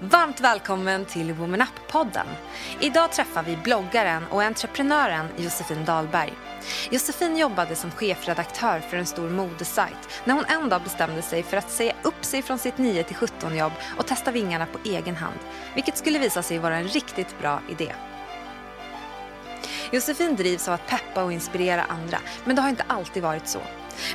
Varmt 0.00 0.40
välkommen 0.40 1.04
till 1.04 1.32
Woman 1.32 1.62
Up-podden. 1.62 2.26
Idag 2.80 3.12
träffar 3.12 3.42
vi 3.42 3.56
bloggaren 3.56 4.24
och 4.26 4.42
entreprenören 4.42 5.26
Josefin 5.36 5.84
Dahlberg. 5.84 6.32
Josefin 6.90 7.36
jobbade 7.36 7.76
som 7.76 7.90
chefredaktör 7.90 8.80
för 8.80 8.96
en 8.96 9.06
stor 9.06 9.30
modesajt 9.30 10.22
när 10.24 10.34
hon 10.34 10.44
en 10.44 10.68
dag 10.68 10.82
bestämde 10.82 11.22
sig 11.22 11.42
för 11.42 11.56
att 11.56 11.70
säga 11.70 11.92
upp 12.02 12.24
sig 12.24 12.42
från 12.42 12.58
sitt 12.58 12.74
9-17 12.74 13.54
jobb 13.58 13.72
och 13.98 14.06
testa 14.06 14.30
vingarna 14.30 14.66
på 14.66 14.78
egen 14.84 15.16
hand, 15.16 15.38
vilket 15.74 15.98
skulle 15.98 16.18
visa 16.18 16.42
sig 16.42 16.58
vara 16.58 16.76
en 16.76 16.88
riktigt 16.88 17.38
bra 17.38 17.60
idé. 17.68 17.92
Josefin 19.92 20.36
drivs 20.36 20.68
av 20.68 20.74
att 20.74 20.86
peppa 20.86 21.24
och 21.24 21.32
inspirera 21.32 21.82
andra, 21.82 22.18
men 22.44 22.56
det 22.56 22.62
har 22.62 22.68
inte 22.68 22.84
alltid 22.86 23.22
varit 23.22 23.48
så. 23.48 23.60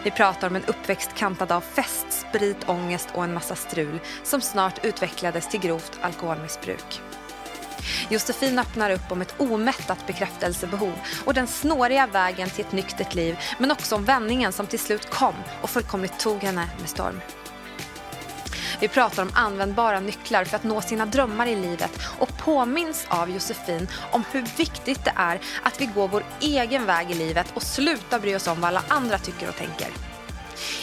Vi 0.03 0.11
pratar 0.11 0.47
om 0.47 0.55
en 0.55 0.65
uppväxt 0.65 1.15
kantad 1.15 1.51
av 1.51 1.61
fest, 1.61 2.05
sprit, 2.09 2.69
ångest 2.69 3.09
och 3.13 3.23
en 3.23 3.33
massa 3.33 3.55
strul 3.55 3.99
som 4.23 4.41
snart 4.41 4.85
utvecklades 4.85 5.49
till 5.49 5.59
grovt 5.59 5.99
alkoholmissbruk. 6.01 7.01
Josefin 8.09 8.59
öppnar 8.59 8.91
upp 8.91 9.11
om 9.11 9.21
ett 9.21 9.35
omättat 9.37 10.07
bekräftelsebehov 10.07 10.93
och 11.25 11.33
den 11.33 11.47
snåriga 11.47 12.07
vägen 12.07 12.49
till 12.49 12.65
ett 12.65 12.71
nyktert 12.71 13.15
liv 13.15 13.37
men 13.59 13.71
också 13.71 13.95
om 13.95 14.05
vändningen 14.05 14.51
som 14.51 14.67
till 14.67 14.79
slut 14.79 15.09
kom 15.09 15.35
och 15.61 15.69
fullkomligt 15.69 16.19
tog 16.19 16.43
henne 16.43 16.69
med 16.79 16.89
storm. 16.89 17.21
Vi 18.79 18.87
pratar 18.87 19.23
om 19.23 19.31
användbara 19.33 19.99
nycklar 19.99 20.45
för 20.45 20.55
att 20.55 20.63
nå 20.63 20.81
sina 20.81 21.05
drömmar 21.05 21.47
i 21.47 21.55
livet 21.55 21.99
och 22.19 22.37
påminns 22.37 23.05
av 23.09 23.29
Josefin 23.29 23.87
om 24.11 24.23
hur 24.31 24.45
viktigt 24.57 25.05
det 25.05 25.13
är 25.15 25.39
att 25.63 25.81
vi 25.81 25.85
går 25.85 26.07
vår 26.07 26.23
egen 26.39 26.85
väg 26.85 27.11
i 27.11 27.13
livet 27.13 27.47
och 27.53 27.63
slutar 27.63 28.19
bry 28.19 28.35
oss 28.35 28.47
om 28.47 28.61
vad 28.61 28.67
alla 28.67 28.83
andra 28.87 29.17
tycker 29.17 29.49
och 29.49 29.55
tänker. 29.55 29.87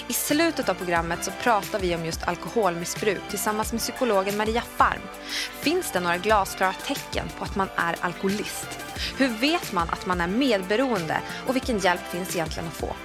I 0.08 0.12
slutet 0.12 0.69
av 0.69 0.74
programmet 0.74 1.24
så 1.24 1.30
pratar 1.30 1.78
vi 1.78 1.94
om 1.94 2.05
just 2.05 2.28
alkoholmissbruk 2.28 3.20
tillsammans 3.30 3.72
med 3.72 3.80
psykologen 3.80 4.36
Maria 4.36 4.62
Farm. 4.77 5.00
Finns 5.60 5.91
det 5.91 6.00
några 6.00 6.16
glasklara 6.16 6.72
tecken 6.72 7.28
på 7.38 7.44
att 7.44 7.56
man 7.56 7.69
är 7.77 7.97
alkoholist? 8.00 8.69
Hur 9.16 9.28
vet 9.28 9.72
man 9.72 9.88
att 9.91 10.06
man 10.06 10.20
är 10.20 10.26
medberoende 10.26 11.20
och 11.47 11.54
vilken 11.54 11.78
hjälp 11.78 12.00
finns 12.10 12.37
egentligen 12.37 12.69
att 12.69 12.75
få? 12.75 12.97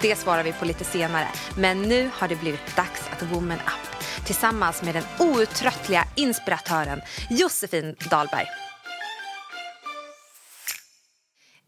Det 0.00 0.18
svarar 0.18 0.42
vi 0.42 0.52
på 0.52 0.64
lite 0.64 0.84
senare, 0.84 1.28
men 1.56 1.82
nu 1.82 2.10
har 2.14 2.28
det 2.28 2.36
blivit 2.36 2.76
dags 2.76 3.02
att 3.12 3.22
Woman 3.22 3.58
Up 3.58 3.97
tillsammans 4.26 4.82
med 4.82 4.94
den 4.94 5.04
outtröttliga 5.18 6.04
inspiratören 6.16 7.00
Josefin 7.30 7.96
Dahlberg. 8.10 8.46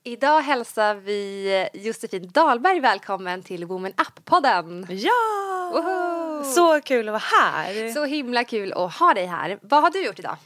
Idag 0.04 0.40
hälsar 0.40 0.94
vi 0.94 1.68
Josefin 1.74 2.30
Dahlberg 2.30 2.80
välkommen 2.80 3.42
till 3.42 3.64
Woman 3.64 3.92
Up-podden. 3.92 4.86
Ja! 4.90 5.70
Woho! 5.72 6.44
Så 6.44 6.80
kul 6.80 7.08
att 7.08 7.12
vara 7.12 7.42
här. 7.42 7.92
Så 7.92 8.04
himla 8.04 8.44
kul 8.44 8.72
att 8.72 8.94
ha 8.94 9.14
dig 9.14 9.26
här. 9.26 9.58
Vad 9.62 9.82
har 9.82 9.90
du 9.90 10.04
gjort 10.04 10.18
idag? 10.18 10.36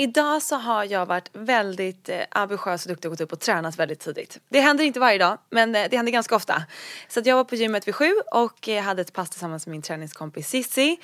Idag 0.00 0.42
så 0.42 0.56
har 0.56 0.84
jag 0.84 1.06
varit 1.06 1.30
väldigt 1.32 2.08
eh, 2.08 2.20
ambitiös 2.30 2.84
och 2.84 2.88
duktig 2.88 3.10
och 3.10 3.12
gått 3.12 3.20
upp 3.20 3.32
och 3.32 3.40
tränat 3.40 3.78
väldigt 3.78 4.00
tidigt. 4.00 4.38
Det 4.48 4.60
händer 4.60 4.84
inte 4.84 5.00
varje 5.00 5.18
dag 5.18 5.38
men 5.50 5.74
eh, 5.74 5.86
det 5.90 5.96
händer 5.96 6.12
ganska 6.12 6.36
ofta. 6.36 6.62
Så 7.08 7.20
jag 7.24 7.36
var 7.36 7.44
på 7.44 7.54
gymmet 7.54 7.88
vid 7.88 7.94
sju 7.94 8.12
och 8.32 8.68
eh, 8.68 8.82
hade 8.82 9.02
ett 9.02 9.12
pass 9.12 9.30
tillsammans 9.30 9.66
med 9.66 9.70
min 9.70 9.82
träningskompis 9.82 10.48
Sissi. 10.48 10.98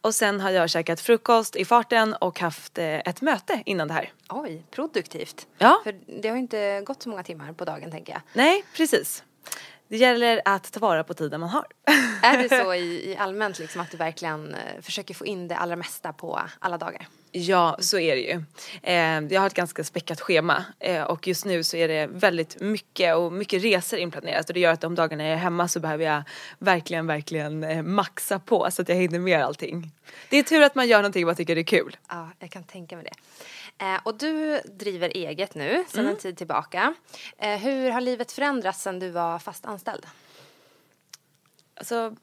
Och 0.00 0.14
sen 0.14 0.40
har 0.40 0.50
jag 0.50 0.70
käkat 0.70 1.00
frukost 1.00 1.56
i 1.56 1.64
farten 1.64 2.14
och 2.14 2.40
haft 2.40 2.78
eh, 2.78 2.98
ett 2.98 3.20
möte 3.20 3.62
innan 3.66 3.88
det 3.88 3.94
här. 3.94 4.12
Oj, 4.28 4.64
produktivt. 4.70 5.46
Ja. 5.58 5.80
För 5.84 6.20
det 6.20 6.28
har 6.28 6.36
ju 6.36 6.42
inte 6.42 6.82
gått 6.86 7.02
så 7.02 7.08
många 7.08 7.22
timmar 7.22 7.52
på 7.52 7.64
dagen 7.64 7.90
tänker 7.90 8.12
jag. 8.12 8.22
Nej, 8.32 8.64
precis. 8.76 9.24
Det 9.88 9.96
gäller 9.96 10.42
att 10.44 10.72
ta 10.72 10.80
vara 10.80 11.04
på 11.04 11.14
tiden 11.14 11.40
man 11.40 11.48
har. 11.48 11.66
Är 12.22 12.42
det 12.42 12.48
så 12.48 12.74
i, 12.74 13.10
i 13.10 13.16
allmänt 13.16 13.58
liksom 13.58 13.80
att 13.80 13.90
du 13.90 13.96
verkligen 13.96 14.54
eh, 14.54 14.80
försöker 14.82 15.14
få 15.14 15.26
in 15.26 15.48
det 15.48 15.56
allra 15.56 15.76
mesta 15.76 16.12
på 16.12 16.40
alla 16.60 16.78
dagar? 16.78 17.08
Ja, 17.34 17.76
så 17.80 17.98
är 17.98 18.16
det 18.16 18.22
ju. 18.22 18.42
Eh, 18.82 19.34
jag 19.34 19.40
har 19.40 19.46
ett 19.46 19.54
ganska 19.54 19.84
späckat 19.84 20.20
schema 20.20 20.64
eh, 20.78 21.02
och 21.02 21.26
just 21.26 21.44
nu 21.44 21.64
så 21.64 21.76
är 21.76 21.88
det 21.88 22.06
väldigt 22.06 22.60
mycket 22.60 23.16
och 23.16 23.32
mycket 23.32 23.64
resor 23.64 23.98
inplanerat 23.98 24.48
och 24.48 24.54
det 24.54 24.60
gör 24.60 24.72
att 24.72 24.80
de 24.80 24.94
dagarna 24.94 25.24
jag 25.24 25.32
är 25.32 25.36
hemma 25.36 25.68
så 25.68 25.80
behöver 25.80 26.04
jag 26.04 26.22
verkligen, 26.58 27.06
verkligen 27.06 27.64
eh, 27.64 27.82
maxa 27.82 28.38
på 28.38 28.70
så 28.70 28.82
att 28.82 28.88
jag 28.88 28.96
hinner 28.96 29.18
med 29.18 29.44
allting. 29.44 29.90
Det 30.28 30.36
är 30.36 30.42
tur 30.42 30.62
att 30.62 30.74
man 30.74 30.88
gör 30.88 30.98
någonting 30.98 31.26
man 31.26 31.36
tycker 31.36 31.58
är 31.58 31.62
kul. 31.62 31.96
Ja, 32.08 32.28
jag 32.38 32.50
kan 32.50 32.64
tänka 32.64 32.96
mig 32.96 33.04
det. 33.04 33.14
Eh, 33.84 34.00
och 34.04 34.18
du 34.18 34.60
driver 34.64 35.08
eget 35.08 35.54
nu 35.54 35.84
sedan 35.88 36.06
en 36.06 36.16
tid 36.16 36.36
tillbaka. 36.36 36.94
Eh, 37.38 37.58
hur 37.58 37.90
har 37.90 38.00
livet 38.00 38.32
förändrats 38.32 38.82
sedan 38.82 38.98
du 38.98 39.10
var 39.10 39.38
fast 39.38 39.64
anställd? 39.64 40.06
Alltså, 41.74 42.16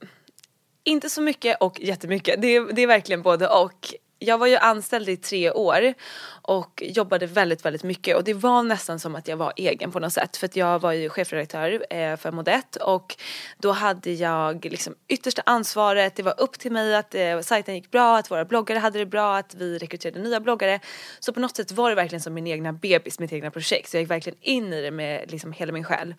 inte 0.83 1.09
så 1.09 1.21
mycket 1.21 1.57
och 1.61 1.79
jättemycket. 1.79 2.41
Det 2.41 2.47
är, 2.47 2.73
det 2.73 2.81
är 2.81 2.87
verkligen 2.87 3.21
både 3.21 3.47
och. 3.47 3.93
Jag 4.19 4.37
var 4.37 4.47
ju 4.47 4.55
anställd 4.55 5.09
i 5.09 5.17
tre 5.17 5.51
år 5.51 5.93
och 6.41 6.83
jobbade 6.85 7.25
väldigt, 7.25 7.65
väldigt 7.65 7.83
mycket 7.83 8.17
och 8.17 8.23
det 8.23 8.33
var 8.33 8.63
nästan 8.63 8.99
som 8.99 9.15
att 9.15 9.27
jag 9.27 9.37
var 9.37 9.53
egen 9.55 9.91
på 9.91 9.99
något 9.99 10.13
sätt 10.13 10.37
för 10.37 10.45
att 10.45 10.55
jag 10.55 10.79
var 10.79 10.91
ju 10.91 11.09
chefredaktör 11.09 11.85
eh, 11.89 12.17
för 12.17 12.31
Modet 12.31 12.75
och 12.75 13.15
då 13.57 13.71
hade 13.71 14.11
jag 14.11 14.65
liksom 14.65 14.95
yttersta 15.07 15.41
ansvaret, 15.45 16.15
det 16.15 16.23
var 16.23 16.41
upp 16.41 16.59
till 16.59 16.71
mig 16.71 16.95
att 16.95 17.15
eh, 17.15 17.39
sajten 17.39 17.75
gick 17.75 17.91
bra, 17.91 18.17
att 18.17 18.31
våra 18.31 18.45
bloggare 18.45 18.79
hade 18.79 18.99
det 18.99 19.05
bra, 19.05 19.37
att 19.37 19.55
vi 19.55 19.77
rekryterade 19.77 20.19
nya 20.19 20.39
bloggare. 20.39 20.79
Så 21.19 21.33
på 21.33 21.39
något 21.39 21.55
sätt 21.55 21.71
var 21.71 21.89
det 21.89 21.95
verkligen 21.95 22.21
som 22.21 22.33
min 22.33 22.47
egna 22.47 22.73
bebis, 22.73 23.19
mitt 23.19 23.33
egna 23.33 23.51
projekt 23.51 23.89
så 23.89 23.97
jag 23.97 24.01
gick 24.01 24.11
verkligen 24.11 24.39
in 24.41 24.73
i 24.73 24.81
det 24.81 24.91
med 24.91 25.31
liksom 25.31 25.51
hela 25.51 25.71
min 25.71 25.83
själ. 25.83 26.15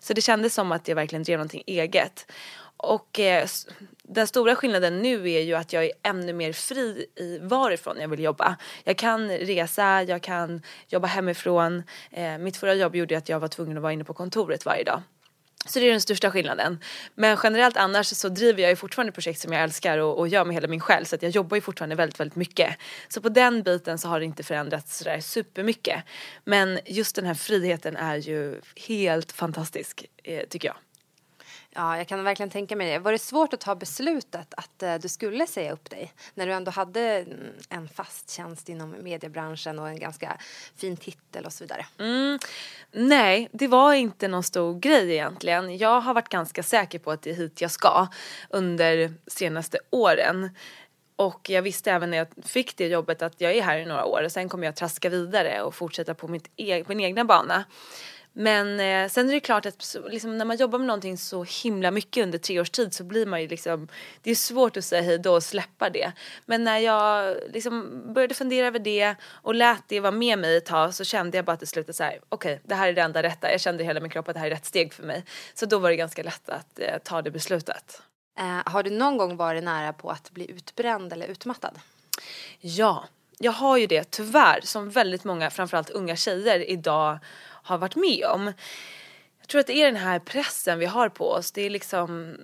Så 0.00 0.12
det 0.12 0.20
kändes 0.20 0.54
som 0.54 0.72
att 0.72 0.88
jag 0.88 0.94
verkligen 0.94 1.22
drev 1.22 1.38
någonting 1.38 1.62
eget. 1.66 2.26
Och 2.84 3.20
eh, 3.20 3.46
den 4.02 4.26
stora 4.26 4.56
skillnaden 4.56 5.02
nu 5.02 5.30
är 5.30 5.40
ju 5.40 5.54
att 5.54 5.72
jag 5.72 5.84
är 5.84 5.92
ännu 6.02 6.32
mer 6.32 6.52
fri 6.52 7.06
i 7.16 7.38
varifrån 7.38 7.96
jag 8.00 8.08
vill 8.08 8.20
jobba. 8.20 8.56
Jag 8.84 8.98
kan 8.98 9.30
resa, 9.30 10.02
jag 10.02 10.22
kan 10.22 10.62
jobba 10.88 11.06
hemifrån. 11.06 11.82
Eh, 12.10 12.38
mitt 12.38 12.56
förra 12.56 12.74
jobb 12.74 12.96
gjorde 12.96 13.18
att 13.18 13.28
jag 13.28 13.40
var 13.40 13.48
tvungen 13.48 13.76
att 13.76 13.82
vara 13.82 13.92
inne 13.92 14.04
på 14.04 14.14
kontoret 14.14 14.66
varje 14.66 14.84
dag. 14.84 15.02
Så 15.66 15.78
det 15.78 15.86
är 15.86 15.90
den 15.90 16.00
största 16.00 16.30
skillnaden. 16.30 16.80
Men 17.14 17.38
generellt 17.42 17.76
annars 17.76 18.06
så 18.06 18.28
driver 18.28 18.62
jag 18.62 18.70
ju 18.70 18.76
fortfarande 18.76 19.12
projekt 19.12 19.40
som 19.40 19.52
jag 19.52 19.62
älskar 19.62 19.98
och, 19.98 20.18
och 20.18 20.28
gör 20.28 20.44
med 20.44 20.54
hela 20.54 20.68
min 20.68 20.80
själ. 20.80 21.06
Så 21.06 21.14
att 21.14 21.22
jag 21.22 21.30
jobbar 21.30 21.56
ju 21.56 21.60
fortfarande 21.60 21.96
väldigt, 21.96 22.20
väldigt 22.20 22.36
mycket. 22.36 22.76
Så 23.08 23.20
på 23.20 23.28
den 23.28 23.62
biten 23.62 23.98
så 23.98 24.08
har 24.08 24.20
det 24.20 24.26
inte 24.26 24.42
förändrats 24.42 24.98
sådär 24.98 25.20
supermycket. 25.20 26.04
Men 26.44 26.78
just 26.86 27.16
den 27.16 27.24
här 27.24 27.34
friheten 27.34 27.96
är 27.96 28.16
ju 28.16 28.60
helt 28.88 29.32
fantastisk, 29.32 30.06
eh, 30.24 30.42
tycker 30.48 30.68
jag. 30.68 30.76
Ja, 31.76 31.96
jag 31.96 32.08
kan 32.08 32.24
verkligen 32.24 32.50
tänka 32.50 32.76
mig 32.76 32.92
det. 32.92 32.98
Var 32.98 33.12
det 33.12 33.18
svårt 33.18 33.52
att 33.54 33.60
ta 33.60 33.74
beslutet 33.74 34.54
att 34.56 34.82
eh, 34.82 34.94
du 34.94 35.08
skulle 35.08 35.46
säga 35.46 35.72
upp 35.72 35.90
dig 35.90 36.12
när 36.34 36.46
du 36.46 36.52
ändå 36.52 36.70
hade 36.70 37.00
mm, 37.00 37.38
en 37.68 37.88
fast 37.88 38.30
tjänst 38.30 38.68
inom 38.68 38.94
mediebranschen 39.02 39.78
och 39.78 39.88
en 39.88 39.98
ganska 39.98 40.36
fin 40.76 40.96
titel 40.96 41.44
och 41.44 41.52
så 41.52 41.64
vidare? 41.64 41.86
Mm. 41.98 42.38
Nej, 42.92 43.48
det 43.52 43.66
var 43.66 43.94
inte 43.94 44.28
någon 44.28 44.42
stor 44.42 44.78
grej 44.80 45.12
egentligen. 45.12 45.76
Jag 45.78 46.00
har 46.00 46.14
varit 46.14 46.28
ganska 46.28 46.62
säker 46.62 46.98
på 46.98 47.10
att 47.10 47.22
det 47.22 47.30
är 47.30 47.34
hit 47.34 47.60
jag 47.60 47.70
ska 47.70 48.06
under 48.50 49.14
senaste 49.26 49.78
åren. 49.90 50.50
Och 51.16 51.50
jag 51.50 51.62
visste 51.62 51.92
även 51.92 52.10
när 52.10 52.16
jag 52.16 52.28
fick 52.42 52.76
det 52.76 52.86
jobbet 52.86 53.22
att 53.22 53.40
jag 53.40 53.54
är 53.54 53.62
här 53.62 53.78
i 53.78 53.84
några 53.84 54.04
år 54.04 54.22
och 54.24 54.32
sen 54.32 54.48
kommer 54.48 54.66
jag 54.66 54.76
traska 54.76 55.08
vidare 55.08 55.62
och 55.62 55.74
fortsätta 55.74 56.14
på 56.14 56.28
mitt 56.28 56.50
e- 56.56 56.84
min 56.86 57.00
egna 57.00 57.24
bana. 57.24 57.64
Men 58.36 58.80
eh, 58.80 59.08
sen 59.08 59.28
är 59.28 59.32
det 59.32 59.40
klart 59.40 59.66
att 59.66 59.82
så- 59.82 60.08
liksom, 60.08 60.38
när 60.38 60.44
man 60.44 60.56
jobbar 60.56 60.78
med 60.78 60.86
någonting 60.86 61.18
så 61.18 61.44
himla 61.62 61.90
mycket 61.90 62.22
under 62.22 62.38
tre 62.38 62.60
års 62.60 62.70
tid 62.70 62.94
så 62.94 63.04
blir 63.04 63.26
man 63.26 63.42
ju 63.42 63.48
liksom, 63.48 63.88
det 64.22 64.30
är 64.30 64.34
svårt 64.34 64.76
att 64.76 64.84
säga 64.84 65.02
hej 65.02 65.18
då 65.18 65.34
och 65.34 65.42
släppa 65.42 65.90
det. 65.90 66.12
Men 66.46 66.64
när 66.64 66.78
jag 66.78 67.36
liksom 67.52 68.02
började 68.14 68.34
fundera 68.34 68.66
över 68.66 68.78
det 68.78 69.14
och 69.24 69.54
lät 69.54 69.82
det 69.88 70.00
vara 70.00 70.10
med 70.12 70.38
mig 70.38 70.56
ett 70.56 70.66
tag 70.66 70.94
så 70.94 71.04
kände 71.04 71.38
jag 71.38 71.44
bara 71.44 71.56
till 71.56 71.68
slut 71.68 71.88
att 71.88 71.96
så 71.96 72.02
här, 72.04 72.18
okej 72.28 72.60
det 72.64 72.74
här 72.74 72.88
är 72.88 72.92
det 72.92 73.02
enda 73.02 73.22
rätta. 73.22 73.50
Jag 73.52 73.60
kände 73.60 73.82
i 73.82 73.86
hela 73.86 74.00
min 74.00 74.10
kropp 74.10 74.28
att 74.28 74.34
det 74.34 74.40
här 74.40 74.46
är 74.46 74.50
rätt 74.50 74.66
steg 74.66 74.92
för 74.94 75.02
mig. 75.02 75.24
Så 75.54 75.66
då 75.66 75.78
var 75.78 75.90
det 75.90 75.96
ganska 75.96 76.22
lätt 76.22 76.48
att 76.48 76.78
eh, 76.78 76.98
ta 77.04 77.22
det 77.22 77.30
beslutet. 77.30 78.02
Eh, 78.38 78.72
har 78.72 78.82
du 78.82 78.90
någon 78.90 79.16
gång 79.16 79.36
varit 79.36 79.64
nära 79.64 79.92
på 79.92 80.10
att 80.10 80.30
bli 80.30 80.50
utbränd 80.50 81.12
eller 81.12 81.26
utmattad? 81.26 81.78
Ja, 82.60 83.04
jag 83.38 83.52
har 83.52 83.76
ju 83.76 83.86
det 83.86 84.10
tyvärr 84.10 84.60
som 84.62 84.90
väldigt 84.90 85.24
många, 85.24 85.50
framförallt 85.50 85.90
unga 85.90 86.16
tjejer 86.16 86.70
idag 86.70 87.18
har 87.64 87.78
varit 87.78 87.96
med 87.96 88.24
om. 88.24 88.52
Jag 89.40 89.48
tror 89.48 89.60
att 89.60 89.66
det 89.66 89.82
är 89.82 89.86
den 89.86 89.96
här 89.96 90.18
pressen 90.18 90.78
vi 90.78 90.86
har 90.86 91.08
på 91.08 91.30
oss. 91.30 91.52
Det 91.52 91.62
är 91.62 91.70
liksom 91.70 92.36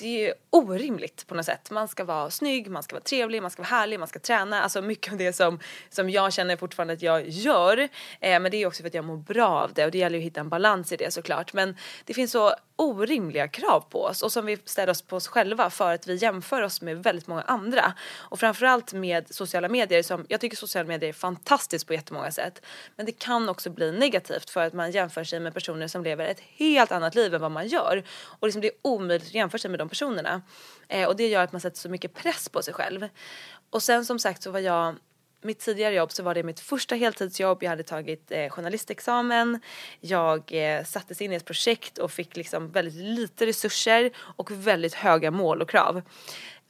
det 0.00 0.28
är 0.28 0.34
orimligt 0.50 1.26
på 1.26 1.34
något 1.34 1.46
sätt. 1.46 1.70
Man 1.70 1.88
ska 1.88 2.04
vara 2.04 2.30
snygg, 2.30 2.70
man 2.70 2.82
ska 2.82 2.94
vara 2.94 3.02
trevlig, 3.02 3.42
man 3.42 3.50
ska 3.50 3.62
vara 3.62 3.68
härlig, 3.68 3.98
man 3.98 4.08
ska 4.08 4.18
träna. 4.18 4.62
Alltså 4.62 4.82
mycket 4.82 5.12
av 5.12 5.18
det 5.18 5.32
som, 5.32 5.60
som 5.90 6.10
jag 6.10 6.32
känner 6.32 6.56
fortfarande 6.56 6.94
att 6.94 7.02
jag 7.02 7.28
gör. 7.28 7.78
Eh, 8.20 8.40
men 8.40 8.50
det 8.50 8.56
är 8.56 8.66
också 8.66 8.82
för 8.82 8.88
att 8.88 8.94
jag 8.94 9.04
mår 9.04 9.16
bra 9.16 9.48
av 9.48 9.72
det 9.74 9.84
och 9.84 9.90
det 9.90 9.98
gäller 9.98 10.18
ju 10.18 10.22
att 10.22 10.26
hitta 10.26 10.40
en 10.40 10.48
balans 10.48 10.92
i 10.92 10.96
det 10.96 11.10
såklart. 11.10 11.52
Men 11.52 11.76
det 12.04 12.14
finns 12.14 12.32
så 12.32 12.54
orimliga 12.80 13.48
krav 13.48 13.80
på 13.80 14.04
oss 14.04 14.22
och 14.22 14.32
som 14.32 14.46
vi 14.46 14.58
ställer 14.64 14.90
oss 14.90 15.02
på 15.02 15.16
oss 15.16 15.28
själva 15.28 15.70
för 15.70 15.94
att 15.94 16.06
vi 16.06 16.14
jämför 16.14 16.62
oss 16.62 16.82
med 16.82 17.02
väldigt 17.02 17.26
många 17.26 17.42
andra. 17.42 17.94
Och 18.16 18.40
framförallt 18.40 18.92
med 18.92 19.34
sociala 19.34 19.68
medier 19.68 20.02
som, 20.02 20.26
jag 20.28 20.40
tycker 20.40 20.56
sociala 20.56 20.88
medier 20.88 21.08
är 21.08 21.12
fantastiskt 21.12 21.86
på 21.86 21.94
jättemånga 21.94 22.30
sätt. 22.30 22.62
Men 22.96 23.06
det 23.06 23.12
kan 23.12 23.48
också 23.48 23.70
bli 23.70 23.92
negativt 23.92 24.50
för 24.50 24.66
att 24.66 24.72
man 24.72 24.90
jämför 24.90 25.24
sig 25.24 25.40
med 25.40 25.54
personer 25.54 25.88
som 25.88 26.04
lever 26.04 26.26
ett 26.26 26.40
helt 26.40 26.92
annat 26.92 27.14
liv 27.14 27.34
än 27.34 27.40
vad 27.40 27.50
man 27.50 27.66
gör. 27.66 28.02
Och 28.22 28.46
liksom 28.46 28.62
det 28.62 28.68
är 28.68 28.74
omöjligt 28.82 29.28
att 29.28 29.34
jämföra 29.34 29.58
sig 29.58 29.70
med 29.70 29.78
de 29.78 29.88
personerna. 29.90 30.42
Eh, 30.88 31.08
och 31.08 31.16
det 31.16 31.28
gör 31.28 31.42
att 31.42 31.52
man 31.52 31.60
sätter 31.60 31.78
så 31.78 31.88
mycket 31.88 32.14
press 32.14 32.48
på 32.48 32.62
sig 32.62 32.74
själv. 32.74 33.08
Och 33.70 33.82
sen 33.82 34.04
som 34.04 34.18
sagt 34.18 34.42
så 34.42 34.50
var 34.50 34.60
jag 34.60 34.96
mitt 35.42 35.58
tidigare 35.58 35.94
jobb 35.94 36.12
så 36.12 36.22
var 36.22 36.34
det 36.34 36.42
mitt 36.42 36.60
första 36.60 36.94
heltidsjobb. 36.94 37.62
Jag 37.62 37.70
hade 37.70 37.82
tagit 37.82 38.32
eh, 38.32 38.48
journalistexamen. 38.50 39.60
Jag 40.00 40.52
eh, 40.52 40.84
sattes 40.84 41.20
in 41.20 41.32
i 41.32 41.36
ett 41.36 41.44
projekt 41.44 41.98
och 41.98 42.12
fick 42.12 42.36
liksom 42.36 42.70
väldigt 42.70 42.94
lite 42.94 43.46
resurser 43.46 44.10
och 44.16 44.50
väldigt 44.50 44.94
höga 44.94 45.30
mål 45.30 45.62
och 45.62 45.70
krav. 45.70 46.02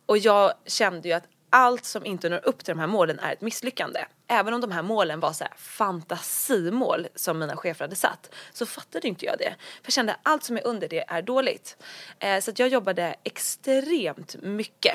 Och 0.06 0.18
jag 0.18 0.52
kände 0.66 1.08
ju 1.08 1.14
att 1.14 1.24
allt 1.50 1.84
som 1.84 2.06
inte 2.06 2.28
når 2.28 2.40
upp 2.48 2.64
till 2.64 2.74
de 2.74 2.80
här 2.80 2.86
målen 2.86 3.18
är 3.18 3.32
ett 3.32 3.40
misslyckande. 3.40 4.04
Även 4.28 4.54
om 4.54 4.60
de 4.60 4.70
här 4.70 4.82
målen 4.82 5.20
var 5.20 5.32
så 5.32 5.44
här 5.44 5.52
fantasimål 5.56 7.06
som 7.14 7.38
mina 7.38 7.56
chefer 7.56 7.84
hade 7.84 7.96
satt 7.96 8.34
så 8.52 8.66
fattade 8.66 9.08
inte 9.08 9.26
jag 9.26 9.38
det. 9.38 9.54
För 9.58 9.86
jag 9.86 9.92
kände 9.92 10.12
att 10.12 10.18
allt 10.22 10.44
som 10.44 10.56
är 10.56 10.66
under 10.66 10.88
det 10.88 11.04
är 11.08 11.22
dåligt. 11.22 11.76
Eh, 12.18 12.40
så 12.40 12.50
att 12.50 12.58
jag 12.58 12.68
jobbade 12.68 13.14
extremt 13.24 14.36
mycket 14.42 14.94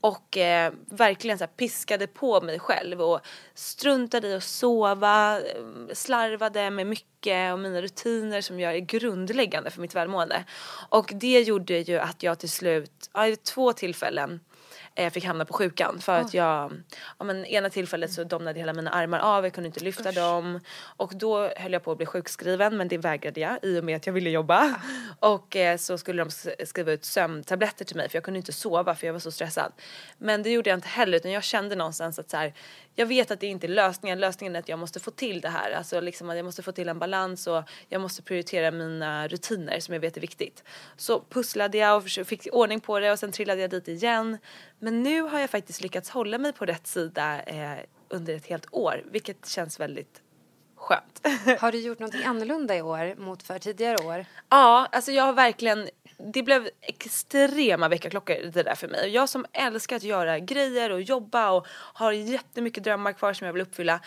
och 0.00 0.36
eh, 0.36 0.72
verkligen 0.86 1.38
så 1.38 1.44
här 1.44 1.52
piskade 1.52 2.06
på 2.06 2.40
mig 2.40 2.58
själv 2.58 3.02
och 3.02 3.20
struntade 3.54 4.28
i 4.28 4.34
att 4.34 4.44
sova, 4.44 5.40
slarvade 5.92 6.70
med 6.70 6.86
mycket 6.86 7.52
och 7.52 7.58
mina 7.58 7.82
rutiner 7.82 8.40
som 8.40 8.60
jag 8.60 8.74
är 8.74 8.78
grundläggande 8.78 9.70
för 9.70 9.80
mitt 9.80 9.94
välmående. 9.94 10.44
Och 10.88 11.12
det 11.14 11.40
gjorde 11.40 11.78
ju 11.78 11.98
att 11.98 12.22
jag 12.22 12.38
till 12.38 12.50
slut, 12.50 13.10
ja, 13.12 13.22
vid 13.22 13.42
två 13.42 13.72
tillfällen 13.72 14.40
eh, 14.98 15.10
fick 15.10 15.24
hamna 15.24 15.44
på 15.44 15.52
sjukan 15.52 15.98
för 16.00 16.20
att 16.20 16.34
jag, 16.34 16.72
ja 17.18 17.24
men 17.24 17.44
ena 17.44 17.70
tillfället 17.70 18.12
så 18.12 18.24
domnade 18.24 18.58
hela 18.58 18.72
mina 18.72 18.90
armar 18.90 19.18
av, 19.18 19.44
jag 19.44 19.52
kunde 19.52 19.66
inte 19.66 19.84
lyfta 19.84 20.12
dem. 20.12 20.60
Och 20.96 21.12
då 21.16 21.50
höll 21.56 21.72
jag 21.72 21.84
på 21.84 21.92
att 21.92 21.96
bli 21.96 22.06
sjukskriven 22.06 22.76
men 22.76 22.88
det 22.88 22.98
vägrade 22.98 23.40
jag 23.40 23.58
i 23.62 23.80
och 23.80 23.84
med 23.84 23.96
att 23.96 24.06
jag 24.06 24.12
ville 24.12 24.30
jobba. 24.30 24.74
Och 25.20 25.56
eh, 25.56 25.76
så 25.76 25.98
skulle 25.98 26.24
de 26.24 26.30
skriva 26.66 26.92
ut 26.92 27.04
sömntabletter 27.04 27.84
till 27.84 27.96
mig 27.96 28.08
för 28.08 28.16
jag 28.16 28.24
kunde 28.24 28.38
inte 28.38 28.52
sova 28.52 28.94
för 28.94 29.06
jag 29.06 29.12
var 29.12 29.20
så 29.20 29.30
stressad. 29.30 29.72
Men 30.18 30.42
det 30.42 30.50
gjorde 30.50 30.70
jag 30.70 30.76
inte 30.76 30.88
heller 30.88 31.16
utan 31.16 31.30
jag 31.30 31.44
kände 31.44 31.76
någonstans 31.76 32.18
att 32.18 32.30
så 32.30 32.36
här, 32.36 32.54
jag 32.98 33.06
vet 33.06 33.30
att 33.30 33.40
det 33.40 33.46
inte 33.46 33.66
är 33.66 33.68
lösningen, 33.68 34.20
lösningen 34.20 34.56
är 34.56 34.60
att 34.60 34.68
jag 34.68 34.78
måste 34.78 35.00
få 35.00 35.10
till 35.10 35.40
det 35.40 35.48
här, 35.48 35.70
alltså 35.70 36.00
liksom 36.00 36.30
att 36.30 36.36
jag 36.36 36.44
måste 36.44 36.62
få 36.62 36.72
till 36.72 36.88
en 36.88 36.98
balans 36.98 37.46
och 37.46 37.62
jag 37.88 38.00
måste 38.00 38.22
prioritera 38.22 38.70
mina 38.70 39.28
rutiner 39.28 39.80
som 39.80 39.94
jag 39.94 40.00
vet 40.00 40.16
är 40.16 40.20
viktigt. 40.20 40.64
Så 40.96 41.20
pusslade 41.20 41.78
jag 41.78 41.96
och 41.96 42.26
fick 42.26 42.46
ordning 42.52 42.80
på 42.80 43.00
det 43.00 43.12
och 43.12 43.18
sen 43.18 43.32
trillade 43.32 43.60
jag 43.60 43.70
dit 43.70 43.88
igen. 43.88 44.38
Men 44.78 45.02
nu 45.02 45.20
har 45.20 45.40
jag 45.40 45.50
faktiskt 45.50 45.80
lyckats 45.80 46.10
hålla 46.10 46.38
mig 46.38 46.52
på 46.52 46.66
rätt 46.66 46.86
sida 46.86 47.42
eh, 47.42 47.78
under 48.08 48.34
ett 48.34 48.46
helt 48.46 48.66
år, 48.70 49.02
vilket 49.10 49.48
känns 49.48 49.80
väldigt 49.80 50.22
skönt. 50.88 51.26
Har 51.60 51.72
du 51.72 51.78
gjort 51.78 51.98
någonting 51.98 52.24
annorlunda 52.24 52.76
i 52.76 52.82
år 52.82 53.14
mot 53.20 53.42
för 53.42 53.58
tidigare 53.58 54.06
år? 54.06 54.24
Ja, 54.48 54.88
alltså 54.92 55.12
jag 55.12 55.24
har 55.24 55.32
verkligen 55.32 55.88
det 56.32 56.42
blev 56.42 56.68
extrema 56.80 57.88
väckarklockor 57.88 58.34
det 58.52 58.62
där 58.62 58.74
för 58.74 58.88
mig. 58.88 59.08
Jag 59.08 59.28
som 59.28 59.46
älskar 59.52 59.96
att 59.96 60.02
göra 60.02 60.38
grejer 60.38 60.90
och 60.90 61.02
jobba 61.02 61.50
och 61.50 61.66
har 61.70 62.12
jättemycket 62.12 62.84
drömmar 62.84 63.12
kvar 63.12 63.32
som 63.32 63.46
jag 63.46 63.52
vill 63.52 63.62
uppfylla. 63.62 64.00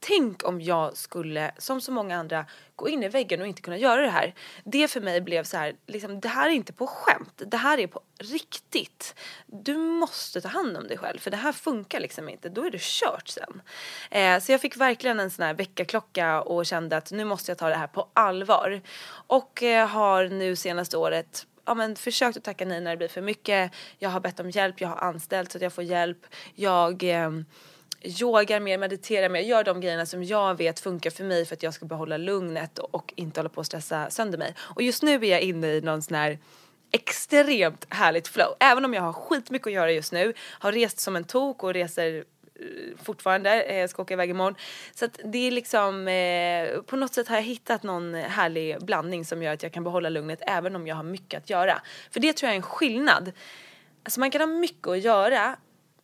Tänk 0.00 0.48
om 0.48 0.60
jag 0.60 0.96
skulle, 0.96 1.50
som 1.58 1.80
så 1.80 1.92
många 1.92 2.16
andra, 2.16 2.46
gå 2.76 2.88
in 2.88 3.02
i 3.02 3.08
väggen 3.08 3.40
och 3.40 3.46
inte 3.46 3.62
kunna 3.62 3.76
göra 3.76 4.02
det 4.02 4.10
här. 4.10 4.34
Det 4.64 4.88
för 4.88 5.00
mig 5.00 5.20
blev 5.20 5.44
så 5.44 5.56
här, 5.56 5.76
liksom, 5.86 6.20
det 6.20 6.28
här 6.28 6.48
är 6.48 6.52
inte 6.52 6.72
på 6.72 6.86
skämt. 6.86 7.42
Det 7.46 7.56
här 7.56 7.78
är 7.78 7.86
på 7.86 8.00
riktigt. 8.18 9.14
Du 9.46 9.76
måste 9.76 10.40
ta 10.40 10.48
hand 10.48 10.76
om 10.76 10.88
dig 10.88 10.98
själv 10.98 11.18
för 11.18 11.30
det 11.30 11.36
här 11.36 11.52
funkar 11.52 12.00
liksom 12.00 12.28
inte. 12.28 12.48
Då 12.48 12.66
är 12.66 12.70
det 12.70 12.80
kört 12.80 13.28
sen. 13.28 13.62
Eh, 14.10 14.40
så 14.40 14.52
jag 14.52 14.60
fick 14.60 14.76
verkligen 14.76 15.20
en 15.20 15.30
sån 15.30 15.44
här 15.44 15.54
väckarklocka 15.54 16.42
och 16.42 16.66
kände 16.66 16.96
att 16.96 17.12
nu 17.12 17.24
måste 17.24 17.50
jag 17.50 17.58
ta 17.58 17.68
det 17.68 17.76
här 17.76 17.86
på 17.86 18.08
allvar. 18.12 18.80
Och 19.10 19.62
eh, 19.62 19.88
har 19.88 20.28
nu 20.28 20.56
senaste 20.56 20.96
året 20.96 21.46
ja, 21.68 21.74
men 21.74 21.96
försökt 21.96 22.36
att 22.36 22.44
tacka 22.44 22.64
nej 22.64 22.80
när 22.80 22.90
det 22.90 22.96
blir 22.96 23.08
för 23.08 23.20
mycket. 23.20 23.72
Jag 23.98 24.10
har 24.10 24.20
bett 24.20 24.40
om 24.40 24.50
hjälp, 24.50 24.80
jag 24.80 24.88
har 24.88 24.96
anställt 24.96 25.52
så 25.52 25.58
att 25.58 25.62
jag 25.62 25.72
får 25.72 25.84
hjälp. 25.84 26.26
Jag 26.54 27.02
eh, 27.02 27.30
yogar 28.02 28.60
mer, 28.60 28.78
mediterar 28.78 29.28
mer, 29.28 29.40
gör 29.40 29.64
de 29.64 29.80
grejerna 29.80 30.06
som 30.06 30.24
jag 30.24 30.54
vet 30.58 30.80
funkar 30.80 31.10
för 31.10 31.24
mig 31.24 31.46
för 31.46 31.54
att 31.54 31.62
jag 31.62 31.74
ska 31.74 31.86
behålla 31.86 32.16
lugnet 32.16 32.78
och, 32.78 33.12
inte 33.16 33.40
hålla 33.40 33.48
på 33.48 33.60
att 33.60 33.66
stressa 33.66 34.10
sönder 34.10 34.38
mig. 34.38 34.54
Och 34.58 34.82
just 34.82 35.02
nu 35.02 35.14
är 35.14 35.24
jag 35.24 35.40
inne 35.40 35.66
i 35.66 35.80
någon 35.80 36.02
sån 36.02 36.14
här 36.14 36.38
extremt 36.90 37.86
härligt 37.88 38.28
flow. 38.28 38.54
Även 38.60 38.84
om 38.84 38.94
jag 38.94 39.02
har 39.02 39.12
skitmycket 39.12 39.66
att 39.66 39.72
göra 39.72 39.92
just 39.92 40.12
nu, 40.12 40.34
har 40.38 40.72
rest 40.72 41.00
som 41.00 41.16
en 41.16 41.24
tok 41.24 41.64
och 41.64 41.74
reser 41.74 42.24
eh, 42.54 42.96
fortfarande, 43.02 43.78
Jag 43.78 43.90
ska 43.90 44.02
åka 44.02 44.14
iväg 44.14 44.30
imorgon. 44.30 44.54
Så 44.94 45.04
att 45.04 45.20
det 45.24 45.46
är 45.46 45.50
liksom, 45.50 46.08
eh, 46.08 46.82
på 46.82 46.96
något 46.96 47.14
sätt 47.14 47.28
har 47.28 47.36
jag 47.36 47.42
hittat 47.42 47.82
någon 47.82 48.14
härlig 48.14 48.84
blandning 48.84 49.24
som 49.24 49.42
gör 49.42 49.52
att 49.52 49.62
jag 49.62 49.72
kan 49.72 49.84
behålla 49.84 50.08
lugnet 50.08 50.42
även 50.46 50.76
om 50.76 50.86
jag 50.86 50.96
har 50.96 51.02
mycket 51.02 51.38
att 51.38 51.50
göra. 51.50 51.82
För 52.10 52.20
det 52.20 52.32
tror 52.32 52.48
jag 52.48 52.52
är 52.52 52.56
en 52.56 52.62
skillnad. 52.62 53.32
Alltså 54.02 54.20
man 54.20 54.30
kan 54.30 54.40
ha 54.40 54.46
mycket 54.46 54.88
att 54.88 55.00
göra 55.00 55.56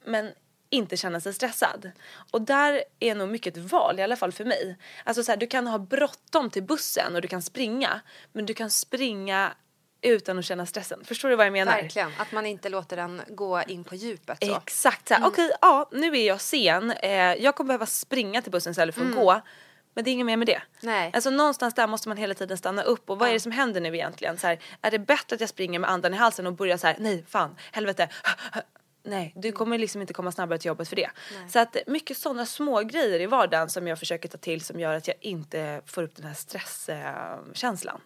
men 0.05 0.33
inte 0.75 0.97
känna 0.97 1.21
sig 1.21 1.35
stressad. 1.35 1.91
Och 2.31 2.43
där 2.43 2.85
är 3.01 3.15
nog 3.15 3.29
mycket 3.29 3.57
ett 3.57 3.71
val, 3.73 3.99
i 3.99 4.03
alla 4.03 4.17
fall 4.17 4.33
för 4.33 4.45
mig. 4.45 4.77
Alltså 5.05 5.25
så 5.25 5.33
här, 5.33 5.37
du 5.37 5.47
kan 5.47 5.67
ha 5.67 5.79
bråttom 5.79 6.51
till 6.51 6.63
bussen 6.63 7.15
och 7.15 7.23
du 7.23 7.29
kan 7.29 7.43
springa, 7.43 8.01
men 8.33 8.47
du 8.47 8.55
kan 8.55 8.71
springa 8.71 9.53
utan 10.03 10.39
att 10.39 10.45
känna 10.45 10.67
stressen. 10.67 11.05
Förstår 11.05 11.29
du 11.29 11.37
vad 11.37 11.47
jag 11.47 11.53
menar? 11.53 11.73
Verkligen, 11.73 12.13
att 12.19 12.33
man 12.33 12.47
inte 12.47 12.69
låter 12.69 12.97
den 12.97 13.23
gå 13.29 13.63
in 13.63 13.85
på 13.85 13.95
djupet 13.95 14.39
så. 14.45 14.57
Exakt, 14.57 15.09
så 15.09 15.15
här, 15.15 15.27
okej, 15.27 15.51
ja, 15.61 15.89
nu 15.93 16.19
är 16.19 16.27
jag 16.27 16.41
sen. 16.41 16.91
Eh, 16.91 17.13
jag 17.13 17.55
kommer 17.55 17.69
behöva 17.69 17.87
springa 17.87 18.43
till 18.43 18.53
bussen 18.53 18.71
istället 18.71 18.95
för 18.95 19.05
att 19.05 19.15
gå. 19.15 19.41
Men 19.95 20.05
det 20.05 20.11
är 20.11 20.13
inget 20.13 20.27
mer 20.27 20.37
med 20.37 20.47
det. 20.47 20.63
Nej. 20.81 21.11
Alltså 21.15 21.31
någonstans 21.31 21.75
där 21.75 21.87
måste 21.87 22.09
man 22.09 22.17
hela 22.17 22.35
tiden 22.35 22.59
stanna 22.59 22.83
upp 22.83 23.11
och 23.11 23.19
vad 23.19 23.29
är 23.29 23.33
det 23.33 23.41
som 23.41 23.53
händer 23.53 23.81
nu 23.81 23.95
egentligen? 23.95 24.39
Så 24.39 24.47
här, 24.47 24.59
är 24.83 24.91
det 24.91 24.99
bättre 24.99 25.35
att 25.35 25.41
jag 25.41 25.49
springer 25.49 25.79
med 25.79 25.91
andan 25.91 26.15
i 26.15 26.17
halsen 26.17 26.47
och 26.47 26.53
börjar 26.53 26.77
så 26.77 26.87
här, 26.87 26.97
nej 26.99 27.25
fan, 27.29 27.57
helvete. 27.73 28.09
Nej, 29.07 29.33
du 29.37 29.53
kommer 29.53 29.79
liksom 29.79 30.01
inte 30.01 30.13
komma 30.15 30.33
snabbare 30.33 30.59
till 30.59 30.69
jobbet 30.69 30.89
för 30.89 30.97
det. 30.97 31.11
Så 31.49 31.59
att 31.59 31.77
mycket 31.87 32.17
sådana 32.19 32.47
små 32.47 32.81
grejer 32.81 33.21
i 33.21 33.27
vardagen 33.27 33.71
som 33.71 33.87
jag 33.87 33.99
försöker 33.99 34.29
ta 34.29 34.39
till 34.39 34.61
som 34.61 34.81
gör 34.81 34.95
att 34.95 35.09
jag 35.09 35.17
inte 35.21 35.81
får 35.87 36.03
upp 36.03 36.17
den 36.17 36.27
här 36.27 36.35
stresskänslan. 36.35 38.01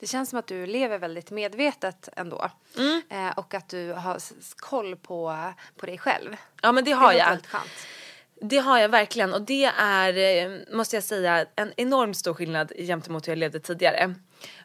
Det 0.00 0.06
känns 0.06 0.30
som 0.30 0.38
att 0.38 0.46
du 0.46 0.66
lever 0.66 0.98
väldigt 0.98 1.30
medvetet 1.30 2.08
ändå. 2.16 2.50
Mm. 2.76 3.02
Eh, 3.10 3.38
och 3.38 3.54
att 3.54 3.68
du 3.68 3.92
har 3.92 4.18
koll 4.56 4.96
på, 4.96 5.52
på 5.76 5.86
dig 5.86 5.98
själv. 5.98 6.36
Ja 6.62 6.72
men 6.72 6.84
det 6.84 6.90
Det 6.90 6.94
har 6.94 7.02
låter 7.12 7.18
jag. 7.18 7.28
väldigt 7.28 7.46
skönt. 7.46 7.86
Det 8.40 8.58
har 8.58 8.78
jag 8.78 8.88
verkligen 8.88 9.34
och 9.34 9.42
det 9.42 9.64
är, 9.64 10.44
eh, 10.46 10.58
måste 10.72 10.96
jag 10.96 11.04
säga, 11.04 11.46
en 11.56 11.72
enormt 11.76 12.16
stor 12.16 12.34
skillnad 12.34 12.72
gentemot 12.78 13.28
hur 13.28 13.32
jag 13.32 13.38
levde 13.38 13.60
tidigare. 13.60 14.14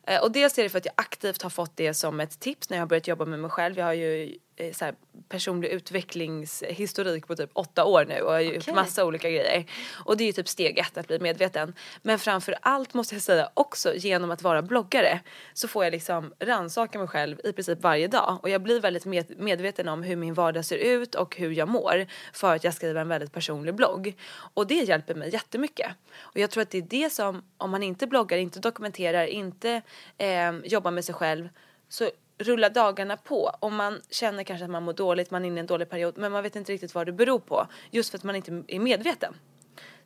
Eh, 0.08 0.22
Och 0.22 0.32
dels 0.32 0.58
är 0.60 0.64
det 0.64 0.70
för 0.70 0.78
att 0.78 0.86
jag 0.86 0.94
aktivt 0.98 1.42
har 1.42 1.50
fått 1.50 1.78
det 1.78 1.94
som 1.94 2.20
ett 2.20 2.40
tips 2.40 2.70
när 2.70 2.78
jag 2.78 2.82
har 2.82 2.88
börjat 2.88 3.08
jobba 3.08 3.26
med 3.26 3.40
mig 3.40 3.52
själv. 3.52 3.78
Jag 3.78 3.86
har 3.86 3.94
ju 3.94 4.38
eh, 4.56 4.74
så 4.74 4.86
här, 4.86 4.96
personlig 5.30 5.70
utvecklingshistorik 5.70 7.28
på 7.28 7.36
typ 7.36 7.50
åtta 7.54 7.86
år 7.86 8.06
nu 8.06 8.22
och 8.22 8.32
har 8.32 8.40
gjort 8.40 8.58
Okej. 8.58 8.74
massa 8.74 9.06
olika 9.06 9.30
grejer. 9.30 9.66
Och 10.06 10.18
det 10.18 10.24
är 10.24 10.26
ju 10.26 10.32
typ 10.32 10.48
steg 10.48 10.78
ett 10.80 10.98
att 10.98 11.08
bli 11.08 11.20
medveten. 11.20 11.74
Men 12.02 12.20
framför 12.20 12.56
allt 12.62 12.94
måste 12.94 13.16
jag 13.16 13.22
säga 13.22 13.50
också 13.54 13.96
genom 13.96 14.32
att 14.32 14.42
vara 14.42 14.62
bloggare 14.62 15.20
så 15.54 15.68
får 15.68 15.84
jag 15.84 15.92
liksom 15.92 16.34
rannsaka 16.40 17.00
mig 17.00 17.08
själv 17.08 17.40
i 17.44 17.54
princip 17.54 17.82
varje 17.82 18.08
dag. 18.08 18.40
Och 18.42 18.50
jag 18.50 18.62
blir 18.62 18.80
väldigt 18.80 19.06
med, 19.06 19.40
medveten 19.40 19.88
om 19.90 20.04
hur 20.04 20.16
min 20.16 20.34
vardag 20.34 20.66
ser 20.66 20.78
ut 20.78 21.16
och 21.16 21.36
hur 21.38 21.52
jag 21.52 21.68
mår 21.68 22.06
för 22.34 22.56
att 22.56 22.64
jag 22.64 22.74
skriver 22.74 23.02
en 23.02 23.08
väldigt 23.08 23.32
personlig 23.34 23.76
blogg. 23.76 24.16
Och 24.54 24.68
det 24.68 24.76
hjälper 24.76 25.16
mig 25.16 25.30
jättemycket. 25.34 25.92
Och 26.20 26.38
jag 26.40 26.50
tror 26.52 26.62
att 26.62 26.70
det 26.70 26.78
är 26.78 26.82
det 26.82 27.10
som, 27.10 27.44
om 27.58 27.72
man 27.72 27.84
inte 27.84 28.08
bloggar, 28.08 28.38
inte 28.38 28.60
dokumenterar, 28.60 29.26
inte 29.26 29.82
eh, 30.18 30.52
jobbar 30.64 30.92
med 30.92 31.06
sig 31.06 31.16
själv 31.16 31.50
så 31.90 32.10
rullar 32.38 32.70
dagarna 32.70 33.18
på 33.18 33.52
och 33.60 33.72
man 33.72 34.02
känner 34.10 34.44
kanske 34.44 34.64
att 34.66 34.72
man 34.72 34.84
mår 34.84 34.94
dåligt, 34.94 35.32
man 35.32 35.44
är 35.44 35.48
inne 35.48 35.58
i 35.58 35.60
en 35.60 35.68
dålig 35.68 35.90
period 35.90 36.18
men 36.18 36.32
man 36.32 36.44
vet 36.44 36.56
inte 36.56 36.72
riktigt 36.72 36.96
vad 36.96 37.06
det 37.06 37.12
beror 37.12 37.40
på 37.40 37.68
just 37.92 38.10
för 38.10 38.18
att 38.18 38.24
man 38.24 38.36
inte 38.36 38.64
är 38.68 38.80
medveten. 38.80 39.36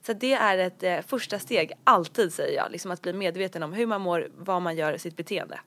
Så 0.06 0.14
det 0.14 0.34
är 0.34 0.58
ett 0.58 0.84
eh, 0.84 1.02
första 1.02 1.40
steg, 1.40 1.72
alltid 1.84 2.34
säger 2.34 2.58
jag, 2.58 2.72
liksom 2.72 2.92
att 2.92 3.02
bli 3.02 3.14
medveten 3.14 3.64
om 3.64 3.74
hur 3.74 3.86
man 3.86 4.02
mår, 4.02 4.30
vad 4.38 4.62
man 4.62 4.76
gör, 4.76 4.98
sitt 4.98 5.18
beteende. 5.18 5.60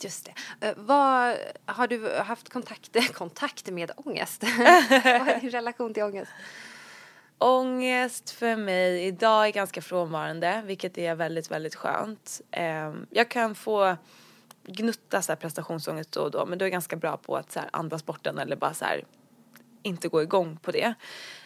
Just 0.00 0.24
det. 0.24 0.66
Eh, 0.66 0.74
vad, 0.76 1.36
har 1.64 1.86
du 1.86 2.18
haft 2.18 2.48
kontakt, 2.48 2.96
kontakt 3.12 3.70
med 3.70 3.90
ångest? 3.96 4.42
vad 5.04 5.28
är 5.28 5.40
din 5.40 5.50
relation 5.50 5.94
till 5.94 6.02
ångest? 6.02 6.30
Ångest 7.42 8.30
för 8.30 8.56
mig 8.56 9.04
idag 9.06 9.46
är 9.46 9.52
ganska 9.52 9.82
frånvarande 9.82 10.62
vilket 10.64 10.98
är 10.98 11.14
väldigt, 11.14 11.50
väldigt 11.50 11.74
skönt. 11.74 12.40
Ehm, 12.50 13.06
jag 13.10 13.28
kan 13.28 13.54
få 13.54 13.96
gnutta 14.66 15.22
så 15.22 15.32
här 15.32 15.36
prestationsångest 15.36 16.12
då 16.12 16.20
och 16.20 16.30
då 16.30 16.46
men 16.46 16.58
då 16.58 16.62
är 16.62 16.66
jag 16.66 16.72
ganska 16.72 16.96
bra 16.96 17.16
på 17.16 17.36
att 17.36 17.52
så 17.52 17.60
här 17.60 17.68
andas 17.72 18.06
bort 18.06 18.24
den 18.24 18.38
eller 18.38 18.56
bara 18.56 18.74
så 18.74 18.84
här 18.84 19.04
inte 19.82 20.08
gå 20.08 20.22
igång 20.22 20.56
på 20.56 20.70
det. 20.70 20.94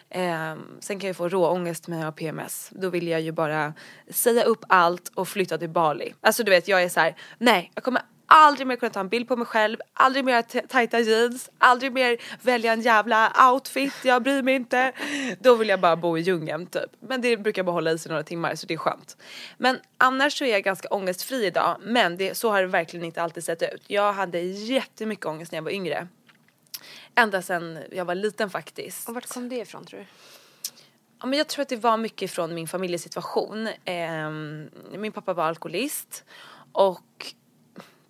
Ehm, 0.09 0.77
sen 0.81 1.01
kan 1.01 1.07
jag 1.07 1.17
få 1.17 1.29
råångest 1.29 1.89
med 1.89 1.99
jag 1.99 2.05
har 2.05 2.13
PMS. 2.13 2.71
Då 2.73 2.91
vill 2.91 3.09
jag 3.09 3.21
ju 3.21 3.33
bara 3.33 3.75
säga 4.11 4.43
upp 4.43 4.65
allt 4.69 5.09
och 5.15 5.29
flytta 5.29 5.59
till 5.59 5.71
Bali. 5.71 6.15
Alltså 6.21 6.45
du 6.45 6.51
vet 6.51 6.69
jag 6.69 6.83
är 6.83 6.89
så 6.89 7.01
här: 7.01 7.17
nej 7.39 7.73
jag 7.75 7.85
kommer 7.85 8.03
aldrig 8.27 8.67
mer 8.67 8.77
kunna 8.77 8.91
ta 8.91 9.01
en 9.01 9.09
bild 9.09 9.29
på 9.29 9.37
mig 9.37 9.47
själv, 9.47 9.79
aldrig 9.93 10.25
mer 10.25 10.43
tajta 10.67 11.01
jeans, 11.01 11.51
aldrig 11.59 11.93
mer 11.93 12.17
välja 12.43 12.73
en 12.73 12.81
jävla 12.81 13.51
outfit, 13.53 13.95
jag 14.05 14.23
bryr 14.23 14.43
mig 14.43 14.55
inte. 14.55 14.93
Då 15.41 15.55
vill 15.55 15.69
jag 15.69 15.81
bara 15.81 15.97
bo 15.97 16.19
i 16.19 16.21
djungeln 16.21 16.67
typ. 16.67 16.91
Men 17.01 17.21
det 17.21 17.37
brukar 17.37 17.63
bara 17.63 17.73
hålla 17.73 17.93
i 17.93 17.99
sig 17.99 18.11
några 18.11 18.23
timmar 18.23 18.55
så 18.55 18.67
det 18.67 18.75
är 18.75 18.79
skönt. 18.79 19.17
Men 19.59 19.79
annars 19.99 20.39
så 20.39 20.45
är 20.45 20.53
jag 20.53 20.63
ganska 20.63 20.89
ångestfri 20.89 21.47
idag 21.47 21.77
men 21.81 22.17
det, 22.17 22.35
så 22.35 22.51
har 22.51 22.61
det 22.61 22.69
verkligen 22.69 23.07
inte 23.07 23.23
alltid 23.23 23.45
sett 23.45 23.63
ut. 23.63 23.83
Jag 23.87 24.13
hade 24.13 24.41
jättemycket 24.41 25.27
ångest 25.27 25.53
när 25.53 25.57
jag 25.57 25.65
var 25.65 25.71
yngre. 25.71 26.09
Ända 27.15 27.43
sedan 27.43 27.79
jag 27.93 28.05
var 28.05 28.15
liten 28.15 28.51
faktiskt. 28.51 29.09
Och 29.09 29.15
vart 29.15 29.29
kom 29.29 29.49
det 29.49 29.57
ifrån 29.57 29.85
tror 29.85 30.01
du? 30.01 30.07
Ja, 31.21 31.27
men 31.27 31.39
jag 31.39 31.49
tror 31.49 31.63
att 31.63 31.69
det 31.69 31.77
var 31.77 31.97
mycket 31.97 32.31
från 32.31 32.55
min 32.55 32.69
familjesituation. 32.69 33.69
Ehm, 33.85 34.71
min 34.93 35.13
pappa 35.13 35.35
var 35.35 35.45
alkoholist 35.45 36.25
och 36.73 37.35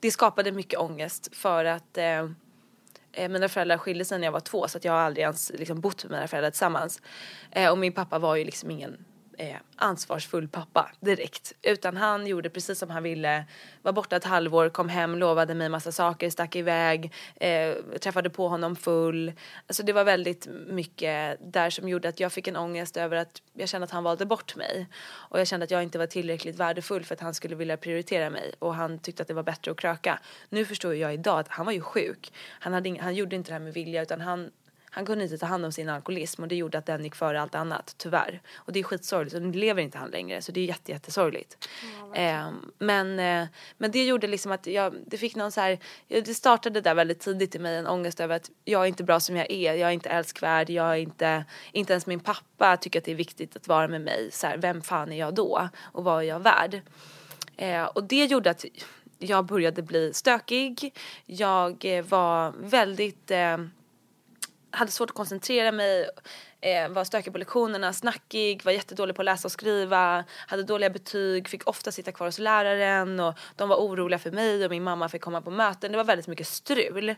det 0.00 0.10
skapade 0.10 0.52
mycket 0.52 0.78
ångest 0.78 1.36
för 1.36 1.64
att 1.64 1.98
eh, 1.98 2.28
eh, 3.12 3.28
mina 3.28 3.48
föräldrar 3.48 3.78
skilde 3.78 4.04
sig 4.04 4.18
när 4.18 4.26
jag 4.26 4.32
var 4.32 4.40
två 4.40 4.68
så 4.68 4.78
att 4.78 4.84
jag 4.84 4.92
har 4.92 5.00
aldrig 5.00 5.22
ens 5.22 5.52
liksom, 5.54 5.80
bott 5.80 6.04
med 6.04 6.10
mina 6.10 6.28
föräldrar 6.28 6.50
tillsammans. 6.50 7.02
Eh, 7.50 7.70
och 7.70 7.78
min 7.78 7.92
pappa 7.92 8.18
var 8.18 8.36
ju 8.36 8.44
liksom 8.44 8.70
ingen 8.70 9.04
eh, 9.36 9.56
ansvarsfull 9.76 10.48
pappa 10.48 10.90
direkt. 11.00 11.52
Utan 11.62 11.96
han 11.96 12.26
gjorde 12.26 12.50
precis 12.50 12.78
som 12.78 12.90
han 12.90 13.02
ville. 13.02 13.44
Var 13.82 13.92
borta 13.92 14.16
ett 14.16 14.24
halvår, 14.24 14.68
kom 14.68 14.88
hem, 14.88 15.18
lovade 15.18 15.54
mig 15.54 15.68
massa 15.68 15.92
saker, 15.92 16.30
stack 16.30 16.56
iväg, 16.56 17.12
eh, 17.36 17.74
träffade 18.00 18.30
på 18.30 18.48
honom 18.48 18.76
full. 18.76 19.32
Alltså 19.66 19.82
det 19.82 19.92
var 19.92 20.04
väldigt 20.04 20.46
mycket 20.66 21.38
där 21.52 21.70
som 21.70 21.88
gjorde 21.88 22.08
att 22.08 22.20
jag 22.20 22.32
fick 22.32 22.48
en 22.48 22.56
ångest 22.56 22.96
över 22.96 23.16
att 23.16 23.42
jag 23.52 23.68
kände 23.68 23.84
att 23.84 23.90
han 23.90 24.04
valde 24.04 24.26
bort 24.26 24.56
mig. 24.56 24.86
Och 25.06 25.40
jag 25.40 25.46
kände 25.46 25.64
att 25.64 25.70
jag 25.70 25.82
inte 25.82 25.98
var 25.98 26.06
tillräckligt 26.06 26.56
värdefull 26.56 27.04
för 27.04 27.14
att 27.14 27.20
han 27.20 27.34
skulle 27.34 27.56
vilja 27.56 27.76
prioritera 27.76 28.30
mig. 28.30 28.52
Och 28.58 28.74
han 28.74 28.98
tyckte 28.98 29.22
att 29.22 29.28
det 29.28 29.34
var 29.34 29.42
bättre 29.42 29.70
att 29.70 29.76
kröka. 29.76 30.20
Nu 30.48 30.64
förstår 30.64 30.94
jag 30.94 31.14
idag 31.14 31.38
att 31.38 31.48
han 31.48 31.66
var 31.66 31.72
ju 31.72 31.80
sjuk. 31.80 32.32
Han, 32.60 32.72
hade 32.72 32.88
ing- 32.88 33.00
han 33.00 33.14
gjorde 33.14 33.36
inte 33.36 33.50
det 33.50 33.54
här 33.54 33.60
med 33.60 33.74
vilja 33.74 34.02
utan 34.02 34.20
han 34.20 34.50
han 34.96 35.06
kunde 35.06 35.24
inte 35.24 35.38
ta 35.38 35.46
hand 35.46 35.64
om 35.64 35.72
sin 35.72 35.88
alkoholism 35.88 36.42
och 36.42 36.48
det 36.48 36.56
gjorde 36.56 36.78
att 36.78 36.86
den 36.86 37.04
gick 37.04 37.14
före 37.14 37.40
allt 37.40 37.54
annat, 37.54 37.94
tyvärr. 37.98 38.40
Och 38.54 38.72
det 38.72 38.80
är 38.80 38.84
skitsorgligt 38.84 39.36
och 39.36 39.42
nu 39.42 39.52
lever 39.52 39.82
inte 39.82 39.98
han 39.98 40.10
längre 40.10 40.42
så 40.42 40.52
det 40.52 40.60
är 40.60 40.64
jätte, 40.64 40.92
jättesorgligt. 40.92 41.68
Ehm, 42.14 42.70
men, 42.78 43.18
eh, 43.18 43.48
men 43.78 43.90
det 43.90 44.04
gjorde 44.04 44.26
liksom 44.26 44.52
att 44.52 44.66
jag, 44.66 44.94
det 45.06 45.18
fick 45.18 45.36
någon 45.36 45.52
så 45.52 45.60
här, 45.60 45.78
ja, 46.08 46.20
det 46.20 46.34
startade 46.34 46.80
där 46.80 46.94
väldigt 46.94 47.20
tidigt 47.20 47.54
i 47.54 47.58
mig 47.58 47.76
en 47.76 47.86
ångest 47.86 48.20
över 48.20 48.36
att 48.36 48.50
jag 48.64 48.82
är 48.82 48.86
inte 48.86 49.04
bra 49.04 49.20
som 49.20 49.36
jag 49.36 49.50
är, 49.50 49.74
jag 49.74 49.88
är 49.88 49.92
inte 49.92 50.08
älskvärd, 50.08 50.70
jag 50.70 50.86
är 50.86 50.96
inte, 50.96 51.44
inte 51.72 51.92
ens 51.92 52.06
min 52.06 52.20
pappa 52.20 52.76
tycker 52.76 52.98
att 52.98 53.04
det 53.04 53.12
är 53.12 53.16
viktigt 53.16 53.56
att 53.56 53.68
vara 53.68 53.88
med 53.88 54.00
mig. 54.00 54.28
Så 54.32 54.46
här, 54.46 54.56
vem 54.56 54.82
fan 54.82 55.12
är 55.12 55.18
jag 55.18 55.34
då? 55.34 55.68
Och 55.92 56.04
vad 56.04 56.22
är 56.22 56.26
jag 56.26 56.40
värd? 56.40 56.80
Eh, 57.56 57.84
och 57.84 58.04
det 58.04 58.24
gjorde 58.24 58.50
att 58.50 58.64
jag 59.18 59.44
började 59.44 59.82
bli 59.82 60.14
stökig. 60.14 60.94
Jag 61.26 61.84
eh, 61.84 62.04
var 62.04 62.54
väldigt 62.58 63.30
eh, 63.30 63.56
hade 64.76 64.90
svårt 64.90 65.10
att 65.10 65.16
koncentrera 65.16 65.72
mig, 65.72 66.08
eh, 66.60 66.88
var 66.88 67.04
stökig 67.04 67.32
på 67.32 67.38
lektionerna, 67.38 67.92
snackig, 67.92 68.64
var 68.64 68.72
jättedålig 68.72 69.16
på 69.16 69.22
att 69.22 69.26
läsa 69.26 69.48
och 69.48 69.52
skriva, 69.52 70.24
hade 70.46 70.62
dåliga 70.62 70.90
betyg, 70.90 71.48
fick 71.48 71.68
ofta 71.68 71.92
sitta 71.92 72.12
kvar 72.12 72.26
hos 72.26 72.38
läraren 72.38 73.20
och 73.20 73.34
de 73.56 73.68
var 73.68 73.76
oroliga 73.76 74.18
för 74.18 74.30
mig 74.30 74.64
och 74.64 74.70
min 74.70 74.82
mamma 74.82 75.08
fick 75.08 75.22
komma 75.22 75.42
på 75.42 75.50
möten. 75.50 75.92
Det 75.92 75.96
var 75.96 76.04
väldigt 76.04 76.26
mycket 76.26 76.46
strul. 76.46 77.14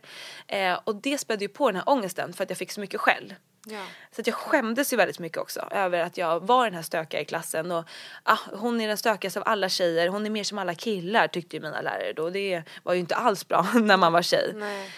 Eh, 0.46 0.80
och 0.84 0.96
det 0.96 1.18
spädde 1.18 1.44
ju 1.44 1.48
på 1.48 1.68
den 1.68 1.76
här 1.76 1.88
ångesten 1.88 2.32
för 2.32 2.44
att 2.44 2.50
jag 2.50 2.58
fick 2.58 2.72
så 2.72 2.80
mycket 2.80 3.00
skäll. 3.00 3.34
Ja. 3.66 3.84
Så 4.10 4.20
att 4.20 4.26
jag 4.26 4.36
skämdes 4.36 4.92
ju 4.92 4.96
väldigt 4.96 5.18
mycket 5.18 5.38
också 5.38 5.60
över 5.70 6.00
att 6.00 6.18
jag 6.18 6.46
var 6.46 6.64
den 6.64 6.74
här 6.74 6.82
stökiga 6.82 7.20
i 7.20 7.24
klassen 7.24 7.70
och 7.70 7.84
ah, 8.22 8.38
hon 8.52 8.80
är 8.80 8.88
den 8.88 8.98
stökigaste 8.98 9.40
av 9.40 9.48
alla 9.48 9.68
tjejer, 9.68 10.08
hon 10.08 10.26
är 10.26 10.30
mer 10.30 10.44
som 10.44 10.58
alla 10.58 10.74
killar 10.74 11.28
tyckte 11.28 11.56
ju 11.56 11.62
mina 11.62 11.80
lärare 11.80 12.12
då. 12.16 12.30
Det 12.30 12.62
var 12.82 12.94
ju 12.94 13.00
inte 13.00 13.14
alls 13.14 13.48
bra 13.48 13.62
när 13.74 13.96
man 13.96 14.12
var 14.12 14.22
tjej. 14.22 14.52
Nej. 14.54 14.90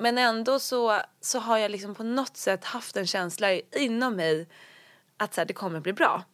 Men 0.00 0.18
ändå 0.18 0.58
så, 0.58 1.00
så 1.20 1.38
har 1.38 1.58
jag 1.58 1.70
liksom 1.70 1.94
på 1.94 2.02
något 2.02 2.36
sätt 2.36 2.64
haft 2.64 2.96
en 2.96 3.06
känsla 3.06 3.52
inom 3.76 4.16
mig 4.16 4.48
att 5.16 5.34
så 5.34 5.40
här, 5.40 5.46
det 5.46 5.54
kommer 5.54 5.80
bli 5.80 5.92
bra. 5.92 6.24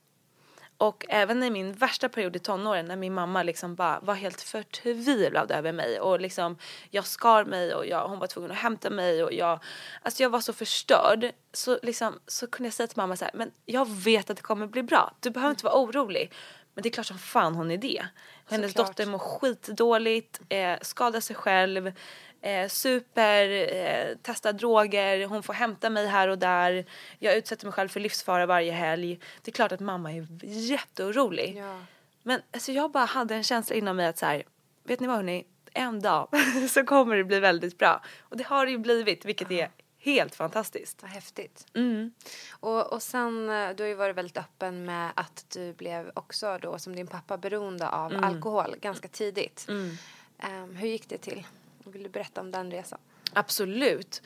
Och 0.79 1.07
även 1.09 1.43
i 1.43 1.51
min 1.51 1.73
värsta 1.73 2.09
period 2.09 2.37
i 2.37 2.39
tonåren 2.39 2.87
när 2.87 2.97
min 2.97 3.15
mamma 3.15 3.43
liksom 3.43 3.75
bara 3.75 4.01
var 4.01 4.15
helt 4.15 4.41
förtvivlad 4.41 5.51
över 5.51 5.73
mig 5.73 6.01
och 6.01 6.21
liksom 6.21 6.59
jag 6.91 7.07
skar 7.07 7.45
mig 7.45 7.75
och 7.75 7.87
jag, 7.87 8.09
hon 8.09 8.19
var 8.19 8.27
tvungen 8.27 8.51
att 8.51 8.57
hämta 8.57 8.91
mig 8.91 9.25
och 9.25 9.33
jag, 9.33 9.61
alltså 10.03 10.23
jag 10.23 10.31
var 10.31 10.41
så 10.41 10.53
förstörd 10.53 11.33
så 11.53 11.79
liksom 11.83 12.21
så 12.27 12.47
kunde 12.47 12.67
jag 12.67 12.75
säga 12.75 12.87
till 12.87 12.99
mamma 12.99 13.17
så 13.17 13.25
här, 13.25 13.35
men 13.35 13.51
jag 13.65 13.91
vet 13.91 14.31
att 14.31 14.37
det 14.37 14.43
kommer 14.43 14.67
bli 14.67 14.83
bra, 14.83 15.15
du 15.21 15.31
behöver 15.31 15.51
inte 15.51 15.65
vara 15.65 15.77
orolig. 15.77 16.33
Men 16.75 16.83
det 16.83 16.89
är 16.89 16.91
klart 16.91 17.07
som 17.07 17.19
fan 17.19 17.55
hon 17.55 17.71
är 17.71 17.79
det. 17.79 18.07
Hennes 18.47 18.73
Såklart. 18.73 18.87
dotter 18.87 19.07
mår 19.07 19.19
skitdåligt, 19.19 20.41
eh, 20.49 20.77
skadar 20.83 21.21
sig 21.21 21.37
själv, 21.37 21.93
eh, 22.41 22.69
super, 22.69 23.49
eh, 23.75 24.17
testar 24.23 24.53
droger, 24.53 25.27
hon 25.27 25.43
får 25.43 25.53
hämta 25.53 25.91
mig 25.91 26.07
här 26.07 26.29
och 26.29 26.39
där. 26.39 26.85
Jag 27.19 27.37
utsätter 27.37 27.67
mig 27.67 27.73
själv 27.73 27.89
för 27.89 28.01
livsfara 28.01 28.47
varje 28.47 28.73
helg. 28.73 29.21
Det 29.43 29.51
är 29.51 29.53
klart 29.53 29.73
att 29.73 29.81
mamma 29.81 30.13
är 30.13 30.27
jätteorolig. 30.43 31.57
Ja. 31.57 31.79
Men 32.23 32.41
alltså 32.53 32.73
jag 32.73 32.91
bara 32.91 33.05
hade 33.05 33.35
en 33.35 33.45
känsla 33.45 33.77
inom 33.77 33.97
mig 33.97 34.07
att 34.07 34.19
så 34.19 34.27
här, 34.27 34.43
vet 34.85 35.01
ni 35.01 35.07
vad 35.07 35.17
hörni, 35.17 35.47
en 35.73 36.01
dag 36.03 36.29
så 36.71 36.85
kommer 36.85 37.17
det 37.17 37.25
bli 37.25 37.41
väldigt 37.41 37.79
bra. 37.79 38.03
Och 38.21 38.37
det 38.37 38.45
har 38.47 38.67
det 38.67 38.73
ju 38.73 38.79
blivit, 38.79 39.25
vilket 39.25 39.51
är 39.51 39.71
helt 39.99 40.35
fantastiskt. 40.35 41.03
Vad 41.03 41.11
häftigt. 41.11 41.67
Mm. 41.75 42.13
Och, 42.51 42.93
och 42.93 43.03
sen, 43.03 43.51
eh, 43.51 43.71
du 43.71 43.83
har 43.83 43.89
ju 43.89 43.95
varit 43.95 44.17
väldigt 44.17 44.37
öppen 44.37 44.85
med 44.85 45.11
att 45.15 45.47
du 45.55 45.73
blev 45.73 46.11
också 46.15 46.59
då 46.63 46.79
som 46.79 46.97
din 46.97 47.07
pappa 47.07 47.37
beroende 47.39 47.89
av 47.89 48.13
Mm. 48.13 48.25
alkohol 48.25 48.77
ganska 48.81 49.09
tidigt. 49.09 49.67
Ehm, 50.39 50.77
hur 50.77 50.89
gick 50.89 51.09
det 51.09 51.19
till? 51.19 51.47
Vill 51.93 52.03
du 52.03 52.09
berätta 52.09 52.41
om 52.41 52.51
den 52.51 52.71
resan? 52.71 52.99
Absolut. 53.33 54.23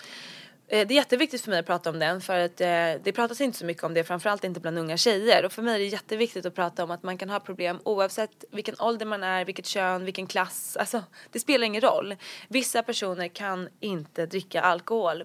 Eh, 0.69 0.87
det 0.87 0.95
är 0.95 0.97
jätteviktigt 0.97 1.41
för 1.41 1.51
mig 1.51 1.59
att 1.59 1.67
prata 1.67 1.91
om 1.91 1.99
den 1.99 2.21
för 2.21 2.39
att 2.39 2.61
eh, 2.61 3.03
det 3.03 3.13
pratas 3.15 3.41
inte 3.41 3.59
så 3.59 3.65
mycket 3.65 3.85
om 3.85 3.95
det, 3.95 4.05
framförallt 4.05 4.45
inte 4.45 4.61
bland 4.61 4.79
unga 4.79 4.97
tjejer. 4.97 5.45
Och 5.45 5.53
för 5.53 5.63
mig 5.63 5.75
är 5.75 5.79
det 5.79 5.85
jätteviktigt 5.85 6.47
att 6.47 6.55
prata 6.55 6.85
om 6.85 6.91
att 6.91 7.03
man 7.03 7.19
kan 7.19 7.31
ha 7.31 7.41
problem 7.41 7.81
oavsett 7.85 8.45
vilken 8.51 8.75
ålder 8.79 9.07
man 9.07 9.23
är, 9.23 9.45
vilket 9.45 9.67
kön, 9.67 10.05
vilken 10.05 10.27
klass. 10.27 10.77
Alltså, 10.77 11.03
det 11.31 11.41
spelar 11.41 11.67
ingen 11.67 11.81
roll. 11.81 12.17
Vissa 12.49 12.83
personer 12.83 13.29
kan 13.29 13.69
inte 13.81 14.27
dricka 14.27 14.61
alkohol 14.61 15.25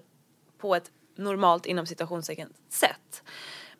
på 0.58 0.74
ett 0.74 0.90
normalt 1.16 1.66
inom 1.66 1.86
citationstecken 1.86 2.52
sätt. 2.68 3.22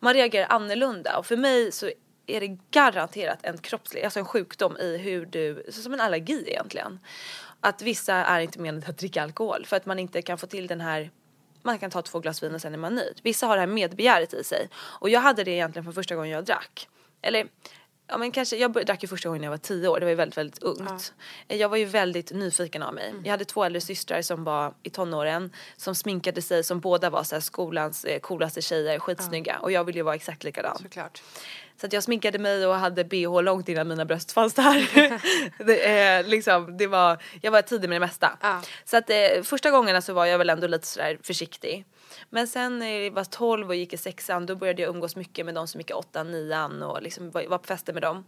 Man 0.01 0.15
reagerar 0.15 0.47
annorlunda 0.49 1.19
och 1.19 1.27
för 1.27 1.37
mig 1.37 1.73
så 1.73 1.91
är 2.27 2.41
det 2.41 2.59
garanterat 2.71 3.39
en 3.43 3.59
kroppslig, 3.59 4.05
alltså 4.05 4.19
en 4.19 4.27
sjukdom 4.27 4.77
i 4.77 4.97
hur 4.97 5.27
du, 5.27 5.67
som 5.71 5.93
en 5.93 6.01
allergi 6.01 6.45
egentligen. 6.47 6.99
Att 7.61 7.83
vissa 7.83 8.15
är 8.15 8.41
inte 8.41 8.59
menade 8.59 8.87
att 8.87 8.99
dricka 8.99 9.23
alkohol 9.23 9.67
för 9.67 9.77
att 9.77 9.87
man 9.87 9.99
inte 9.99 10.23
kan 10.23 10.39
få 10.39 10.47
till 10.47 10.67
den 10.67 10.81
här 10.81 11.11
man 11.63 11.79
kan 11.79 11.91
ta 11.91 12.03
två 12.03 12.21
glas 12.21 12.43
vin 12.43 12.55
och 12.55 12.61
sen 12.61 12.75
är 12.75 12.79
man 12.79 12.95
nöjd. 12.95 13.21
Vissa 13.23 13.47
har 13.47 13.57
det 13.57 13.61
här 13.61 13.67
medbegäret 13.67 14.35
i 14.35 14.45
sig. 14.45 14.69
Och 14.75 15.09
jag 15.09 15.21
hade 15.21 15.45
det 15.45 15.51
egentligen 15.51 15.85
från 15.85 15.95
första 15.95 16.15
gången 16.15 16.31
jag 16.31 16.45
drack. 16.45 16.89
Eller 17.23 17.49
Ja 18.09 18.19
men 18.19 18.33
kanske, 18.33 18.57
jag 18.57 18.73
drack 18.73 19.03
ju 19.03 19.09
första 19.09 19.29
gången 19.29 19.41
när 19.41 19.47
jag 19.47 19.51
var 19.51 19.59
tio 19.59 19.89
år, 19.89 20.01
det 20.01 20.07
var 20.07 20.11
ju 20.11 20.17
väldigt 20.17 20.39
väldigt 20.39 20.63
ungt. 20.63 21.15
Jag 21.49 21.69
var 21.69 21.77
ju 21.77 21.85
väldigt 21.85 22.33
nyfiken 22.33 22.83
av 22.83 22.95
mig. 22.95 23.15
Jag 23.25 23.31
hade 23.31 23.45
två 23.45 23.65
äldre 23.65 23.81
systrar 23.81 24.23
som 24.23 24.45
var 24.45 24.75
i 24.83 24.91
tonåren 24.91 25.53
som 25.77 25.95
sminkade 25.95 26.43
sig 26.43 26.65
som 26.65 26.81
båda 26.81 27.11
var 27.11 27.23
så 27.23 27.41
skolans 27.41 28.05
eh, 28.05 28.21
coolaste 28.21 28.63
tjejer, 28.63 28.99
skitsnygga 28.99 29.59
och 29.59 29.73
jag 29.73 29.85
ville 29.85 29.99
ju 29.99 30.03
vara 30.03 30.15
exakt 30.15 30.45
likadan. 30.45 30.79
Såklart. 30.83 31.23
Så 31.80 31.87
att 31.87 31.92
jag 31.92 32.02
sminkade 32.02 32.38
mig 32.38 32.66
och 32.66 32.75
hade 32.75 33.04
bh 33.04 33.42
långt 33.42 33.68
innan 33.68 33.88
mina 33.88 34.04
bröst 34.04 34.33
fanns 34.33 34.54
där. 34.54 34.88
det, 35.66 36.16
eh, 36.18 36.26
liksom, 36.26 36.76
det 36.76 36.87
var, 36.87 37.23
jag 37.42 37.50
var 37.50 37.62
tidig 37.62 37.88
med 37.88 37.97
det 37.97 38.06
mesta. 38.06 38.38
Ja. 38.40 38.62
Så 38.85 38.97
att 38.97 39.11
eh, 39.11 39.42
första 39.42 39.71
gångerna 39.71 40.02
så 40.02 40.12
var 40.12 40.26
jag 40.26 40.38
väl 40.38 40.50
ändå 40.50 40.66
lite 40.66 40.87
sådär 40.87 41.18
försiktig. 41.23 41.85
Men 42.30 42.49
sen 42.49 42.78
när 42.78 42.87
jag 42.87 43.11
var 43.11 43.25
12 43.25 43.68
och 43.68 43.75
gick 43.75 43.92
i 43.92 43.97
sexan 43.97 44.47
då 44.47 44.56
började 44.56 44.83
jag 44.83 44.88
umgås 44.88 45.16
mycket 45.16 45.47
med 45.47 45.54
de 45.54 45.68
som 45.68 45.80
gick 45.80 45.90
i 45.90 45.95
åttan, 45.95 46.30
nian 46.30 46.83
och 46.83 47.02
liksom 47.02 47.30
var, 47.30 47.59
på 47.59 47.66
fester 47.66 47.92
med 47.92 48.02
dem. 48.02 48.25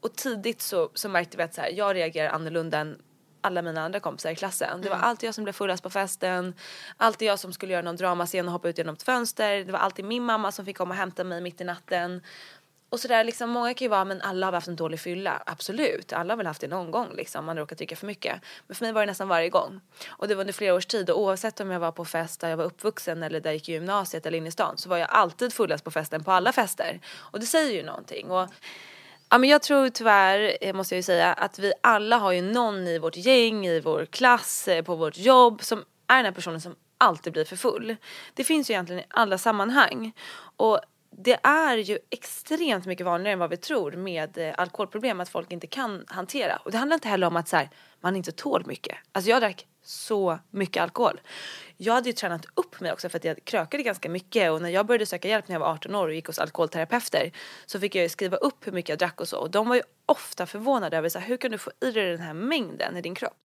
Och 0.00 0.14
tidigt 0.14 0.62
så, 0.62 0.90
så 0.94 1.08
märkte 1.08 1.36
vi 1.36 1.42
att 1.42 1.54
så 1.54 1.60
här, 1.60 1.70
jag 1.70 1.96
reagerar 1.96 2.28
annorlunda 2.28 2.78
än 2.78 2.98
alla 3.40 3.62
mina 3.62 3.80
andra 3.84 4.00
kompisar 4.00 4.30
i 4.30 4.34
klassen. 4.34 4.80
Det 4.80 4.88
var 4.88 4.96
alltid 4.96 5.26
jag 5.26 5.34
som 5.34 5.44
blev 5.44 5.52
fullast 5.52 5.82
på 5.82 5.90
festen. 5.90 6.54
Alltid 6.96 7.28
jag 7.28 7.38
som 7.38 7.52
skulle 7.52 7.72
göra 7.72 7.82
någon 7.82 7.96
dramascen 7.96 8.46
och 8.46 8.52
hoppa 8.52 8.68
ut 8.68 8.78
genom 8.78 8.94
ett 8.94 9.02
fönster. 9.02 9.64
Det 9.64 9.72
var 9.72 9.78
alltid 9.78 10.04
min 10.04 10.22
mamma 10.22 10.52
som 10.52 10.64
fick 10.64 10.76
komma 10.76 10.94
och 10.94 10.98
hämta 10.98 11.24
mig 11.24 11.40
mitt 11.40 11.60
i 11.60 11.64
natten. 11.64 12.22
Och 12.88 13.00
sådär 13.00 13.24
liksom, 13.24 13.50
många 13.50 13.74
kan 13.74 13.84
ju 13.84 13.88
vara, 13.88 14.04
men 14.04 14.22
alla 14.22 14.46
har 14.46 14.52
haft 14.52 14.68
en 14.68 14.76
dålig 14.76 15.00
fylla. 15.00 15.42
Absolut, 15.46 16.12
alla 16.12 16.32
har 16.32 16.36
väl 16.36 16.46
haft 16.46 16.60
det 16.60 16.68
någon 16.68 16.90
gång 16.90 17.08
liksom, 17.16 17.44
man 17.44 17.56
råkar 17.56 17.76
dricka 17.76 17.96
för 17.96 18.06
mycket. 18.06 18.40
Men 18.66 18.74
för 18.74 18.84
mig 18.84 18.92
var 18.92 19.00
det 19.00 19.06
nästan 19.06 19.28
varje 19.28 19.48
gång. 19.48 19.80
Och 20.08 20.28
det 20.28 20.34
var 20.34 20.40
under 20.40 20.54
flera 20.54 20.74
års 20.74 20.86
tid 20.86 21.10
och 21.10 21.20
oavsett 21.20 21.60
om 21.60 21.70
jag 21.70 21.80
var 21.80 21.92
på 21.92 22.04
fest 22.04 22.40
där 22.40 22.48
jag 22.48 22.56
var 22.56 22.64
uppvuxen 22.64 23.22
eller 23.22 23.40
där 23.40 23.50
jag 23.50 23.54
gick 23.54 23.68
i 23.68 23.72
gymnasiet 23.72 24.26
eller 24.26 24.38
inne 24.38 24.48
i 24.48 24.52
stan 24.52 24.78
så 24.78 24.88
var 24.88 24.96
jag 24.96 25.10
alltid 25.10 25.52
fullast 25.52 25.84
på 25.84 25.90
festen 25.90 26.24
på 26.24 26.32
alla 26.32 26.52
fester. 26.52 27.00
Och 27.16 27.40
det 27.40 27.46
säger 27.46 27.72
ju 27.74 27.82
någonting. 27.82 28.30
Och, 28.30 28.48
Ja 29.28 29.38
men 29.38 29.48
jag 29.50 29.62
tror 29.62 29.88
tyvärr, 29.88 30.58
eh, 30.60 30.74
måste 30.74 30.94
jag 30.94 30.98
ju 30.98 31.02
säga, 31.02 31.32
att 31.32 31.58
vi 31.58 31.72
alla 31.80 32.18
har 32.18 32.32
ju 32.32 32.42
någon 32.42 32.86
i 32.86 32.98
vårt 32.98 33.16
gäng, 33.16 33.66
i 33.66 33.80
vår 33.80 34.04
klass, 34.04 34.68
eh, 34.68 34.82
på 34.82 34.94
vårt 34.94 35.18
jobb 35.18 35.62
som 35.62 35.84
är 36.06 36.16
den 36.16 36.24
här 36.24 36.32
personen 36.32 36.60
som 36.60 36.76
alltid 36.98 37.32
blir 37.32 37.44
för 37.44 37.56
full. 37.56 37.96
Det 38.34 38.44
finns 38.44 38.70
ju 38.70 38.74
egentligen 38.74 39.02
i 39.02 39.06
alla 39.08 39.38
sammanhang. 39.38 40.12
Och 40.56 40.80
det 41.18 41.38
är 41.42 41.76
ju 41.76 41.98
extremt 42.10 42.86
mycket 42.86 43.06
vanligare 43.06 43.32
än 43.32 43.38
vad 43.38 43.50
vi 43.50 43.56
tror 43.56 43.92
med 43.92 44.38
eh, 44.38 44.54
alkoholproblem 44.58 45.20
att 45.20 45.28
folk 45.28 45.52
inte 45.52 45.66
kan 45.66 46.04
hantera. 46.08 46.56
Och 46.56 46.70
det 46.70 46.78
handlar 46.78 46.94
inte 46.94 47.08
heller 47.08 47.26
om 47.26 47.36
att 47.36 47.48
så 47.48 47.56
här, 47.56 47.70
man 48.00 48.16
inte 48.16 48.32
tål 48.32 48.66
mycket. 48.66 48.96
Alltså 49.12 49.30
jag 49.30 49.42
drack 49.42 49.66
så 49.82 50.38
mycket 50.50 50.82
alkohol. 50.82 51.20
Jag 51.76 51.94
hade 51.94 52.08
ju 52.08 52.12
tränat 52.12 52.46
upp 52.54 52.80
mig 52.80 52.92
också 52.92 53.08
för 53.08 53.18
att 53.18 53.24
jag 53.24 53.44
krökade 53.44 53.82
ganska 53.82 54.08
mycket 54.08 54.52
och 54.52 54.62
när 54.62 54.68
jag 54.68 54.86
började 54.86 55.06
söka 55.06 55.28
hjälp 55.28 55.48
när 55.48 55.54
jag 55.54 55.60
var 55.60 55.72
18 55.72 55.94
år 55.94 56.08
och 56.08 56.14
gick 56.14 56.26
hos 56.26 56.38
alkoholterapeuter 56.38 57.32
så 57.66 57.80
fick 57.80 57.94
jag 57.94 58.02
ju 58.02 58.08
skriva 58.08 58.36
upp 58.36 58.66
hur 58.66 58.72
mycket 58.72 58.88
jag 58.88 58.98
drack 58.98 59.20
och 59.20 59.28
så 59.28 59.38
och 59.38 59.50
de 59.50 59.68
var 59.68 59.76
ju 59.76 59.82
ofta 60.06 60.46
förvånade 60.46 60.96
över 60.96 61.08
så 61.08 61.18
här, 61.18 61.26
hur 61.26 61.36
kan 61.36 61.50
du 61.50 61.58
få 61.58 61.70
i 61.80 61.90
dig 61.90 62.10
den 62.10 62.20
här 62.20 62.34
mängden 62.34 62.96
i 62.96 63.00
din 63.00 63.14
kropp? 63.14 63.45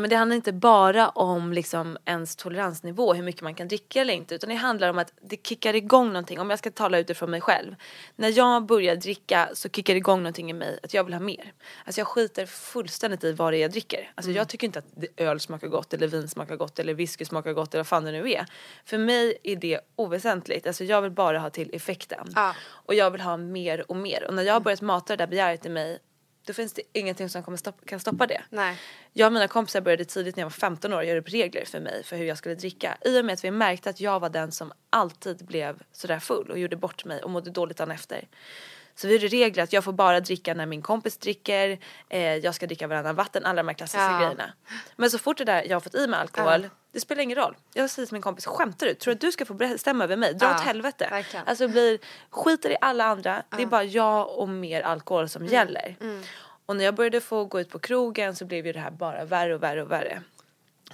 Men 0.00 0.10
det 0.10 0.16
handlar 0.16 0.36
inte 0.36 0.52
bara 0.52 1.08
om 1.08 1.52
liksom 1.52 1.98
ens 2.04 2.36
toleransnivå, 2.36 3.14
hur 3.14 3.22
mycket 3.22 3.42
man 3.42 3.54
kan 3.54 3.68
dricka 3.68 4.00
eller 4.00 4.14
inte, 4.14 4.34
utan 4.34 4.48
det 4.48 4.54
handlar 4.54 4.90
om 4.90 4.98
att 4.98 5.12
det 5.22 5.46
kickar 5.46 5.76
igång 5.76 6.06
någonting. 6.06 6.40
Om 6.40 6.50
jag 6.50 6.58
ska 6.58 6.70
tala 6.70 6.98
utifrån 6.98 7.30
mig 7.30 7.40
själv. 7.40 7.74
När 8.16 8.38
jag 8.38 8.66
börjar 8.66 8.96
dricka 8.96 9.48
så 9.52 9.68
kickar 9.68 9.94
det 9.94 9.98
igång 9.98 10.22
någonting 10.22 10.50
i 10.50 10.52
mig, 10.52 10.78
att 10.82 10.94
jag 10.94 11.04
vill 11.04 11.14
ha 11.14 11.20
mer. 11.20 11.52
Alltså 11.84 12.00
jag 12.00 12.08
skiter 12.08 12.46
fullständigt 12.46 13.24
i 13.24 13.32
vad 13.32 13.52
det 13.52 13.56
är 13.56 13.60
jag 13.60 13.70
dricker. 13.70 14.12
Alltså 14.14 14.30
jag 14.30 14.48
tycker 14.48 14.66
inte 14.66 14.78
att 14.78 14.86
öl 15.16 15.40
smakar 15.40 15.68
gott, 15.68 15.94
eller 15.94 16.06
vin 16.06 16.28
smakar 16.28 16.56
gott, 16.56 16.78
eller 16.78 16.94
whisky 16.94 17.24
smakar 17.24 17.52
gott, 17.52 17.74
eller 17.74 17.80
vad 17.80 17.86
fan 17.86 18.04
det 18.04 18.12
nu 18.12 18.30
är. 18.30 18.46
För 18.84 18.98
mig 18.98 19.38
är 19.42 19.56
det 19.56 19.80
oväsentligt. 19.96 20.66
Alltså 20.66 20.84
jag 20.84 21.02
vill 21.02 21.10
bara 21.10 21.38
ha 21.38 21.50
till 21.50 21.74
effekten. 21.74 22.32
Ja. 22.34 22.54
Och 22.70 22.94
jag 22.94 23.10
vill 23.10 23.20
ha 23.20 23.36
mer 23.36 23.90
och 23.90 23.96
mer. 23.96 24.24
Och 24.24 24.34
när 24.34 24.42
jag 24.42 24.52
har 24.52 24.60
börjat 24.60 24.80
mata 24.80 25.16
det 25.16 25.22
där 25.24 25.30
begäret 25.30 25.66
i 25.66 25.68
mig, 25.68 25.98
då 26.48 26.54
finns 26.54 26.72
det 26.72 26.82
ingenting 26.92 27.28
som 27.28 27.42
kommer 27.42 27.58
stoppa, 27.58 27.84
kan 27.86 28.00
stoppa 28.00 28.26
det. 28.26 28.42
Nej. 28.50 28.78
Jag 29.12 29.26
och 29.26 29.32
mina 29.32 29.48
kompisar 29.48 29.80
började 29.80 30.04
tidigt 30.04 30.36
när 30.36 30.42
jag 30.42 30.46
var 30.46 30.50
15 30.50 30.92
år 30.92 31.02
göra 31.02 31.18
upp 31.18 31.28
regler 31.28 31.64
för 31.64 31.80
mig 31.80 32.04
för 32.04 32.16
hur 32.16 32.24
jag 32.24 32.38
skulle 32.38 32.54
dricka. 32.54 32.98
I 33.00 33.20
och 33.20 33.24
med 33.24 33.32
att 33.32 33.44
vi 33.44 33.50
märkte 33.50 33.90
att 33.90 34.00
jag 34.00 34.20
var 34.20 34.28
den 34.28 34.52
som 34.52 34.72
alltid 34.90 35.44
blev 35.44 35.82
sådär 35.92 36.18
full 36.18 36.50
och 36.50 36.58
gjorde 36.58 36.76
bort 36.76 37.04
mig 37.04 37.22
och 37.22 37.30
mådde 37.30 37.50
dåligt 37.50 37.76
dagen 37.76 37.90
efter. 37.90 38.28
Så 39.00 39.06
vi 39.08 39.12
gjorde 39.14 39.26
regler 39.28 39.62
att 39.62 39.72
jag 39.72 39.84
får 39.84 39.92
bara 39.92 40.20
dricka 40.20 40.54
när 40.54 40.66
min 40.66 40.82
kompis 40.82 41.16
dricker, 41.18 41.78
eh, 42.08 42.20
jag 42.36 42.54
ska 42.54 42.66
dricka 42.66 42.86
varannan 42.86 43.14
vatten, 43.14 43.44
alla 43.44 43.62
de 43.62 43.68
här 43.68 43.74
klassiska 43.74 44.10
Ja. 44.12 44.18
grejerna. 44.18 44.52
Men 44.96 45.10
så 45.10 45.18
fort 45.18 45.38
det 45.38 45.44
där 45.44 45.62
jag 45.68 45.76
har 45.76 45.80
fått 45.80 45.94
i 45.94 46.06
mig 46.06 46.20
alkohol, 46.20 46.68
det 46.92 47.00
spelar 47.00 47.22
ingen 47.22 47.38
roll. 47.38 47.56
Jag 47.74 47.90
säger 47.90 48.06
till 48.06 48.12
min 48.14 48.22
kompis, 48.22 48.46
skämtar 48.46 48.86
du? 48.86 48.94
Tror 48.94 49.12
du 49.12 49.16
att 49.16 49.20
du 49.20 49.32
ska 49.32 49.44
få 49.44 49.54
bestämma 49.54 50.04
över 50.04 50.16
mig? 50.16 50.34
Dra 50.34 50.46
Ja, 50.46 50.54
åt 50.54 50.60
helvete. 50.60 51.08
verkligen. 51.10 51.46
Alltså 51.48 51.66
det 51.66 51.72
blir, 51.72 51.98
skiter 52.30 52.70
i 52.70 52.76
alla 52.80 53.04
andra, 53.04 53.42
det 53.56 53.62
är 53.62 53.66
bara 53.66 53.84
jag 53.84 54.38
och 54.38 54.48
mer 54.48 54.82
alkohol 54.82 55.28
som 55.28 55.42
Mm. 55.42 55.52
gäller. 55.54 55.96
Och 56.66 56.76
när 56.76 56.84
jag 56.84 56.94
började 56.94 57.20
få 57.20 57.44
gå 57.44 57.60
ut 57.60 57.70
på 57.70 57.78
krogen 57.78 58.36
så 58.36 58.44
blev 58.44 58.66
ju 58.66 58.72
det 58.72 58.80
här 58.80 58.90
bara 58.90 59.24
värre 59.24 59.54
och 59.54 59.62
värre 59.62 59.82
och 59.82 59.90
värre. 59.90 60.22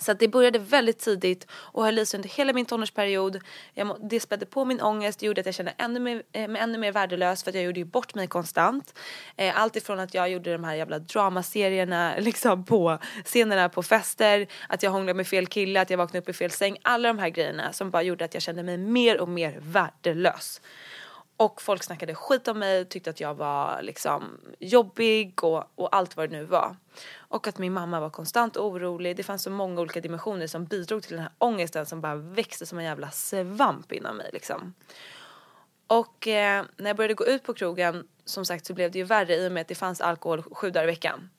Så 0.01 0.13
att 0.13 0.19
det 0.19 0.29
började 0.29 0.59
väldigt 0.59 0.99
tidigt 0.99 1.47
och 1.51 1.85
höll 1.85 1.99
i 1.99 2.07
sig 2.07 2.19
under 2.19 2.29
hela 2.29 2.53
min 2.53 2.67
tonårsperiod. 2.67 3.41
Jag, 3.75 3.87
må- 3.87 3.99
det 3.99 4.21
spädde 4.21 4.47
på 4.47 4.65
min 4.65 4.81
ångest, 4.81 5.21
det 5.21 5.27
gjorde 5.27 5.41
att 5.41 5.47
jag 5.47 5.55
kände 5.55 5.75
ännu 5.79 6.01
mer, 6.01 6.23
eh, 6.33 6.49
mig 6.49 6.63
ännu 6.63 6.79
mer 6.79 6.93
värdelös 6.93 7.43
för 7.43 7.51
att 7.51 7.55
jag 7.55 7.65
gjorde 7.65 7.81
ju 7.81 7.85
bort 7.85 8.15
mig 8.15 8.27
konstant. 8.27 8.99
Eh, 9.37 9.61
allt 9.61 9.77
ifrån 9.77 10.01
att 10.01 10.15
jag 10.15 10.31
gjorde 10.31 10.53
de 10.53 10.65
här 10.65 10.75
jävla 10.75 10.99
dramaserierna 10.99 12.15
liksom 12.19 12.65
på 12.65 12.99
scenerna 13.25 13.69
på 13.69 13.83
fester, 13.83 14.47
att 14.69 14.83
jag 14.83 14.91
hånglade 14.91 15.17
med 15.17 15.27
fel 15.27 15.47
kille, 15.47 15.81
att 15.81 15.91
jag 15.91 15.99
vaknade 15.99 16.19
upp 16.19 16.29
i 16.29 16.33
fel 16.33 16.51
säng. 16.51 16.77
Alla 16.83 17.09
de 17.09 17.19
här 17.19 17.29
grejerna 17.29 17.73
som 17.73 17.91
bara 17.91 18.03
gjorde 18.03 18.25
att 18.25 18.35
jag 18.35 18.43
kände 18.43 18.63
mig 18.63 18.79
mer 18.79 19.21
och 19.21 19.29
mer 19.29 19.57
värdelös. 19.61 20.61
Och 21.37 21.63
folk 21.63 21.83
snackade 21.83 22.15
skit 22.15 22.49
om 22.49 22.59
mig, 22.59 22.85
tyckte 22.85 23.11
att 23.11 23.21
jag 23.21 23.35
var 23.35 23.83
liksom 23.83 24.41
jobbig 24.59 25.45
och, 25.45 25.65
och 25.75 25.97
allt 25.97 26.17
vad 26.17 26.31
det 26.31 26.37
nu 26.37 26.45
var. 26.45 26.77
Och 27.17 27.47
att 27.47 27.59
min 27.59 27.73
mamma 27.73 28.01
var 28.01 28.11
konstant 28.11 28.57
orolig. 28.57 29.17
Det 29.17 29.23
fanns 29.23 29.43
så 29.43 29.51
många 29.51 29.81
olika 29.81 30.01
dimensioner 30.01 30.47
som 30.47 30.65
bidrog 30.65 31.03
till 31.03 31.13
den 31.13 31.21
här 31.21 31.33
ångesten 31.39 31.87
som 31.87 32.01
bara 32.01 32.15
växte 32.15 32.67
som 32.67 32.79
en 32.79 32.85
jävla 32.85 33.11
svamp 33.11 33.93
inom 33.93 34.17
mig 34.17 34.31
liksom. 34.33 34.75
Och 35.87 36.29
eh, 36.29 36.65
när 36.77 36.91
jag 36.91 36.97
började 36.97 37.15
gå 37.15 37.27
ut 37.27 37.43
på 37.43 37.55
krogen, 37.55 38.07
som 38.25 38.45
sagt 38.45 38.67
så 38.67 38.75
blev 38.75 38.91
det 38.91 38.99
ju 38.99 39.05
värre 39.05 39.37
i 39.37 39.49
och 39.49 39.53
med 39.53 39.61
att 39.61 39.69
det 39.69 39.75
fanns 39.75 40.01
alkohol 40.01 40.43
sju 40.43 40.71
dagar 40.71 40.85
i 40.85 40.87
veckan. 40.87 41.31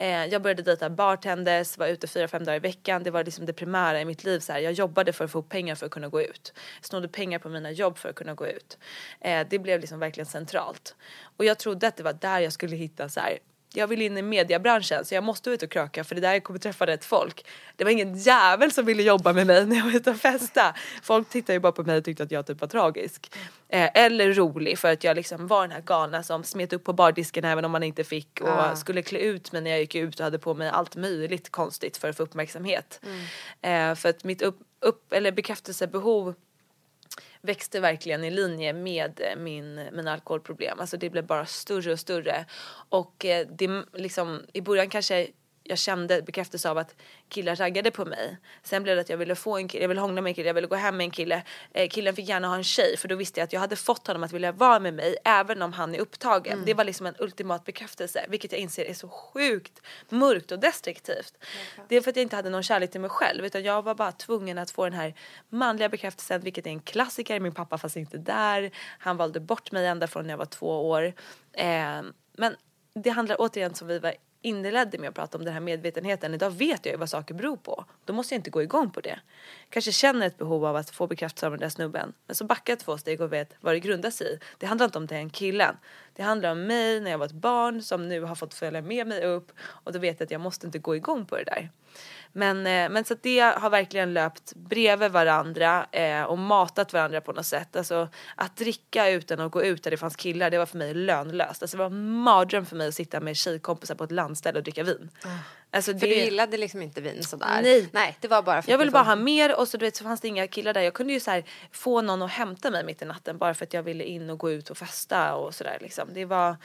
Eh, 0.00 0.26
jag 0.26 0.42
började 0.42 0.62
dejta 0.62 0.90
bartenders, 0.90 1.78
var 1.78 1.86
ute 1.86 2.06
fyra, 2.06 2.28
fem 2.28 2.44
dagar 2.44 2.56
i 2.56 2.60
veckan. 2.60 3.02
Det 3.02 3.10
var 3.10 3.24
liksom 3.24 3.46
det 3.46 3.52
primära 3.52 4.00
i 4.00 4.04
mitt 4.04 4.24
liv. 4.24 4.40
Så 4.40 4.52
här. 4.52 4.60
Jag 4.60 4.72
jobbade 4.72 5.12
för 5.12 5.24
att 5.24 5.30
få 5.30 5.42
pengar 5.42 5.74
för 5.74 5.86
att 5.86 5.92
kunna 5.92 6.08
gå 6.08 6.22
ut. 6.22 6.52
Jag 6.80 6.84
snodde 6.84 7.08
pengar 7.08 7.38
på 7.38 7.48
mina 7.48 7.70
jobb 7.70 7.98
för 7.98 8.08
att 8.08 8.14
kunna 8.14 8.34
gå 8.34 8.46
ut. 8.46 8.78
Eh, 9.20 9.46
det 9.50 9.58
blev 9.58 9.80
liksom 9.80 9.98
verkligen 9.98 10.26
centralt. 10.26 10.96
Och 11.36 11.44
jag 11.44 11.58
trodde 11.58 11.88
att 11.88 11.96
det 11.96 12.02
var 12.02 12.12
där 12.12 12.40
jag 12.40 12.52
skulle 12.52 12.76
hitta 12.76 13.08
så 13.08 13.20
här. 13.20 13.38
Jag 13.74 13.86
vill 13.86 14.02
in 14.02 14.18
i 14.18 14.22
mediebranschen 14.22 15.04
så 15.04 15.14
jag 15.14 15.24
måste 15.24 15.50
ut 15.50 15.62
och 15.62 15.70
kröka 15.70 16.04
för 16.04 16.14
det 16.14 16.20
där 16.20 16.32
jag 16.32 16.44
kommer 16.44 16.58
träffa 16.58 16.86
rätt 16.86 17.04
folk. 17.04 17.46
Det 17.76 17.84
var 17.84 17.90
ingen 17.90 18.16
jävel 18.16 18.72
som 18.72 18.84
ville 18.84 19.02
jobba 19.02 19.32
med 19.32 19.46
mig 19.46 19.66
när 19.66 19.76
jag 19.76 19.84
var 19.84 19.96
ute 19.96 20.10
och 20.10 20.16
festa. 20.16 20.74
Folk 21.02 21.28
tittade 21.28 21.52
ju 21.52 21.60
bara 21.60 21.72
på 21.72 21.82
mig 21.82 21.98
och 21.98 22.04
tyckte 22.04 22.22
att 22.22 22.30
jag 22.30 22.46
typ 22.46 22.60
var 22.60 22.68
tragisk. 22.68 23.32
Eh, 23.68 23.90
eller 23.94 24.32
rolig 24.32 24.78
för 24.78 24.92
att 24.92 25.04
jag 25.04 25.16
liksom 25.16 25.46
var 25.46 25.62
den 25.62 25.70
här 25.70 25.80
galna 25.80 26.22
som 26.22 26.44
smet 26.44 26.72
upp 26.72 26.84
på 26.84 26.92
bardisken 26.92 27.44
även 27.44 27.64
om 27.64 27.70
man 27.70 27.82
inte 27.82 28.04
fick 28.04 28.40
och 28.40 28.78
skulle 28.78 29.02
klä 29.02 29.18
ut 29.18 29.52
mig 29.52 29.62
när 29.62 29.70
jag 29.70 29.80
gick 29.80 29.94
ut 29.94 30.20
och 30.20 30.24
hade 30.24 30.38
på 30.38 30.54
mig 30.54 30.68
allt 30.68 30.96
möjligt 30.96 31.50
konstigt 31.50 31.96
för 31.96 32.08
att 32.08 32.16
få 32.16 32.22
uppmärksamhet. 32.22 33.00
Eh, 33.62 33.94
för 33.94 34.08
att 34.08 34.24
mitt 34.24 34.42
upp, 34.42 34.58
upp, 34.80 35.12
eller 35.12 35.32
bekräftelsebehov 35.32 36.34
växte 37.48 37.80
verkligen 37.80 38.24
i 38.24 38.30
linje 38.30 38.72
med 38.72 39.20
eh, 39.20 39.36
min, 39.36 39.74
mina 39.92 40.12
alkoholproblem. 40.12 40.80
Alltså 40.80 40.96
det 40.96 41.10
blev 41.10 41.26
bara 41.26 41.46
större 41.46 41.92
och 41.92 42.00
större. 42.00 42.44
Och 42.88 43.24
eh, 43.24 43.46
det 43.58 43.84
liksom, 43.92 44.42
i 44.52 44.60
början 44.60 44.88
kanske 44.88 45.28
jag 45.68 45.78
kände 45.78 46.22
bekräftelse 46.22 46.70
av 46.70 46.78
att 46.78 46.94
killar 47.28 47.56
raggade 47.56 47.90
på 47.90 48.04
mig. 48.04 48.36
Sen 48.62 48.82
blev 48.82 48.96
det 48.96 49.00
att 49.00 49.08
jag 49.08 49.16
ville 49.16 49.34
få 49.34 49.56
en 49.56 49.68
kille, 49.68 49.84
jag 49.84 49.88
ville 49.88 50.00
hångla 50.00 50.20
med 50.20 50.30
en 50.30 50.34
kille, 50.34 50.48
jag 50.48 50.54
ville 50.54 50.66
gå 50.66 50.76
hem 50.76 50.96
med 50.96 51.04
en 51.04 51.10
kille. 51.10 51.42
Eh, 51.72 51.88
killen 51.88 52.16
fick 52.16 52.28
gärna 52.28 52.48
ha 52.48 52.56
en 52.56 52.64
tjej 52.64 52.96
för 52.96 53.08
då 53.08 53.16
visste 53.16 53.40
jag 53.40 53.44
att 53.44 53.52
jag 53.52 53.60
hade 53.60 53.76
fått 53.76 54.06
honom 54.06 54.24
att 54.24 54.32
vilja 54.32 54.52
vara 54.52 54.80
med 54.80 54.94
mig 54.94 55.16
även 55.24 55.62
om 55.62 55.72
han 55.72 55.94
är 55.94 55.98
upptagen. 55.98 56.62
Det 56.66 56.74
var 56.74 56.84
liksom 56.84 57.06
en 57.06 57.14
ultimat 57.18 57.64
bekräftelse 57.64 58.26
vilket 58.28 58.52
jag 58.52 58.60
inser 58.60 58.84
är 58.84 58.94
så 58.94 59.08
sjukt 59.08 59.80
mörkt 60.08 60.52
och 60.52 60.58
destruktivt. 60.58 61.34
Det 61.88 61.96
är 61.96 62.00
för 62.00 62.10
att 62.10 62.16
jag 62.16 62.22
inte 62.22 62.36
hade 62.36 62.50
någon 62.50 62.62
kärlek 62.62 62.90
till 62.90 63.00
mig 63.00 63.10
själv 63.10 63.44
utan 63.44 63.62
jag 63.62 63.82
var 63.82 63.94
bara 63.94 64.12
tvungen 64.12 64.58
att 64.58 64.70
få 64.70 64.84
den 64.84 64.92
här 64.92 65.14
manliga 65.48 65.88
bekräftelsen 65.88 66.40
vilket 66.40 66.66
är 66.66 66.70
en 66.70 66.80
klassiker. 66.80 67.40
Min 67.40 67.54
pappa 67.54 67.78
fanns 67.78 67.96
inte 67.96 68.18
där. 68.18 68.70
Han 68.98 69.16
valde 69.16 69.40
bort 69.40 69.72
mig 69.72 69.86
ända 69.86 70.06
från 70.06 70.26
när 70.26 70.30
jag 70.30 70.38
var 70.38 70.46
två 70.46 70.88
år. 70.88 71.14
Eh, 71.52 72.02
men 72.32 72.56
det 72.94 73.10
handlar 73.10 73.36
återigen 73.38 73.74
som 73.74 73.88
vi 73.88 73.98
var 73.98 74.14
inledde 74.42 74.98
med 74.98 75.08
att 75.08 75.14
prata 75.14 75.38
om 75.38 75.44
den 75.44 75.54
här 75.54 75.60
medvetenheten. 75.60 76.34
Idag 76.34 76.50
vet 76.50 76.86
jag 76.86 76.92
ju 76.92 76.98
vad 76.98 77.10
saker 77.10 77.34
beror 77.34 77.56
på. 77.56 77.84
Då 78.04 78.12
måste 78.12 78.34
jag 78.34 78.38
inte 78.38 78.50
gå 78.50 78.62
igång 78.62 78.90
på 78.90 79.00
det. 79.00 79.20
Kanske 79.70 79.92
känner 79.92 80.26
ett 80.26 80.38
behov 80.38 80.64
av 80.64 80.76
att 80.76 80.90
få 80.90 81.06
bekräftelse 81.06 81.46
av 81.46 81.52
den 81.52 81.60
där 81.60 81.68
snubben. 81.68 82.12
Men 82.26 82.36
så 82.36 82.44
backar 82.44 82.72
jag 82.72 82.78
två 82.78 82.98
steg 82.98 83.20
och 83.20 83.32
vet 83.32 83.54
vad 83.60 83.74
det 83.74 83.80
grundar 83.80 84.10
sig 84.10 84.26
i. 84.34 84.38
Det 84.58 84.66
handlar 84.66 84.86
inte 84.86 84.98
om 84.98 85.06
den 85.06 85.30
killen. 85.30 85.76
Det 86.12 86.22
handlar 86.22 86.52
om 86.52 86.66
mig 86.66 87.00
när 87.00 87.10
jag 87.10 87.18
var 87.18 87.26
ett 87.26 87.32
barn 87.32 87.82
som 87.82 88.08
nu 88.08 88.20
har 88.20 88.34
fått 88.34 88.54
följa 88.54 88.82
med 88.82 89.06
mig 89.06 89.24
upp. 89.24 89.52
Och 89.60 89.92
då 89.92 89.98
vet 89.98 90.20
jag 90.20 90.26
att 90.26 90.30
jag 90.30 90.40
måste 90.40 90.66
inte 90.66 90.78
gå 90.78 90.96
igång 90.96 91.26
på 91.26 91.36
det 91.36 91.44
där. 91.44 91.70
Men, 92.32 92.66
eh, 92.66 92.88
men 92.88 93.04
så 93.04 93.14
det 93.22 93.40
har 93.40 93.70
verkligen 93.70 94.12
löpt 94.14 94.52
bredvid 94.54 95.10
varandra 95.10 95.86
eh, 95.92 96.22
och 96.22 96.38
matat 96.38 96.92
varandra 96.92 97.20
på 97.20 97.32
något 97.32 97.46
sätt. 97.46 97.76
Alltså 97.76 98.08
att 98.36 98.56
dricka 98.56 99.08
utan 99.10 99.40
att 99.40 99.52
gå 99.52 99.62
ut 99.62 99.82
där 99.82 99.90
det 99.90 99.96
fanns 99.96 100.16
killar 100.16 100.50
det 100.50 100.58
var 100.58 100.66
för 100.66 100.78
mig 100.78 100.94
lönlöst. 100.94 101.62
Alltså 101.62 101.76
det 101.76 101.82
var 101.82 101.90
en 101.90 102.10
mardröm 102.12 102.66
för 102.66 102.76
mig 102.76 102.88
att 102.88 102.94
sitta 102.94 103.20
med 103.20 103.36
tjejkompisar 103.36 103.94
på 103.94 104.04
ett 104.04 104.12
landställe 104.12 104.58
och 104.58 104.62
dricka 104.64 104.82
vin. 104.82 105.10
Alltså 105.70 105.92
För 105.92 106.00
det- 106.00 106.06
du 106.06 106.14
gillade 106.14 106.56
liksom 106.56 106.82
inte 106.82 107.00
vin 107.00 107.22
sådär? 107.22 107.60
Nej. 107.62 107.88
Nej, 107.92 108.16
det 108.20 108.28
var 108.28 108.42
bara 108.42 108.62
för 108.62 108.70
jag 108.70 108.78
ville 108.78 108.90
bara 108.90 109.02
ha 109.02 109.16
mer 109.16 109.58
och 109.60 109.68
så, 109.68 109.76
du 109.76 109.84
vet, 109.86 109.96
så 109.96 110.04
fanns 110.04 110.20
det 110.20 110.28
inga 110.28 110.46
killar 110.46 110.74
där. 110.74 110.80
Jag 110.82 110.94
kunde 110.94 111.12
ju 111.12 111.20
så 111.20 111.30
här, 111.30 111.44
få 111.72 112.00
någon 112.02 112.22
att 112.22 112.30
hämta 112.30 112.70
mig 112.70 112.84
mitt 112.84 113.02
i 113.02 113.04
natten 113.04 113.38
bara 113.38 113.54
för 113.54 113.64
att 113.64 113.74
jag 113.74 113.82
ville 113.82 114.04
in 114.04 114.30
och 114.30 114.38
gå 114.38 114.50
ut 114.50 114.70
och 114.70 114.78
festa 114.78 115.34
och 115.34 115.54
sådär 115.54 115.78
liksom. 115.80 116.08
Det 116.14 116.24
var 116.24 116.56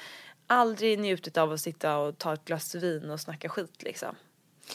aldrig 0.47 0.99
njutet 0.99 1.37
av 1.37 1.51
att 1.51 1.59
sitta 1.61 1.97
och 1.97 2.17
ta 2.17 2.33
ett 2.33 2.45
glas 2.45 2.75
vin 2.75 3.09
och 3.09 3.19
snacka 3.19 3.49
skit 3.49 3.83
liksom. 3.83 4.15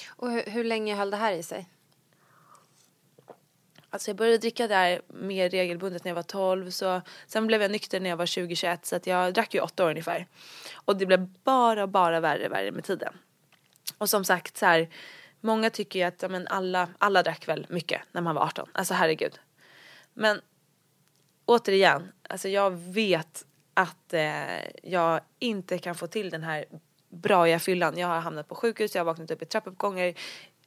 Och 0.09 0.31
hur, 0.31 0.43
hur 0.43 0.65
länge 0.65 0.95
höll 0.95 1.11
det 1.11 1.17
här 1.17 1.33
i 1.33 1.43
sig? 1.43 1.69
Alltså 3.91 4.11
jag 4.11 4.17
började 4.17 4.39
dricka 4.39 4.67
där 4.67 5.01
mer 5.09 5.51
regelbundet 5.51 6.05
när 6.05 6.11
jag 6.11 6.17
var 6.17 6.23
12 6.23 6.71
så 6.71 7.03
sen 7.27 7.47
blev 7.47 7.63
jag 7.63 7.71
nykter 7.71 8.01
när 8.01 8.11
jag 8.11 8.17
var 8.17 8.27
20-21 8.27 8.79
så 8.83 8.97
att 8.97 9.07
jag 9.07 9.35
drack 9.35 9.55
ju 9.55 9.61
åtta 9.61 9.85
år 9.85 9.91
ungefär. 9.91 10.27
Och 10.75 10.97
det 10.97 11.07
blev 11.07 11.29
bara, 11.45 11.87
bara 11.87 12.21
värre, 12.21 12.49
värre 12.49 12.73
med 12.73 12.85
tiden. 12.85 13.15
Och 13.99 14.11
som 14.11 14.25
sagt 14.25 14.57
så 14.57 14.67
här, 14.67 14.89
många 15.41 15.71
tycker 15.71 15.99
ju 15.99 16.05
att 16.05 16.23
ja, 16.23 16.29
men 16.29 16.49
alla, 16.49 16.89
alla 16.99 17.23
drack 17.23 17.49
väl 17.49 17.67
mycket 17.69 18.01
när 18.13 18.21
man 18.21 18.35
var 18.35 18.43
18. 18.43 18.69
Alltså 18.73 18.95
herregud. 18.95 19.39
Men 20.15 20.41
återigen, 21.45 22.13
alltså 22.29 22.49
jag 22.49 22.71
vet 22.71 23.45
att 23.75 24.13
eh, 24.15 24.69
jag 24.83 25.21
inte 25.39 25.79
kan 25.79 25.95
få 25.95 26.07
till 26.07 26.31
den 26.31 26.43
här 26.43 26.65
braiga 27.09 27.59
fyllan. 27.59 27.99
Jag 27.99 28.09
har 28.09 28.21
hamnat 28.21 28.49
på 28.49 28.55
sjukhus, 28.55 28.95
jag 28.95 29.01
har 29.01 29.07
vaknat 29.07 29.31
upp 29.31 29.43
i 29.43 29.47
trappuppgångar. 29.47 30.15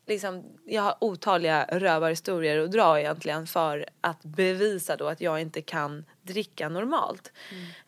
Liksom, 0.07 0.43
jag 0.65 0.81
har 0.81 0.95
otaliga 1.01 1.65
rövarhistorier 1.71 2.59
att 2.59 2.71
dra 2.71 2.99
egentligen 2.99 3.47
för 3.47 3.85
att 4.01 4.23
bevisa 4.23 4.95
då 4.95 5.07
att 5.07 5.21
jag 5.21 5.41
inte 5.41 5.61
kan 5.61 6.05
dricka 6.21 6.69
normalt. 6.69 7.31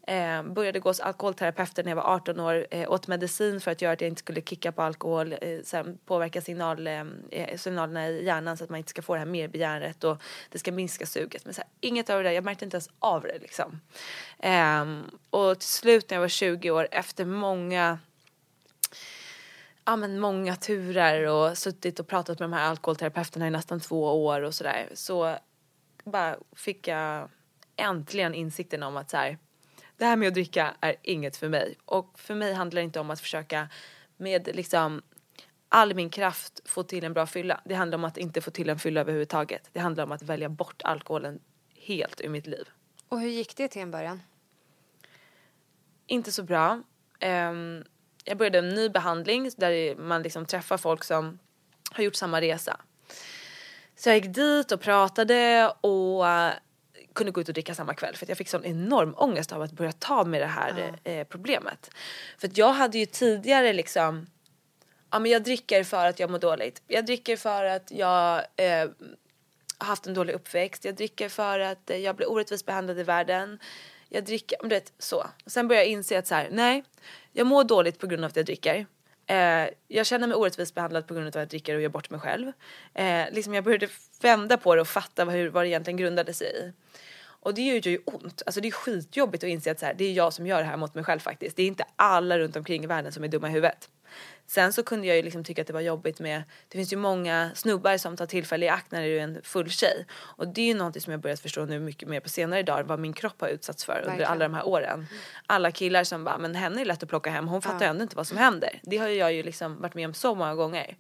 Eh, 0.08 0.44
började 0.44 0.80
gå 0.80 0.90
hos 0.90 1.00
alkoholterapeuter 1.00 1.84
när 1.84 1.92
jag 1.92 1.96
var 1.96 2.16
18 2.16 2.40
år, 2.40 2.68
eh, 2.72 2.92
åt 2.92 3.08
medicin 3.08 3.62
för 3.62 3.72
att 3.72 3.82
göra 3.82 3.94
att 3.94 4.02
jag 4.02 4.08
inte 4.08 4.20
skulle 4.20 4.42
kicka 4.42 4.72
på 4.72 4.82
alkohol, 4.82 5.36
eh, 5.42 5.60
sen 5.64 5.98
påverka 6.06 6.42
signal, 6.42 6.88
eh, 6.88 7.06
eh, 7.32 7.58
signalerna 7.58 8.10
i 8.10 8.26
hjärnan 8.26 8.58
så 8.58 8.64
att 8.64 8.70
man 8.70 8.78
inte 8.78 8.90
ska 8.90 9.02
få 9.02 9.14
det 9.14 9.20
här 9.20 9.26
merbegäret 9.26 10.04
och 10.04 10.22
det 10.50 10.60
ska 10.60 10.72
minska 10.72 11.06
suget. 11.06 11.46
Men 11.46 11.54
så 11.54 11.62
här, 11.62 11.70
inget 11.82 12.10
av 12.10 12.18
det 12.18 12.24
där, 12.24 12.32
jag 12.32 12.44
märkte 12.44 12.66
inte 12.66 12.76
ens 12.76 12.90
av 13.00 13.22
det 13.22 13.40
liksom. 13.40 13.82
Ehm, 14.40 15.04
och 15.30 15.60
till 15.60 15.70
slut 15.70 16.10
när 16.10 16.16
jag 16.16 16.22
var 16.22 16.28
20 16.28 16.72
år, 16.72 16.88
efter 16.92 17.26
många 17.26 18.00
ja, 19.86 19.96
men 19.96 20.20
många 20.20 20.56
turer 20.56 21.28
och 21.30 21.58
suttit 21.58 22.00
och 22.00 22.08
pratat 22.08 22.40
med 22.40 22.50
de 22.50 22.54
här 22.54 22.70
alkoholterapeuterna 22.70 23.48
i 23.48 23.50
nästan 23.50 23.80
två 23.80 24.26
år 24.26 24.42
och 24.42 24.54
sådär 24.54 24.90
så 24.94 25.38
bara 26.04 26.38
fick 26.56 26.88
jag 26.88 27.30
äntligen 27.76 28.34
insikten 28.34 28.84
om 28.84 28.98
att 28.98 29.10
så 29.10 29.18
här, 29.18 29.38
det 29.98 30.06
här 30.06 30.16
med 30.16 30.28
att 30.28 30.34
dricka 30.34 30.76
är 30.82 30.96
inget 31.02 31.38
för 31.38 31.50
mig. 31.50 31.76
Och 31.86 32.20
för 32.20 32.36
mig 32.36 32.54
handlar 32.54 32.82
det 32.82 32.86
inte 32.86 33.00
om 33.00 33.10
att 33.10 33.22
försöka 33.22 33.70
med 34.18 34.56
liksom 34.56 35.02
all 35.70 35.96
min 35.96 36.10
kraft 36.10 36.62
få 36.66 36.84
till 36.84 37.04
en 37.04 37.14
bra 37.14 37.26
fylla. 37.26 37.62
Det 37.66 37.76
handlar 37.76 37.98
om 37.98 38.04
att 38.04 38.18
inte 38.18 38.42
få 38.42 38.52
till 38.52 38.70
en 38.70 38.80
fylla 38.80 39.02
överhuvudtaget. 39.02 39.70
Det 39.74 39.80
handlar 39.80 40.04
om 40.04 40.12
att 40.12 40.22
välja 40.22 40.50
bort 40.50 40.82
alkoholen 40.84 41.40
helt 41.76 42.22
ur 42.22 42.30
mitt 42.30 42.48
liv. 42.48 42.70
Och 43.10 43.20
hur 43.20 43.30
gick 43.30 43.58
det 43.58 43.68
till 43.68 43.82
en 43.82 43.92
början? 43.92 44.22
inte 46.08 46.32
så 46.32 46.44
bra. 46.44 46.82
Ehm, 47.20 47.84
jag 48.24 48.38
började 48.38 48.58
en 48.58 48.70
ny 48.70 48.90
behandling 48.90 49.50
där 49.58 49.96
man 49.96 50.24
liksom 50.24 50.46
träffar 50.46 50.78
folk 50.78 51.04
som 51.04 51.40
har 51.92 52.04
gjort 52.04 52.16
samma 52.16 52.42
resa. 52.42 52.80
Så 53.96 54.10
jag 54.10 54.16
gick 54.16 54.36
dit 54.36 54.72
och 54.72 54.82
pratade 54.82 55.74
och 55.82 56.26
kunde 57.14 57.32
gå 57.32 57.42
ut 57.42 57.48
och 57.48 57.54
dricka 57.54 57.76
samma 57.76 57.94
kväll 57.94 58.16
för 58.16 58.26
jag 58.30 58.38
fick 58.38 58.50
sån 58.50 58.66
enorm 58.66 59.14
ångest 59.18 59.52
av 59.52 59.62
att 59.62 59.72
börja 59.72 59.92
ta 59.92 60.24
med 60.24 60.42
det 60.42 60.48
här 60.48 60.96
eh, 61.04 61.28
problemet. 61.28 61.90
För 62.38 62.50
jag 62.54 62.74
hade 62.74 62.98
ju 62.98 63.06
tidigare 63.06 63.74
liksom 63.74 64.28
ja 65.12 65.20
men 65.20 65.32
jag 65.32 65.44
dricker 65.44 65.84
för 65.84 66.06
att 66.06 66.20
jag 66.20 66.30
mår 66.30 66.40
dåligt. 66.40 66.82
Jag 66.88 67.06
dricker 67.06 67.38
för 67.38 67.66
att 67.66 67.92
jag 67.92 68.46
eh, 68.56 68.90
har 69.78 69.88
haft 69.88 70.08
en 70.08 70.14
dålig 70.14 70.34
uppväxt. 70.34 70.86
Jag 70.86 70.96
dricker 70.96 71.30
för 71.30 71.60
att 71.60 71.90
eh, 71.90 71.98
jag 71.98 72.16
blir 72.16 72.32
orättvist 72.32 72.66
behandlad 72.66 73.00
i 73.00 73.04
världen. 73.04 73.60
Jag 74.16 74.26
dricker, 74.26 74.58
men 74.62 74.70
du 74.70 74.76
vet 74.76 74.94
så. 75.00 75.28
Sen 75.46 75.68
börjar 75.68 75.82
jag 75.82 75.90
inse 75.90 76.20
att 76.20 76.28
så 76.28 76.36
här, 76.36 76.50
nej, 76.52 76.84
jag 77.32 77.48
mår 77.48 77.64
dåligt 77.64 78.00
på 78.00 78.08
grund 78.08 78.24
av 78.24 78.30
att 78.30 78.36
jag 78.36 78.46
dricker. 78.46 78.86
Eh, 79.28 79.70
jag 79.88 80.06
känner 80.06 80.28
mig 80.28 80.36
orättvist 80.36 80.76
behandlad 80.76 81.08
på 81.08 81.14
grund 81.14 81.26
av 81.26 81.30
att 81.30 81.36
jag 81.36 81.48
dricker 81.48 81.76
och 81.76 81.82
gör 81.82 81.90
bort 81.90 82.10
mig 82.10 82.20
själv. 82.20 82.52
Eh, 82.94 83.26
liksom 83.32 83.54
jag 83.54 83.64
började 83.64 83.88
vända 84.22 84.58
på 84.58 84.76
det 84.76 84.82
och 84.82 84.88
fatta 84.88 85.26
vad, 85.26 85.36
hur, 85.36 85.50
vad 85.50 85.64
det 85.64 85.68
egentligen 85.68 85.98
grundade 85.98 86.34
sig 86.34 86.48
i. 86.48 86.72
Och 87.24 87.54
det 87.54 87.62
gör 87.62 87.88
ju 87.88 88.00
ont. 88.06 88.42
Alltså 88.46 88.62
det 88.62 88.68
är 88.68 88.72
skitjobbigt 88.72 89.44
att 89.44 89.50
inse 89.50 89.72
att 89.72 89.80
så 89.80 89.86
här, 89.86 89.94
det 89.94 90.06
är 90.06 90.14
jag 90.14 90.34
som 90.34 90.48
gör 90.48 90.60
det 90.60 90.68
här 90.68 90.78
mot 90.78 90.96
mig 90.96 91.04
själv 91.04 91.20
faktiskt. 91.20 91.56
Det 91.56 91.64
är 91.64 91.68
inte 91.68 91.86
alla 91.96 92.40
runt 92.40 92.56
omkring 92.56 92.84
i 92.84 92.88
världen 92.88 93.12
som 93.12 93.24
är 93.24 93.28
dumma 93.28 93.50
i 93.50 93.52
huvudet. 93.52 93.90
Sen 94.48 94.74
så 94.74 94.84
kunde 94.84 95.08
jag 95.08 95.18
ju 95.18 95.24
liksom 95.24 95.44
tycka 95.44 95.62
att 95.62 95.68
det 95.68 95.74
var 95.74 95.82
jobbigt 95.82 96.20
med, 96.20 96.44
det 96.70 96.78
finns 96.78 96.94
ju 96.94 96.98
många 96.98 97.52
snubbar 97.56 97.98
som 97.98 98.18
tar 98.18 98.26
tillfälle 98.26 98.66
i 98.66 98.70
akt 98.70 98.92
när 98.92 99.02
du 99.02 99.18
är 99.18 99.24
en 99.24 99.42
full 99.44 99.70
tjej. 99.70 100.06
Och 100.14 100.48
det 100.48 100.62
är 100.62 100.66
ju 100.66 100.74
någonting 100.74 101.02
som 101.02 101.12
jag 101.12 101.20
börjat 101.20 101.40
förstå 101.40 101.66
nu 101.66 101.80
mycket 101.80 102.10
mer 102.10 102.20
på 102.20 102.30
senare 102.30 102.64
dagar 102.64 102.84
vad 102.84 103.00
min 103.00 103.14
kropp 103.14 103.42
har 103.42 103.48
utsatts 103.48 103.86
för 103.86 104.04
under 104.08 104.26
alla 104.26 104.46
de 104.46 104.54
här 104.54 104.68
åren. 104.68 105.08
Alla 105.48 105.72
killar 105.72 106.04
som 106.04 106.24
bara, 106.24 106.38
men 106.38 106.56
henne 106.56 106.82
är 106.82 106.86
lätt 106.86 107.04
att 107.04 107.10
plocka 107.10 107.30
hem, 107.30 107.48
hon 107.48 107.62
fattar 107.62 107.86
ju 107.86 107.90
ändå 107.90 108.04
inte 108.04 108.16
vad 108.16 108.28
som 108.28 108.38
händer. 108.38 108.80
Det 108.84 108.98
har 108.98 109.08
ju 109.08 109.16
jag 109.16 109.34
ju 109.34 109.44
liksom 109.44 109.82
varit 109.82 109.94
med 109.96 110.08
om 110.08 110.14
så 110.14 110.36
många 110.36 110.56
gånger. 110.56 110.98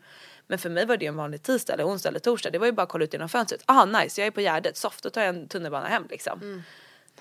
Men 0.47 0.59
för 0.59 0.69
mig 0.69 0.85
var 0.85 0.97
det 0.97 1.05
en 1.05 1.15
vanlig 1.15 1.43
tisdag 1.43 1.73
eller 1.73 1.87
onsdag 1.87 2.09
eller 2.09 2.19
torsdag. 2.19 2.49
Det 2.49 2.57
var 2.57 2.65
ju 2.65 2.71
bara 2.71 2.83
att 2.83 2.89
kolla 2.89 3.03
ut 3.03 3.13
genom 3.13 3.29
fönstret. 3.29 3.63
Aha 3.65 3.85
nice, 3.85 4.21
jag 4.21 4.27
är 4.27 4.31
på 4.31 4.41
Gärdet, 4.41 4.77
soft, 4.77 5.03
då 5.03 5.09
tar 5.09 5.21
jag 5.21 5.29
en 5.35 5.47
tunnelbana 5.47 5.87
hem 5.87 6.07
liksom. 6.09 6.63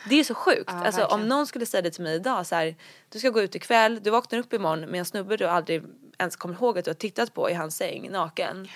Det 0.09 0.21
är 0.21 0.25
så 0.25 0.35
sjukt. 0.35 0.65
Ja, 0.67 0.87
alltså, 0.87 1.05
om 1.05 1.29
någon 1.29 1.47
skulle 1.47 1.67
säga 1.67 1.83
det 1.83 1.91
till 1.91 2.03
mig 2.03 2.15
idag 2.15 2.47
så 2.47 2.55
här, 2.55 2.77
du 3.09 3.19
ska 3.19 3.31
gå 3.31 3.43
ut 3.43 3.55
ikväll, 3.55 4.03
du 4.03 4.11
vaknar 4.11 4.39
upp 4.39 4.53
imorgon 4.53 4.81
med 4.81 4.99
en 4.99 5.05
snubbe 5.05 5.37
du 5.37 5.47
aldrig 5.47 5.83
ens 6.19 6.37
kommer 6.37 6.55
ihåg 6.55 6.79
att 6.79 6.85
du 6.85 6.91
har 6.91 6.95
tittat 6.95 7.35
på 7.35 7.51
i 7.51 7.55
hans 7.55 7.77
säng 7.77 8.11
naken. 8.11 8.69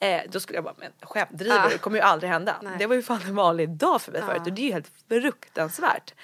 Eh, 0.00 0.22
då 0.28 0.40
skulle 0.40 0.56
jag 0.56 0.64
bara, 0.64 0.74
men 0.78 0.92
skämt, 1.00 1.30
driver 1.32 1.64
du? 1.64 1.68
Det 1.68 1.78
kommer 1.78 1.96
ju 1.96 2.02
aldrig 2.02 2.30
hända. 2.30 2.56
Nej. 2.62 2.72
Det 2.78 2.86
var 2.86 2.94
ju 2.94 3.02
fan 3.02 3.22
en 3.22 3.34
vanlig 3.34 3.68
dag 3.68 4.02
för 4.02 4.12
mig 4.12 4.22
förut 4.22 4.42
och 4.46 4.52
det 4.52 4.62
är 4.62 4.66
ju 4.66 4.72
helt 4.72 4.90
fruktansvärt. 5.08 6.14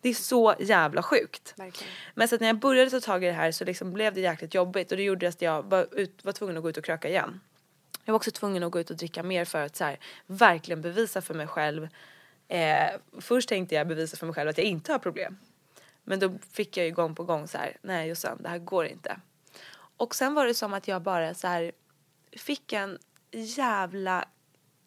Det 0.00 0.08
är 0.08 0.14
så 0.14 0.54
jävla 0.58 1.02
sjukt. 1.02 1.54
Verkligen. 1.56 1.92
Men 2.14 2.28
så 2.28 2.36
när 2.40 2.46
jag 2.46 2.58
började 2.58 2.90
ta 2.90 3.00
tag 3.00 3.24
i 3.24 3.26
det 3.26 3.32
här 3.32 3.52
så 3.52 3.64
liksom 3.64 3.92
blev 3.92 4.14
det 4.14 4.20
jäkligt 4.20 4.54
jobbigt 4.54 4.90
och 4.90 4.96
det 4.96 5.02
gjorde 5.02 5.28
att 5.28 5.42
jag 5.42 5.62
var, 5.62 5.86
ut, 5.92 6.24
var 6.24 6.32
tvungen 6.32 6.56
att 6.56 6.62
gå 6.62 6.70
ut 6.70 6.76
och 6.76 6.84
kröka 6.84 7.08
igen. 7.08 7.40
Jag 8.04 8.12
var 8.12 8.16
också 8.16 8.30
tvungen 8.30 8.62
att 8.62 8.72
gå 8.72 8.80
ut 8.80 8.90
och 8.90 8.96
dricka 8.96 9.22
mer 9.22 9.44
för 9.44 9.64
att 9.64 9.76
så 9.76 9.84
här, 9.84 9.98
verkligen 10.26 10.82
bevisa 10.82 11.22
för 11.22 11.34
mig 11.34 11.46
själv. 11.46 11.88
Eh, 12.48 12.90
först 13.20 13.48
tänkte 13.48 13.74
jag 13.74 13.88
bevisa 13.88 14.16
för 14.16 14.26
mig 14.26 14.34
själv 14.34 14.48
att 14.48 14.58
jag 14.58 14.66
inte 14.66 14.92
har 14.92 14.98
problem. 14.98 15.38
Men 16.04 16.18
då 16.18 16.38
fick 16.52 16.76
jag 16.76 16.86
ju 16.86 16.92
gång 16.92 17.14
på 17.14 17.24
gång 17.24 17.48
så 17.48 17.58
här, 17.58 17.76
nej 17.82 18.08
Jossan 18.08 18.42
det 18.42 18.48
här 18.48 18.58
går 18.58 18.86
inte. 18.86 19.20
Och 19.96 20.14
sen 20.14 20.34
var 20.34 20.46
det 20.46 20.54
som 20.54 20.74
att 20.74 20.88
jag 20.88 21.02
bara 21.02 21.34
så 21.34 21.46
här 21.46 21.72
fick 22.36 22.72
en 22.72 22.98
jävla 23.32 24.24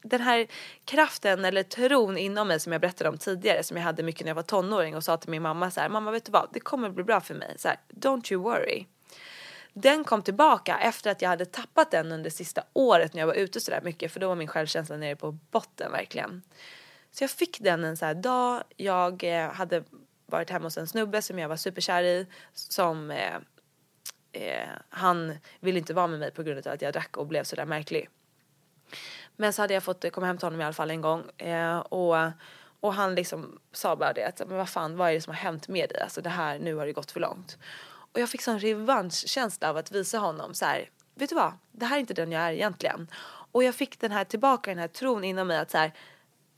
den 0.04 0.22
här 0.22 0.48
kraften 0.86 1.46
eller 1.46 1.64
tron 1.64 2.18
inom 2.18 2.48
mig 2.48 2.60
som 2.60 2.72
jag 2.72 2.82
berättade 2.82 3.10
om 3.10 3.18
tidigare 3.18 3.64
som 3.64 3.78
jag 3.78 3.84
hade 3.84 4.04
mycket 4.04 4.22
när 4.22 4.30
jag 4.30 4.36
var 4.36 4.44
tonåring 4.44 4.96
och 4.96 5.04
sa 5.04 5.18
till 5.18 5.30
min 5.30 5.42
mamma 5.42 5.72
så 5.72 5.80
här, 5.80 5.90
mamma 5.90 6.12
vet 6.12 6.26
du 6.26 6.32
vad, 6.32 6.50
det 6.54 6.60
kommer 6.60 6.90
bli 6.90 7.04
bra 7.04 7.22
för 7.22 7.36
mig. 7.36 7.56
Så 7.58 7.68
här, 7.68 7.78
don't 7.90 8.34
you 8.34 8.44
worry. 8.44 8.86
Den 9.74 10.04
kom 10.04 10.22
tillbaka 10.22 10.78
efter 10.80 11.12
att 11.12 11.22
jag 11.22 11.30
hade 11.30 11.46
tappat 11.46 11.92
den 11.92 12.12
under 12.12 12.30
sista 12.30 12.64
året 12.74 13.14
när 13.14 13.22
jag 13.22 13.28
var 13.28 13.34
ute 13.34 13.60
så 13.60 13.72
där 13.72 13.82
mycket 13.82 14.12
för 14.12 14.20
då 14.20 14.28
var 14.28 14.36
min 14.36 14.48
självkänsla 14.48 14.98
nere 14.98 15.16
på 15.16 15.32
botten 15.32 15.92
verkligen. 15.92 16.42
Så 17.12 17.24
jag 17.24 17.32
fick 17.32 17.60
den 17.60 17.84
en 17.84 17.98
så 17.98 18.06
här 18.06 18.14
dag, 18.14 18.64
jag 18.78 19.24
eh, 19.24 19.52
hade 19.52 19.84
varit 20.26 20.50
hemma 20.50 20.66
hos 20.66 20.78
en 20.78 20.88
snubbe 20.88 21.22
som 21.22 21.40
jag 21.40 21.50
var 21.50 21.56
superkär 21.56 22.04
i 22.04 22.28
som 22.54 23.12
eh, 23.12 23.36
eh, 24.32 24.70
han 24.90 25.38
ville 25.60 25.80
inte 25.80 25.94
vara 25.94 26.08
med 26.08 26.20
mig 26.20 26.32
på 26.32 26.44
grund 26.44 26.68
av 26.68 26.74
att 26.74 26.82
jag 26.82 26.94
drack 26.94 27.18
och 27.18 27.28
blev 27.28 27.44
så 27.44 27.56
där 27.56 27.66
märklig. 27.66 28.10
Men 29.36 29.54
så 29.54 29.62
hade 29.62 29.74
jag 29.74 29.84
fått 29.84 30.12
komma 30.12 30.28
hem 30.28 30.38
till 30.38 30.46
honom 30.46 30.62
i 30.62 30.64
alla 30.64 30.74
fall 30.74 30.92
en 30.92 31.02
gång 31.02 31.30
eh, 31.38 31.80
och, 31.80 32.16
och 32.80 32.94
han 32.94 33.16
liksom 33.16 33.60
sa 33.72 33.96
bara 33.96 34.14
det 34.14 34.24
att 34.24 34.40
men 34.48 34.58
vad 34.58 34.70
fan 34.70 34.98
vad 34.98 35.10
är 35.10 35.14
det 35.14 35.22
som 35.22 35.34
har 35.34 35.42
hänt 35.42 35.68
med 35.68 35.90
dig? 35.90 36.02
Alltså 36.02 36.22
det 36.22 36.30
här 36.30 36.60
nu 36.60 36.76
har 36.76 36.86
det 36.86 36.94
gått 36.94 37.12
för 37.12 37.20
långt. 37.20 37.58
Och 38.14 38.20
jag 38.20 38.30
fick 38.30 38.42
sån 38.42 38.60
revanschkänsla 38.60 39.70
av 39.70 39.78
att 39.78 39.92
visa 39.92 40.18
honom 40.18 40.54
så 40.54 40.66
här, 40.66 40.90
vet 41.16 41.30
du 41.30 41.36
vad, 41.36 41.54
det 41.72 41.86
här 41.86 41.96
är 41.96 42.00
inte 42.00 42.14
den 42.14 42.32
jag 42.32 42.42
är 42.42 42.52
egentligen. 42.52 43.08
Och 43.52 43.64
jag 43.64 43.76
fick 43.76 44.00
den 44.00 44.12
här 44.12 44.24
tillbaka 44.24 44.72
den 44.72 44.80
här 44.80 44.88
tron 44.88 45.24
inom 45.24 45.48
mig 45.48 45.58
att 45.58 45.72
så 45.72 45.78
här, 45.78 45.94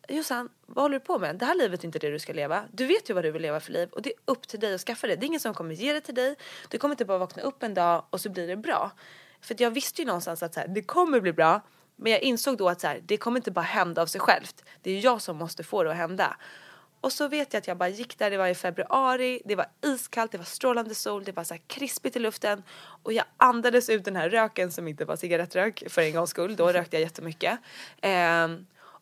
Jossan, 0.08 0.50
vad 0.66 0.84
håller 0.84 1.00
du 1.00 1.06
på 1.06 1.20
med? 1.20 1.36
Det 1.36 1.46
här 1.46 1.56
livet 1.56 1.82
är 1.82 1.86
inte 1.86 2.00
det 2.00 2.10
du 2.10 2.20
ska 2.20 2.34
leva. 2.34 2.63
Du 2.72 2.86
vet 2.86 3.10
ju 3.10 3.13
vad 3.13 3.24
du 3.24 3.32
vill 3.32 3.42
leva 3.42 3.60
för 3.60 3.72
liv 3.72 3.89
och 3.89 4.02
det 4.02 4.10
är 4.10 4.16
upp 4.26 4.48
till 4.48 4.60
dig 4.60 4.74
att 4.74 4.82
skaffa 4.82 5.08
det. 5.08 5.16
Det 5.16 5.26
är 5.26 5.28
ingen 5.28 5.39
som 5.39 5.54
kommer 5.54 5.76
ge 5.76 5.94
det 5.94 6.02
till 6.02 6.16
dig. 6.16 6.36
Du 6.70 6.78
kommer 6.78 6.94
inte 6.94 7.06
bara 7.06 7.18
vakna 7.18 7.44
upp 7.44 7.63
en 7.63 7.74
dag 7.74 8.06
och 8.10 8.22
så 8.22 8.30
blir 8.30 8.48
det 8.48 8.56
bra. 8.56 8.92
För 9.42 9.54
att 9.54 9.60
jag 9.60 9.72
visste 9.72 10.02
ju 10.02 10.06
någonstans 10.06 10.44
att 10.44 10.54
så 10.54 10.60
här, 10.60 10.68
det 10.68 10.82
kommer 10.82 11.20
bli 11.20 11.34
bra. 11.34 11.62
Men 11.96 12.12
jag 12.12 12.22
insåg 12.22 12.58
då 12.58 12.70
att 12.70 12.82
så 12.82 12.88
här, 12.88 13.02
det 13.06 13.18
kommer 13.18 13.39
inte 13.39 13.52
bara 13.52 13.62
hända 13.62 14.02
av 14.02 14.06
sig 14.06 14.22
självt. 14.22 14.63
Det 14.82 14.92
är 14.92 15.00
jag 15.00 15.22
som 15.22 15.38
måste 15.38 15.63
få 15.63 15.84
det 15.84 15.92
att 15.92 15.98
hända. 15.98 16.38
Och 17.02 17.12
så 17.12 17.28
vet 17.28 17.54
jag 17.54 17.60
att 17.60 17.68
jag 17.68 17.78
bara 17.78 17.89
gick 17.89 18.18
där, 18.18 18.32
det 18.32 18.38
var 18.38 18.48
i 18.48 18.56
februari, 18.56 19.42
det 19.46 19.56
var 19.56 19.66
iskallt, 19.82 20.32
det 20.32 20.38
var 20.38 20.46
strålande 20.46 20.96
sol, 20.96 21.24
det 21.24 21.32
var 21.32 21.44
så 21.44 21.54
här 21.54 21.62
krispigt 21.68 22.16
i 22.16 22.20
luften 22.20 22.63
och 23.04 23.13
jag 23.13 23.26
andades 23.38 23.89
ut 23.89 24.06
den 24.06 24.16
här 24.16 24.30
röken 24.30 24.72
som 24.72 24.88
inte 24.88 25.06
var 25.06 25.16
cigarettrök 25.16 25.84
för 25.89 26.02
en 26.02 26.13
gångs 26.13 26.30
skull, 26.30 26.56
då 26.56 26.68
rökte 26.68 26.96
jag 26.96 27.02
jättemycket. 27.02 27.60
Eh, 28.02 28.48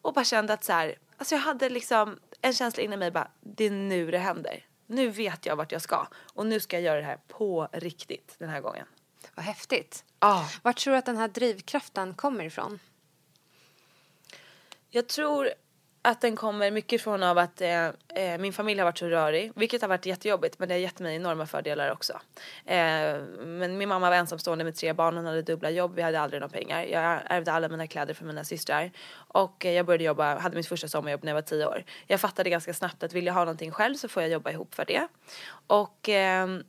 och 0.02 0.14
bara 0.14 0.26
kände 0.26 0.54
att 0.54 0.64
så 0.64 0.74
här, 0.74 0.96
alltså 1.18 1.36
jag 1.36 1.42
hade 1.42 1.70
liksom 1.70 2.20
en 2.42 2.54
känsla 2.54 2.84
inom 2.84 3.00
mig 3.00 3.12
bara, 3.12 3.32
det 3.40 3.66
är 3.66 3.72
nu 3.72 4.12
det 4.12 4.18
händer. 4.18 4.66
Nu 4.86 5.10
vet 5.10 5.46
jag 5.46 5.56
vart 5.56 5.72
jag 5.72 5.82
ska 5.82 6.08
och 6.34 6.46
nu 6.46 6.60
ska 6.60 6.76
jag 6.76 6.84
göra 6.84 7.00
det 7.00 7.06
här 7.06 7.20
på 7.28 7.68
riktigt 7.74 8.36
den 8.40 8.50
här 8.50 8.62
gången. 8.62 8.86
Vad 9.36 9.46
häftigt. 9.46 10.06
Ja. 10.20 10.50
Vart 10.62 10.78
tror 10.78 10.92
du 10.92 10.98
att 10.98 11.06
den 11.06 11.18
här 11.18 11.28
drivkraften 11.28 12.14
kommer 12.14 12.44
ifrån? 12.44 12.80
Jag 14.90 15.08
tror 15.08 15.50
att 16.02 16.22
den 16.22 16.36
kommer 16.36 16.72
mycket 16.72 17.02
från 17.02 17.24
av 17.24 17.38
att 17.38 17.62
eh, 17.62 17.86
eh, 17.86 18.38
min 18.40 18.54
familj 18.54 18.80
har 18.80 18.86
varit 18.86 18.98
så 18.98 19.06
rörig, 19.06 19.52
vilket 19.56 19.82
har 19.82 19.90
varit 19.90 20.06
jättejobbigt 20.06 20.60
men 20.60 20.68
det 20.68 20.74
har 20.74 20.80
gett 20.80 21.00
mig 21.00 21.16
enorma 21.16 21.46
fördelar 21.46 21.92
också. 21.92 22.14
Eh, 22.66 23.22
men 23.46 23.78
min 23.78 23.90
mamma 23.90 24.10
var 24.10 24.18
ensamstående 24.18 24.64
med 24.64 24.76
tre 24.76 24.94
barn, 24.94 25.16
hon 25.16 25.26
hade 25.26 25.42
dubbla 25.42 25.70
jobb, 25.70 25.96
vi 25.96 26.02
hade 26.02 26.20
aldrig 26.20 26.42
några 26.42 26.52
pengar. 26.52 26.84
Jag 26.84 27.20
ärvde 27.26 27.52
alla 27.52 27.70
mina 27.70 27.88
kläder 27.88 28.14
från 28.14 28.28
mina 28.28 28.44
systrar 28.44 28.92
och 29.14 29.66
eh, 29.66 29.72
jag 29.72 29.86
började 29.86 30.04
jobba, 30.04 30.40
hade 30.40 30.56
mitt 30.56 30.68
första 30.68 30.88
sommarjobb 30.88 31.24
när 31.24 31.30
jag 31.30 31.36
var 31.36 31.42
tio 31.42 31.66
år. 31.66 31.84
Jag 32.08 32.22
fattade 32.22 32.50
ganska 32.50 32.74
snabbt 32.74 33.04
att 33.04 33.14
vill 33.14 33.26
jag 33.26 33.34
ha 33.34 33.42
någonting 33.42 33.72
själv 33.72 33.96
så 33.96 34.08
får 34.08 34.24
jag 34.24 34.32
jobba 34.32 34.52
ihop 34.52 34.76
för 34.76 34.86
det. 34.86 35.08
Och 35.68 36.10
ehm, 36.10 36.64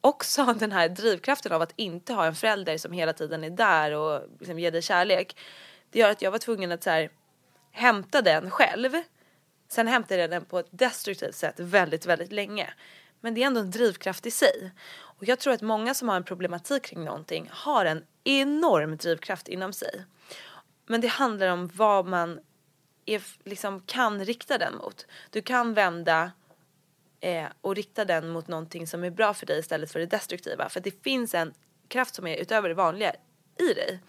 också 0.00 0.44
den 0.58 0.72
här 0.72 0.88
drivkraften 0.88 1.52
av 1.52 1.62
att 1.62 1.72
inte 1.76 2.12
ha 2.12 2.26
en 2.26 2.34
förälder 2.34 2.78
som 2.78 2.92
hela 2.92 3.12
tiden 3.12 3.44
är 3.44 3.50
där 3.50 3.92
och 3.92 4.22
liksom 4.38 4.58
ger 4.58 4.70
dig 4.70 4.82
kärlek. 4.82 5.36
Det 5.90 5.98
gör 5.98 6.10
att 6.10 6.22
jag 6.22 6.30
var 6.30 6.38
tvungen 6.38 6.72
att 6.72 6.82
så 6.82 6.90
här, 6.90 7.10
hämta 7.70 8.22
den 8.22 8.50
själv. 8.50 8.90
Sen 9.68 9.86
hämtade 9.86 10.20
jag 10.20 10.30
den 10.30 10.44
på 10.44 10.58
ett 10.58 10.68
destruktivt 10.70 11.34
sätt 11.34 11.54
väldigt, 11.60 12.06
väldigt 12.06 12.32
länge. 12.32 12.74
Men 13.20 13.34
det 13.34 13.42
är 13.42 13.46
ändå 13.46 13.60
en 13.60 13.70
drivkraft 13.70 14.26
i 14.26 14.30
sig. 14.30 14.72
Och 14.92 15.28
jag 15.28 15.38
tror 15.38 15.52
att 15.52 15.62
många 15.62 15.94
som 15.94 16.08
har 16.08 16.16
en 16.16 16.24
problematik 16.24 16.82
kring 16.82 17.04
någonting 17.04 17.48
har 17.52 17.84
en 17.84 18.04
enorm 18.24 18.96
drivkraft 18.96 19.48
inom 19.48 19.72
sig. 19.72 20.04
Men 20.86 21.00
det 21.00 21.08
handlar 21.08 21.48
om 21.48 21.70
vad 21.74 22.06
man 22.06 22.40
är, 23.06 23.22
liksom 23.44 23.80
kan 23.80 24.24
rikta 24.24 24.58
den 24.58 24.76
mot. 24.76 25.06
Du 25.30 25.42
kan 25.42 25.74
vända 25.74 26.32
eh, 27.20 27.46
och 27.60 27.76
rikta 27.76 28.04
den 28.04 28.28
mot 28.28 28.48
någonting 28.48 28.86
som 28.86 29.04
är 29.04 29.10
bra 29.10 29.34
för 29.34 29.46
dig 29.46 29.58
istället 29.58 29.92
för 29.92 29.98
det 29.98 30.06
destruktiva. 30.06 30.68
För 30.68 30.80
det 30.80 31.02
finns 31.04 31.34
en 31.34 31.54
kraft 31.88 32.14
som 32.14 32.26
är 32.26 32.36
utöver 32.36 32.68
det 32.68 32.74
vanliga 32.74 33.12
i 33.60 33.74
dig. 33.74 34.00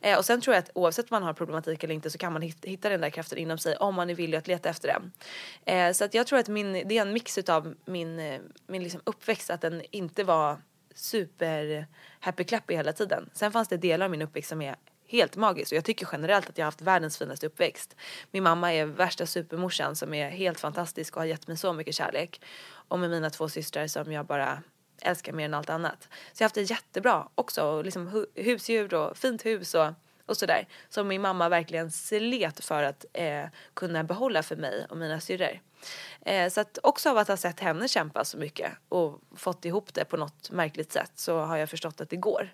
Eh, 0.00 0.18
och 0.18 0.24
sen 0.24 0.40
tror 0.40 0.54
jag 0.54 0.62
att 0.62 0.70
oavsett 0.74 1.04
om 1.04 1.14
man 1.14 1.22
har 1.22 1.32
problematik 1.32 1.84
eller 1.84 1.94
inte 1.94 2.10
så 2.10 2.18
kan 2.18 2.32
man 2.32 2.42
hitta, 2.42 2.88
den 2.88 3.00
där 3.00 3.10
kraften 3.10 3.38
inom 3.38 3.58
sig 3.58 3.76
om 3.76 3.94
man 3.94 4.10
är 4.10 4.14
villig 4.14 4.38
att 4.38 4.48
leta 4.48 4.68
efter 4.68 4.88
den. 4.88 5.12
Eh, 5.64 5.92
så 5.92 6.04
att 6.04 6.14
jag 6.14 6.26
tror 6.26 6.38
att 6.38 6.48
min, 6.48 6.72
det 6.72 6.98
är 6.98 7.02
en 7.02 7.12
mix 7.12 7.38
utav 7.38 7.74
min, 7.84 8.18
eh, 8.18 8.40
min 8.66 8.82
liksom 8.82 9.00
uppväxt 9.04 9.50
att 9.50 9.60
den 9.60 9.82
inte 9.90 10.24
var 10.24 10.58
super 10.94 11.86
happy 12.20 12.44
clappy 12.44 12.74
hela 12.74 12.92
tiden. 12.92 13.30
Sen 13.32 13.52
fanns 13.52 13.68
det 13.68 13.76
delar 13.76 14.04
av 14.04 14.10
min 14.10 14.22
uppväxt 14.22 14.48
som 14.48 14.62
är 14.62 14.76
helt 15.08 15.36
magisk 15.36 15.72
och 15.72 15.76
jag 15.76 15.84
tycker 15.84 16.08
generellt 16.12 16.48
att 16.48 16.58
jag 16.58 16.64
har 16.64 16.66
haft 16.66 16.80
världens 16.80 17.18
finaste 17.18 17.46
uppväxt. 17.46 17.96
Min 18.30 18.42
mamma 18.42 18.74
är 18.74 18.86
värsta 18.86 19.26
supermorsan 19.26 19.96
som 19.96 20.14
är 20.14 20.30
helt 20.30 20.60
fantastisk 20.60 21.16
och 21.16 21.22
har 21.22 21.26
gett 21.26 21.46
mig 21.46 21.56
så 21.56 21.72
mycket 21.72 21.94
kärlek. 21.94 22.40
Och 22.88 22.98
med 22.98 23.10
mina 23.10 23.30
två 23.30 23.48
systrar 23.48 23.86
som 23.86 24.12
jag 24.12 24.26
bara 24.26 24.62
älskar 25.02 25.32
mer 25.32 25.44
än 25.44 25.54
allt 25.54 25.70
annat. 25.70 26.08
Så 26.32 26.42
jag 26.42 26.44
har 26.44 26.46
haft 26.46 26.54
det 26.54 26.62
jättebra 26.62 27.28
också, 27.34 27.82
liksom 27.82 28.08
hu- 28.08 28.42
husdjur 28.42 28.94
och 28.94 29.16
fint 29.16 29.46
hus 29.46 29.74
och, 29.74 29.88
och 30.26 30.36
sådär. 30.36 30.68
Som 30.88 31.08
min 31.08 31.20
mamma 31.20 31.48
verkligen 31.48 31.90
slet 31.90 32.64
för 32.64 32.82
att 32.82 33.04
eh, 33.12 33.44
kunna 33.74 34.04
behålla 34.04 34.42
för 34.42 34.56
mig 34.56 34.86
och 34.90 34.96
mina 34.96 35.20
syrror. 35.20 35.60
Eh, 36.20 36.50
så 36.50 36.60
att 36.60 36.78
också 36.82 37.10
av 37.10 37.18
att 37.18 37.28
ha 37.28 37.36
sett 37.36 37.60
henne 37.60 37.88
kämpa 37.88 38.24
så 38.24 38.38
mycket 38.38 38.72
och 38.88 39.20
fått 39.36 39.64
ihop 39.64 39.94
det 39.94 40.04
på 40.04 40.16
något 40.16 40.50
märkligt 40.50 40.92
sätt 40.92 41.12
så 41.14 41.38
har 41.38 41.56
jag 41.56 41.70
förstått 41.70 42.00
att 42.00 42.10
det 42.10 42.16
går. 42.16 42.50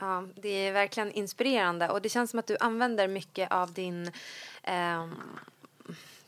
Ja, 0.00 0.24
det 0.36 0.48
är 0.48 0.72
verkligen 0.72 1.12
inspirerande 1.12 1.88
och 1.88 2.02
det 2.02 2.08
känns 2.08 2.30
som 2.30 2.38
att 2.38 2.46
du 2.46 2.56
använder 2.60 3.08
mycket 3.08 3.52
av 3.52 3.72
din 3.72 4.12
ehm, 4.68 5.14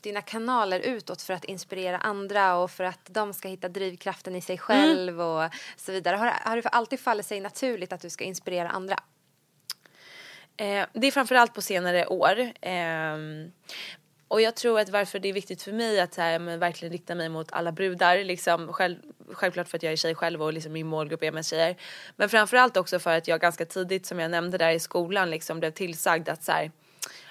dina 0.01 0.23
kanaler 0.23 0.81
utåt 0.81 1.23
för 1.23 1.35
att 1.35 1.45
inspirera 1.45 1.99
andra 1.99 2.57
och 2.57 2.71
för 2.71 2.85
att 2.85 3.01
de 3.07 3.35
ska 3.35 3.49
hitta 3.49 3.69
drivkraften 3.69 4.37
i 4.37 4.41
sig 4.41 4.59
själv 4.59 5.21
och 5.21 5.51
så 5.77 5.93
vidare. 5.93 6.17
Har, 6.17 6.27
har 6.27 6.57
det 6.57 6.69
alltid 6.69 7.01
fallit 7.01 7.27
sig 7.27 7.41
naturligt 7.41 7.93
att 7.93 8.01
du 8.01 8.11
ska 8.11 8.25
inspirera 8.25 8.69
andra? 8.69 8.97
Eh, 10.57 10.87
det 10.93 11.07
är 11.07 11.11
framförallt 11.11 11.55
på 11.55 11.63
senare 11.63 12.07
år. 12.07 12.53
Ehm, 12.61 13.53
och 14.29 14.41
jag 14.41 14.57
tror 14.57 14.81
att 14.81 14.89
varför 14.89 15.19
det 15.19 15.29
är 15.29 15.33
viktigt 15.33 15.63
för 15.63 15.73
mig 15.73 16.01
att 16.01 16.15
så 16.15 16.21
här, 16.21 16.39
men, 16.39 16.59
verkligen 16.59 16.93
rikta 16.93 17.15
mig 17.15 17.29
mot 17.29 17.53
alla 17.53 17.73
brudar. 17.73 18.25
Liksom, 18.25 18.73
själv, 18.73 18.97
självklart 19.33 19.69
för 19.69 19.77
att 19.77 19.83
jag 19.83 19.93
är 19.93 19.97
tjej 19.97 20.15
själv 20.15 20.43
och 20.43 20.53
liksom 20.53 20.73
min 20.73 20.87
målgrupp 20.87 21.23
är 21.23 21.33
mest 21.33 21.51
tjejer. 21.51 21.77
Men 22.17 22.29
framförallt 22.29 22.77
också 22.77 22.99
för 22.99 23.17
att 23.17 23.29
jag 23.29 23.41
ganska 23.41 23.65
tidigt, 23.65 24.07
som 24.07 24.19
jag 24.19 24.31
nämnde 24.31 24.59
där 24.59 24.71
i 24.71 24.81
skolan, 24.81 25.31
liksom, 25.31 25.61
blev 25.61 25.71
tillsagd 25.71 26.29
att 26.29 26.45
så 26.45 26.53
här, 26.53 26.71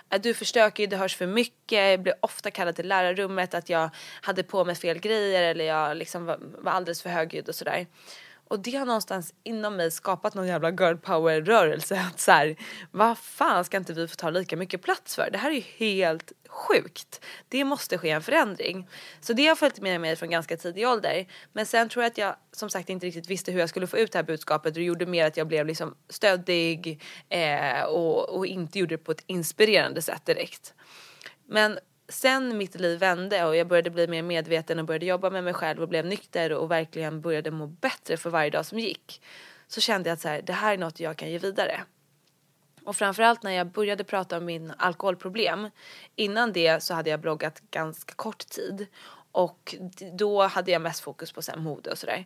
att 0.09 0.23
du 0.23 0.33
förstöker 0.33 0.87
det 0.87 0.97
hörs 0.97 1.15
för 1.15 1.27
mycket, 1.27 1.89
jag 1.89 2.01
blev 2.01 2.15
ofta 2.19 2.51
kallad 2.51 2.75
till 2.75 2.87
lärarrummet, 2.87 3.53
att 3.53 3.69
jag 3.69 3.89
hade 4.21 4.43
på 4.43 4.65
mig 4.65 4.75
fel 4.75 4.99
grejer 4.99 5.43
eller 5.43 5.65
jag 5.65 5.97
liksom 5.97 6.25
var, 6.25 6.37
var 6.41 6.71
alldeles 6.71 7.01
för 7.01 7.09
högljudd 7.09 7.49
och 7.49 7.55
sådär. 7.55 7.87
Och 8.49 8.59
det 8.59 8.75
har 8.75 8.85
någonstans 8.85 9.33
inom 9.43 9.75
mig 9.75 9.91
skapat 9.91 10.33
någon 10.33 10.47
jävla 10.47 10.69
girl 10.69 10.95
power 10.95 11.41
rörelse 11.41 11.99
att 12.09 12.19
så 12.19 12.31
här, 12.31 12.55
vad 12.91 13.17
fan 13.17 13.65
ska 13.65 13.77
inte 13.77 13.93
vi 13.93 14.07
få 14.07 14.15
ta 14.15 14.29
lika 14.29 14.57
mycket 14.57 14.81
plats 14.81 15.15
för? 15.15 15.29
Det 15.31 15.37
här 15.37 15.51
är 15.51 15.55
ju 15.55 15.63
helt 15.77 16.31
sjukt. 16.47 17.25
Det 17.47 17.63
måste 17.63 17.97
ske 17.97 18.09
en 18.09 18.21
förändring. 18.21 18.87
Så 19.21 19.33
det 19.33 19.47
har 19.47 19.55
följt 19.55 19.79
med 19.79 20.01
mig 20.01 20.15
från 20.15 20.29
ganska 20.29 20.57
tidig 20.57 20.87
ålder. 20.87 21.27
Men 21.53 21.65
sen 21.65 21.89
tror 21.89 22.03
jag 22.03 22.11
att 22.11 22.17
jag 22.17 22.35
som 22.51 22.69
sagt 22.69 22.89
inte 22.89 23.05
riktigt 23.05 23.29
visste 23.29 23.51
hur 23.51 23.59
jag 23.59 23.69
skulle 23.69 23.87
få 23.87 23.97
ut 23.97 24.11
det 24.11 24.17
här 24.17 24.23
budskapet 24.23 24.69
och 24.71 24.79
det 24.79 24.83
gjorde 24.83 25.05
mer 25.05 25.25
att 25.25 25.37
jag 25.37 25.47
blev 25.47 25.65
liksom 25.65 25.95
stöddig 26.09 27.03
eh, 27.29 27.81
och, 27.83 28.29
och 28.29 28.45
inte 28.45 28.79
gjorde 28.79 28.93
det 28.93 29.03
på 29.03 29.11
ett 29.11 29.23
inspirerande 29.25 30.01
sätt 30.01 30.25
direkt. 30.25 30.73
Men 31.45 31.79
sen 32.09 32.57
mitt 32.57 32.75
liv 32.75 32.99
vände 32.99 33.45
och 33.45 33.55
jag 33.55 33.67
började 33.67 33.89
bli 33.89 34.07
mer 34.07 34.21
medveten 34.21 34.79
och 34.79 34.85
började 34.85 35.05
jobba 35.05 35.29
med 35.29 35.43
mig 35.43 35.53
själv 35.53 35.81
och 35.81 35.89
blev 35.89 36.05
nykter 36.05 36.53
och 36.53 36.71
verkligen 36.71 37.21
började 37.21 37.51
må 37.51 37.67
bättre 37.67 38.17
för 38.17 38.29
varje 38.29 38.49
dag 38.49 38.65
som 38.65 38.79
gick. 38.79 39.21
Så 39.67 39.81
kände 39.81 40.09
jag 40.09 40.13
att 40.13 40.21
så 40.21 40.27
här, 40.27 40.41
det 40.41 40.53
här 40.53 40.73
är 40.73 40.77
något 40.77 40.99
jag 40.99 41.17
kan 41.17 41.31
ge 41.31 41.37
vidare. 41.37 41.83
Och 42.83 42.95
framförallt 42.95 43.43
när 43.43 43.51
jag 43.51 43.67
började 43.67 44.03
prata 44.03 44.37
om 44.37 44.45
min 44.45 44.73
alkoholproblem. 44.77 45.69
Innan 46.15 46.53
det 46.53 46.83
så 46.83 46.93
hade 46.93 47.09
jag 47.09 47.19
bloggat 47.19 47.61
ganska 47.71 48.13
kort 48.13 48.47
tid. 48.49 48.87
Och 49.31 49.75
då 50.13 50.43
hade 50.43 50.71
jag 50.71 50.81
mest 50.81 50.99
fokus 50.99 51.31
på 51.31 51.41
så 51.41 51.59
mode 51.59 51.91
och 51.91 51.97
sådär. 51.97 52.25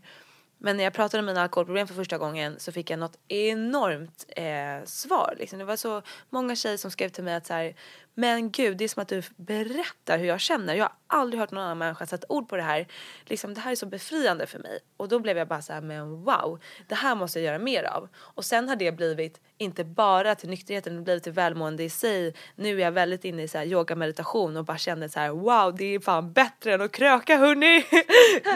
Men 0.65 0.77
när 0.77 0.83
jag 0.83 0.93
pratade 0.93 1.19
om 1.19 1.25
mina 1.25 1.41
alkoholproblem 1.41 1.87
för 1.87 1.95
första 1.95 2.17
gången 2.17 2.59
så 2.59 2.71
fick 2.71 2.89
jag 2.89 2.99
något 2.99 3.17
enormt 3.27 4.25
eh, 4.29 4.85
svar. 4.85 5.35
Liksom. 5.39 5.59
Det 5.59 5.65
var 5.65 5.75
så 5.75 6.01
många 6.29 6.55
tjejer 6.55 6.77
som 6.77 6.91
skrev 6.91 7.09
till 7.09 7.23
mig 7.23 7.35
att 7.35 7.45
så 7.45 7.53
här, 7.53 7.75
men 8.13 8.51
gud 8.51 8.77
det 8.77 8.83
är 8.83 8.87
som 8.87 9.01
att 9.01 9.07
du 9.07 9.23
berättar 9.35 10.17
hur 10.17 10.25
jag 10.25 10.39
känner. 10.39 10.75
Jag 10.75 10.83
har 10.83 10.93
aldrig 11.07 11.39
hört 11.39 11.51
någon 11.51 11.63
annan 11.63 11.77
människa 11.77 12.05
sätta 12.05 12.25
ord 12.29 12.49
på 12.49 12.55
det 12.55 12.63
här. 12.63 12.87
Liksom, 13.25 13.53
det 13.53 13.61
här 13.61 13.71
är 13.71 13.75
så 13.75 13.85
befriande 13.85 14.47
för 14.47 14.59
mig. 14.59 14.79
Och 14.97 15.07
då 15.07 15.19
blev 15.19 15.37
jag 15.37 15.47
bara 15.47 15.61
så 15.61 15.73
här, 15.73 15.81
men 15.81 16.23
wow, 16.23 16.59
det 16.87 16.95
här 16.95 17.15
måste 17.15 17.39
jag 17.39 17.45
göra 17.45 17.59
mer 17.59 17.83
av. 17.83 18.09
Och 18.15 18.45
sen 18.45 18.69
har 18.69 18.75
det 18.75 18.91
blivit, 18.91 19.41
inte 19.63 19.83
bara 19.83 20.35
till 20.35 20.49
nykterheten, 20.49 20.95
det 20.95 21.01
blivit 21.01 21.23
till 21.23 21.31
välmående 21.31 21.83
i 21.83 21.89
sig. 21.89 22.33
Nu 22.55 22.75
är 22.75 22.83
jag 22.83 22.91
väldigt 22.91 23.25
inne 23.25 23.43
i 23.43 23.47
så 23.47 23.57
här 23.57 23.65
yoga 23.65 23.95
meditation 23.95 24.57
och 24.57 24.65
bara 24.65 24.77
känner 24.77 25.07
så 25.07 25.19
här, 25.19 25.29
wow 25.29 25.75
det 25.75 25.85
är 25.85 25.99
fan 25.99 26.33
bättre 26.33 26.73
än 26.73 26.81
att 26.81 26.91
kröka 26.91 27.37
hörni. 27.37 27.85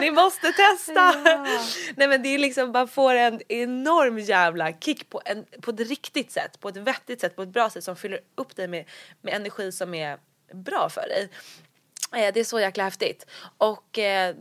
Ni 0.00 0.10
måste 0.10 0.52
testa. 0.52 1.12
Nej 1.96 2.08
men 2.08 2.22
det 2.22 2.28
är 2.28 2.38
liksom 2.38 2.72
bara 2.72 2.86
får 2.86 3.14
en 3.14 3.40
enorm 3.48 4.18
jävla 4.18 4.72
kick 4.72 5.10
på, 5.10 5.20
en, 5.24 5.44
på 5.60 5.70
ett 5.70 5.80
riktigt 5.80 6.32
sätt, 6.32 6.60
på 6.60 6.68
ett 6.68 6.76
vettigt 6.76 7.20
sätt, 7.20 7.36
på 7.36 7.42
ett 7.42 7.48
bra 7.48 7.70
sätt 7.70 7.84
som 7.84 7.96
fyller 7.96 8.20
upp 8.34 8.56
dig 8.56 8.68
med, 8.68 8.84
med 9.22 9.34
energi 9.34 9.72
som 9.72 9.94
är 9.94 10.18
bra 10.52 10.88
för 10.88 11.00
dig. 11.00 11.28
Eh, 12.12 12.32
Det 12.34 12.40
är 12.40 12.44
så 12.44 12.60
jäkla 12.60 12.84
häftigt. 12.84 13.26
Och 13.58 13.98
eh, 13.98 14.34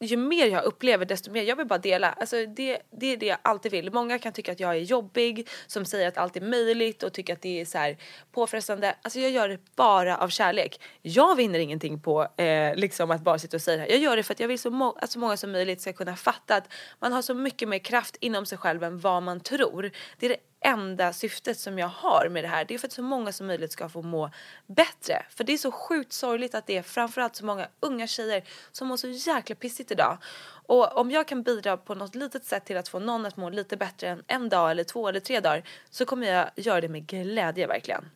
ju 0.00 0.16
mer 0.16 0.46
jag 0.46 0.64
upplever 0.64 1.04
desto 1.04 1.30
mer, 1.30 1.42
jag 1.42 1.56
vill 1.56 1.66
bara 1.66 1.78
dela. 1.78 2.12
Alltså 2.12 2.46
det, 2.46 2.78
det 2.90 3.12
är 3.12 3.16
det 3.16 3.26
jag 3.26 3.38
alltid 3.42 3.72
vill. 3.72 3.92
Många 3.92 4.18
kan 4.18 4.32
tycka 4.32 4.52
att 4.52 4.60
jag 4.60 4.70
är 4.70 4.80
jobbig, 4.80 5.48
som 5.66 5.84
säger 5.84 6.08
att 6.08 6.18
allt 6.18 6.36
är 6.36 6.40
möjligt 6.40 7.02
och 7.02 7.12
tycker 7.12 7.32
att 7.32 7.42
det 7.42 7.60
är 7.60 7.64
så 7.64 7.78
här 7.78 7.96
påfrestande. 8.32 8.94
Alltså 9.02 9.18
jag 9.20 9.30
gör 9.30 9.48
det 9.48 9.58
bara 9.76 10.16
av 10.18 10.28
kärlek. 10.28 10.80
Jag 11.02 11.36
vinner 11.36 11.58
ingenting 11.58 12.00
på 12.00 12.28
eh, 12.36 12.74
liksom 12.76 13.10
att 13.10 13.20
bara 13.22 13.38
sitta 13.38 13.56
och 13.56 13.62
säga 13.62 13.76
det 13.76 13.82
här. 13.82 13.88
Jag 13.90 13.98
gör 13.98 14.16
det 14.16 14.22
för 14.22 14.34
att 14.34 14.40
jag 14.40 14.48
vill 14.48 14.58
så 14.58 14.70
må- 14.70 14.96
att 15.00 15.10
så 15.10 15.18
många 15.18 15.36
som 15.36 15.52
möjligt 15.52 15.80
ska 15.80 15.92
kunna 15.92 16.16
fatta 16.16 16.56
att 16.56 16.72
man 17.00 17.12
har 17.12 17.22
så 17.22 17.34
mycket 17.34 17.68
mer 17.68 17.78
kraft 17.78 18.16
inom 18.20 18.46
sig 18.46 18.58
själv 18.58 18.84
än 18.84 18.98
vad 18.98 19.22
man 19.22 19.40
tror. 19.40 19.90
Det 20.18 20.26
är 20.26 20.30
det 20.30 20.36
enda 20.60 21.12
syftet 21.12 21.58
som 21.58 21.78
jag 21.78 21.88
har 21.88 22.28
med 22.28 22.44
det 22.44 22.48
här. 22.48 22.64
Det 22.64 22.74
är 22.74 22.78
för 22.78 22.86
att 22.86 22.92
så 22.92 23.02
många 23.02 23.32
som 23.32 23.46
möjligt 23.46 23.72
ska 23.72 23.88
få 23.88 24.02
må 24.02 24.30
bättre. 24.66 25.26
För 25.30 25.44
det 25.44 25.52
är 25.52 25.58
så 25.58 25.72
sjukt 25.72 26.12
sorgligt 26.12 26.54
att 26.54 26.66
det 26.66 26.76
är 26.76 26.82
framförallt 26.82 27.36
så 27.36 27.44
många 27.44 27.68
unga 27.80 28.06
tjejer 28.06 28.44
som 28.72 28.88
mår 28.88 28.96
så 28.96 29.08
jäkla 29.08 29.54
pissigt 29.56 29.90
idag. 29.90 30.18
Och 30.66 30.96
om 30.96 31.10
jag 31.10 31.28
kan 31.28 31.42
bidra 31.42 31.76
på 31.76 31.94
något 31.94 32.14
litet 32.14 32.44
sätt 32.44 32.64
till 32.64 32.76
att 32.76 32.88
få 32.88 32.98
någon 32.98 33.26
att 33.26 33.36
må 33.36 33.50
lite 33.50 33.76
bättre 33.76 34.08
än 34.08 34.24
en 34.26 34.48
dag 34.48 34.70
eller 34.70 34.84
två 34.84 35.08
eller 35.08 35.20
tre 35.20 35.40
dagar 35.40 35.62
så 35.90 36.04
kommer 36.04 36.26
jag 36.26 36.50
göra 36.56 36.80
det 36.80 36.88
med 36.88 37.06
glädje 37.06 37.66
verkligen. 37.66 38.10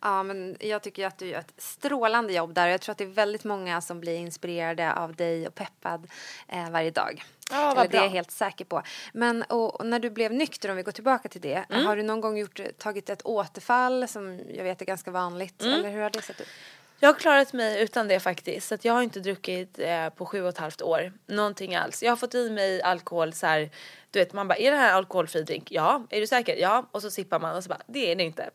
Ja, 0.00 0.22
men 0.22 0.56
jag 0.60 0.82
tycker 0.82 1.06
att 1.06 1.18
du 1.18 1.26
gör 1.26 1.38
ett 1.38 1.54
strålande 1.56 2.32
jobb 2.32 2.54
där. 2.54 2.68
Jag 2.68 2.80
tror 2.80 2.92
att 2.92 2.98
det 2.98 3.04
är 3.04 3.08
väldigt 3.08 3.44
många 3.44 3.80
som 3.80 4.00
blir 4.00 4.16
inspirerade 4.16 4.92
av 4.92 5.16
dig 5.16 5.46
och 5.46 5.54
peppad 5.54 6.10
eh, 6.48 6.70
varje 6.70 6.90
dag. 6.90 7.24
Ja, 7.50 7.72
Eller 7.72 7.88
Det 7.88 7.98
är 7.98 8.02
jag 8.02 8.10
helt 8.10 8.30
säker 8.30 8.64
på. 8.64 8.82
Men 9.12 9.42
och, 9.42 9.80
och 9.80 9.86
när 9.86 9.98
du 9.98 10.10
blev 10.10 10.32
nykter, 10.32 10.70
om 10.70 10.76
vi 10.76 10.82
går 10.82 10.92
tillbaka 10.92 11.28
till 11.28 11.40
det. 11.40 11.64
Mm. 11.70 11.86
Har 11.86 11.96
du 11.96 12.02
någon 12.02 12.20
gång 12.20 12.38
gjort, 12.38 12.60
tagit 12.78 13.10
ett 13.10 13.26
återfall 13.26 14.08
som 14.08 14.40
jag 14.54 14.64
vet 14.64 14.80
är 14.82 14.86
ganska 14.86 15.10
vanligt? 15.10 15.62
Mm. 15.62 15.74
Eller 15.74 15.90
hur 15.90 16.00
har 16.00 16.10
det 16.10 16.22
sett 16.22 16.40
ut? 16.40 16.48
Jag 17.02 17.08
har 17.08 17.14
klarat 17.14 17.52
mig 17.52 17.82
utan 17.82 18.08
det 18.08 18.20
faktiskt. 18.20 18.68
Så 18.68 18.74
att 18.74 18.84
jag 18.84 18.92
har 18.92 19.02
inte 19.02 19.20
druckit 19.20 19.78
eh, 19.78 20.08
på 20.08 20.26
sju 20.26 20.42
och 20.42 20.48
ett 20.48 20.58
halvt 20.58 20.82
år. 20.82 21.12
Någonting 21.26 21.74
alls. 21.74 22.02
Jag 22.02 22.10
har 22.10 22.16
fått 22.16 22.34
i 22.34 22.50
mig 22.50 22.82
alkohol 22.82 23.32
så 23.32 23.46
här. 23.46 23.70
Du 24.10 24.18
vet 24.18 24.32
man 24.32 24.48
bara, 24.48 24.56
är 24.56 24.70
det 24.70 24.76
här 24.76 24.92
alkoholfri 24.92 25.42
drink? 25.42 25.72
Ja. 25.72 26.06
Är 26.10 26.20
du 26.20 26.26
säker? 26.26 26.56
Ja. 26.56 26.88
Och 26.92 27.02
så 27.02 27.10
sippar 27.10 27.40
man 27.40 27.56
och 27.56 27.62
så 27.62 27.68
bara, 27.68 27.82
det 27.86 28.12
är 28.12 28.16
det 28.16 28.22
inte. 28.22 28.50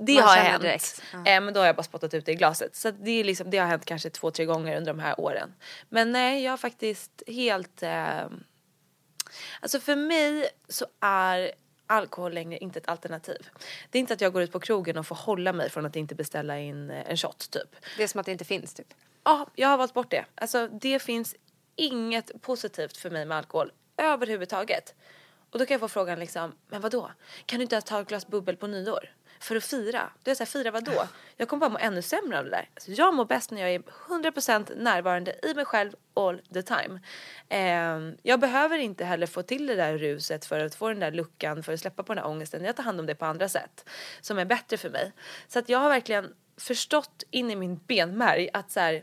Det 0.00 0.14
Man 0.14 0.22
har 0.24 0.36
hänt. 0.36 0.62
direkt. 0.62 1.02
Ja. 1.12 1.18
Eh, 1.18 1.40
men 1.40 1.54
då 1.54 1.60
har 1.60 1.66
jag 1.66 1.76
bara 1.76 1.82
spottat 1.82 2.14
ut 2.14 2.26
det 2.26 2.32
i 2.32 2.34
glaset. 2.34 2.76
Så 2.76 2.90
det, 2.90 3.10
är 3.10 3.24
liksom, 3.24 3.50
det 3.50 3.58
har 3.58 3.66
hänt 3.66 3.84
kanske 3.84 4.10
två, 4.10 4.30
tre 4.30 4.44
gånger 4.44 4.76
under 4.76 4.92
de 4.92 4.98
här 4.98 5.20
åren. 5.20 5.54
Men 5.88 6.12
nej, 6.12 6.42
jag 6.44 6.52
har 6.52 6.56
faktiskt 6.56 7.22
helt... 7.26 7.82
Eh, 7.82 8.26
Alltså 9.60 9.80
för 9.80 9.96
mig 9.96 10.48
så 10.68 10.86
är 11.00 11.52
alkohol 11.86 12.32
längre 12.32 12.58
inte 12.58 12.78
ett 12.78 12.88
alternativ. 12.88 13.48
Det 13.90 13.98
är 13.98 14.00
inte 14.00 14.14
att 14.14 14.20
jag 14.20 14.32
går 14.32 14.42
ut 14.42 14.52
på 14.52 14.60
krogen 14.60 14.96
och 14.98 15.06
får 15.06 15.16
hålla 15.16 15.52
mig 15.52 15.70
från 15.70 15.86
att 15.86 15.96
inte 15.96 16.14
beställa 16.14 16.58
in 16.58 16.90
eh, 16.90 17.10
en 17.10 17.16
shot 17.16 17.50
typ. 17.50 17.76
Det 17.96 18.02
är 18.02 18.06
som 18.08 18.20
att 18.20 18.26
det 18.26 18.32
inte 18.32 18.44
finns 18.44 18.74
typ. 18.74 18.86
Ja, 19.24 19.46
jag 19.54 19.68
har 19.68 19.76
valt 19.78 19.94
bort 19.94 20.10
det. 20.10 20.24
Alltså 20.34 20.68
det 20.68 20.98
finns 20.98 21.34
inget 21.76 22.42
positivt 22.42 22.96
för 22.96 23.10
mig 23.10 23.24
med 23.26 23.38
alkohol 23.38 23.72
överhuvudtaget. 23.96 24.94
Och 25.50 25.58
då 25.58 25.66
kan 25.66 25.74
jag 25.74 25.80
få 25.80 25.88
frågan 25.88 26.18
liksom, 26.18 26.52
men 26.68 26.80
vad 26.80 26.92
då? 26.92 27.10
Kan 27.46 27.58
du 27.58 27.62
inte 27.62 27.74
ens 27.74 27.84
ta 27.84 28.00
ett 28.00 28.08
glas 28.08 28.26
bubbel 28.26 28.56
på 28.56 28.66
nyår? 28.66 29.10
För 29.40 29.56
att 29.56 29.64
fira? 29.64 30.10
Du 30.22 30.30
är 30.30 30.34
så 30.34 30.40
här, 30.40 30.46
fira 30.46 30.70
vad 30.70 30.84
då? 30.84 31.08
Jag 31.36 31.48
kommer 31.48 31.60
bara 31.60 31.70
må 31.70 31.78
ännu 31.78 32.02
sämre 32.02 32.38
av 32.38 32.44
det 32.44 32.50
där. 32.50 32.68
Alltså, 32.74 32.90
jag 32.90 33.14
mår 33.14 33.24
bäst 33.24 33.50
när 33.50 33.60
jag 33.60 33.70
är 33.70 33.82
100% 34.08 34.82
närvarande 34.82 35.34
i 35.42 35.54
mig 35.54 35.64
själv 35.64 35.92
all 36.14 36.38
the 36.54 36.62
time. 36.62 37.00
Eh, 37.48 38.14
jag 38.22 38.40
behöver 38.40 38.78
inte 38.78 39.04
heller 39.04 39.26
få 39.26 39.42
till 39.42 39.66
det 39.66 39.74
där 39.74 39.98
ruset 39.98 40.44
för 40.44 40.60
att 40.60 40.74
få 40.74 40.88
den 40.88 41.00
där 41.00 41.10
luckan, 41.10 41.62
för 41.62 41.72
att 41.72 41.80
släppa 41.80 42.02
på 42.02 42.14
den 42.14 42.22
där 42.22 42.30
ångesten. 42.30 42.64
Jag 42.64 42.76
tar 42.76 42.84
hand 42.84 43.00
om 43.00 43.06
det 43.06 43.14
på 43.14 43.24
andra 43.24 43.48
sätt 43.48 43.88
som 44.20 44.38
är 44.38 44.44
bättre 44.44 44.76
för 44.76 44.90
mig. 44.90 45.12
Så 45.48 45.58
att 45.58 45.68
jag 45.68 45.78
har 45.78 45.88
verkligen 45.88 46.34
förstått 46.56 47.24
in 47.30 47.50
i 47.50 47.56
min 47.56 47.76
benmärg 47.76 48.48
att 48.52 48.70
så 48.70 48.80
här, 48.80 49.02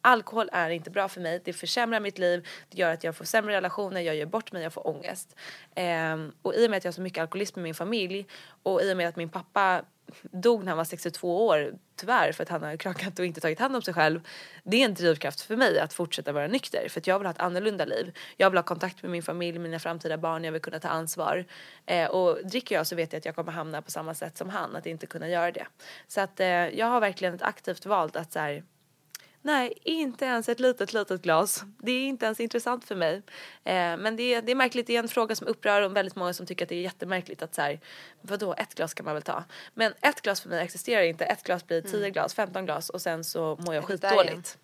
alkohol 0.00 0.48
är 0.52 0.70
inte 0.70 0.90
bra 0.90 1.08
för 1.08 1.20
mig. 1.20 1.40
Det 1.44 1.52
försämrar 1.52 2.00
mitt 2.00 2.18
liv. 2.18 2.48
Det 2.68 2.78
gör 2.78 2.92
att 2.92 3.04
jag 3.04 3.16
får 3.16 3.24
sämre 3.24 3.54
relationer. 3.54 4.00
Jag 4.00 4.16
gör 4.16 4.26
bort 4.26 4.52
mig. 4.52 4.62
Jag 4.62 4.72
får 4.72 4.86
ångest. 4.86 5.36
Ehm, 5.74 6.32
och 6.42 6.54
i 6.54 6.66
och 6.66 6.70
med 6.70 6.76
att 6.76 6.84
jag 6.84 6.88
har 6.88 6.94
så 6.94 7.00
mycket 7.00 7.22
alkoholism 7.22 7.58
i 7.60 7.62
min 7.62 7.74
familj 7.74 8.26
och 8.62 8.82
i 8.82 8.92
och 8.92 8.96
med 8.96 9.08
att 9.08 9.16
min 9.16 9.28
pappa 9.28 9.84
dog 10.22 10.64
när 10.64 10.68
han 10.68 10.76
var 10.76 10.84
62 10.84 11.46
år 11.46 11.74
tyvärr 11.96 12.32
för 12.32 12.42
att 12.42 12.48
han 12.48 12.62
har 12.62 12.76
krakat 12.76 13.18
och 13.18 13.24
inte 13.24 13.40
tagit 13.40 13.58
hand 13.58 13.76
om 13.76 13.82
sig 13.82 13.94
själv. 13.94 14.20
Det 14.62 14.82
är 14.82 14.84
en 14.84 14.94
drivkraft 14.94 15.40
för 15.40 15.56
mig 15.56 15.78
att 15.78 15.92
fortsätta 15.92 16.32
vara 16.32 16.46
nykter 16.46 16.88
för 16.88 17.00
att 17.00 17.06
jag 17.06 17.18
vill 17.18 17.26
ha 17.26 17.30
ett 17.30 17.40
annorlunda 17.40 17.84
liv. 17.84 18.16
Jag 18.36 18.50
vill 18.50 18.58
ha 18.58 18.62
kontakt 18.62 19.02
med 19.02 19.10
min 19.10 19.22
familj, 19.22 19.58
mina 19.58 19.78
framtida 19.78 20.18
barn, 20.18 20.44
jag 20.44 20.52
vill 20.52 20.62
kunna 20.62 20.78
ta 20.78 20.88
ansvar. 20.88 21.44
Eh, 21.86 22.10
och 22.10 22.46
dricker 22.46 22.74
jag 22.74 22.86
så 22.86 22.96
vet 22.96 23.12
jag 23.12 23.18
att 23.18 23.24
jag 23.24 23.34
kommer 23.34 23.52
hamna 23.52 23.82
på 23.82 23.90
samma 23.90 24.14
sätt 24.14 24.36
som 24.36 24.48
han, 24.48 24.76
att 24.76 24.86
inte 24.86 25.06
kunna 25.06 25.28
göra 25.28 25.52
det. 25.52 25.66
Så 26.08 26.20
att 26.20 26.40
eh, 26.40 26.46
jag 26.48 26.86
har 26.86 27.00
verkligen 27.00 27.34
ett 27.34 27.42
aktivt 27.42 27.86
valt 27.86 28.16
att 28.16 28.32
så 28.32 28.38
här, 28.38 28.62
Nej, 29.42 29.72
inte 29.82 30.24
ens 30.24 30.48
ett 30.48 30.60
litet, 30.60 30.92
litet 30.92 31.22
glas. 31.22 31.64
Det 31.78 31.92
är 31.92 32.06
inte 32.06 32.26
ens 32.26 32.40
intressant 32.40 32.84
för 32.84 32.94
mig. 32.94 33.22
Eh, 33.64 33.96
men 33.96 34.16
det 34.16 34.34
är, 34.34 34.42
det 34.42 34.52
är 34.52 34.56
märkligt, 34.56 34.86
det 34.86 34.96
är 34.96 34.98
en 34.98 35.08
fråga 35.08 35.34
som 35.34 35.46
upprör 35.46 35.82
och 35.82 35.96
väldigt 35.96 36.16
många 36.16 36.32
som 36.32 36.46
tycker 36.46 36.64
att 36.64 36.68
det 36.68 36.74
är 36.74 36.82
jättemärkligt 36.82 37.42
att 37.42 37.54
så 37.54 37.62
här, 37.62 37.80
vadå, 38.20 38.54
ett 38.54 38.74
glas 38.74 38.94
kan 38.94 39.04
man 39.04 39.14
väl 39.14 39.22
ta. 39.22 39.44
Men 39.74 39.92
ett 40.00 40.20
glas 40.22 40.40
för 40.40 40.48
mig 40.48 40.64
existerar 40.64 41.02
inte. 41.02 41.24
Ett 41.24 41.42
glas 41.42 41.66
blir 41.66 41.82
10 41.82 42.10
glas, 42.10 42.34
15 42.34 42.64
glas 42.64 42.90
och 42.90 43.02
sen 43.02 43.24
så 43.24 43.56
mår 43.60 43.74
jag 43.74 43.84
skitdåligt. 43.84 44.58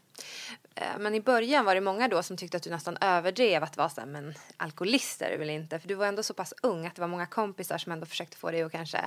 Eh, 0.77 0.99
Men 0.99 1.15
i 1.15 1.21
början 1.21 1.65
var 1.65 1.75
det 1.75 1.81
många 1.81 2.09
då 2.09 2.23
som 2.23 2.37
tyckte 2.37 2.57
att 2.57 2.63
du 2.63 2.71
nästan 2.71 2.97
överdrev 3.01 3.63
att 3.63 3.77
vara 3.77 3.89
så 3.89 4.01
här, 4.01 4.09
men 4.09 4.35
alkoholist 4.57 5.23
är 5.23 5.31
du 5.31 5.37
väl 5.37 5.51
inte? 5.51 5.79
För 5.79 5.89
du 5.89 5.95
var 5.95 6.07
ändå 6.07 6.23
så 6.23 6.35
pass 6.35 6.55
ung 6.63 6.87
att 6.87 6.95
det 6.95 7.01
var 7.01 7.09
många 7.09 7.27
kompisar 7.27 7.79
som 7.79 7.93
ändå 7.93 8.07
försökte 8.07 8.37
få 8.37 8.51
dig 8.51 8.63
att 8.63 8.73
kanske 8.73 8.99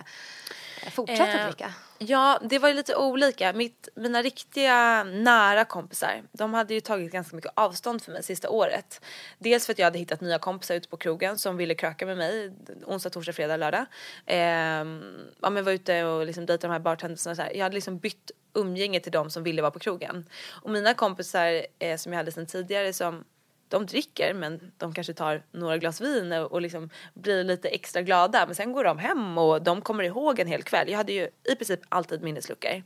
eh, 0.86 0.92
fortsätta 0.92 1.40
Eh, 1.40 1.46
dricka. 1.46 1.74
Ja, 1.98 2.40
det 2.44 2.60
var 2.60 2.70
ju 2.70 2.76
lite 2.76 2.96
olika. 2.96 3.54
Mitt, 3.54 3.90
mina 3.96 4.22
riktiga 4.22 5.04
nära 5.04 5.66
kompisar, 5.66 6.24
de 6.32 6.54
hade 6.54 6.74
ju 6.74 6.82
tagit 6.82 7.12
ganska 7.12 7.36
mycket 7.36 7.52
avstånd 7.56 8.02
för 8.02 8.12
mig 8.12 8.24
sista 8.24 8.50
året. 8.50 9.02
Dels 9.38 9.66
för 9.66 9.74
att 9.74 9.80
jag 9.80 9.86
hade 9.86 10.00
hittat 10.00 10.22
nya 10.22 10.40
kompisar 10.40 10.76
ute 10.76 10.90
på 10.90 10.98
krogen 10.98 11.38
som 11.38 11.58
ville 11.58 11.76
kröka 11.76 12.06
med 12.06 12.18
mig 12.18 12.52
onsdag, 12.86 13.10
torsdag, 13.10 13.34
fredag, 13.34 13.58
lördag. 13.58 13.86
Ehm, 14.26 15.02
ja, 15.42 15.50
men 15.50 15.64
var 15.64 15.72
ute 15.72 16.04
och 16.04 16.26
liksom 16.26 16.46
dejtade 16.46 16.68
de 16.68 16.72
här 16.74 16.80
bartendersarna. 16.80 17.54
Jag 17.54 17.64
hade 17.64 17.76
liksom 17.76 17.98
bytt 17.98 18.32
umgänge 18.54 19.00
till 19.00 19.12
de 19.12 19.30
som 19.30 19.44
ville 19.44 19.62
vara 19.62 19.72
på 19.72 19.80
krogen. 19.80 20.26
Och 20.62 20.70
mina 20.70 20.94
kompisar 20.94 21.66
eh, 21.80 21.98
som 21.98 22.12
jag 22.12 22.18
hade 22.18 22.32
sedan 22.32 22.46
tidigare 22.46 22.94
som 22.94 23.24
de 23.68 23.86
dricker 23.86 24.34
men 24.34 24.72
de 24.78 24.94
kanske 24.94 25.14
tar 25.14 25.44
några 25.52 25.78
glas 25.78 26.02
vin 26.02 26.32
och, 26.32 26.52
och 26.52 26.62
liksom 26.62 26.90
blir 27.14 27.44
lite 27.44 27.70
extra 27.70 28.02
glada 28.02 28.46
men 28.46 28.56
sen 28.56 28.74
går 28.74 28.84
de 28.84 28.98
hem 28.98 29.38
och 29.38 29.62
de 29.62 29.82
kommer 29.82 30.04
ihåg 30.04 30.40
en 30.40 30.48
hel 30.48 30.64
kväll. 30.64 30.90
Jag 30.90 30.98
hade 30.98 31.14
ju 31.14 31.30
i 31.44 31.56
princip 31.56 31.80
alltid 31.90 32.22
minnesluckor. 32.22 32.84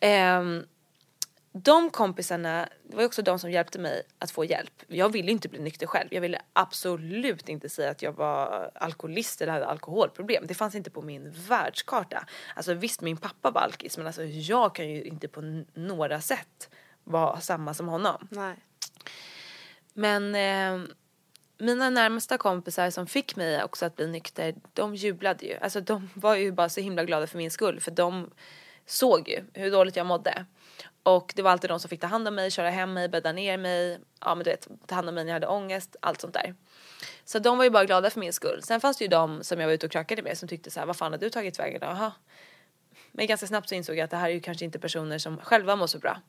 Ehm, 0.00 0.64
de 1.62 1.90
kompisarna, 1.90 2.68
det 2.82 2.96
var 2.96 3.04
också 3.04 3.22
de 3.22 3.38
som 3.38 3.50
hjälpte 3.50 3.78
mig 3.78 4.02
att 4.18 4.30
få 4.30 4.44
hjälp. 4.44 4.82
Jag 4.86 5.12
ville 5.12 5.32
inte 5.32 5.48
bli 5.48 5.58
nykter 5.58 5.86
själv. 5.86 6.08
Jag 6.10 6.20
ville 6.20 6.42
absolut 6.52 7.48
inte 7.48 7.68
säga 7.68 7.90
att 7.90 8.02
jag 8.02 8.12
var 8.12 8.70
alkoholist 8.74 9.40
eller 9.40 9.52
hade 9.52 9.66
alkoholproblem. 9.66 10.46
Det 10.46 10.54
fanns 10.54 10.74
inte 10.74 10.90
på 10.90 11.02
min 11.02 11.34
världskarta. 11.48 12.26
Alltså 12.54 12.74
visst, 12.74 13.00
min 13.00 13.16
pappa 13.16 13.50
var 13.50 13.60
alkis 13.60 13.96
men 13.96 14.06
alltså 14.06 14.24
jag 14.24 14.74
kan 14.74 14.88
ju 14.88 15.02
inte 15.04 15.28
på 15.28 15.64
några 15.74 16.20
sätt 16.20 16.70
vara 17.04 17.40
samma 17.40 17.74
som 17.74 17.88
honom. 17.88 18.28
Nej. 18.30 18.56
Men 19.92 20.34
eh, 20.34 20.88
mina 21.58 21.90
närmsta 21.90 22.38
kompisar 22.38 22.90
som 22.90 23.06
fick 23.06 23.36
mig 23.36 23.64
också 23.64 23.86
att 23.86 23.96
bli 23.96 24.06
nykter, 24.06 24.54
de 24.72 24.94
jublade 24.94 25.46
ju. 25.46 25.56
Alltså 25.60 25.80
de 25.80 26.10
var 26.14 26.34
ju 26.34 26.52
bara 26.52 26.68
så 26.68 26.80
himla 26.80 27.04
glada 27.04 27.26
för 27.26 27.38
min 27.38 27.50
skull 27.50 27.80
för 27.80 27.90
de 27.90 28.30
såg 28.86 29.28
ju 29.28 29.44
hur 29.54 29.70
dåligt 29.70 29.96
jag 29.96 30.06
mådde. 30.06 30.46
Och 31.06 31.32
det 31.36 31.42
var 31.42 31.50
alltid 31.50 31.70
de 31.70 31.80
som 31.80 31.88
fick 31.88 32.00
ta 32.00 32.06
hand 32.06 32.28
om 32.28 32.34
mig, 32.34 32.50
köra 32.50 32.70
hem 32.70 32.92
mig, 32.92 33.08
bädda 33.08 33.32
ner 33.32 33.58
mig, 33.58 33.98
ja 34.20 34.34
men 34.34 34.44
du 34.44 34.50
vet, 34.50 34.68
ta 34.86 34.94
hand 34.94 35.08
om 35.08 35.14
mig 35.14 35.24
när 35.24 35.30
jag 35.30 35.34
hade 35.34 35.46
ångest, 35.46 35.96
allt 36.00 36.20
sånt 36.20 36.34
där. 36.34 36.54
Så 37.24 37.38
de 37.38 37.58
var 37.58 37.64
ju 37.64 37.70
bara 37.70 37.84
glada 37.84 38.10
för 38.10 38.20
min 38.20 38.32
skull. 38.32 38.62
Sen 38.62 38.80
fanns 38.80 38.96
det 38.96 39.04
ju 39.04 39.08
de 39.08 39.44
som 39.44 39.60
jag 39.60 39.66
var 39.66 39.74
ute 39.74 39.86
och 39.86 39.92
krökade 39.92 40.22
med 40.22 40.38
som 40.38 40.48
tyckte 40.48 40.70
så 40.70 40.80
här, 40.80 40.86
vad 40.86 40.96
fan 40.96 41.12
har 41.12 41.18
du 41.18 41.30
tagit 41.30 41.58
vägen? 41.58 41.78
Jaha. 41.82 42.12
Men 43.12 43.26
ganska 43.26 43.46
snabbt 43.46 43.68
så 43.68 43.74
insåg 43.74 43.96
jag 43.96 44.04
att 44.04 44.10
det 44.10 44.16
här 44.16 44.28
är 44.28 44.34
ju 44.34 44.40
kanske 44.40 44.64
inte 44.64 44.78
personer 44.78 45.18
som 45.18 45.38
själva 45.38 45.76
mår 45.76 45.86
så 45.86 45.98
bra. 45.98 46.20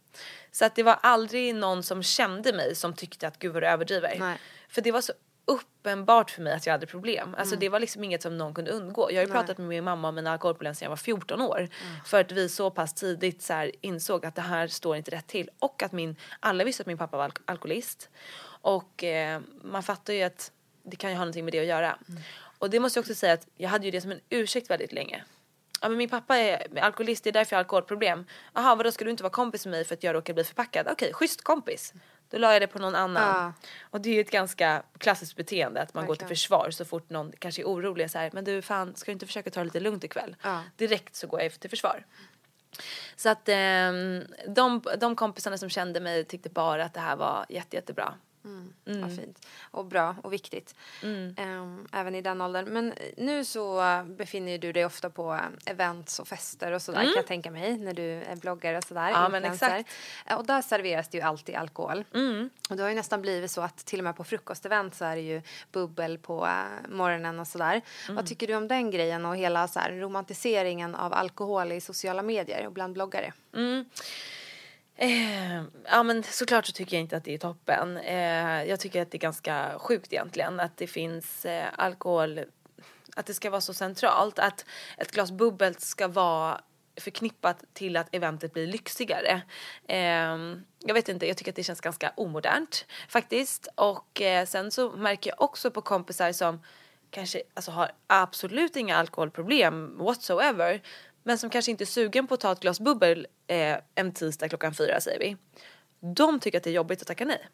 Så 0.52 0.66
att 0.66 0.76
det 0.76 0.84
var 0.84 1.00
aldrig 1.02 1.56
någon 1.56 1.84
som 1.84 2.04
kände 2.04 2.54
mig 2.54 2.76
som 2.76 2.94
tyckte 2.94 3.28
att 3.28 3.40
gud 3.40 3.54
vad 3.54 3.64
du 3.64 3.68
överdriver. 3.68 4.16
Nej. 4.20 4.38
För 4.70 4.82
det 4.82 4.92
var 4.92 5.02
så 5.02 5.14
uppenbart 5.48 6.32
för 6.32 6.42
mig 6.42 6.54
att 6.54 6.66
jag 6.66 6.74
hade 6.74 6.86
problem. 6.86 7.36
Alltså 7.38 7.56
det 7.56 7.70
var 7.70 7.80
liksom 7.80 8.04
inget 8.04 8.22
som 8.22 8.38
någon 8.38 8.54
kunde 8.54 8.72
undgå. 8.72 9.12
Jag 9.12 9.18
har 9.18 9.22
ju 9.22 9.32
pratat 9.32 9.58
med 9.58 9.68
min 9.68 9.84
mamma 9.84 10.08
om 10.10 10.16
mina 10.16 10.32
alkoholproblem 10.32 10.76
sedan 10.76 10.86
jag 10.86 10.90
var 10.90 10.96
14 10.98 11.42
år. 11.42 11.70
För 12.06 12.22
att 12.22 12.32
vi 12.32 12.50
så 12.50 12.72
pass 12.72 12.94
tidigt 12.94 13.42
så 13.42 13.54
här 13.54 13.72
insåg 13.82 14.26
att 14.26 14.36
det 14.36 14.42
här 14.42 14.68
står 14.68 14.96
inte 14.98 15.12
rätt 15.12 15.28
till. 15.28 15.50
Och 15.60 15.84
att 15.84 15.92
min, 15.92 16.16
alla 16.40 16.64
visste 16.64 16.84
att 16.84 16.88
min 16.88 16.98
pappa 16.98 17.18
var 17.18 17.26
alk- 17.30 17.42
alkoholist. 17.46 18.10
Och 18.62 19.04
eh, 19.04 19.42
man 19.64 19.84
fattar 19.84 20.14
ju 20.14 20.24
att 20.24 20.52
det 20.84 20.96
kan 20.96 21.10
ju 21.10 21.16
ha 21.16 21.22
någonting 21.26 21.46
med 21.46 21.54
det 21.54 21.60
att 21.60 21.66
göra. 21.66 21.98
Och 22.60 22.70
det 22.70 22.80
måste 22.80 22.98
jag 22.98 23.02
också 23.02 23.16
säga 23.16 23.34
att 23.34 23.48
jag 23.56 23.70
hade 23.70 23.86
ju 23.86 23.92
det 23.92 24.02
som 24.02 24.12
en 24.12 24.20
ursäkt 24.30 24.70
väldigt 24.70 24.92
länge. 24.94 25.24
Ja 25.82 25.90
men 25.90 25.98
min 25.98 26.10
pappa 26.10 26.38
är 26.38 26.80
alkoholist, 26.80 27.24
det 27.24 27.30
är 27.30 27.32
därför 27.32 27.54
jag 27.54 27.58
har 27.58 27.64
alkoholproblem. 27.64 28.26
Jaha 28.54 28.76
vadå 28.76 28.92
ska 28.92 29.06
du 29.06 29.12
inte 29.12 29.24
vara 29.24 29.34
kompis 29.34 29.66
med 29.66 29.72
mig 29.72 29.84
för 29.86 29.94
att 29.94 30.04
jag 30.04 30.14
råkar 30.16 30.34
bli 30.34 30.44
förpackad? 30.44 30.88
Okej, 30.92 31.14
schysst 31.14 31.44
kompis. 31.44 31.94
Då 32.30 32.38
la 32.38 32.54
jag 32.54 32.62
det 32.62 32.68
på 32.68 32.80
någon 32.80 32.96
annan. 32.96 33.54
Och 33.82 34.02
det 34.02 34.10
är 34.10 34.14
ju 34.14 34.22
ett 34.22 34.32
ganska 34.32 34.84
klassiskt 34.98 35.36
beteende 35.36 35.82
att 35.82 35.94
man 35.94 36.06
går 36.06 36.16
till 36.16 36.24
Verkligen. 36.24 36.38
försvar 36.38 36.72
så 36.72 36.86
fort 36.86 37.10
någon 37.10 37.32
kanske 37.40 37.62
är 37.62 37.66
orolig 37.66 38.12
så 38.12 38.18
här, 38.18 38.30
men 38.34 38.44
du 38.44 38.62
fan 38.62 38.96
ska 38.96 39.12
du 39.12 39.14
inte 39.14 39.26
försöka 39.26 39.50
ta 39.50 39.60
det 39.60 39.64
lite 39.64 39.80
lugnt 39.80 40.04
ikväll? 40.04 40.36
Ja. 40.42 40.64
Direkt 40.76 41.16
så 41.16 41.28
går 41.28 41.42
jag 41.42 41.60
till 41.60 41.70
försvar. 41.70 42.06
Så 43.16 43.30
att 43.30 43.50
ehm, 43.50 44.24
de, 44.48 44.82
de 44.98 45.16
kompisarna 45.16 45.58
som 45.58 45.70
kände 45.70 46.00
mig 46.00 46.24
tyckte 46.24 46.50
bara 46.50 46.86
att 46.86 46.94
det 46.94 47.00
här 47.00 47.16
var 47.16 47.46
jätte, 47.50 47.76
jättebra. 47.76 48.14
Vad 49.02 49.16
fint. 49.16 49.48
Och 49.72 49.86
bra 49.86 50.16
och 50.24 50.34
viktigt. 50.34 50.76
Ehm, 51.38 51.88
även 51.94 52.16
i 52.16 52.22
den 52.22 52.42
åldern. 52.42 52.66
Men 52.66 52.94
nu 53.18 53.46
så 53.46 53.82
befinner 54.18 54.58
du 54.58 54.72
dig 54.72 54.86
ofta 54.86 55.10
på 55.10 55.34
eh, 55.34 55.72
events 55.74 56.20
och 56.20 56.28
fester 56.28 56.72
och 56.72 56.82
sådär 56.82 57.00
kan 57.02 57.14
jag 57.16 57.28
tänka 57.28 57.52
mig. 57.52 57.78
När 57.78 57.94
du 57.94 58.04
är 58.12 58.36
bloggare 58.36 58.78
och 58.78 58.84
sådär. 58.84 59.10
Ja, 59.10 59.30
men 59.30 59.44
exakt. 59.54 59.90
Eh, 60.26 60.38
Och 60.38 60.46
där 60.46 60.62
serveras 60.62 61.10
det 61.10 61.18
ju 61.18 61.24
alltid 61.24 61.56
alkohol. 61.56 62.04
Och 62.70 62.76
det 62.78 62.84
har 62.84 62.90
ju 62.90 62.96
nästan 62.96 63.22
blivit 63.22 63.52
så 63.52 63.62
att 63.62 63.78
till 63.78 64.00
och 64.00 64.04
med 64.04 64.16
på 64.16 64.24
frukostevent 64.24 64.96
så 64.96 65.06
är 65.06 65.16
det 65.16 65.22
ju 65.22 65.42
bubbel 65.72 66.18
på 66.18 66.46
eh, 66.46 66.90
morgonen 66.90 67.40
och 67.40 67.48
sådär. 67.48 67.82
Vad 68.10 68.28
tycker 68.28 68.48
du 68.48 68.56
om 68.56 68.68
den 68.68 68.92
grejen 68.92 69.26
och 69.26 69.36
hela 69.38 69.68
så 69.68 69.80
romantiseringen 69.90 70.96
av 70.96 71.14
alkohol 71.14 71.72
i 71.72 71.82
sociala 71.82 72.22
medier 72.22 72.66
och 72.66 72.72
bland 72.74 72.94
bloggare? 72.94 73.34
Eh, 75.00 75.64
ja 75.84 76.04
men 76.04 76.24
såklart 76.24 76.66
så 76.66 76.72
tycker 76.72 76.98
jag 76.98 77.02
inte 77.02 77.18
att 77.18 77.24
det 77.24 77.34
är 77.34 77.38
toppen. 77.38 77.98
Eh, 77.98 78.64
jag 78.64 78.80
tycker 78.80 79.02
att 79.02 79.12
det 79.12 79.18
är 79.18 79.20
ganska 79.20 79.80
sjukt 79.80 80.14
egentligen 80.14 80.60
att 80.60 80.78
det 80.78 80.88
finns 80.88 81.46
eh, 81.46 81.68
alkohol, 81.76 82.40
att 83.16 83.26
det 83.26 83.34
ska 83.34 83.50
vara 83.50 83.62
så 83.62 83.74
centralt. 83.74 84.40
Att 84.40 84.66
ett 84.98 85.12
glas 85.12 85.32
bubbel 85.32 85.76
ska 85.76 86.08
vara 86.08 86.62
förknippat 87.00 87.64
till 87.74 87.98
att 87.98 88.16
eventet 88.16 88.54
blir 88.54 88.68
lyxigare. 88.68 89.42
Eh, 89.88 90.38
jag 90.80 90.94
vet 90.94 91.10
inte, 91.10 91.28
jag 91.28 91.38
tycker 91.38 91.52
att 91.52 91.56
det 91.56 91.64
känns 91.64 91.82
ganska 91.82 92.14
omodernt 92.16 92.86
faktiskt. 93.10 93.68
Och 93.76 94.22
eh, 94.22 94.46
sen 94.46 94.72
så 94.72 94.92
märker 94.92 95.30
jag 95.30 95.42
också 95.42 95.72
på 95.72 95.82
kompisar 95.82 96.32
som 96.32 96.60
kanske 97.12 97.42
alltså, 97.54 97.72
har 97.72 97.92
absolut 98.08 98.76
inga 98.76 98.98
alkoholproblem 98.98 99.98
whatsoever 99.98 100.82
men 101.28 101.38
som 101.38 101.50
kanske 101.50 101.72
inte 101.72 101.84
är 101.84 101.86
sugen 101.86 102.28
på 102.28 102.34
att 102.34 102.40
ta 102.40 102.52
ett 102.52 102.60
glas 102.60 102.80
bubbel 102.80 103.28
eh, 103.48 103.78
en 103.96 104.12
tisdag 104.14 104.50
klockan 104.50 104.74
fyra 104.74 105.02
säger 105.02 105.20
vi. 105.20 105.38
De 106.16 106.40
tycker 106.40 106.58
att 106.58 106.64
det 106.64 106.70
är 106.70 106.74
jobbigt 106.74 107.02
att 107.02 107.08
tacka 107.08 107.26
nej. 107.26 107.48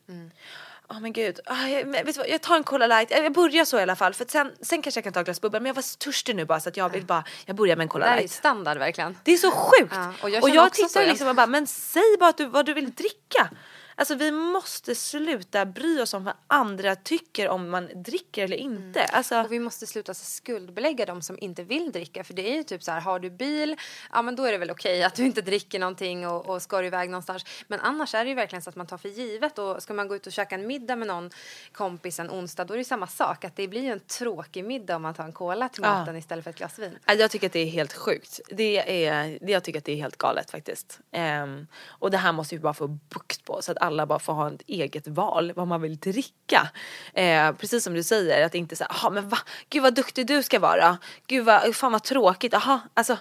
Ja 0.90 1.00
men 1.00 1.14
gud, 1.14 1.40
ah, 1.46 1.68
jag, 1.68 1.88
men 1.88 2.06
vet 2.06 2.16
du 2.16 2.20
vad, 2.22 2.30
jag 2.30 2.42
tar 2.42 2.56
en 2.56 2.64
Cola 2.64 2.88
light, 2.88 3.12
jag 3.12 3.34
börjar 3.34 3.66
så 3.66 3.80
i 3.80 3.82
alla 3.82 3.96
fall 3.96 4.14
för 4.14 4.26
sen, 4.30 4.52
sen 4.62 4.82
kanske 4.82 4.98
jag 4.98 5.04
kan 5.04 5.14
ta 5.14 5.20
ett 5.20 5.26
glas 5.26 5.42
bubbel 5.42 5.62
men 5.62 5.68
jag 5.70 5.74
var 5.74 5.98
törstig 5.98 6.36
nu 6.36 6.46
bara 6.46 6.60
så 6.60 6.70
att 6.70 6.78
jag 6.78 6.90
vill 6.90 7.06
bara, 7.06 7.24
jag 7.46 7.56
börjar 7.56 7.76
med 7.76 7.84
en 7.84 7.88
Det 7.88 7.92
Cola 7.92 8.06
här 8.06 8.12
är 8.14 8.18
ju 8.18 8.22
light. 8.22 8.32
standard 8.32 8.78
verkligen. 8.78 9.18
Det 9.24 9.32
är 9.34 9.38
så 9.38 9.52
sjukt! 9.52 9.94
Ja, 9.96 10.14
och 10.20 10.24
och 10.24 10.30
jag 10.30 10.50
jag, 10.56 10.68
också 10.68 10.82
så, 10.82 10.88
tittar 10.88 11.02
jag- 11.02 11.08
liksom 11.10 11.28
och 11.28 11.36
bara, 11.36 11.48
men 11.48 11.68
säg 11.68 12.18
bara 12.20 12.32
du, 12.32 12.46
vad 12.46 12.66
du 12.66 12.74
vill 12.74 12.92
dricka. 12.94 13.50
Alltså 13.96 14.16
vi 14.16 14.32
måste 14.32 14.96
sluta 14.96 15.66
bry 15.66 16.02
oss 16.02 16.14
om 16.14 16.24
vad 16.24 16.34
andra 16.48 16.96
tycker 16.96 17.50
om 17.50 17.70
man 17.70 17.90
dricker 17.96 18.44
eller 18.44 18.58
inte. 18.58 19.04
Alltså, 19.06 19.42
Och 19.42 19.52
vi 19.52 19.60
måste 19.60 19.88
sluta 19.88 20.14
skuldbelägga 20.14 21.06
de 21.06 21.22
som 21.22 21.38
inte 21.42 21.64
vill 21.64 21.92
dricka. 21.92 22.24
För 22.24 22.34
det 22.34 22.52
är 22.52 22.56
ju 22.56 22.64
typ 22.64 22.84
så 22.84 22.92
här, 22.92 23.02
har 23.02 23.20
du 23.20 23.30
bil, 23.30 23.76
ja 24.12 24.22
men 24.22 24.36
då 24.36 24.44
är 24.44 24.52
det 24.52 24.58
väl 24.58 24.72
okej 24.72 25.04
att 25.04 25.16
du 25.16 25.26
inte 25.26 25.42
dricker 25.42 25.80
någonting 25.80 26.28
och, 26.28 26.50
och 26.50 26.62
ska 26.62 26.82
du 26.82 26.88
iväg 26.88 27.10
någonstans. 27.10 27.46
Men 27.68 27.80
annars 27.80 28.16
är 28.16 28.24
det 28.24 28.30
ju 28.30 28.36
verkligen 28.36 28.62
så 28.62 28.70
att 28.70 28.76
man 28.76 28.88
tar 28.88 28.98
för 28.98 29.10
givet. 29.10 29.60
Och 29.60 29.84
ska 29.84 29.94
man 29.94 30.08
gå 30.08 30.16
ut 30.16 30.28
och 30.28 30.34
käka 30.34 30.56
en 30.56 30.68
middag 30.68 30.96
med 30.96 31.08
någon 31.08 31.30
kompis 31.72 32.20
en 32.20 32.30
onsdag, 32.30 32.64
då 32.66 32.74
är 32.74 32.78
det 32.78 32.84
samma 32.86 33.08
sak. 33.08 33.46
Att 33.46 33.56
det 33.56 33.68
blir 33.68 33.82
ju 33.82 33.92
en 33.92 34.00
tråkig 34.00 34.66
middag 34.66 34.96
om 34.96 35.02
man 35.02 35.14
tar 35.14 35.24
en 35.24 35.32
cola 35.34 35.70
till 35.70 35.84
Ja. 35.84 36.00
maten 36.00 36.16
istället 36.16 36.44
för 36.44 36.50
ett 36.52 36.58
glas 36.58 36.80
vin. 36.80 36.98
Ja, 37.06 37.14
Jag 37.14 37.32
tycker 37.32 37.48
att 37.48 37.54
det 37.54 37.60
är 37.60 37.66
helt 37.66 37.94
sjukt. 37.94 38.40
Det 38.48 39.06
är, 39.08 39.38
jag 39.50 39.64
tycker 39.64 39.80
att 39.80 39.86
det 39.86 39.92
är 39.92 39.96
helt 39.98 40.18
galet 40.18 40.52
faktiskt. 40.52 41.00
Ehm, 41.12 41.68
och 41.88 42.12
det 42.12 42.18
här 42.18 42.32
måste 42.32 42.56
vi 42.56 42.60
bara 42.60 42.74
få 42.74 42.88
bukt 42.88 43.46
på 43.46 43.62
så 43.62 43.72
att 43.72 43.78
alla 43.84 44.06
bara 44.06 44.20
får 44.20 44.34
ha 44.34 44.52
ett 44.52 44.62
eget 44.68 45.08
val 45.08 45.54
vad 45.56 45.68
man 45.68 45.82
vill 45.82 45.98
dricka. 45.98 46.70
Eh, 47.14 47.52
precis 47.52 47.84
som 47.84 47.94
du 47.94 48.04
säger 48.04 48.46
att 48.46 48.56
inte 48.56 48.76
säga 48.76 48.88
så 48.88 48.94
här, 48.94 49.02
"Jaha, 49.04 49.10
men 49.10 49.30
va? 49.30 49.38
Gud 49.70 49.84
vad 49.84 49.96
duktig 49.96 50.28
du 50.28 50.44
ska 50.44 50.60
vara. 50.60 50.98
Gud 51.28 51.46
vad, 51.46 51.76
fan 51.76 51.92
vad 51.92 52.04
tråkigt. 52.04 52.54
Aha, 52.54 52.80
alltså 52.94 53.18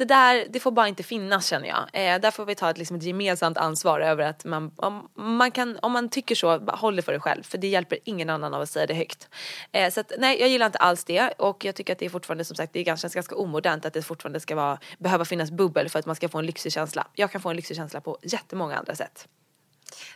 det 0.00 0.04
där, 0.04 0.46
det 0.50 0.60
får 0.60 0.70
bara 0.70 0.88
inte 0.88 1.02
finnas 1.02 1.46
känner 1.46 1.68
jag. 1.68 1.78
Eh, 1.92 2.20
där 2.20 2.30
får 2.30 2.44
vi 2.44 2.54
ta 2.54 2.70
ett, 2.70 2.78
liksom, 2.78 2.96
ett 2.96 3.02
gemensamt 3.02 3.58
ansvar 3.58 4.00
över 4.00 4.24
att 4.24 4.44
man, 4.44 4.70
om, 4.76 5.08
man 5.14 5.50
kan, 5.50 5.78
om 5.82 5.92
man 5.92 6.08
tycker 6.08 6.34
så, 6.34 6.58
håll 6.58 6.96
det 6.96 7.02
för 7.02 7.12
dig 7.12 7.20
själv. 7.20 7.42
För 7.42 7.58
det 7.58 7.66
hjälper 7.66 7.98
ingen 8.04 8.30
annan 8.30 8.54
av 8.54 8.62
att 8.62 8.70
säga 8.70 8.86
det 8.86 8.94
högt. 8.94 9.28
Eh, 9.72 9.90
så 9.90 10.00
att, 10.00 10.12
nej, 10.18 10.40
jag 10.40 10.48
gillar 10.48 10.66
inte 10.66 10.78
alls 10.78 11.04
det. 11.04 11.28
Och 11.38 11.64
jag 11.64 11.74
tycker 11.74 11.92
att 11.92 11.98
det 11.98 12.06
är 12.06 12.10
fortfarande 12.10 12.44
som 12.44 12.56
sagt, 12.56 12.72
det 12.72 12.80
är 12.80 12.84
ganska, 12.84 13.08
ganska 13.08 13.34
omodernt 13.34 13.84
att 13.84 13.92
det 13.92 14.02
fortfarande 14.02 14.40
ska 14.40 14.54
vara, 14.54 14.78
behöva 14.98 15.24
finnas 15.24 15.50
bubbel 15.50 15.88
för 15.88 15.98
att 15.98 16.06
man 16.06 16.16
ska 16.16 16.28
få 16.28 16.38
en 16.38 16.46
lyxig 16.46 16.72
känsla. 16.72 17.06
Jag 17.14 17.30
kan 17.30 17.40
få 17.40 17.48
en 17.50 17.56
lyxig 17.56 17.76
känsla 17.76 18.00
på 18.00 18.18
jättemånga 18.22 18.76
andra 18.76 18.94
sätt. 18.94 19.28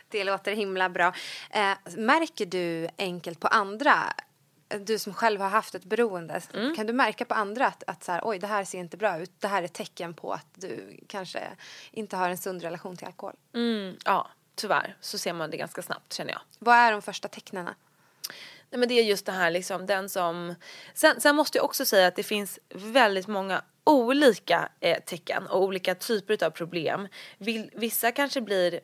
Det 0.09 0.23
låter 0.23 0.51
himla 0.55 0.89
bra. 0.89 1.13
Eh, 1.51 1.73
märker 1.97 2.45
du 2.45 2.87
enkelt 2.97 3.39
på 3.39 3.47
andra, 3.47 4.13
du 4.79 4.99
som 4.99 5.13
själv 5.13 5.41
har 5.41 5.49
haft 5.49 5.75
ett 5.75 5.83
beroende, 5.83 6.41
Mm. 6.53 6.75
kan 6.75 6.87
du 6.87 6.93
märka 6.93 7.25
på 7.25 7.33
andra 7.33 7.67
att, 7.67 7.83
att 7.87 8.03
så 8.03 8.11
här, 8.11 8.21
oj 8.23 8.39
det 8.39 8.47
här 8.47 8.65
ser 8.65 8.79
inte 8.79 8.97
bra 8.97 9.19
ut, 9.19 9.31
det 9.39 9.47
här 9.47 9.63
är 9.63 9.67
tecken 9.67 10.13
på 10.13 10.33
att 10.33 10.47
du 10.53 10.99
kanske 11.07 11.39
inte 11.91 12.17
har 12.17 12.29
en 12.29 12.37
sund 12.37 12.61
relation 12.61 12.97
till 12.97 13.07
alkohol? 13.07 13.35
Mm, 13.53 13.97
ja, 14.05 14.29
tyvärr 14.55 14.95
så 15.01 15.17
ser 15.17 15.33
man 15.33 15.51
det 15.51 15.57
ganska 15.57 15.81
snabbt 15.81 16.13
känner 16.13 16.31
jag. 16.31 16.41
Vad 16.59 16.75
är 16.75 16.91
de 16.91 17.01
första 17.01 17.27
tecknen? 17.27 17.69
Nej, 18.69 18.79
men 18.79 18.89
det 18.89 18.93
är 18.99 19.03
just 19.03 19.25
det 19.25 19.31
här 19.31 19.51
liksom 19.51 19.85
den 19.85 20.09
som... 20.09 20.55
Sen, 20.93 21.21
sen 21.21 21.35
måste 21.35 21.57
jag 21.57 21.65
också 21.65 21.85
säga 21.85 22.07
att 22.07 22.15
det 22.15 22.23
finns 22.23 22.59
väldigt 22.69 23.27
många 23.27 23.61
olika 23.83 24.69
eh, 24.79 24.99
tecken 25.03 25.47
och 25.47 25.63
olika 25.63 25.95
typer 25.95 26.43
av 26.45 26.49
problem. 26.49 27.07
Vill, 27.37 27.71
vissa 27.73 28.11
kanske 28.11 28.41
blir 28.41 28.79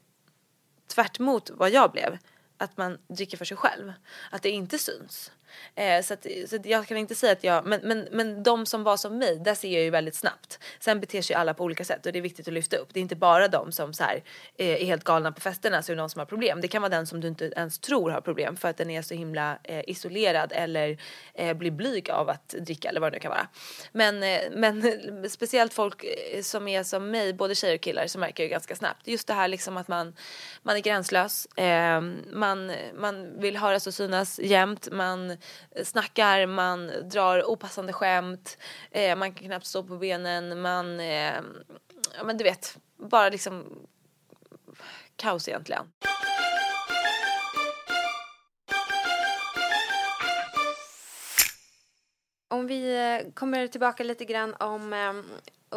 tvärt 0.92 1.20
emot 1.20 1.50
vad 1.54 1.70
jag 1.70 1.92
blev. 1.92 2.18
Att 2.58 2.78
man 2.78 2.98
dricker 3.08 3.38
för 3.38 3.46
sig 3.46 3.58
själv. 3.58 3.94
Att 4.30 4.42
det 4.42 4.50
inte 4.50 4.78
syns. 4.78 5.32
Eh, 5.76 6.02
så 6.02 6.14
att, 6.14 6.28
så 6.48 6.56
att 6.56 6.66
jag 6.66 6.88
kan 6.88 6.98
inte 6.98 7.16
säga 7.16 7.34
att 7.34 7.44
jag, 7.44 7.66
men, 7.66 7.82
men, 7.84 8.08
men 8.12 8.44
de 8.44 8.66
som 8.66 8.84
var 8.84 8.98
som 8.98 9.18
mig, 9.18 9.40
där 9.40 9.56
ser 9.56 9.74
jag 9.74 9.84
ju 9.84 9.90
väldigt 9.90 10.16
snabbt. 10.16 10.60
Sen 10.80 11.00
beter 11.00 11.22
sig 11.22 11.36
alla 11.36 11.54
på 11.54 11.64
olika 11.64 11.86
sätt 11.86 12.06
och 12.06 12.12
det 12.12 12.20
är 12.20 12.24
viktigt 12.24 12.48
att 12.48 12.54
lyfta 12.54 12.78
upp. 12.78 12.88
Det 12.94 13.00
är 13.00 13.02
inte 13.02 13.16
bara 13.16 13.48
de 13.48 13.72
som 13.72 13.94
så 13.94 14.04
här, 14.04 14.24
eh, 14.58 14.82
är 14.82 14.86
helt 14.86 15.04
galna 15.04 15.32
på 15.32 15.42
festerna 15.42 15.82
så 15.82 15.92
är 15.92 15.96
det 15.96 16.02
någon 16.02 16.10
som 16.10 16.20
har 16.20 16.26
problem. 16.26 16.62
Det 16.62 16.68
kan 16.68 16.82
vara 16.82 16.90
den 16.90 17.08
som 17.08 17.22
du 17.22 17.28
inte 17.28 17.46
ens 17.56 17.80
tror 17.80 18.12
har 18.12 18.22
problem 18.22 18.56
för 18.56 18.68
att 18.68 18.78
den 18.78 18.90
är 18.90 19.02
så 19.02 19.14
himla 19.14 19.58
eh, 19.64 19.82
isolerad 19.88 20.52
eller 20.56 20.98
eh, 21.34 21.54
blir 21.54 21.72
blyg 21.72 22.10
av 22.10 22.30
att 22.30 22.50
dricka 22.50 22.90
eller 22.90 23.02
vad 23.02 23.12
det 23.12 23.16
nu 23.16 23.20
kan 23.20 23.32
vara. 23.32 23.48
Men, 23.92 24.24
eh, 24.24 24.40
men 24.52 24.84
speciellt 25.30 25.74
folk 25.74 26.04
eh, 26.04 26.42
som 26.42 26.68
är 26.68 26.84
som 26.84 27.12
mig, 27.12 27.34
både 27.34 27.56
tjejer 27.56 27.76
och 27.76 27.82
killar, 27.82 28.08
så 28.08 28.20
märker 28.20 28.44
jag 28.44 28.48
ju 28.48 28.52
ganska 28.52 28.76
snabbt. 28.76 29.08
Just 29.08 29.28
det 29.28 29.34
här 29.34 29.48
liksom 29.48 29.78
att 29.78 29.88
man, 29.88 30.16
man 30.64 30.76
är 30.76 30.80
gränslös, 30.80 31.46
eh, 31.46 32.02
man, 32.32 32.72
man 32.96 33.40
vill 33.40 33.58
höras 33.58 33.88
och 33.88 33.94
synas 33.94 34.40
jämt, 34.40 34.88
man 34.92 35.38
snackar, 35.84 36.46
man 36.46 36.92
drar 37.10 37.50
opassande 37.50 37.94
skämt, 37.94 38.58
eh, 38.92 39.16
man 39.16 39.34
kan 39.34 39.48
knappt 39.48 39.66
stå 39.66 39.84
på 39.84 39.98
benen, 39.98 40.62
man, 40.62 41.00
eh, 41.00 41.42
ja 42.18 42.24
men 42.26 42.38
du 42.38 42.44
vet, 42.44 42.78
bara 42.98 43.30
liksom 43.30 43.66
kaos 45.16 45.48
egentligen. 45.48 45.92
Om 52.50 52.68
vi 52.68 52.98
eh, 52.98 53.34
kommer 53.34 53.68
tillbaka 53.68 54.04
lite 54.04 54.26
grann 54.26 54.56
om 54.60 54.94
eh, 54.94 55.14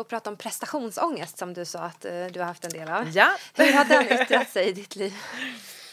och 0.01 0.09
prata 0.09 0.31
om 0.31 0.37
prestationsångest 0.37 1.39
som 1.39 1.55
du 1.55 1.65
sa 1.65 1.79
att 1.79 2.05
eh, 2.05 2.27
du 2.27 2.41
har 2.41 2.47
haft 2.47 2.65
en 2.65 2.71
del 2.71 2.89
av. 2.89 3.09
Ja. 3.17 3.37
Hur 3.55 3.73
har 3.73 3.85
den 3.85 4.21
yttrat 4.21 4.51
sig 4.51 4.69
i 4.69 4.73
ditt 4.73 4.97
liv? 4.97 5.15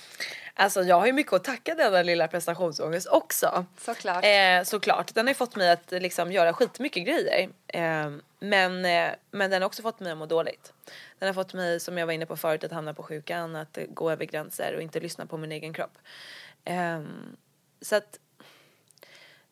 Alltså 0.54 0.84
jag 0.84 1.00
har 1.00 1.06
ju 1.06 1.14
mycket 1.14 1.34
att 1.34 1.44
tacka 1.44 1.76
denna 1.76 2.02
lilla 2.02 2.28
prestationsångest 2.28 3.08
också. 3.08 3.66
Såklart. 3.78 4.26
Eh, 4.26 4.64
såklart. 4.64 5.14
Den 5.14 5.26
har 5.26 5.32
ju 5.32 5.36
fått 5.36 5.56
mig 5.56 5.72
att 5.72 5.92
liksom 5.92 6.32
göra 6.32 6.54
skitmycket 6.54 7.06
grejer. 7.06 7.50
Eh, 7.68 8.12
men, 8.40 8.86
eh, 8.86 9.12
men 9.32 9.52
den 9.52 9.62
har 9.62 9.68
också 9.68 9.82
fått 9.82 10.00
mig 10.00 10.12
att 10.12 10.18
må 10.18 10.26
dåligt. 10.26 10.74
Den 11.20 11.28
har 11.28 11.34
fått 11.34 11.54
mig, 11.54 11.80
som 11.80 11.98
jag 11.98 12.06
var 12.06 12.14
inne 12.14 12.26
på 12.26 12.38
förut, 12.38 12.64
att 12.64 12.72
hamna 12.72 12.94
på 12.94 13.04
sjukan, 13.04 13.56
att 13.56 13.78
gå 13.90 14.12
över 14.12 14.26
gränser 14.26 14.76
och 14.76 14.82
inte 14.82 15.00
lyssna 15.00 15.26
på 15.26 15.38
min 15.38 15.52
egen 15.52 15.74
kropp. 15.74 15.98
Eh, 16.66 17.02
så 17.82 17.96
att, 17.96 18.20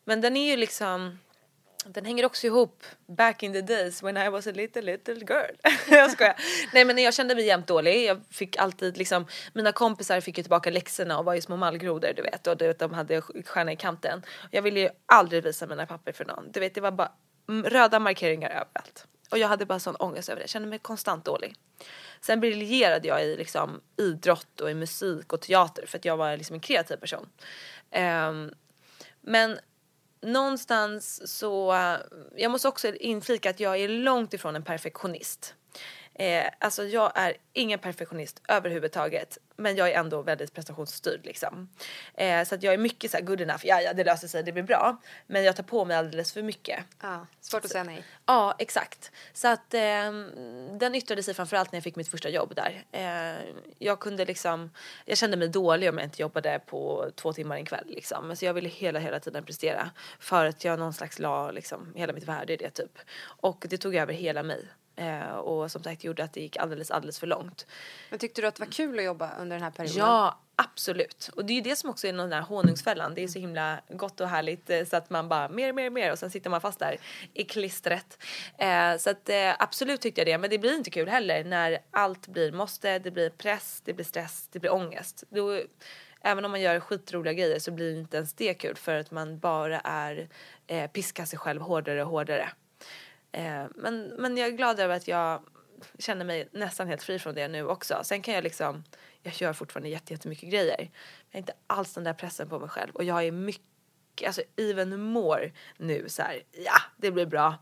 men 0.04 0.20
den 0.20 0.36
är 0.36 0.50
ju 0.50 0.56
liksom 0.56 1.18
den 1.86 2.04
hänger 2.04 2.24
också 2.24 2.46
ihop 2.46 2.84
back 3.06 3.42
in 3.42 3.52
the 3.52 3.60
days 3.60 4.02
when 4.02 4.16
I 4.16 4.28
was 4.28 4.46
a 4.46 4.52
little 4.54 4.82
little 4.82 5.14
girl. 5.14 5.54
jag 5.90 6.10
skojar. 6.10 6.36
Nej 6.72 6.84
men 6.84 6.98
jag 6.98 7.14
kände 7.14 7.34
mig 7.34 7.46
jämt 7.46 7.66
dålig. 7.66 8.04
Jag 8.04 8.20
fick 8.30 8.56
alltid 8.56 8.96
liksom, 8.96 9.26
mina 9.52 9.72
kompisar 9.72 10.20
fick 10.20 10.38
ju 10.38 10.42
tillbaka 10.42 10.70
läxorna 10.70 11.18
och 11.18 11.24
var 11.24 11.34
ju 11.34 11.40
små 11.40 11.56
mallgrodor 11.56 12.12
du 12.16 12.22
vet 12.22 12.46
och 12.46 12.56
du 12.56 12.66
vet, 12.66 12.78
de 12.78 12.94
hade 12.94 13.20
stjärna 13.20 13.72
i 13.72 13.76
kanten. 13.76 14.22
Jag 14.50 14.62
ville 14.62 14.80
ju 14.80 14.88
aldrig 15.06 15.44
visa 15.44 15.66
mina 15.66 15.86
papper 15.86 16.12
för 16.12 16.24
någon. 16.24 16.52
Du 16.52 16.60
vet 16.60 16.74
det 16.74 16.80
var 16.80 16.90
bara 16.90 17.12
röda 17.64 17.98
markeringar 17.98 18.50
överallt. 18.50 19.06
Och 19.30 19.38
jag 19.38 19.48
hade 19.48 19.66
bara 19.66 19.78
sån 19.78 19.96
ångest 19.96 20.28
över 20.28 20.36
det, 20.36 20.42
jag 20.42 20.50
kände 20.50 20.68
mig 20.68 20.78
konstant 20.78 21.24
dålig. 21.24 21.54
Sen 22.20 22.40
briljerade 22.40 23.08
jag 23.08 23.24
i 23.24 23.36
liksom 23.36 23.80
idrott 23.96 24.60
och 24.60 24.70
i 24.70 24.74
musik 24.74 25.32
och 25.32 25.40
teater 25.40 25.86
för 25.86 25.98
att 25.98 26.04
jag 26.04 26.16
var 26.16 26.36
liksom 26.36 26.54
en 26.54 26.60
kreativ 26.60 26.96
person. 26.96 27.28
Um, 27.96 28.52
men 29.20 29.58
någonstans 30.22 31.28
så, 31.38 31.72
eh, 31.72 31.96
jag 32.36 32.50
måste 32.50 32.68
också 32.68 32.94
inflika 32.94 33.50
att 33.50 33.60
jag 33.60 33.76
är 33.80 33.88
långt 33.88 34.34
ifrån 34.34 34.56
en 34.56 34.62
perfektionist. 34.62 35.54
Eh, 36.20 36.46
alltså 36.58 36.84
jag 36.84 37.12
är 37.14 37.36
ingen 37.52 37.78
perfektionist 37.78 38.42
överhuvudtaget 38.48 39.38
men 39.56 39.76
jag 39.76 39.90
är 39.90 39.94
ändå 39.94 40.22
väldigt 40.22 40.54
prestationsstyrd 40.54 41.20
liksom. 41.24 41.68
Eh, 42.14 42.44
så 42.44 42.54
att 42.54 42.62
jag 42.62 42.74
är 42.74 42.78
mycket 42.78 43.10
så 43.10 43.16
här 43.16 43.24
good 43.24 43.40
enough, 43.40 43.66
ja 43.66 43.80
ja 43.80 43.92
det 43.92 44.04
löser 44.04 44.28
sig, 44.28 44.42
det 44.42 44.52
blir 44.52 44.62
bra. 44.62 45.00
Men 45.26 45.44
jag 45.44 45.56
tar 45.56 45.62
på 45.62 45.84
mig 45.84 45.96
alldeles 45.96 46.32
för 46.32 46.42
mycket. 46.42 46.84
Ja, 47.02 47.26
svårt 47.40 47.64
att 47.64 47.70
säga 47.70 47.84
nej. 47.84 48.04
Ja, 48.26 48.54
exakt. 48.58 49.12
Så 49.32 49.48
att 49.48 49.74
eh, 49.74 49.80
den 50.72 50.94
yttrade 50.94 51.22
sig 51.22 51.34
framförallt 51.34 51.72
när 51.72 51.76
jag 51.76 51.84
fick 51.84 51.96
mitt 51.96 52.08
första 52.08 52.28
jobb 52.28 52.54
där. 52.54 52.84
Eh, 52.92 53.54
jag 53.78 54.00
kunde 54.00 54.24
liksom, 54.24 54.70
jag 55.04 55.18
kände 55.18 55.36
mig 55.36 55.48
dålig 55.48 55.88
om 55.88 55.98
jag 55.98 56.06
inte 56.06 56.22
jobbade 56.22 56.60
på 56.66 57.10
två 57.16 57.32
timmar 57.32 57.56
en 57.56 57.64
kväll 57.64 57.86
liksom. 57.86 58.36
Så 58.36 58.44
jag 58.44 58.54
ville 58.54 58.68
hela, 58.68 58.98
hela 58.98 59.20
tiden 59.20 59.44
prestera. 59.44 59.90
För 60.18 60.44
att 60.44 60.64
jag 60.64 60.78
någon 60.78 60.94
slags 60.94 61.18
la 61.18 61.50
liksom 61.50 61.92
hela 61.94 62.12
mitt 62.12 62.24
värde 62.24 62.52
i 62.52 62.56
det 62.56 62.70
typ. 62.70 62.98
Och 63.22 63.66
det 63.68 63.78
tog 63.78 63.94
över 63.94 64.12
hela 64.12 64.42
mig. 64.42 64.64
Eh, 65.00 65.30
och 65.30 65.70
som 65.70 65.82
sagt 65.82 66.04
gjorde 66.04 66.24
att 66.24 66.32
det 66.32 66.40
gick 66.40 66.56
alldeles, 66.56 66.90
alldeles 66.90 67.18
för 67.18 67.26
långt. 67.26 67.66
Men 68.10 68.18
tyckte 68.18 68.40
du 68.40 68.46
att 68.46 68.54
det 68.54 68.64
var 68.64 68.72
kul 68.72 68.98
att 68.98 69.04
jobba 69.04 69.30
under 69.38 69.56
den 69.56 69.62
här 69.62 69.70
perioden? 69.70 69.98
Ja, 69.98 70.40
absolut. 70.56 71.30
Och 71.36 71.44
det 71.44 71.52
är 71.52 71.54
ju 71.54 71.60
det 71.60 71.76
som 71.76 71.90
också 71.90 72.06
är 72.06 72.12
den 72.12 72.30
där 72.30 72.40
honungsfällan. 72.40 73.14
Det 73.14 73.22
är 73.22 73.28
så 73.28 73.38
himla 73.38 73.80
gott 73.88 74.20
och 74.20 74.28
härligt 74.28 74.70
eh, 74.70 74.84
så 74.84 74.96
att 74.96 75.10
man 75.10 75.28
bara 75.28 75.48
mer, 75.48 75.72
mer, 75.72 75.90
mer 75.90 76.12
och 76.12 76.18
sen 76.18 76.30
sitter 76.30 76.50
man 76.50 76.60
fast 76.60 76.78
där 76.78 76.96
i 77.34 77.44
klistret. 77.44 78.22
Eh, 78.58 78.96
så 78.96 79.10
att 79.10 79.30
absolut 79.58 80.00
tyckte 80.00 80.20
jag 80.20 80.28
det. 80.28 80.38
Men 80.38 80.50
det 80.50 80.58
blir 80.58 80.74
inte 80.74 80.90
kul 80.90 81.08
heller 81.08 81.44
när 81.44 81.78
allt 81.90 82.28
blir 82.28 82.52
måste, 82.52 82.98
det 82.98 83.10
blir 83.10 83.30
press, 83.30 83.82
det 83.84 83.92
blir 83.92 84.04
stress, 84.04 84.48
det 84.52 84.58
blir 84.58 84.72
ångest. 84.72 85.24
Då, 85.28 85.60
även 86.20 86.44
om 86.44 86.50
man 86.50 86.60
gör 86.60 86.80
skitroliga 86.80 87.32
grejer 87.32 87.58
så 87.58 87.70
blir 87.70 87.98
inte 87.98 88.16
ens 88.16 88.34
det 88.34 88.54
kul 88.54 88.76
för 88.76 88.94
att 88.94 89.10
man 89.10 89.38
bara 89.38 89.80
är 89.80 90.28
piskar 90.92 91.24
sig 91.24 91.38
själv 91.38 91.62
hårdare 91.62 92.02
och 92.02 92.10
hårdare. 92.10 92.50
Eh, 93.32 93.64
men, 93.74 94.08
men 94.08 94.36
jag 94.36 94.48
är 94.48 94.52
glad 94.52 94.80
över 94.80 94.96
att 94.96 95.08
jag 95.08 95.42
känner 95.98 96.24
mig 96.24 96.48
nästan 96.52 96.88
helt 96.88 97.02
fri 97.02 97.18
från 97.18 97.34
det 97.34 97.48
nu 97.48 97.66
också. 97.66 98.00
Sen 98.04 98.22
kan 98.22 98.34
jag 98.34 98.44
liksom, 98.44 98.84
jag 99.22 99.34
gör 99.34 99.52
fortfarande 99.52 99.88
jättemycket 99.88 100.50
grejer. 100.50 100.90
Jag 101.30 101.36
har 101.36 101.38
inte 101.38 101.52
alls 101.66 101.94
den 101.94 102.04
där 102.04 102.14
pressen 102.14 102.48
på 102.48 102.58
mig 102.58 102.68
själv 102.68 102.94
och 102.94 103.04
jag 103.04 103.24
är 103.24 103.32
mycket, 103.32 104.26
alltså 104.26 104.42
even 104.56 105.00
more 105.00 105.52
nu 105.76 106.08
så 106.08 106.22
här, 106.22 106.42
ja 106.52 106.80
det 106.96 107.10
blir 107.10 107.26
bra. 107.26 107.54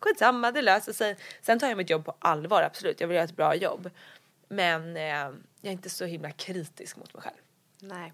Skitsamma, 0.00 0.52
det 0.52 0.62
löser 0.62 0.92
sig. 0.92 1.16
Sen 1.42 1.58
tar 1.58 1.68
jag 1.68 1.76
mitt 1.76 1.90
jobb 1.90 2.04
på 2.04 2.16
allvar, 2.18 2.62
absolut. 2.62 3.00
Jag 3.00 3.08
vill 3.08 3.14
göra 3.14 3.24
ett 3.24 3.36
bra 3.36 3.54
jobb. 3.54 3.90
Men 4.48 4.96
eh, 4.96 5.02
jag 5.02 5.70
är 5.70 5.70
inte 5.70 5.90
så 5.90 6.04
himla 6.04 6.30
kritisk 6.30 6.96
mot 6.96 7.14
mig 7.14 7.22
själv. 7.22 7.36
Nej. 7.80 8.12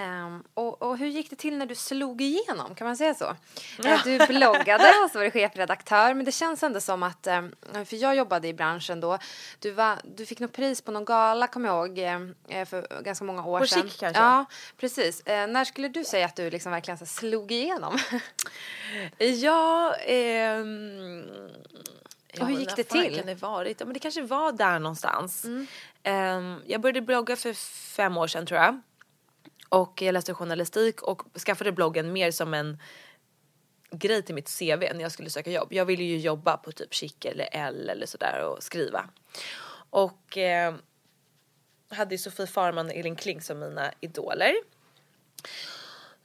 Um, 0.00 0.44
och, 0.54 0.82
och, 0.82 0.98
hur 0.98 1.06
gick 1.06 1.30
det 1.30 1.36
till 1.36 1.56
när 1.56 1.66
du 1.66 1.74
slog 1.74 2.20
igenom? 2.20 2.74
Kan 2.74 2.86
man 2.86 2.96
säga 2.96 3.14
så? 3.14 3.36
Ja. 3.78 3.94
Uh, 3.94 4.04
du 4.04 4.26
bloggade 4.26 4.92
och 5.04 5.10
så 5.10 5.18
var 5.18 5.24
du 5.24 5.30
chefredaktör. 5.30 6.14
Men 6.14 6.24
det 6.24 6.32
känns 6.32 6.62
ändå 6.62 6.80
som 6.80 7.02
att, 7.02 7.26
um, 7.26 7.54
för 7.86 7.96
jag 7.96 8.16
jobbade 8.16 8.48
i 8.48 8.54
branschen 8.54 9.00
då. 9.00 9.18
Du, 9.58 9.70
var, 9.70 9.98
du 10.04 10.26
fick 10.26 10.40
något 10.40 10.52
pris 10.52 10.82
på 10.82 10.92
någon 10.92 11.04
gala, 11.04 11.46
kommer 11.46 11.68
jag 11.68 11.98
ihåg, 11.98 11.98
um, 12.52 12.66
för 12.66 13.02
ganska 13.02 13.24
många 13.24 13.44
år 13.44 13.60
på 13.60 13.66
sedan. 13.66 13.82
Chic 13.82 14.00
kanske? 14.00 14.22
Ja, 14.22 14.44
precis. 14.76 15.20
Uh, 15.20 15.46
när 15.46 15.64
skulle 15.64 15.88
du 15.88 16.04
säga 16.04 16.26
att 16.26 16.36
du 16.36 16.50
liksom 16.50 16.72
verkligen 16.72 16.98
så 16.98 17.06
slog 17.06 17.52
igenom? 17.52 17.98
ja, 19.18 19.94
ehm... 19.94 21.22
Och 22.40 22.46
hur 22.46 22.54
Ja, 22.54 22.60
gick 22.60 22.76
det 22.76 22.84
till? 22.84 23.16
kan 23.16 23.26
det 23.26 23.34
varit? 23.34 23.80
Ja, 23.80 23.86
men 23.86 23.94
det 23.94 24.00
kanske 24.00 24.22
var 24.22 24.52
där 24.52 24.78
någonstans. 24.78 25.44
Mm. 25.44 25.66
Ehm, 26.02 26.62
jag 26.66 26.80
började 26.80 27.00
blogga 27.00 27.36
för 27.36 27.52
fem 27.96 28.16
år 28.16 28.26
sedan 28.26 28.46
tror 28.46 28.60
jag. 28.60 28.80
Och 29.68 30.02
jag 30.02 30.12
läste 30.12 30.34
journalistik 30.34 31.02
och 31.02 31.22
skaffade 31.46 31.72
bloggen 31.72 32.12
mer 32.12 32.30
som 32.30 32.54
en 32.54 32.78
grej 33.90 34.22
till 34.22 34.34
mitt 34.34 34.58
CV 34.58 34.80
när 34.94 35.00
jag 35.00 35.12
skulle 35.12 35.30
söka 35.30 35.50
jobb. 35.50 35.68
Jag 35.72 35.84
ville 35.84 36.04
ju 36.04 36.18
jobba 36.18 36.56
på 36.56 36.72
typ 36.72 36.94
Chic 36.94 37.16
eller 37.24 37.48
L 37.52 37.90
eller 37.90 38.06
sådär 38.06 38.44
och 38.44 38.62
skriva. 38.62 39.04
Och 39.90 40.38
eh, 40.38 40.74
hade 41.88 42.14
ju 42.14 42.18
Sofie 42.18 42.46
Farman 42.46 42.86
och 42.86 42.92
Elin 42.92 43.16
Kling 43.16 43.40
som 43.40 43.58
mina 43.58 43.92
idoler. 44.00 44.54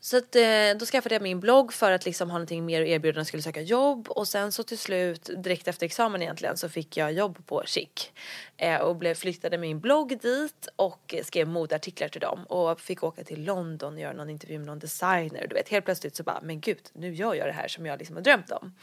Så 0.06 0.18
att, 0.18 0.36
eh, 0.36 0.78
då 0.80 0.86
skaffade 0.86 1.16
jag 1.16 1.22
min 1.22 1.40
blogg 1.40 1.74
för 1.74 1.92
att 1.92 2.06
liksom 2.06 2.30
ha 2.30 2.38
någonting 2.38 2.66
mer 2.66 2.82
att 2.82 2.88
erbjuda 2.88 3.16
när 3.16 3.20
jag 3.20 3.28
skulle 3.28 3.44
söka 3.44 3.62
jobb 3.62 4.08
och 4.10 4.28
sen 4.28 4.52
så 4.52 4.64
till 4.64 4.78
slut 4.78 5.30
direkt 5.38 5.68
efter 5.68 5.86
examen 5.86 6.22
egentligen 6.22 6.58
så 6.58 6.70
fick 6.70 6.98
jag 6.98 7.14
jobb 7.14 7.46
på 7.46 7.64
Chic 7.66 8.12
eh, 8.58 8.78
och 8.78 8.96
blev, 8.96 9.16
flyttade 9.16 9.58
min 9.58 9.80
blogg 9.80 10.20
dit 10.22 10.68
och 10.76 11.16
skrev 11.24 11.48
modeartiklar 11.48 12.08
till 12.08 12.22
dem 12.22 12.44
och 12.44 12.80
fick 12.82 13.04
åka 13.04 13.24
till 13.24 13.44
London 13.44 13.94
och 13.94 14.00
göra 14.00 14.14
någon 14.14 14.30
intervju 14.30 14.58
med 14.58 14.68
någon 14.68 14.80
designer. 14.80 15.48
Du 15.50 15.56
vet 15.56 15.70
helt 15.70 15.86
plötsligt 15.86 16.16
så 16.16 16.24
bara 16.24 16.42
men 16.42 16.60
gud 16.60 16.90
nu 16.94 17.14
gör 17.14 17.34
jag 17.34 17.48
det 17.48 17.54
här 17.54 17.68
som 17.68 17.86
jag 17.86 18.00
liksom 18.00 18.16
har 18.16 18.24
drömt 18.24 18.52
om. 18.52 18.74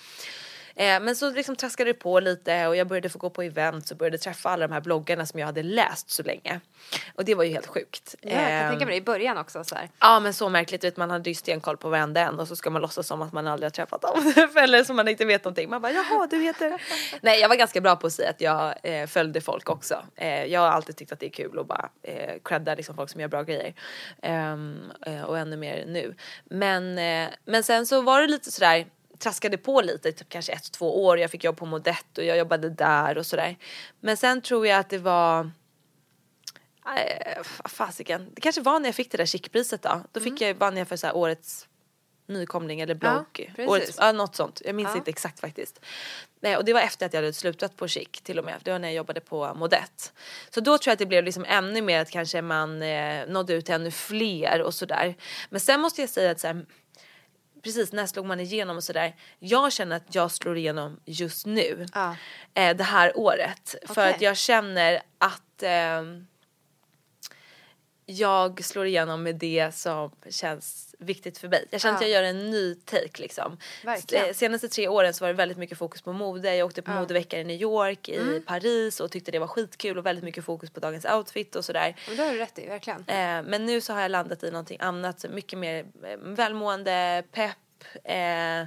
Eh, 0.76 1.00
men 1.00 1.16
så 1.16 1.30
liksom 1.30 1.56
traskade 1.56 1.90
det 1.90 1.94
på 1.94 2.20
lite 2.20 2.66
och 2.66 2.76
jag 2.76 2.86
började 2.86 3.08
få 3.08 3.18
gå 3.18 3.30
på 3.30 3.42
events 3.42 3.90
och 3.90 3.96
började 3.96 4.18
träffa 4.18 4.50
alla 4.50 4.66
de 4.68 4.74
här 4.74 4.80
bloggarna 4.80 5.26
som 5.26 5.40
jag 5.40 5.46
hade 5.46 5.62
läst 5.62 6.10
så 6.10 6.22
länge. 6.22 6.60
Och 7.14 7.24
det 7.24 7.34
var 7.34 7.44
ju 7.44 7.50
helt 7.52 7.66
sjukt. 7.66 8.14
Ja, 8.20 8.30
jag 8.30 8.38
kan 8.40 8.50
Ehm, 8.50 8.70
tänka 8.70 8.86
mig 8.86 8.94
det 8.94 8.98
i 9.02 9.04
början 9.04 9.38
också. 9.38 9.64
Så 9.64 9.74
här. 9.74 9.88
Ja 10.00 10.20
men 10.20 10.34
så 10.34 10.48
märkligt, 10.48 10.84
vet, 10.84 10.96
man 10.96 11.10
hade 11.10 11.30
ju 11.30 11.34
stenkoll 11.34 11.76
på 11.76 11.88
varenda 11.88 12.20
en 12.20 12.40
och 12.40 12.48
så 12.48 12.56
ska 12.56 12.70
man 12.70 12.82
låtsas 12.82 13.06
som 13.06 13.22
att 13.22 13.32
man 13.32 13.46
aldrig 13.46 13.66
har 13.66 13.70
träffat 13.70 14.02
dem. 14.02 14.32
Eller 14.56 14.84
som 14.84 14.96
man 14.96 15.08
inte 15.08 15.24
vet 15.24 15.44
någonting. 15.44 15.70
Man 15.70 15.82
bara 15.82 15.92
jaha 15.92 16.26
du 16.30 16.42
heter... 16.42 16.82
Nej 17.20 17.40
jag 17.40 17.48
var 17.48 17.56
ganska 17.56 17.80
bra 17.80 17.96
på 17.96 18.06
att 18.06 18.12
säga 18.12 18.30
att 18.30 18.40
jag 18.40 18.74
eh, 18.82 19.06
följde 19.06 19.40
folk 19.40 19.70
också. 19.70 20.04
Eh, 20.16 20.44
jag 20.44 20.60
har 20.60 20.68
alltid 20.68 20.96
tyckt 20.96 21.12
att 21.12 21.20
det 21.20 21.26
är 21.26 21.30
kul 21.30 21.58
att 21.58 21.66
bara 21.66 21.88
eh, 22.02 22.34
credda 22.44 22.74
liksom 22.74 22.96
folk 22.96 23.10
som 23.10 23.20
gör 23.20 23.28
bra 23.28 23.42
grejer. 23.42 23.74
Ehm, 24.22 24.92
eh, 25.06 25.22
och 25.22 25.38
ännu 25.38 25.56
mer 25.56 25.84
nu. 25.86 26.14
Men, 26.44 26.98
eh, 26.98 27.28
men 27.44 27.64
sen 27.64 27.86
så 27.86 28.00
var 28.00 28.20
det 28.20 28.26
lite 28.26 28.50
sådär 28.50 28.86
traskade 29.20 29.56
på 29.58 29.80
lite, 29.80 30.12
typ 30.12 30.28
kanske 30.28 30.52
ett, 30.52 30.72
två 30.72 31.04
år. 31.04 31.18
Jag 31.18 31.30
fick 31.30 31.44
jobb 31.44 31.56
på 31.56 31.66
Modett 31.66 32.18
och 32.18 32.24
jag 32.24 32.38
jobbade 32.38 32.70
där 32.70 33.18
och 33.18 33.26
sådär. 33.26 33.56
Men 34.00 34.16
sen 34.16 34.42
tror 34.42 34.66
jag 34.66 34.78
att 34.78 34.90
det 34.90 34.98
var 34.98 35.50
Eh, 36.86 37.42
fasiken. 37.64 38.30
Det 38.34 38.40
kanske 38.40 38.60
var 38.60 38.80
när 38.80 38.88
jag 38.88 38.94
fick 38.94 39.10
det 39.10 39.18
där 39.18 39.26
chickpriset 39.26 39.82
då. 39.82 40.02
Då 40.12 40.20
fick 40.20 40.40
jag 40.40 40.54
vann 40.54 40.76
jag 40.76 40.88
för 40.88 40.96
så 40.96 41.06
här 41.06 41.16
årets 41.16 41.68
nykomling 42.26 42.80
eller 42.80 42.94
blogg. 42.94 43.52
Ja, 43.56 43.66
årets, 43.66 43.96
ja, 43.98 44.12
något 44.12 44.36
sånt. 44.36 44.62
Jag 44.64 44.74
minns 44.74 44.90
Ja. 44.92 44.96
inte 44.96 45.10
exakt 45.10 45.40
faktiskt. 45.40 45.80
Nej, 46.40 46.56
och 46.56 46.64
det 46.64 46.72
var 46.72 46.80
efter 46.80 47.06
att 47.06 47.12
jag 47.12 47.20
hade 47.20 47.32
slutat 47.32 47.76
på 47.76 47.88
Chic 47.88 48.08
till 48.22 48.38
och 48.38 48.44
med. 48.44 48.54
Det 48.62 48.70
var 48.70 48.78
när 48.78 48.88
jag 48.88 48.94
jobbade 48.94 49.20
på 49.20 49.54
Modett. 49.54 50.12
Så 50.50 50.60
då 50.60 50.78
tror 50.78 50.90
jag 50.90 50.92
att 50.92 50.98
det 50.98 51.06
blev 51.06 51.24
liksom 51.24 51.44
ännu 51.48 51.82
mer 51.82 52.00
att 52.00 52.10
kanske 52.10 52.42
man 52.42 52.82
eh, 52.82 53.26
nådde 53.26 53.54
ut 53.54 53.64
till 53.66 53.74
ännu 53.74 53.90
fler 53.90 54.62
och 54.62 54.74
sådär. 54.74 55.14
Men 55.50 55.60
sen 55.60 55.80
måste 55.80 56.00
jag 56.00 56.10
säga 56.10 56.30
att 56.30 56.40
så 56.40 56.46
här, 56.46 56.66
precis 57.62 57.92
när 57.92 58.06
slog 58.06 58.26
man 58.26 58.40
igenom 58.40 58.76
och 58.76 58.84
sådär. 58.84 59.16
Jag 59.38 59.72
känner 59.72 59.96
att 59.96 60.14
jag 60.14 60.30
slår 60.30 60.56
igenom 60.56 61.00
just 61.04 61.46
nu. 61.46 61.86
Ja. 61.94 62.16
Eh, 62.54 62.76
det 62.76 62.84
här 62.84 63.18
året. 63.18 63.74
För 63.86 63.92
Okej. 63.92 64.14
att 64.14 64.20
jag 64.20 64.36
känner 64.36 65.02
att 65.18 65.62
ehm, 65.62 66.26
jag 68.10 68.64
slår 68.64 68.86
igenom 68.86 69.22
med 69.22 69.34
det 69.36 69.74
som 69.74 70.10
känns 70.30 70.94
viktigt 70.98 71.38
för 71.38 71.48
mig. 71.48 71.66
Jag 71.70 71.80
känner 71.80 71.94
att 71.96 72.02
Ja. 72.02 72.08
jag 72.08 72.22
gör 72.22 72.30
en 72.30 72.50
ny 72.50 72.74
take 72.74 73.22
liksom. 73.22 73.56
Verkligen. 73.84 74.24
Eh, 74.26 74.32
Senaste 74.32 74.68
tre 74.68 74.88
åren 74.88 75.14
så 75.14 75.24
var 75.24 75.28
det 75.28 75.34
väldigt 75.34 75.58
mycket 75.58 75.78
fokus 75.78 76.02
på 76.02 76.12
mode. 76.12 76.54
Jag 76.56 76.66
åkte 76.66 76.82
på 76.82 76.90
modeveckan 76.90 77.40
i 77.40 77.44
New 77.44 77.60
York, 77.60 78.08
i 78.08 78.16
Mm. 78.16 78.42
Paris 78.42 79.00
och 79.00 79.10
tyckte 79.10 79.30
det 79.30 79.38
var 79.38 79.46
skitkul 79.46 79.98
och 79.98 80.06
väldigt 80.06 80.24
mycket 80.24 80.44
fokus 80.44 80.70
på 80.70 80.80
dagens 80.80 81.04
outfit 81.04 81.56
och 81.56 81.64
sådär. 81.64 81.96
Och 82.10 82.16
det 82.16 82.22
har 82.22 82.32
du 82.32 82.38
rätt 82.38 82.58
i, 82.58 82.66
verkligen. 82.66 83.00
Eh, 83.00 83.42
men 83.50 83.66
nu 83.66 83.80
så 83.80 83.92
har 83.92 84.00
jag 84.00 84.10
landat 84.10 84.42
i 84.42 84.50
någonting 84.50 84.78
annat, 84.80 85.24
mycket 85.30 85.58
mer 85.58 85.78
eh, 86.04 86.16
välmående, 86.18 87.22
pepp, 87.32 87.56
eh, 88.04 88.64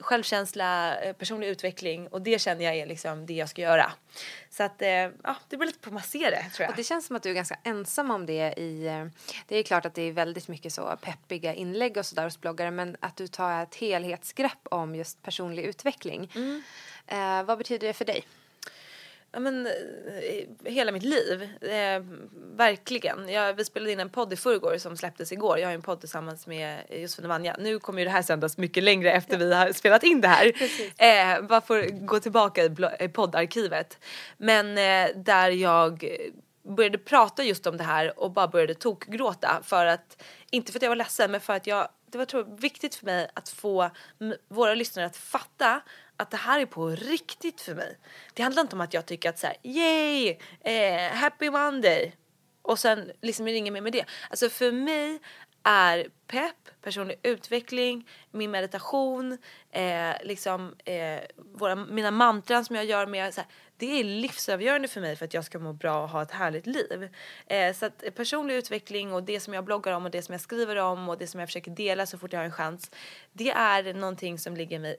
självkänsla, 0.00 0.98
eh, 1.00 1.12
personlig 1.12 1.48
utveckling 1.48 2.08
och 2.08 2.22
det 2.22 2.38
känner 2.40 2.64
jag 2.64 2.76
är 2.76 2.86
liksom 2.86 3.26
det 3.26 3.32
jag 3.34 3.48
ska 3.48 3.62
göra. 3.62 3.92
Så 4.50 4.62
att 4.62 4.82
eh, 4.82 4.88
ja, 4.88 5.36
det 5.48 5.56
beror 5.56 5.66
lite 5.66 5.78
på 5.78 5.90
hur 5.90 5.94
man 5.94 6.02
ser 6.02 6.30
det 6.30 6.50
tror 6.54 6.64
jag. 6.64 6.70
Och 6.70 6.76
det 6.76 6.84
känns 6.84 7.06
som 7.06 7.16
att 7.16 7.22
du 7.22 7.30
är 7.30 7.34
ganska 7.34 7.58
ensam 7.62 8.10
om 8.10 8.26
det 8.26 8.54
i... 8.58 8.86
eh, 8.86 9.06
Det 9.48 9.56
är 9.56 9.62
klart 9.62 9.86
att 9.86 9.94
det 9.94 10.02
är 10.02 10.12
väldigt 10.12 10.48
mycket 10.48 10.72
så 10.72 10.96
peppiga 11.02 11.54
inlägg 11.54 11.96
och 11.96 12.06
sådär 12.06 12.24
hos 12.24 12.40
bloggare 12.40 12.70
men 12.70 12.96
att 13.00 13.16
du 13.16 13.28
tar 13.28 13.62
ett 13.62 13.74
helhetsgrepp 13.74 14.58
om 14.70 14.94
just 14.94 15.22
personlig 15.22 15.62
utveckling. 15.62 16.32
Mm. 16.34 16.62
Eh, 17.06 17.42
vad 17.42 17.58
betyder 17.58 17.86
det 17.86 17.94
för 17.94 18.04
dig? 18.04 18.24
Ja, 19.32 19.40
men, 19.40 19.66
eh, 19.66 20.72
hela 20.72 20.92
mitt 20.92 21.02
liv. 21.02 21.42
Eh, 21.60 22.02
verkligen. 22.56 23.28
Jag, 23.28 23.54
vi 23.54 23.64
spelade 23.64 23.92
in 23.92 24.00
en 24.00 24.10
podd 24.10 24.32
i 24.32 24.36
förrgår 24.36 24.78
som 24.78 24.96
släpptes 24.96 25.32
igår. 25.32 25.58
Jag 25.58 25.68
har 25.68 25.74
en 25.74 25.82
podd 25.82 26.00
tillsammans 26.00 26.46
med 26.46 26.82
Josefin 26.90 27.24
och 27.24 27.28
Vanja. 27.28 27.56
Nu 27.58 27.78
kommer 27.78 27.98
ju 27.98 28.04
det 28.04 28.10
här 28.10 28.22
sändas 28.22 28.58
mycket 28.58 28.82
längre 28.82 29.12
efter 29.12 29.38
vi 29.38 29.54
har 29.54 29.72
spelat 29.72 30.02
in 30.02 30.20
det 30.20 30.28
här. 30.28 30.52
Eh, 30.98 31.42
bara 31.42 31.60
för 31.60 31.78
att 31.78 32.06
gå 32.06 32.20
tillbaka 32.20 32.64
i, 33.00 33.08
poddarkivet. 33.08 33.98
Men 34.36 34.78
eh, 34.78 35.16
där 35.16 35.50
jag 35.50 36.04
började 36.68 36.98
prata 36.98 37.44
just 37.44 37.66
om 37.66 37.76
det 37.76 37.84
här 37.84 38.20
och 38.20 38.30
bara 38.30 38.48
började 38.48 38.74
tokgråta 38.74 39.60
för 39.62 39.86
att, 39.86 40.22
inte 40.50 40.72
för 40.72 40.78
att 40.78 40.82
jag 40.82 40.90
var 40.90 40.96
ledsen 40.96 41.30
men 41.30 41.40
för 41.40 41.52
att 41.52 41.66
jag, 41.66 41.88
det 42.10 42.18
var 42.18 42.24
tror 42.24 42.48
jag, 42.48 42.60
viktigt 42.60 42.94
för 42.94 43.06
mig 43.06 43.30
att 43.34 43.48
få 43.48 43.90
våra 44.48 44.74
lyssnare 44.74 45.06
att 45.06 45.16
fatta 45.16 45.80
att 46.16 46.30
det 46.30 46.36
här 46.36 46.60
är 46.60 46.66
på 46.66 46.88
riktigt 46.88 47.60
för 47.60 47.74
mig. 47.74 47.98
Det 48.34 48.42
handlar 48.42 48.62
inte 48.62 48.76
om 48.76 48.80
att 48.80 48.94
jag 48.94 49.06
tycker 49.06 49.28
att 49.28 49.38
så 49.38 49.46
här, 49.46 49.56
yay, 49.62 50.36
eh, 50.60 51.12
happy 51.12 51.50
monday 51.50 52.14
och 52.62 52.78
sen 52.78 53.12
liksom 53.22 53.46
ringer 53.46 53.72
mig 53.72 53.80
mer 53.80 53.84
med 53.84 53.92
det. 53.92 54.04
Alltså 54.30 54.48
för 54.48 54.72
mig 54.72 55.20
är 55.62 56.08
pepp, 56.26 56.82
personlig 56.82 57.20
utveckling, 57.22 58.08
min 58.30 58.50
meditation, 58.50 59.38
eh, 59.70 60.14
liksom 60.24 60.74
eh, 60.84 61.20
våra, 61.36 61.74
mina 61.74 62.10
mantran 62.10 62.64
som 62.64 62.76
jag 62.76 62.84
gör 62.84 63.06
med 63.06 63.34
så 63.34 63.40
här, 63.40 63.50
det 63.76 64.00
är 64.00 64.04
livsavgörande 64.04 64.88
för 64.88 65.00
mig 65.00 65.16
för 65.16 65.24
att 65.24 65.34
jag 65.34 65.44
ska 65.44 65.58
må 65.58 65.72
bra 65.72 66.02
och 66.02 66.08
ha 66.08 66.22
ett 66.22 66.30
härligt 66.30 66.66
liv. 66.66 67.08
Eh, 67.46 67.74
så 67.74 67.86
att 67.86 68.04
personlig 68.14 68.54
utveckling 68.54 69.12
och 69.12 69.22
det 69.22 69.40
som 69.40 69.54
jag 69.54 69.64
bloggar 69.64 69.92
om 69.92 70.04
och 70.04 70.10
det 70.10 70.22
som 70.22 70.32
jag 70.32 70.40
skriver 70.40 70.76
om 70.76 71.08
och 71.08 71.18
det 71.18 71.26
som 71.26 71.40
jag 71.40 71.48
försöker 71.48 71.70
dela 71.70 72.06
så 72.06 72.18
fort 72.18 72.32
jag 72.32 72.40
har 72.40 72.44
en 72.44 72.52
chans. 72.52 72.90
Det 73.32 73.50
är 73.50 73.94
någonting 73.94 74.38
som 74.38 74.56
ligger 74.56 74.78
mig 74.78 74.96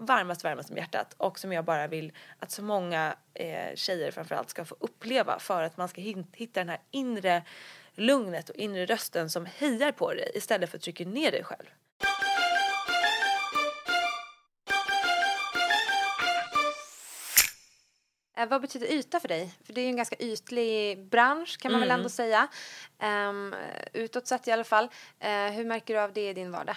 varmast, 0.00 0.44
varmast 0.44 0.70
om 0.70 0.76
hjärtat 0.76 1.14
och 1.16 1.38
som 1.38 1.52
jag 1.52 1.64
bara 1.64 1.86
vill 1.86 2.12
att 2.38 2.50
så 2.50 2.62
många 2.62 3.14
eh, 3.34 3.74
tjejer 3.74 4.10
framförallt 4.10 4.50
ska 4.50 4.64
få 4.64 4.76
uppleva 4.80 5.38
för 5.38 5.62
att 5.62 5.76
man 5.76 5.88
ska 5.88 6.00
hitta 6.32 6.60
den 6.60 6.68
här 6.68 6.80
inre 6.90 7.42
lugnet 7.94 8.48
och 8.48 8.56
inre 8.56 8.86
rösten 8.86 9.30
som 9.30 9.46
hejar 9.46 9.92
på 9.92 10.14
dig 10.14 10.30
istället 10.34 10.70
för 10.70 10.76
att 10.78 10.82
trycka 10.82 11.04
ner 11.04 11.30
dig 11.30 11.44
själv. 11.44 11.66
Eh, 18.36 18.48
vad 18.48 18.60
betyder 18.60 18.86
yta 18.92 19.20
för 19.20 19.28
dig? 19.28 19.54
För 19.64 19.72
det 19.72 19.80
är 19.80 19.82
ju 19.82 19.90
en 19.90 19.96
ganska 19.96 20.16
ytlig 20.16 21.04
bransch 21.06 21.58
kan 21.60 21.72
man 21.72 21.80
väl 21.80 21.90
ändå 21.90 22.08
säga. 22.08 22.48
Um, 23.02 23.54
utåt 23.92 24.26
sett 24.26 24.48
i 24.48 24.52
alla 24.52 24.64
fall. 24.64 24.88
Eh, 25.18 25.30
hur 25.30 25.64
märker 25.64 25.94
du 25.94 26.00
av 26.00 26.12
det 26.12 26.28
i 26.28 26.32
din 26.32 26.52
vardag? 26.52 26.76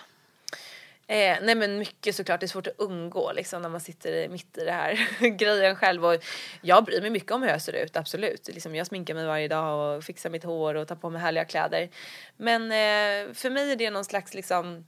Eh, 1.07 1.37
nej 1.41 1.55
men 1.55 1.77
mycket 1.77 2.15
såklart, 2.15 2.39
det 2.39 2.45
är 2.45 2.47
svårt 2.47 2.67
att 2.67 2.79
undgå 2.79 3.31
liksom 3.33 3.61
när 3.61 3.69
man 3.69 3.81
sitter 3.81 4.29
mitt 4.29 4.57
i 4.57 4.65
det 4.65 4.71
här 4.71 5.19
grejen 5.37 5.75
själv 5.75 6.05
och 6.05 6.23
jag 6.61 6.85
bryr 6.85 7.01
mig 7.01 7.09
mycket 7.09 7.31
om 7.31 7.41
hur 7.41 7.49
jag 7.49 7.61
ser 7.61 7.73
ut, 7.73 7.97
absolut. 7.97 8.49
Liksom, 8.53 8.75
jag 8.75 8.87
sminkar 8.87 9.13
mig 9.13 9.25
varje 9.25 9.47
dag 9.47 9.97
och 9.97 10.03
fixar 10.03 10.29
mitt 10.29 10.43
hår 10.43 10.75
och 10.75 10.87
tar 10.87 10.95
på 10.95 11.09
mig 11.09 11.21
härliga 11.21 11.45
kläder. 11.45 11.89
Men 12.37 12.61
eh, 12.61 13.33
för 13.33 13.49
mig 13.49 13.71
är 13.71 13.75
det 13.75 13.89
någon 13.89 14.05
slags 14.05 14.33
liksom 14.33 14.85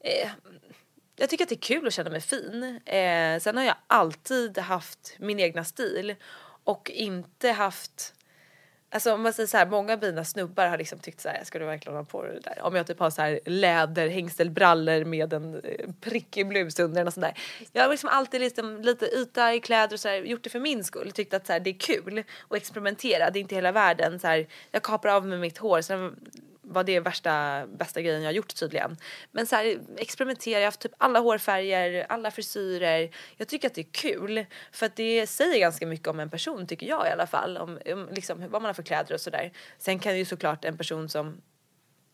eh, 0.00 0.30
jag 1.16 1.30
tycker 1.30 1.44
att 1.44 1.48
det 1.48 1.54
är 1.54 1.76
kul 1.76 1.86
att 1.86 1.92
känna 1.92 2.10
mig 2.10 2.20
fin. 2.20 2.80
Eh, 2.86 3.38
sen 3.40 3.56
har 3.56 3.64
jag 3.64 3.76
alltid 3.86 4.58
haft 4.58 5.16
min 5.18 5.40
egna 5.40 5.64
stil 5.64 6.14
och 6.64 6.90
inte 6.90 7.50
haft 7.50 8.14
Alltså 8.92 9.12
om 9.14 9.22
man 9.22 9.32
säger 9.32 9.46
så 9.46 9.56
här, 9.56 9.66
många 9.66 9.92
av 9.92 10.02
mina 10.02 10.24
snubbar 10.24 10.66
har 10.66 10.78
liksom 10.78 10.98
tyckt 10.98 11.20
så 11.20 11.28
här, 11.28 11.44
ska 11.44 11.58
du 11.58 11.64
verkligen 11.64 11.96
ha 11.96 12.04
på 12.04 12.22
dig 12.22 12.34
det 12.34 12.40
där? 12.40 12.62
Om 12.62 12.74
jag 12.74 12.86
typ 12.86 12.98
har 12.98 13.10
så 13.10 13.22
här 13.22 13.40
läderhängselbrallor 13.44 15.04
med 15.04 15.32
en 15.32 15.54
eh, 15.54 15.90
prickig 16.00 16.48
blus 16.48 16.78
under 16.78 17.06
och 17.06 17.12
sånt 17.12 17.26
där. 17.26 17.38
Jag 17.72 17.82
har 17.82 17.90
liksom 17.90 18.08
alltid 18.12 18.40
liksom 18.40 18.80
lite 18.82 19.06
yta 19.06 19.54
i 19.54 19.60
kläder 19.60 19.94
och 19.94 20.00
så 20.00 20.08
här, 20.08 20.16
gjort 20.16 20.44
det 20.44 20.50
för 20.50 20.60
min 20.60 20.84
skull. 20.84 21.12
Tyckt 21.12 21.34
att 21.34 21.46
så 21.46 21.52
här, 21.52 21.60
det 21.60 21.70
är 21.70 21.78
kul 21.78 22.24
att 22.48 22.56
experimentera, 22.56 23.30
det 23.30 23.38
är 23.38 23.40
inte 23.40 23.54
hela 23.54 23.72
världen. 23.72 24.20
Så 24.20 24.26
här, 24.26 24.46
jag 24.70 24.82
kapar 24.82 25.08
av 25.08 25.26
mig 25.26 25.38
mitt 25.38 25.58
hår, 25.58 25.80
sen 25.80 26.16
var 26.70 26.84
det 26.84 27.00
värsta, 27.00 27.66
bästa 27.66 28.02
grejen 28.02 28.22
jag 28.22 28.32
gjort 28.32 28.54
tydligen. 28.54 28.96
Men 29.32 29.46
så 29.46 29.56
här, 29.56 29.80
experimentera, 29.96 30.52
jag 30.52 30.60
har 30.60 30.64
haft 30.64 30.80
typ 30.80 30.92
alla 30.98 31.18
hårfärger, 31.18 32.06
alla 32.08 32.30
frisyrer. 32.30 33.10
Jag 33.36 33.48
tycker 33.48 33.68
att 33.68 33.74
det 33.74 33.80
är 33.80 33.92
kul 33.92 34.46
för 34.72 34.86
att 34.86 34.96
det 34.96 35.26
säger 35.26 35.60
ganska 35.60 35.86
mycket 35.86 36.08
om 36.08 36.20
en 36.20 36.30
person 36.30 36.66
tycker 36.66 36.86
jag 36.86 37.06
i 37.06 37.10
alla 37.10 37.26
fall. 37.26 37.56
Om, 37.56 37.78
om 37.92 38.08
liksom, 38.12 38.40
vad 38.40 38.62
man 38.62 38.64
har 38.64 38.74
för 38.74 38.82
kläder 38.82 39.14
och 39.14 39.20
sådär. 39.20 39.52
Sen 39.78 39.98
kan 39.98 40.18
ju 40.18 40.24
såklart 40.24 40.64
en 40.64 40.76
person 40.76 41.08
som 41.08 41.40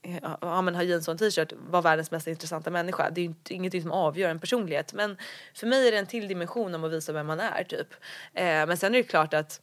eh, 0.02 0.18
ja, 0.40 0.62
men 0.62 0.74
har 0.74 0.82
jeans 0.82 1.08
och 1.08 1.12
en 1.12 1.18
t-shirt 1.18 1.52
vara 1.52 1.82
världens 1.82 2.10
mest 2.10 2.26
intressanta 2.26 2.70
människa. 2.70 3.10
Det 3.10 3.20
är 3.20 3.22
ju 3.22 3.28
inte, 3.28 3.54
ingenting 3.54 3.82
som 3.82 3.92
avgör 3.92 4.30
en 4.30 4.40
personlighet. 4.40 4.92
Men 4.92 5.16
för 5.54 5.66
mig 5.66 5.88
är 5.88 5.92
det 5.92 5.98
en 5.98 6.06
till 6.06 6.28
dimension 6.28 6.74
om 6.74 6.84
att 6.84 6.92
visa 6.92 7.12
vem 7.12 7.26
man 7.26 7.40
är 7.40 7.64
typ. 7.64 7.94
Eh, 8.34 8.66
men 8.66 8.76
sen 8.76 8.94
är 8.94 8.98
det 8.98 9.04
klart 9.04 9.34
att 9.34 9.60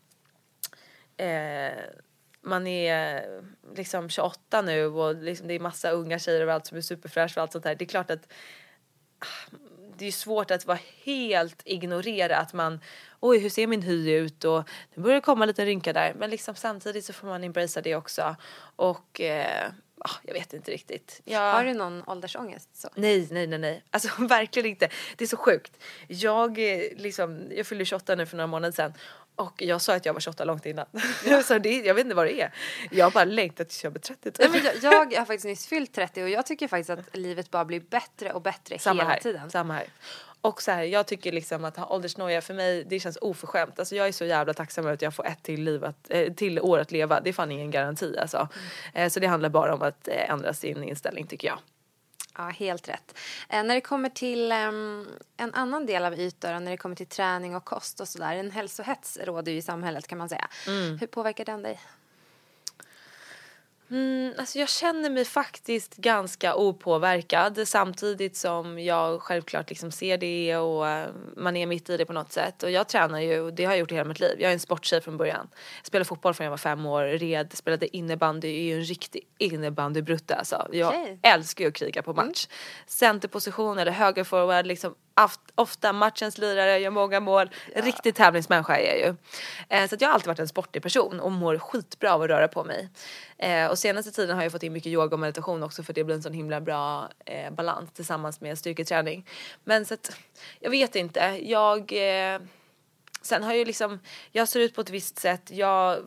eh, 1.17 1.83
man 2.43 2.67
är 2.67 3.25
liksom 3.75 4.09
28 4.09 4.61
nu 4.61 4.85
och 4.85 5.15
liksom 5.15 5.47
det 5.47 5.53
är 5.53 5.59
massa 5.59 5.89
unga 5.89 6.19
tjejer 6.19 6.41
överallt 6.41 6.67
som 6.67 6.77
är 6.77 6.81
superfräscha 6.81 7.39
och 7.39 7.41
allt 7.41 7.51
sånt 7.51 7.63
där. 7.63 7.75
Det 7.75 7.85
är 7.85 7.87
klart 7.87 8.11
att 8.11 8.33
ah, 9.19 9.55
det 9.97 10.05
är 10.05 10.11
svårt 10.11 10.51
att 10.51 10.65
vara 10.65 10.79
helt 11.03 11.61
ignorera 11.65 12.37
att 12.37 12.53
man 12.53 12.79
oj 13.19 13.39
hur 13.39 13.49
ser 13.49 13.67
min 13.67 13.81
hy 13.81 14.11
ut 14.11 14.43
och 14.43 14.69
det 14.95 15.01
börjar 15.01 15.21
komma 15.21 15.45
lite 15.45 15.65
rynka 15.65 15.93
där 15.93 16.13
men 16.13 16.29
liksom 16.29 16.55
samtidigt 16.55 17.05
så 17.05 17.13
får 17.13 17.27
man 17.27 17.43
embracea 17.43 17.83
det 17.83 17.95
också 17.95 18.35
och 18.75 19.21
eh, 19.21 19.71
ah, 19.99 20.15
jag 20.23 20.33
vet 20.33 20.53
inte 20.53 20.71
riktigt. 20.71 21.21
Jag... 21.23 21.53
Har 21.53 21.63
du 21.63 21.73
någon 21.73 22.03
åldersångest? 22.07 22.69
Så? 22.75 22.89
Nej, 22.95 23.27
nej, 23.31 23.47
nej, 23.47 23.59
nej. 23.59 23.83
Alltså 23.91 24.09
verkligen 24.27 24.69
inte. 24.69 24.89
Det 25.17 25.23
är 25.23 25.27
så 25.27 25.37
sjukt. 25.37 25.77
Jag, 26.07 26.59
eh, 26.59 26.81
liksom, 26.97 27.51
jag 27.51 27.67
fyllde 27.67 27.85
28 27.85 28.15
nu 28.15 28.25
för 28.25 28.37
några 28.37 28.47
månader 28.47 28.71
sedan 28.71 28.93
och 29.35 29.61
jag 29.61 29.81
sa 29.81 29.95
att 29.95 30.05
jag 30.05 30.13
var 30.13 30.19
28 30.19 30.45
långt 30.45 30.65
innan. 30.65 30.85
Ja. 31.25 31.43
så 31.43 31.57
det, 31.57 31.69
jag 31.69 31.93
vet 31.93 32.03
inte 32.03 32.15
vad 32.15 32.25
det 32.25 32.41
är. 32.41 32.53
Jag 32.91 33.05
har 33.05 33.11
bara 33.11 33.25
längtat 33.25 33.69
tills 33.69 33.83
jag 33.83 33.93
blir 33.93 34.01
30. 34.01 34.31
Typ. 34.31 34.35
Ja, 34.39 34.49
men 34.49 34.61
jag, 34.81 35.13
jag 35.13 35.19
har 35.19 35.25
faktiskt 35.25 35.45
nyss 35.45 35.67
fyllt 35.67 35.93
30 35.93 36.23
och 36.23 36.29
jag 36.29 36.45
tycker 36.45 36.67
faktiskt 36.67 36.89
att 36.89 37.17
livet 37.17 37.51
bara 37.51 37.65
blir 37.65 37.79
bättre 37.79 38.33
och 38.33 38.41
bättre 38.41 38.79
Samma 38.79 39.01
hela 39.01 39.13
här. 39.13 39.19
tiden. 39.19 39.49
Samma 39.49 39.73
här. 39.73 39.87
Och 40.41 40.61
så 40.61 40.71
här, 40.71 40.83
jag 40.83 41.07
tycker 41.07 41.31
liksom 41.31 41.65
att 41.65 41.77
ha 41.77 41.87
åldersnoja 41.87 42.41
för 42.41 42.53
mig, 42.53 42.83
det 42.83 42.99
känns 42.99 43.17
oförskämt. 43.21 43.79
Alltså 43.79 43.95
jag 43.95 44.07
är 44.07 44.11
så 44.11 44.25
jävla 44.25 44.53
tacksam 44.53 44.85
över 44.85 44.93
att 44.93 45.01
jag 45.01 45.15
får 45.15 45.27
ett 45.27 45.43
till, 45.43 45.63
liv 45.63 45.85
att, 45.85 46.09
eh, 46.09 46.33
till 46.33 46.59
år 46.59 46.79
att 46.79 46.91
leva. 46.91 47.21
Det 47.21 47.29
är 47.29 47.33
fan 47.33 47.51
ingen 47.51 47.71
garanti 47.71 48.17
alltså. 48.17 48.37
Mm. 48.37 49.05
Eh, 49.05 49.09
så 49.09 49.19
det 49.19 49.27
handlar 49.27 49.49
bara 49.49 49.73
om 49.73 49.81
att 49.81 50.07
eh, 50.07 50.29
ändra 50.29 50.53
sin 50.53 50.83
inställning 50.83 51.27
tycker 51.27 51.47
jag. 51.47 51.59
Ja, 52.37 52.43
helt 52.43 52.89
rätt. 52.89 53.17
Eh, 53.49 53.63
när 53.63 53.75
det 53.75 53.81
kommer 53.81 54.09
till 54.09 54.51
um, 54.51 55.07
en 55.37 55.53
annan 55.53 55.85
del 55.85 56.05
av 56.05 56.13
ytor, 56.19 56.59
när 56.59 56.71
det 56.71 56.77
kommer 56.77 56.95
till 56.95 57.07
träning 57.07 57.55
och 57.55 57.65
kost 57.65 57.99
och 57.99 58.07
sådär. 58.07 58.35
En 58.35 58.51
hälsohets 58.51 59.19
råder 59.23 59.51
ju 59.51 59.57
i 59.57 59.61
samhället 59.61 60.07
kan 60.07 60.17
man 60.17 60.29
säga. 60.29 60.47
Mm. 60.67 60.97
Hur 60.97 61.07
påverkar 61.07 61.45
den 61.45 61.61
dig? 61.61 61.79
Mm, 63.91 64.33
alltså 64.37 64.59
jag 64.59 64.69
känner 64.69 65.09
mig 65.09 65.25
faktiskt 65.25 65.95
ganska 65.95 66.55
opåverkad 66.55 67.67
samtidigt 67.67 68.35
som 68.35 68.79
jag 68.79 69.21
självklart 69.21 69.69
liksom 69.69 69.91
ser 69.91 70.17
det 70.17 70.57
och 70.57 70.85
uh, 70.85 71.05
man 71.37 71.55
är 71.55 71.65
mitt 71.65 71.89
i 71.89 71.97
det 71.97 72.05
på 72.05 72.13
något 72.13 72.31
sätt. 72.31 72.63
Och 72.63 72.71
jag 72.71 72.87
tränar 72.87 73.19
ju 73.19 73.39
och 73.39 73.53
det 73.53 73.65
har 73.65 73.71
jag 73.71 73.79
gjort 73.79 73.91
hela 73.91 74.03
mitt 74.03 74.19
liv. 74.19 74.35
Jag 74.39 74.49
är 74.49 74.53
en 74.53 74.59
sporttjej 74.59 75.01
från 75.01 75.17
början. 75.17 75.47
Jag 75.79 75.85
spelade 75.85 76.05
fotboll 76.05 76.33
från 76.33 76.45
jag 76.45 76.51
var 76.51 76.57
fem 76.57 76.85
år, 76.85 77.03
red, 77.03 77.53
spelade 77.53 77.97
innebandy, 77.97 78.47
är 78.47 78.63
ju 78.63 78.75
en 78.75 78.83
riktig 78.83 79.21
innebandybrutta 79.37 80.35
alltså. 80.35 80.67
Jag 80.71 80.87
okay. 80.87 81.17
älskar 81.21 81.63
ju 81.63 81.67
att 81.67 81.75
kriga 81.75 82.01
på 82.01 82.13
match. 82.13 82.47
Mm. 82.47 82.57
Centerposition 82.87 83.77
eller 83.79 83.91
högerforward, 83.91 84.67
liksom 84.67 84.95
ofta 85.55 85.93
matchens 85.93 86.37
lirare, 86.37 86.79
gör 86.79 86.89
många 86.89 87.19
mål. 87.19 87.49
Ja. 87.75 87.81
Riktig 87.81 88.15
tävlingsmänniska 88.15 88.77
är 88.77 88.85
jag 88.85 88.97
ju. 88.97 89.15
Eh, 89.69 89.89
så 89.89 89.95
jag 89.99 90.07
har 90.07 90.13
alltid 90.13 90.27
varit 90.27 90.39
en 90.39 90.47
sportig 90.47 90.83
person 90.83 91.19
och 91.19 91.31
mår 91.31 91.57
skitbra 91.57 92.13
av 92.13 92.21
att 92.21 92.29
röra 92.29 92.47
på 92.47 92.63
mig. 92.63 92.89
Eh, 93.37 93.67
och 93.67 93.79
senaste 93.79 94.11
tiden 94.11 94.35
har 94.35 94.43
jag 94.43 94.51
fått 94.51 94.63
in 94.63 94.73
mycket 94.73 94.91
yoga 94.91 95.15
och 95.15 95.19
meditation 95.19 95.63
också 95.63 95.83
för 95.83 95.93
det 95.93 96.03
blir 96.03 96.15
en 96.15 96.23
sån 96.23 96.33
himla 96.33 96.61
bra 96.61 97.09
eh, 97.25 97.51
balans 97.51 97.91
tillsammans 97.93 98.41
med 98.41 98.59
styrketräning. 98.59 99.27
Men 99.63 99.85
så 99.85 99.93
att, 99.93 100.17
jag 100.59 100.69
vet 100.69 100.95
inte. 100.95 101.39
Jag 101.41 101.91
eh, 102.33 102.39
Sen 103.23 103.43
har 103.43 103.53
jag 103.53 103.67
liksom, 103.67 103.99
jag 104.31 104.49
ser 104.49 104.59
ut 104.59 104.75
på 104.75 104.81
ett 104.81 104.89
visst 104.89 105.19
sätt. 105.19 105.51
Jag 105.51 105.99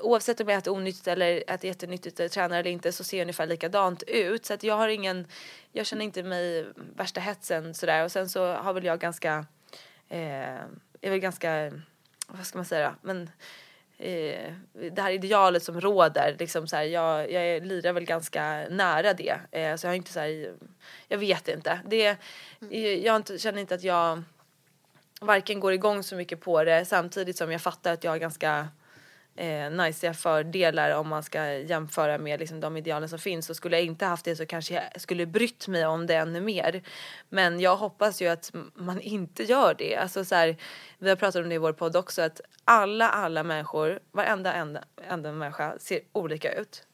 oavsett 0.00 0.40
om 0.40 0.48
jag 0.48 0.58
äter 0.58 0.72
onyttigt 0.74 1.08
eller 1.08 1.44
äter 1.50 1.64
jättenyttigt 1.64 2.20
eller 2.20 2.28
tränar 2.28 2.58
eller 2.58 2.70
inte 2.70 2.92
så 2.92 3.04
ser 3.04 3.16
jag 3.16 3.24
ungefär 3.24 3.46
likadant 3.46 4.02
ut. 4.02 4.46
Så 4.46 4.54
att 4.54 4.62
jag 4.62 4.76
har 4.76 4.88
ingen, 4.88 5.26
jag 5.72 5.86
känner 5.86 6.04
inte 6.04 6.22
mig 6.22 6.66
värsta 6.96 7.20
hetsen 7.20 7.74
sådär. 7.74 8.04
Och 8.04 8.12
sen 8.12 8.28
så 8.28 8.52
har 8.52 8.72
väl 8.72 8.84
jag 8.84 9.00
ganska, 9.00 9.46
eh, 10.08 10.58
är 11.00 11.10
väl 11.10 11.18
ganska, 11.18 11.72
vad 12.26 12.46
ska 12.46 12.58
man 12.58 12.64
säga 12.64 12.94
men 13.02 13.30
eh, 13.98 14.52
det 14.92 15.02
här 15.02 15.10
idealet 15.10 15.62
som 15.62 15.80
råder, 15.80 16.36
liksom 16.38 16.66
så 16.66 16.76
här, 16.76 16.82
jag, 16.82 17.32
jag 17.32 17.66
lirar 17.66 17.92
väl 17.92 18.04
ganska 18.04 18.66
nära 18.70 19.14
det. 19.14 19.40
Eh, 19.50 19.76
så 19.76 19.86
jag 19.86 19.90
har 19.90 19.96
inte 19.96 20.12
så 20.12 20.20
här, 20.20 20.54
jag 21.08 21.18
vet 21.18 21.48
inte. 21.48 21.80
Det, 21.86 22.16
mm. 22.60 23.02
jag 23.02 23.16
inte, 23.16 23.38
känner 23.38 23.60
inte 23.60 23.74
att 23.74 23.84
jag 23.84 24.22
varken 25.20 25.60
går 25.60 25.72
igång 25.72 26.02
så 26.02 26.16
mycket 26.16 26.40
på 26.40 26.64
det 26.64 26.84
samtidigt 26.84 27.36
som 27.36 27.52
jag 27.52 27.60
fattar 27.60 27.92
att 27.92 28.04
jag 28.04 28.10
har 28.10 28.18
ganska 28.18 28.68
eh, 29.38 29.70
najsiga 29.70 30.14
fördelar 30.14 30.96
om 30.96 31.08
man 31.08 31.22
ska 31.22 31.52
jämföra 31.52 32.18
med 32.18 32.40
liksom, 32.40 32.60
de 32.60 32.76
idealen 32.76 33.08
som 33.08 33.18
finns. 33.18 33.50
Och 33.50 33.56
skulle 33.56 33.76
jag 33.76 33.86
inte 33.86 34.04
haft 34.04 34.24
det 34.24 34.36
så 34.36 34.46
kanske 34.46 34.74
jag 34.74 35.00
skulle 35.00 35.26
brytt 35.26 35.68
mig 35.68 35.86
om 35.86 36.06
det 36.06 36.14
ännu 36.14 36.40
mer. 36.40 36.82
Men 37.28 37.60
jag 37.60 37.76
hoppas 37.76 38.22
ju 38.22 38.28
att 38.28 38.52
man 38.74 39.00
inte 39.00 39.42
gör 39.42 39.74
det. 39.78 39.96
Alltså, 39.96 40.24
så 40.24 40.34
här, 40.34 40.56
vi 40.98 41.08
har 41.08 41.16
pratat 41.16 41.42
om 41.42 41.48
det 41.48 41.54
i 41.54 41.58
vår 41.58 41.72
podd 41.72 41.96
också 41.96 42.22
att 42.22 42.40
alla, 42.64 43.08
alla 43.08 43.42
människor, 43.42 44.00
varenda 44.12 44.52
enda, 44.52 44.84
enda 45.08 45.32
människa 45.32 45.74
ser 45.78 46.00
olika 46.12 46.52
ut. 46.52 46.86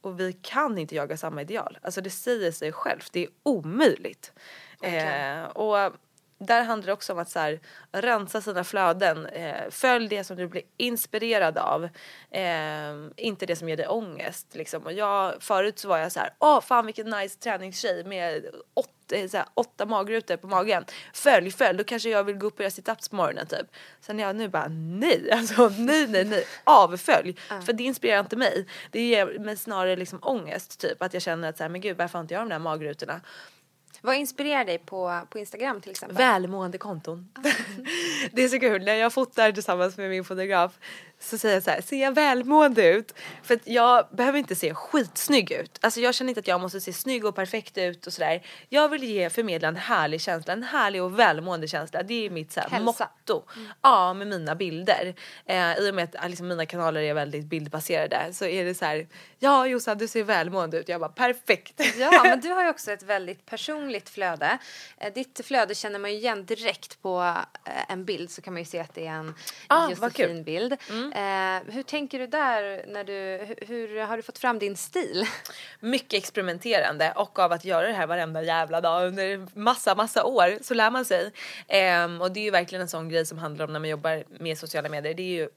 Och 0.00 0.20
vi 0.20 0.32
kan 0.32 0.78
inte 0.78 0.94
jaga 0.94 1.16
samma 1.16 1.42
ideal. 1.42 1.78
Alltså 1.82 2.00
det 2.00 2.10
säger 2.10 2.52
sig 2.52 2.72
självt, 2.72 3.12
det 3.12 3.24
är 3.24 3.30
omöjligt. 3.42 4.32
Eh, 4.82 5.42
och 5.44 5.92
där 6.38 6.64
handlar 6.64 6.86
det 6.86 6.92
också 6.92 7.12
om 7.12 7.18
att 7.18 7.30
så 7.30 7.38
här, 7.38 7.60
rensa 7.92 8.40
sina 8.40 8.64
flöden. 8.64 9.26
Eh, 9.26 9.70
följ 9.70 10.08
det 10.08 10.24
som 10.24 10.36
du 10.36 10.46
blir 10.46 10.62
inspirerad 10.76 11.58
av. 11.58 11.84
Eh, 12.30 12.94
inte 13.16 13.46
det 13.46 13.56
som 13.56 13.68
ger 13.68 13.76
dig 13.76 13.86
ångest. 13.86 14.46
Liksom. 14.52 14.82
Och 14.82 14.92
jag, 14.92 15.42
förut 15.42 15.78
så 15.78 15.88
var 15.88 15.98
jag 15.98 16.12
så 16.12 16.20
här, 16.20 16.34
åh 16.38 16.60
fan 16.60 16.86
vilken 16.86 17.10
nice 17.10 17.38
träningstjej 17.38 18.04
med 18.04 18.46
åt, 18.74 18.90
så 19.30 19.36
här, 19.36 19.46
åtta 19.54 19.86
magrutor 19.86 20.36
på 20.36 20.46
magen. 20.46 20.84
Följ, 21.14 21.50
följ, 21.50 21.78
då 21.78 21.84
kanske 21.84 22.10
jag 22.10 22.24
vill 22.24 22.36
gå 22.36 22.46
upp 22.46 22.54
och 22.54 22.60
göra 22.60 22.70
situps 22.70 23.08
på 23.08 23.16
morgonen 23.16 23.46
typ. 23.46 23.66
Sen 24.00 24.20
är 24.20 24.24
jag 24.24 24.36
nu 24.36 24.48
bara 24.48 24.68
nej, 24.68 25.30
alltså 25.32 25.68
nej, 25.68 26.06
nej, 26.08 26.24
nej, 26.24 26.44
avfölj. 26.64 27.36
Uh. 27.52 27.60
För 27.60 27.72
det 27.72 27.84
inspirerar 27.84 28.20
inte 28.20 28.36
mig. 28.36 28.66
Det 28.90 29.00
ger 29.00 29.38
mig 29.38 29.56
snarare 29.56 29.96
liksom 29.96 30.18
ångest 30.22 30.80
typ. 30.80 31.02
Att 31.02 31.14
jag 31.14 31.22
känner 31.22 31.48
att 31.48 31.56
så 31.56 31.64
här, 31.64 31.68
men 31.68 31.80
gud 31.80 31.96
varför 31.96 32.18
har 32.18 32.20
inte 32.20 32.34
jag 32.34 32.42
de 32.42 32.48
där 32.48 32.58
magrutorna? 32.58 33.20
Vad 34.00 34.16
inspirerar 34.16 34.64
dig 34.64 34.78
på, 34.78 35.20
på 35.30 35.38
Instagram 35.38 35.80
till 35.80 35.90
exempel? 35.90 36.16
Välmående 36.16 36.78
konton. 36.78 37.28
det 38.32 38.44
är 38.44 38.48
så 38.48 38.60
kul 38.60 38.84
när 38.84 38.94
jag 38.94 39.12
fotar 39.12 39.52
tillsammans 39.52 39.96
med 39.96 40.10
min 40.10 40.24
fotograf 40.24 40.78
så 41.20 41.38
säger 41.38 41.54
jag 41.54 41.62
så 41.62 41.70
här, 41.70 41.80
ser 41.80 42.02
jag 42.02 42.14
välmående 42.14 42.86
ut? 42.88 43.14
För 43.42 43.54
att 43.54 43.66
jag 43.66 44.08
behöver 44.12 44.38
inte 44.38 44.54
se 44.54 44.74
skitsnygg 44.74 45.52
ut. 45.52 45.78
Alltså 45.80 46.00
jag 46.00 46.14
känner 46.14 46.28
inte 46.28 46.40
att 46.40 46.48
jag 46.48 46.60
måste 46.60 46.80
se 46.80 46.92
snygg 46.92 47.24
och 47.24 47.34
perfekt 47.36 47.78
ut 47.78 48.06
och 48.06 48.12
sådär. 48.12 48.42
Jag 48.68 48.88
vill 48.88 49.04
ge 49.04 49.30
förmedla 49.30 49.68
en 49.68 49.76
härlig 49.76 50.20
känsla, 50.20 50.52
en 50.52 50.62
härlig 50.62 51.02
och 51.02 51.18
välmående 51.18 51.68
känsla. 51.68 52.02
Det 52.02 52.26
är 52.26 52.30
mitt 52.30 52.52
så 52.52 52.60
här, 52.60 52.68
Hälsa. 52.70 53.08
motto. 53.26 53.44
Ja, 53.82 54.14
med 54.14 54.26
mina 54.26 54.54
bilder. 54.54 55.14
Eh, 55.46 55.78
I 55.78 55.90
och 55.90 55.94
med 55.94 56.16
att 56.16 56.30
liksom, 56.30 56.48
mina 56.48 56.66
kanaler 56.66 57.00
är 57.00 57.14
väldigt 57.14 57.44
bildbaserade 57.46 58.32
så 58.32 58.44
är 58.44 58.64
det 58.64 58.74
så 58.74 58.84
här, 58.84 59.06
ja 59.38 59.66
Jossan 59.66 59.98
du 59.98 60.08
ser 60.08 60.24
välmående 60.24 60.78
ut. 60.78 60.88
Jag 60.88 61.00
bara 61.00 61.10
perfekt. 61.10 61.80
Ja, 61.98 62.20
men 62.24 62.40
du 62.40 62.48
har 62.48 62.62
ju 62.62 62.68
också 62.70 62.92
ett 62.92 63.02
väldigt 63.02 63.46
personligt 63.46 64.08
flöde. 64.08 64.58
Eh, 64.98 65.12
Ditt 65.12 65.40
flöde 65.44 65.74
känner 65.74 65.98
man 65.98 66.10
ju 66.12 66.16
igen 66.16 66.44
direkt 66.46 67.02
på 67.02 67.20
eh, 67.64 67.72
en 67.92 68.04
bild 68.04 68.30
så 68.30 68.42
kan 68.42 68.52
man 68.52 68.62
ju 68.62 68.66
se 68.66 68.78
att 68.80 68.94
det 68.94 69.06
är 69.06 69.12
en 69.12 69.34
Ah, 69.66 69.90
vad 69.98 70.14
kul. 70.14 71.07
Mm. 71.14 71.66
Eh, 71.66 71.74
hur 71.74 71.82
tänker 71.82 72.18
du 72.18 72.26
där 72.26 72.84
när 72.88 73.04
du, 73.04 73.46
hur, 73.66 73.66
hur 73.66 74.00
har 74.00 74.16
du 74.16 74.22
fått 74.22 74.38
fram 74.38 74.58
din 74.58 74.76
stil? 74.76 75.26
mycket 75.80 76.18
experimenterande 76.18 77.12
och 77.16 77.38
av 77.38 77.52
att 77.52 77.64
göra 77.64 77.86
det 77.86 77.92
här 77.92 78.06
varenda 78.06 78.42
jävla 78.42 78.80
dag 78.80 79.06
under 79.06 79.58
massa, 79.58 79.94
massa 79.94 80.24
år 80.24 80.58
så 80.62 80.74
lär 80.74 80.90
man 80.90 81.04
sig. 81.04 81.32
Ehm, 81.68 82.20
och 82.20 82.32
det 82.32 82.40
är 82.40 82.44
ju 82.44 82.50
verkligen 82.50 82.82
en 82.82 82.88
sån 82.88 83.08
grej 83.08 83.26
som 83.26 83.38
handlar 83.38 83.64
om 83.64 83.72
när 83.72 83.80
man 83.80 83.88
jobbar 83.88 84.24
med 84.40 84.58
sociala 84.58 84.88
medier. 84.88 85.14
Det 85.14 85.22
är 85.22 85.34
ju 85.40 85.48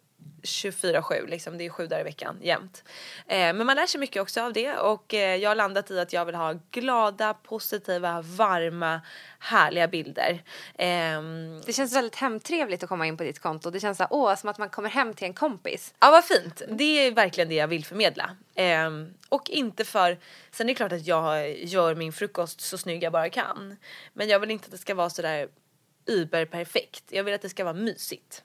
24-7 0.44 1.28
liksom, 1.28 1.58
det 1.58 1.66
är 1.66 1.70
sju 1.70 1.88
dagar 1.88 2.02
i 2.02 2.04
veckan 2.04 2.38
jämt. 2.42 2.84
Ehm, 3.28 3.58
men 3.58 3.68
man 3.68 3.76
lär 3.76 3.86
sig 3.86 4.00
mycket 4.00 4.22
också 4.22 4.42
av 4.42 4.54
det 4.54 4.78
och 4.78 5.14
eh, 5.14 5.36
jag 5.36 5.50
har 5.50 5.56
landat 5.56 5.92
i 5.92 6.00
att 6.00 6.14
jag 6.14 6.26
vill 6.26 6.36
ha 6.36 6.60
glada, 6.72 7.34
positiva, 7.34 8.22
varma, 8.22 9.02
härliga 9.40 9.88
bilder. 9.88 10.44
Ehm, 10.78 11.62
Det 11.66 11.74
känns 11.74 11.96
väldigt 11.96 12.16
hemtrevligt 12.16 12.84
att 12.84 12.90
komma 12.90 13.08
in 13.08 13.18
på 13.18 13.24
ditt 13.24 13.40
konto. 13.40 13.70
Det 13.70 13.80
känns 13.80 13.98
så 13.98 14.08
åh, 14.10 14.36
som 14.36 14.50
att 14.50 14.58
man 14.58 14.70
kommer 14.70 14.90
hem 14.90 15.14
till 15.14 15.26
en 15.28 15.34
kompis. 15.34 15.94
Ja 16.00 16.12
vad 16.12 16.26
fint. 16.26 16.62
Det 16.70 16.84
är 17.08 17.12
verkligen 17.12 17.50
det 17.50 17.56
jag 17.56 17.68
vill 17.68 17.86
förmedla. 17.86 18.36
Ehm, 18.56 19.14
och 19.30 19.50
inte 19.50 19.86
för, 19.86 20.20
sen 20.52 20.70
är 20.70 20.74
det 20.74 20.76
klart 20.76 20.92
att 20.92 21.08
jag 21.08 21.58
gör 21.58 21.96
min 21.96 22.14
frukost 22.14 22.62
så 22.62 22.78
snygg 22.78 23.04
jag 23.04 23.12
bara 23.14 23.30
kan. 23.30 23.78
Men 24.14 24.28
jag 24.28 24.40
vill 24.40 24.52
inte 24.52 24.66
att 24.66 24.72
det 24.72 24.78
ska 24.78 24.96
vara 24.96 25.10
sådär 25.10 25.48
überperfekt. 26.06 27.04
Jag 27.10 27.24
vill 27.24 27.34
att 27.34 27.42
det 27.42 27.50
ska 27.50 27.64
vara 27.64 27.74
mysigt. 27.74 28.44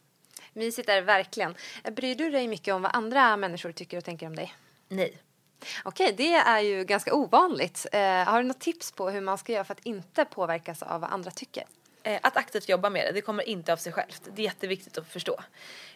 Mysigt 0.57 0.89
är 0.89 0.95
det 0.95 1.01
verkligen. 1.01 1.55
Eh, 1.85 1.93
Bryr 1.95 2.15
du 2.15 2.31
dig 2.31 2.49
mycket 2.49 2.75
om 2.75 2.83
vad 2.83 2.97
andra 2.97 3.37
människor 3.37 3.73
tycker 3.73 3.99
och 3.99 4.05
tänker 4.05 4.27
om 4.27 4.37
dig? 4.37 4.55
Nej. 4.89 5.19
Okej, 5.85 6.15
det 6.17 6.35
är 6.35 6.61
ju 6.61 6.85
ganska 6.85 7.15
ovanligt. 7.15 7.87
Eh, 7.93 8.01
har 8.01 8.43
du 8.43 8.49
något 8.49 8.61
tips 8.61 8.93
på 8.93 9.11
hur 9.11 9.21
man 9.21 9.39
ska 9.39 9.53
göra 9.53 9.65
för 9.65 9.73
att 9.73 9.87
inte 9.87 10.25
påverkas 10.25 10.83
av 10.83 11.01
vad 11.01 11.11
andra 11.11 11.31
tycker? 11.31 11.65
Eh, 12.07 12.19
att 12.23 12.37
aktivt 12.37 12.69
jobba 12.69 12.91
med 12.91 13.07
det, 13.07 13.13
det 13.13 13.21
kommer 13.21 13.49
inte 13.49 13.73
av 13.73 13.77
sig 13.77 13.93
självt. 13.93 14.23
Det 14.35 14.43
är 14.43 14.45
jätteviktigt 14.45 14.99
att 14.99 15.09
förstå. 15.09 15.41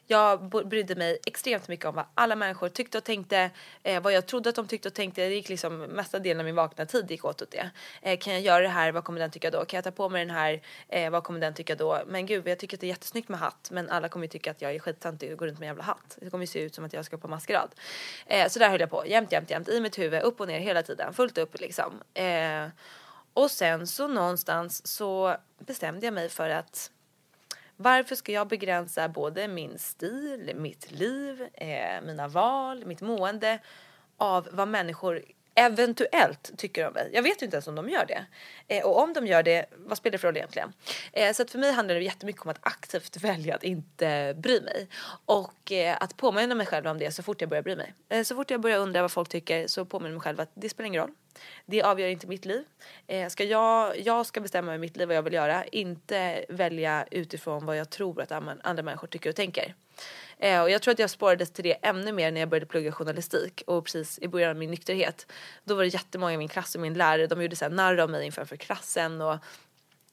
Jag 0.07 0.49
brydde 0.49 0.95
mig 0.95 1.19
extremt 1.27 1.69
mycket 1.69 1.87
om 1.87 1.95
vad 1.95 2.05
alla 2.15 2.37
människor 2.37 2.69
tyckte 2.69 2.99
och 2.99 3.05
tänkte, 3.05 3.51
eh, 3.83 4.03
vad 4.03 4.13
jag 4.13 4.27
trodde 4.27 4.49
att 4.49 4.57
de 4.57 4.67
tyckte 4.67 4.89
och 4.89 4.95
tänkte. 4.95 5.29
Det 5.29 5.35
gick 5.35 5.49
liksom 5.49 5.79
mesta 5.79 6.19
delen 6.19 6.41
av 6.41 6.45
min 6.45 6.55
vakna 6.55 6.87
tid 6.87 7.11
gick 7.11 7.25
åt 7.25 7.43
åt 7.43 7.51
det. 7.51 7.71
Eh, 8.03 8.19
kan 8.19 8.33
jag 8.33 8.43
göra 8.43 8.63
det 8.63 8.69
här, 8.69 8.93
vad 8.93 9.05
kommer 9.05 9.21
den 9.21 9.31
tycka 9.31 9.51
då? 9.51 9.65
Kan 9.65 9.77
jag 9.77 9.85
ta 9.85 9.91
på 9.91 10.09
mig 10.09 10.27
den 10.27 10.35
här, 10.35 10.63
eh, 10.89 11.11
vad 11.11 11.25
kommer 11.25 11.41
den 11.41 11.55
tycka 11.55 11.75
då? 11.75 12.03
Men 12.07 12.27
gud, 12.27 12.49
jag 12.49 12.59
tycker 12.59 12.77
att 12.77 12.81
det 12.81 12.87
är 12.87 12.89
jättesnyggt 12.89 13.29
med 13.29 13.39
hatt, 13.39 13.69
men 13.71 13.91
alla 13.91 14.09
kommer 14.09 14.25
ju 14.25 14.31
tycka 14.31 14.51
att 14.51 14.63
jag 14.63 14.75
är 14.75 14.79
skittöntig 14.79 15.33
och 15.33 15.39
går 15.39 15.47
runt 15.47 15.59
med 15.59 15.67
en 15.67 15.71
jävla 15.71 15.85
hatt. 15.85 16.19
Det 16.21 16.31
kommer 16.31 16.43
ju 16.43 16.47
se 16.47 16.61
ut 16.61 16.75
som 16.75 16.85
att 16.85 16.93
jag 16.93 17.05
ska 17.05 17.19
på 17.19 17.29
maskerad. 17.29 17.71
Eh, 18.27 18.49
så 18.49 18.59
där 18.59 18.71
höll 18.71 18.81
jag 18.81 18.91
på, 18.91 19.07
jämt, 19.07 19.33
jämt, 19.33 19.51
jämt, 19.51 19.69
i 19.69 19.81
mitt 19.81 19.99
huvud, 19.99 20.23
upp 20.23 20.41
och 20.41 20.49
ner 20.49 20.61
hela 20.61 20.83
tiden, 20.83 21.15
fullt 21.15 21.39
upp 21.39 21.61
liksom. 21.61 21.93
Eh, 22.15 22.67
och 23.35 23.51
sen 23.51 23.87
så 23.87 24.09
någonstans 24.09 24.87
så 24.87 25.37
bestämde 25.59 26.07
jag 26.07 26.15
mig 26.15 26.29
för 26.29 26.51
att 26.51 26.91
varför 27.77 28.15
ska 28.15 28.33
jag 28.33 28.49
begränsa 28.49 29.09
både 29.09 29.49
min 29.49 29.79
stil, 29.79 30.53
mitt 30.57 30.91
liv, 30.91 31.49
eh, 31.55 32.03
mina 32.03 32.29
val, 32.29 32.87
mitt 32.87 33.01
mående 33.01 33.59
av 34.17 34.49
vad 34.53 34.69
människor 34.69 35.23
eventuellt 35.61 36.51
tycker 36.57 36.87
om 36.87 36.93
mig. 36.93 37.11
Jag 37.13 37.23
vet 37.23 37.43
ju 37.43 37.45
inte 37.45 37.57
ens 37.57 37.69
om 37.69 37.75
de 37.75 37.89
gör 37.89 38.07
det. 38.07 38.25
Eh, 38.69 38.85
och 38.85 39.03
om 39.03 39.13
de 39.13 39.27
gör 39.27 39.43
det, 39.43 39.67
vad 39.77 39.99
spelar 39.99 40.13
det 40.13 40.19
för 40.19 40.29
roll 40.29 40.37
egentligen? 40.37 40.73
Eh, 41.13 41.33
så 41.33 41.43
att 41.43 41.51
för 41.51 41.59
mig 41.59 41.73
handlar 41.73 41.95
det 41.95 42.03
jättemycket 42.03 42.43
om 42.43 42.51
att 42.51 42.59
aktivt 42.61 43.17
välja 43.25 43.55
att 43.55 43.65
inte 43.65 44.35
bry 44.39 44.61
mig. 44.61 44.89
Och 45.25 45.73
eh, 45.73 45.97
att 46.01 46.17
påminna 46.17 46.55
mig 46.55 46.67
själv 46.67 46.87
om 46.87 46.99
det 46.99 47.11
så 47.11 47.23
fort 47.23 47.41
jag 47.41 47.51
börjar 47.51 47.63
bry 47.63 47.77
mig. 47.77 47.95
Eh, 48.09 48.23
så 48.23 48.35
fort 48.35 48.51
jag 48.51 48.61
börjar 48.61 48.79
undra 48.79 49.03
vad 49.03 49.13
folk 49.13 49.29
tycker 49.29 49.67
så 49.67 49.85
påminner 49.85 50.11
jag 50.11 50.15
mig 50.15 50.23
själv 50.23 50.41
att 50.41 50.51
det 50.55 50.69
spelar 50.69 50.87
ingen 50.87 51.03
roll. 51.03 51.13
Det 51.67 51.83
avgör 51.83 52.09
inte 52.09 52.27
mitt 52.27 52.45
liv. 52.45 52.65
Eh, 53.07 53.29
ska 53.29 53.45
jag, 53.45 54.01
jag 54.01 54.27
ska 54.27 54.41
bestämma 54.41 54.73
över 54.73 54.79
mitt 54.79 54.97
liv 54.97 55.09
vad 55.09 55.17
jag 55.17 55.23
vill 55.23 55.33
göra, 55.33 55.65
inte 55.65 56.45
välja 56.49 57.07
utifrån 57.11 57.67
vad 57.67 57.77
jag 57.77 57.91
tror 57.91 58.23
att 58.23 58.33
andra 58.33 58.83
människor 58.83 59.07
tycker 59.07 59.31
och 59.31 59.37
tänker. 59.37 59.75
Eh, 60.43 60.63
och 60.63 60.71
jag 60.71 60.83
tror 60.83 60.93
att 60.93 60.99
jag 60.99 61.11
spårades 61.11 61.51
till 61.51 61.65
det 61.65 61.73
ännu 61.83 62.13
mer 62.13 62.33
när 62.33 62.41
jag 62.41 62.49
började 62.49 62.67
plugga 62.67 62.93
journalistik 62.93 63.63
och 63.67 63.85
precis 63.85 64.19
i 64.23 64.29
början 64.29 64.51
av 64.51 64.57
min 64.57 64.71
nykterhet. 64.71 65.33
Då 65.65 65.75
var 65.75 65.83
det 65.83 65.89
jättemånga 65.89 66.33
i 66.33 66.39
min 66.39 66.49
klass 66.49 66.75
och 66.75 66.81
min 66.81 66.95
lärare, 66.95 67.27
de 67.27 67.43
gjorde 67.43 67.57
så 67.57 67.65
här 67.65 67.73
narr 67.73 67.99
av 67.99 68.11
mig 68.11 68.27
inför 68.27 68.57
klassen 68.57 69.21
och 69.21 69.37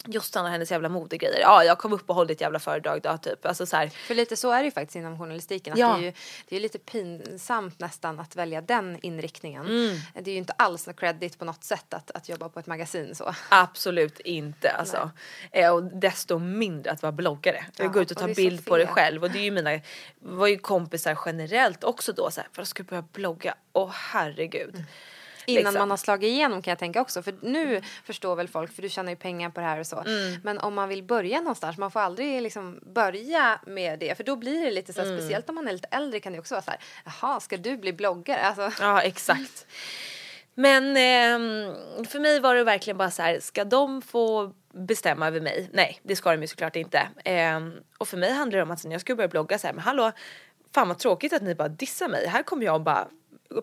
Jossan 0.07 0.45
och 0.45 0.51
hennes 0.51 0.71
jävla 0.71 0.89
modegrejer. 0.89 1.39
Ja, 1.39 1.63
jag 1.63 1.77
kom 1.77 1.93
upp 1.93 2.09
och 2.09 2.15
höll 2.15 2.29
ett 2.31 2.41
jävla 2.41 2.59
föredrag 2.59 3.01
då 3.01 3.17
typ. 3.17 3.45
Alltså 3.45 3.65
så 3.65 3.77
här, 3.77 3.87
För 3.89 4.15
lite 4.15 4.35
så 4.35 4.51
är 4.51 4.59
det 4.59 4.65
ju 4.65 4.71
faktiskt 4.71 4.95
inom 4.95 5.19
journalistiken. 5.19 5.73
Att 5.73 5.79
Ja. 5.79 5.87
det, 5.87 5.99
är 5.99 6.05
ju, 6.05 6.13
det 6.47 6.55
är 6.55 6.59
lite 6.59 6.79
pinsamt 6.79 7.79
nästan 7.79 8.19
att 8.19 8.35
välja 8.35 8.61
den 8.61 8.99
inriktningen. 9.01 9.65
Mm. 9.65 9.97
Det 10.13 10.29
är 10.29 10.33
ju 10.33 10.37
inte 10.37 10.53
alls 10.53 10.87
något 10.87 10.99
credit 10.99 11.39
på 11.39 11.45
något 11.45 11.63
sätt 11.63 11.93
att, 11.93 12.11
att 12.11 12.29
jobba 12.29 12.49
på 12.49 12.59
ett 12.59 12.67
magasin 12.67 13.15
så. 13.15 13.35
Absolut 13.49 14.19
inte 14.19 14.71
alltså. 14.71 15.11
Eh, 15.51 15.73
och 15.73 15.83
desto 15.83 16.39
mindre 16.39 16.91
att 16.91 17.01
vara 17.01 17.11
bloggare. 17.11 17.65
Ja, 17.77 17.87
går 17.87 18.01
ut 18.01 18.11
och 18.11 18.17
och 18.17 18.29
är 18.29 18.33
så 18.33 18.41
bild 18.41 18.65
på 18.65 18.77
det 18.77 18.85
fel. 18.85 18.93
själv 18.95 19.23
och 19.23 19.31
det 19.31 19.39
är 19.39 19.43
ju 19.43 19.51
mina, 19.51 19.79
var 20.19 20.47
ju 20.47 20.57
kompisar 20.57 21.19
generellt 21.25 21.83
också 21.83 22.13
då 22.13 22.31
så 22.31 22.41
här, 22.41 22.49
för 22.53 22.67
jag 22.77 22.85
börja 22.85 23.05
blogga, 23.11 23.55
åh 23.73 23.91
herregud. 23.93 24.83
Innan 25.49 25.63
Liksom. 25.63 25.79
man 25.79 25.89
har 25.89 25.97
slagit 25.97 26.27
igenom 26.27 26.61
kan 26.61 26.71
jag 26.71 26.79
tänka 26.79 27.01
också. 27.01 27.21
För 27.23 27.35
nu 27.41 27.81
förstår 28.03 28.35
väl 28.35 28.47
folk, 28.47 28.73
för 28.73 28.81
du 28.81 28.89
tjänar 28.89 29.09
ju 29.09 29.15
pengar 29.15 29.49
på 29.49 29.59
det 29.59 29.65
här 29.65 29.79
och 29.79 29.87
så. 29.87 29.99
Mm. 29.99 30.39
Men 30.43 30.57
om 30.59 30.73
man 30.73 30.89
vill 30.89 31.03
börja 31.03 31.37
någonstans, 31.41 31.77
man 31.77 31.91
får 31.91 31.99
aldrig 31.99 32.41
liksom 32.41 32.79
börja 32.93 33.59
med 33.67 33.99
det. 33.99 34.15
För 34.17 34.23
då 34.23 34.35
blir 34.35 34.65
det 34.65 34.71
lite 34.71 34.93
så 34.93 35.01
här, 35.01 35.07
Mm. 35.07 35.19
speciellt 35.19 35.49
om 35.49 35.55
man 35.55 35.67
är 35.67 35.73
lite 35.73 35.87
äldre 35.91 36.19
kan 36.19 36.33
det 36.33 36.39
också 36.39 36.55
vara 36.55 36.61
så 36.61 36.71
här, 36.71 36.79
jaha, 37.05 37.39
ska 37.39 37.57
du 37.57 37.77
bli 37.77 37.93
bloggare? 37.93 38.41
Alltså, 38.41 38.71
Ja 38.83 39.01
exakt. 39.01 39.65
Men 40.53 40.97
ehm, 40.97 42.05
för 42.05 42.19
mig 42.19 42.39
var 42.39 42.55
det 42.55 42.63
verkligen 42.63 42.97
bara 42.97 43.11
så 43.11 43.21
här, 43.21 43.39
ska 43.39 43.63
de 43.63 44.01
få 44.01 44.53
bestämma 44.73 45.27
över 45.27 45.41
mig? 45.41 45.69
Nej, 45.73 45.99
det 46.03 46.15
ska 46.15 46.31
de 46.31 46.41
ju 46.41 46.47
såklart 46.47 46.75
inte. 46.75 47.07
Ehm, 47.25 47.73
och 47.97 48.07
för 48.07 48.17
mig 48.17 48.31
handlar 48.31 48.57
det 48.57 48.63
om 48.63 48.71
att 48.71 48.83
när 48.83 48.91
jag 48.91 49.01
skulle 49.01 49.15
börja 49.15 49.27
blogga 49.27 49.57
så 49.57 49.67
här, 49.67 49.73
men 49.73 49.83
hallå, 49.83 50.11
fan 50.73 50.87
vad 50.87 50.99
tråkigt 50.99 51.33
att 51.33 51.41
ni 51.41 51.55
bara 51.55 51.67
dissar 51.67 52.07
mig. 52.07 52.27
Här 52.27 52.43
kommer 52.43 52.65
jag 52.65 52.75
och 52.75 52.81
bara 52.81 53.07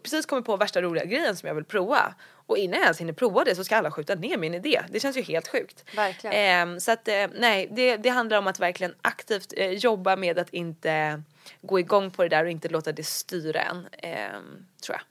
precis 0.02 0.26
kommit 0.26 0.44
på 0.44 0.56
värsta 0.56 0.82
roliga 0.82 1.04
grejen 1.04 1.36
som 1.36 1.46
jag 1.46 1.54
vill 1.54 1.64
prova. 1.64 2.14
Och 2.46 2.58
innan 2.58 2.74
jag 2.74 2.84
ens 2.84 3.00
hinner 3.00 3.12
prova 3.12 3.44
det 3.44 3.54
så 3.54 3.64
ska 3.64 3.76
alla 3.76 3.90
skjuta 3.90 4.14
ner 4.14 4.36
min 4.36 4.54
idé. 4.54 4.82
Det 4.90 5.00
känns 5.00 5.16
ju 5.16 5.22
helt 5.22 5.48
sjukt. 5.48 5.84
Verkligen. 5.96 6.36
Ehm, 6.36 6.80
så 6.80 6.92
att 6.92 7.08
eh, 7.08 7.26
nej, 7.34 7.68
det, 7.70 7.96
det 7.96 8.08
handlar 8.08 8.38
om 8.38 8.46
att 8.46 8.60
verkligen 8.60 8.94
aktivt 9.02 9.52
eh, 9.56 9.70
jobba 9.70 10.16
med 10.16 10.38
att 10.38 10.50
inte 10.50 11.22
gå 11.62 11.80
igång 11.80 12.10
på 12.10 12.22
det 12.22 12.28
där 12.28 12.44
och 12.44 12.50
inte 12.50 12.68
låta 12.68 12.92
det 12.92 13.06
styra 13.06 13.60
en. 13.60 13.88
Ehm, 13.92 14.66
tror 14.82 14.96
jag. 14.96 15.02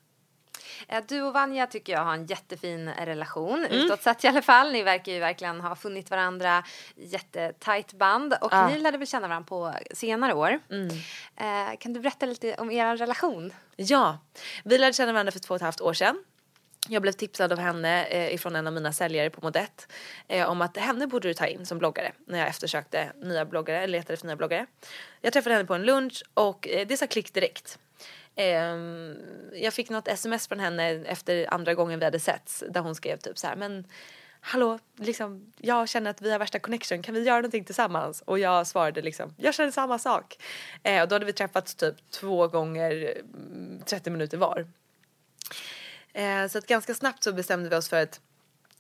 Eh, 0.88 1.04
Du 1.08 1.22
och 1.22 1.34
Vanja 1.34 1.68
tycker 1.68 1.94
jag 1.94 2.04
har 2.04 2.14
en 2.14 2.26
jättefin 2.26 2.90
relation. 2.90 3.66
Mm. 3.66 3.72
Utåt 3.72 4.02
sett 4.02 4.24
i 4.24 4.28
alla 4.28 4.42
fall. 4.42 4.72
Ni 4.72 4.84
verkar 4.84 5.12
ju 5.12 5.20
verkligen 5.20 5.62
ha 5.62 5.76
funnit 5.76 6.12
varandra. 6.12 6.64
Jättetajt 6.96 7.94
band. 7.94 8.34
Och. 8.42 8.54
Mm. 8.54 8.72
ni 8.72 8.80
lärde 8.80 8.98
väl 8.98 9.08
känna 9.08 9.28
varandra 9.28 9.48
på 9.48 9.74
senare 9.94 10.34
år. 10.34 10.60
Eh, 11.36 11.78
kan 11.80 11.94
du 11.94 12.00
berätta 12.00 12.26
lite 12.26 12.56
om 12.56 12.72
er 12.72 12.98
relation? 12.98 13.54
Ja, 13.76 14.18
vi 14.64 14.78
lärde 14.78 14.94
känna 14.94 15.14
varandra 15.14 15.32
för 15.32 15.40
två 15.40 15.54
och 15.54 15.56
ett 15.56 15.62
halvt 15.62 15.82
år 15.82 15.94
sedan. 15.94 16.24
Jag 16.88 17.02
blev 17.02 17.12
tipsad 17.12 17.52
av 17.52 17.60
henne 17.60 18.06
eh, 18.06 18.34
ifrån 18.34 18.56
en 18.56 18.68
av 18.68 18.74
mina 18.74 18.94
säljare 18.94 19.30
på 19.30 19.42
Modett 19.42 19.92
eh, 20.28 20.50
om 20.50 20.62
att 20.62 20.78
henne 20.78 21.08
borde 21.08 21.28
du 21.28 21.34
ta 21.34 21.48
in 21.48 21.66
som 21.66 21.78
bloggare 21.78 22.12
när 22.28 22.40
jag 22.40 22.48
eftersökte 22.48 23.12
nya 23.22 23.46
bloggare, 23.46 23.78
eller 23.78 23.98
letade 23.98 24.14
efter 24.14 24.28
nya 24.28 24.36
bloggare. 24.36 24.66
Jag 25.22 25.34
träffade 25.34 25.56
henne 25.56 25.68
på 25.68 25.74
en 25.74 25.84
lunch 25.84 26.24
och 26.34 26.68
eh, 26.68 26.88
det 26.88 26.98
sa 26.98 27.08
klick 27.08 27.34
direkt. 27.34 27.80
Ehm, 28.36 29.16
jag 29.54 29.74
fick 29.74 29.90
något 29.90 30.08
sms 30.08 30.48
från 30.48 30.60
henne 30.60 30.90
efter 30.90 31.54
andra 31.54 31.74
gången 31.74 32.00
vi 32.00 32.06
hade 32.06 32.20
setts 32.20 32.64
där 32.70 32.82
hon 32.82 32.96
skrev 32.96 33.18
typ 33.18 33.38
så 33.38 33.48
här 33.48 33.56
men 33.56 33.88
Hallå, 34.46 34.80
liksom, 34.96 35.54
jag 35.58 35.90
känner 35.90 36.10
att 36.10 36.22
vi 36.22 36.32
har 36.32 36.40
värsta 36.40 36.60
connection, 36.60 37.02
kan 37.02 37.16
vi 37.16 37.24
göra 37.24 37.36
någonting 37.36 37.66
tillsammans? 37.66 38.22
Och 38.22 38.40
jag 38.40 38.68
svarade 38.68 39.02
liksom, 39.02 39.36
jag 39.38 39.54
känner 39.54 39.72
samma 39.72 40.00
sak. 40.00 40.38
Eh, 40.84 41.02
och 41.02 41.08
då 41.08 41.16
hade 41.16 41.26
vi 41.26 41.34
träffats 41.34 41.76
typ 41.76 41.96
två 42.10 42.48
gånger 42.48 43.22
mm, 43.22 43.82
30 43.86 44.10
minuter 44.10 44.38
var. 44.38 44.68
Eh, 46.14 46.48
så 46.48 46.58
att 46.58 46.68
ganska 46.68 46.94
snabbt 46.94 47.24
så 47.24 47.34
bestämde 47.34 47.70
vi 47.70 47.76
oss 47.76 47.90
för 47.90 48.04
att 48.04 48.22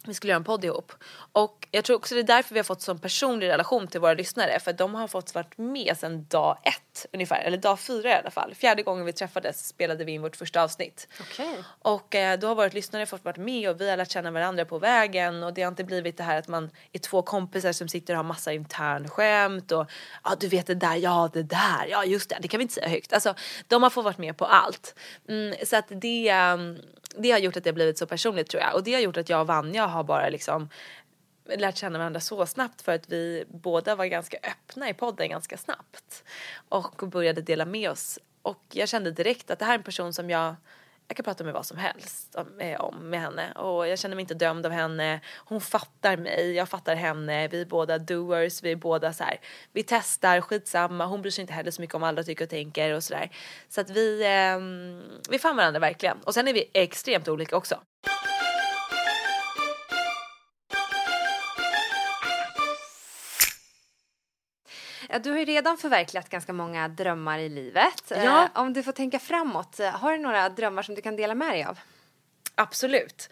vi 0.08 0.14
skulle 0.14 0.32
göra 0.32 0.38
en 0.38 0.43
podd 0.43 0.66
ihop. 0.66 0.91
Och 1.32 1.68
jag 1.72 1.86
tror 1.86 1.95
också 1.95 2.16
det 2.16 2.22
är 2.22 2.24
därför 2.24 2.54
vi 2.54 2.60
har 2.60 2.64
fått 2.64 2.82
sån 2.82 2.99
personlig 2.99 3.47
relation 3.47 3.88
till 3.88 3.99
våra 3.99 4.14
lyssnare. 4.14 4.60
För 4.60 4.74
de 4.74 4.95
har 4.95 5.08
fått 5.08 5.36
varit 5.36 5.58
med 5.58 5.97
sedan 5.97 6.26
dag 6.30 6.58
ett 6.64 7.06
ungefär. 7.14 7.43
Eller 7.43 7.58
dag 7.58 7.80
fyra 7.80 8.10
i 8.10 8.14
alla 8.14 8.32
fall. 8.32 8.56
Fjärde 8.56 8.84
gången 8.84 9.06
vi 9.06 9.14
träffades 9.14 9.68
spelade 9.68 10.04
vi 10.04 10.12
in 10.12 10.22
vårt 10.22 10.36
första 10.36 10.64
avsnitt. 10.64 11.08
Okej. 11.22 11.58
Och 11.80 12.16
eh, 12.16 12.39
då 12.39 12.47
har 12.47 12.56
våra 12.56 12.68
lyssnare 12.68 13.06
fått 13.06 13.26
varit 13.26 13.38
med 13.38 13.70
och 13.70 13.82
vi 13.82 13.89
har 13.89 13.97
lärt 13.97 14.12
känna 14.12 14.32
varandra 14.32 14.66
på 14.66 14.80
vägen. 14.80 15.43
Och 15.43 15.54
det 15.54 15.62
har 15.62 15.70
inte 15.70 15.84
blivit 15.84 16.18
det 16.18 16.24
här 16.24 16.39
att 16.39 16.47
man 16.47 16.70
är 16.91 16.99
två 16.99 17.22
kompisar 17.22 17.72
som 17.72 17.88
sitter 17.88 18.14
och 18.14 18.18
har 18.18 18.24
massa 18.24 18.54
internskämt. 18.54 19.72
Och 19.72 19.91
ja 20.24 20.36
du 20.39 20.47
vet 20.47 20.68
det 20.68 20.76
där, 20.76 20.95
ja 20.95 21.30
det 21.34 21.43
där, 21.43 21.88
ja 21.89 22.06
just 22.06 22.30
det, 22.30 22.38
det 22.41 22.47
kan 22.47 22.58
vi 22.58 22.62
inte 22.62 22.74
säga 22.74 22.89
högt. 22.89 23.14
Alltså 23.14 23.36
de 23.68 23.84
har 23.84 23.89
fått 23.89 24.06
varit 24.06 24.18
med 24.18 24.38
på 24.38 24.45
allt. 24.45 24.95
Mm, 25.30 25.56
så 25.66 25.76
att 25.76 25.86
det, 25.89 26.34
um, 26.54 26.80
det 27.18 27.32
har 27.32 27.39
gjort 27.39 27.57
att 27.57 27.64
det 27.64 27.70
har 27.70 27.76
blivit 27.76 27.97
så 27.97 28.07
personligt 28.07 28.49
tror 28.49 28.64
jag. 28.64 28.76
Och 28.76 28.84
det 28.84 28.93
har 28.93 29.01
gjort 29.01 29.18
att 29.18 29.30
jag 29.30 29.41
och 29.41 29.47
Vanja 29.47 29.86
har 29.86 30.03
bara 30.03 30.30
liksom 30.30 30.70
lärt 31.45 31.78
känna 31.78 31.97
varandra 31.97 32.20
så 32.20 32.45
snabbt 32.45 32.82
för 32.82 32.91
att 32.91 33.09
vi 33.09 33.45
båda 33.47 33.95
var 33.95 34.05
ganska 34.05 34.38
öppna 34.38 34.89
i 34.89 34.93
podden 34.93 35.30
ganska 35.30 35.57
snabbt. 35.57 36.24
Och 36.70 37.07
började 37.07 37.41
dela 37.41 37.66
med 37.66 37.91
oss. 37.91 38.20
Och 38.41 38.64
jag 38.72 38.89
kände 38.89 39.11
direkt 39.11 39.51
att 39.51 39.59
det 39.59 39.66
här 39.66 39.74
är 39.74 39.78
en 39.78 39.84
person 39.84 40.14
som 40.14 40.30
jag 40.30 40.55
jag 41.08 41.18
kan 41.18 41.24
prata 41.24 41.43
med 41.43 41.54
vad 41.54 41.66
som 41.66 41.78
helst 41.78 42.36
om, 42.36 42.60
eh, 42.60 42.82
om 42.82 43.10
med 43.10 43.22
henne 43.22 43.51
och 43.51 43.88
jag 43.88 43.99
känner 43.99 44.16
mig 44.16 44.22
inte 44.22 44.34
dömd 44.34 44.66
av 44.66 44.72
henne. 44.72 45.20
Hon 45.38 45.62
fattar 45.62 46.18
mig, 46.18 46.54
jag 46.54 46.70
fattar 46.70 46.95
henne. 46.95 47.47
Vi 47.47 47.62
är 47.62 47.66
båda 47.66 47.97
doers, 47.97 48.64
vi 48.64 48.72
är 48.72 48.76
båda 48.76 49.14
så 49.14 49.24
här. 49.24 49.39
Vi 49.72 49.84
testar, 49.84 50.41
skitsamma. 50.41 51.06
Hon 51.06 51.22
bryr 51.22 51.32
sig 51.32 51.41
inte 51.41 51.54
heller 51.54 51.72
så 51.72 51.82
mycket 51.82 51.95
om 51.95 52.01
vad 52.01 52.08
andra 52.08 52.24
tycker 52.24 52.45
och 52.45 52.49
tänker 52.49 52.93
och 52.93 53.04
sådär. 53.04 53.32
Så 53.70 53.82
att 53.82 53.89
vi, 53.89 54.24
eh, 54.24 54.60
vi 55.30 55.39
fann 55.39 55.56
varandra 55.56 55.80
verkligen. 55.80 56.18
Och 56.24 56.34
sen 56.34 56.47
är 56.47 56.54
vi 56.54 56.70
extremt 56.74 57.28
olika 57.28 57.58
också. 57.58 57.80
Du 65.20 65.32
har 65.32 65.38
ju 65.38 65.45
redan 65.45 65.78
förverkligat 65.78 66.30
ganska 66.30 66.53
många 66.53 66.88
drömmar 66.88 67.39
i 67.39 67.49
livet. 67.49 68.03
Ja. 68.09 68.43
Eh, 68.43 68.49
om 68.53 68.74
du 68.74 68.84
får 68.84 68.91
tänka 68.91 69.20
framåt, 69.20 69.80
eh, 69.80 69.89
har 69.89 70.11
du 70.11 70.18
några 70.18 70.49
drömmar 70.49 70.84
som 70.84 70.95
du 70.95 71.01
kan 71.01 71.16
dela 71.16 71.36
med 71.36 71.51
dig 71.51 71.64
av? 71.64 71.80
Absolut. 72.55 73.30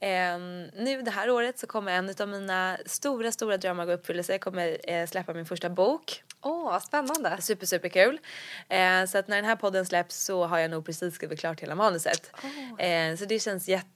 Eh, 0.00 0.38
nu 0.74 1.02
det 1.02 1.10
här 1.10 1.30
året 1.30 1.58
så 1.58 1.66
kommer 1.66 1.92
en 1.92 2.14
av 2.20 2.28
mina 2.28 2.78
stora, 2.86 3.32
stora 3.32 3.56
drömmar 3.56 3.86
gå 3.86 3.92
i 3.92 3.94
uppfyllelse. 3.94 4.32
Jag 4.32 4.40
kommer 4.40 4.90
eh, 4.90 5.06
släppa 5.06 5.34
min 5.34 5.46
första 5.46 5.70
bok. 5.70 6.22
Åh, 6.42 6.64
vad 6.64 6.82
spännande. 6.82 7.36
Super, 7.40 7.66
super 7.66 7.88
kul. 7.88 8.20
Eh, 8.68 9.04
så 9.04 9.18
att 9.18 9.28
när 9.28 9.36
den 9.36 9.44
här 9.44 9.56
podden 9.56 9.86
släpps 9.86 10.24
så 10.24 10.46
har 10.46 10.58
jag 10.58 10.70
nog 10.70 10.86
precis 10.86 11.14
skrivit 11.14 11.40
klart 11.40 11.60
hela 11.60 11.74
manuset. 11.74 12.32
Eh, 12.78 13.16
så 13.16 13.24
det 13.24 13.38
känns 13.38 13.68
jätte, 13.68 13.86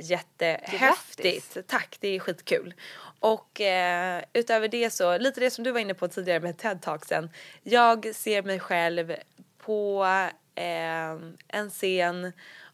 jättehäftigt. 0.00 1.56
Tack, 1.66 1.96
det 2.00 2.08
är 2.08 2.18
skitkul. 2.18 2.74
Och 3.20 3.60
eh, 3.60 4.22
utöver 4.32 4.68
det 4.68 4.90
så, 4.90 5.18
lite 5.18 5.40
det 5.40 5.50
som 5.50 5.64
du 5.64 5.70
var 5.70 5.80
inne 5.80 5.94
på 5.94 6.08
tidigare 6.08 6.40
med 6.40 6.56
TED-talksen. 6.56 7.28
Jag 7.62 8.14
ser 8.14 8.42
mig 8.42 8.60
själv 8.60 9.14
på 9.58 10.06
eh, 10.54 11.18
en 11.48 11.70
scen 11.70 12.32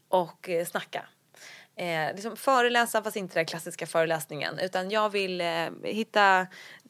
och 0.09 0.51
snacka. 0.67 1.05
Eh, 1.81 2.15
liksom 2.15 2.37
föreläsa 2.37 3.03
fast 3.03 3.17
inte 3.17 3.35
den 3.35 3.47
klassiska 3.47 3.87
föreläsningen 3.87 4.59
utan 4.59 4.91
jag 4.91 5.11
vill 5.11 5.41
eh, 5.41 5.69
hitta 5.85 6.47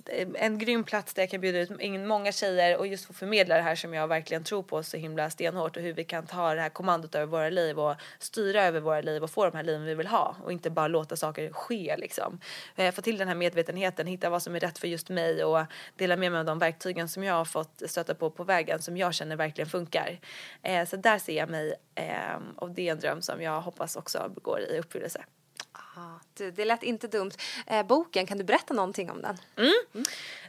Eh, 0.06 0.28
en 0.34 0.58
grym 0.58 0.84
plats 0.84 1.14
där 1.14 1.22
jag 1.22 1.30
kan 1.30 1.40
bjuda 1.40 1.58
ut 1.58 1.70
många 2.06 2.32
tjejer 2.32 2.76
och 2.76 2.86
just 2.86 3.04
få 3.04 3.12
förmedla 3.12 3.56
det 3.56 3.62
här 3.62 3.74
som 3.74 3.94
jag 3.94 4.08
verkligen 4.08 4.44
tror 4.44 4.62
på 4.62 4.82
så 4.82 4.96
himla 4.96 5.30
stenhårt 5.30 5.76
och 5.76 5.82
hur 5.82 5.92
vi 5.92 6.04
kan 6.04 6.26
ta 6.26 6.54
det 6.54 6.60
här 6.60 6.68
kommandot 6.68 7.14
över 7.14 7.26
våra 7.26 7.50
liv 7.50 7.80
och 7.80 7.94
styra 8.18 8.64
över 8.64 8.80
våra 8.80 9.00
liv 9.00 9.22
och 9.22 9.30
få 9.30 9.44
de 9.44 9.56
här 9.56 9.62
liven 9.62 9.84
vi 9.84 9.94
vill 9.94 10.06
ha 10.06 10.36
och 10.44 10.52
inte 10.52 10.70
bara 10.70 10.88
låta 10.88 11.16
saker 11.16 11.52
ske 11.52 11.96
liksom. 11.98 12.40
Eh, 12.76 12.94
få 12.94 13.02
till 13.02 13.18
den 13.18 13.28
här 13.28 13.34
medvetenheten, 13.34 14.06
hitta 14.06 14.30
vad 14.30 14.42
som 14.42 14.54
är 14.54 14.60
rätt 14.60 14.78
för 14.78 14.88
just 14.88 15.08
mig 15.08 15.44
och 15.44 15.64
dela 15.96 16.16
med 16.16 16.32
mig 16.32 16.38
av 16.38 16.44
de 16.44 16.58
verktygen 16.58 17.08
som 17.08 17.24
jag 17.24 17.34
har 17.34 17.44
fått 17.44 17.82
stöta 17.86 18.14
på 18.14 18.30
på 18.30 18.44
vägen 18.44 18.82
som 18.82 18.96
jag 18.96 19.14
känner 19.14 19.36
verkligen 19.36 19.70
funkar. 19.70 20.20
Eh, 20.62 20.86
så 20.86 20.96
där 20.96 21.18
ser 21.18 21.36
jag 21.36 21.50
mig 21.50 21.74
och 22.56 22.70
det 22.70 22.88
är 22.88 22.92
en 22.92 23.00
dröm 23.00 23.22
som 23.22 23.42
jag 23.42 23.60
hoppas 23.60 23.96
också 23.96 24.32
går 24.42 24.60
i 24.60 24.78
uppfyllelse. 24.78 25.24
Du, 26.34 26.50
det 26.50 26.64
lät 26.64 26.82
inte 26.82 27.06
dumt. 27.08 27.30
Eh, 27.66 27.86
boken, 27.86 28.26
kan 28.26 28.38
du 28.38 28.44
berätta 28.44 28.74
någonting 28.74 29.10
om 29.10 29.22
den? 29.22 29.36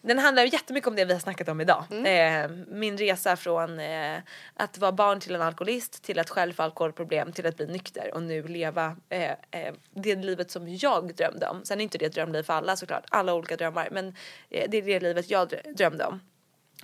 Den 0.01 0.19
handlar 0.19 0.43
jättemycket 0.43 0.87
om 0.87 0.95
det 0.95 1.05
vi 1.05 1.13
har 1.13 1.19
snackat 1.19 1.49
om 1.49 1.61
idag. 1.61 1.83
Eh, 2.05 2.49
min 2.67 2.97
resa 2.97 3.35
från 3.35 3.79
eh, 3.79 4.17
att 4.53 4.77
vara 4.77 4.91
barn 4.91 5.19
till 5.19 5.35
en 5.35 5.41
alkoholist 5.41 6.03
till 6.03 6.19
att 6.19 6.29
själv 6.29 6.53
få 6.53 6.63
alkoholproblem 6.63 7.31
till 7.31 7.47
att 7.47 7.57
bli 7.57 7.67
nykter 7.67 8.13
och 8.13 8.23
nu 8.23 8.47
leva 8.47 8.95
eh, 9.09 9.31
eh, 9.31 9.73
det 9.93 10.15
livet 10.15 10.51
som 10.51 10.67
jag 10.75 11.15
drömde 11.15 11.47
om. 11.47 11.65
Sen 11.65 11.79
är 11.79 11.83
inte 11.83 11.97
det 11.97 12.05
ett 12.05 12.13
drömliv 12.13 12.43
för 12.43 12.53
alla 12.53 12.75
såklart, 12.75 13.03
alla 13.09 13.33
olika 13.33 13.55
drömmar 13.57 13.87
men 13.91 14.07
eh, 14.49 14.69
det 14.69 14.77
är 14.77 14.81
det 14.81 14.99
livet 14.99 15.29
jag 15.29 15.47
drö- 15.49 15.73
drömde 15.73 16.05
om 16.05 16.19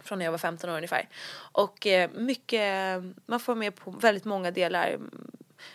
från 0.03 0.20
när 0.20 0.26
jag 0.26 0.32
var 0.32 0.38
15 0.38 0.70
år 0.70 0.76
ungefär. 0.76 1.09
Och 1.51 1.88
mycket, 2.13 3.01
man 3.26 3.39
får 3.39 3.55
med 3.55 3.76
på 3.76 3.91
väldigt 3.91 4.26
många 4.26 4.51
delar. 4.51 4.97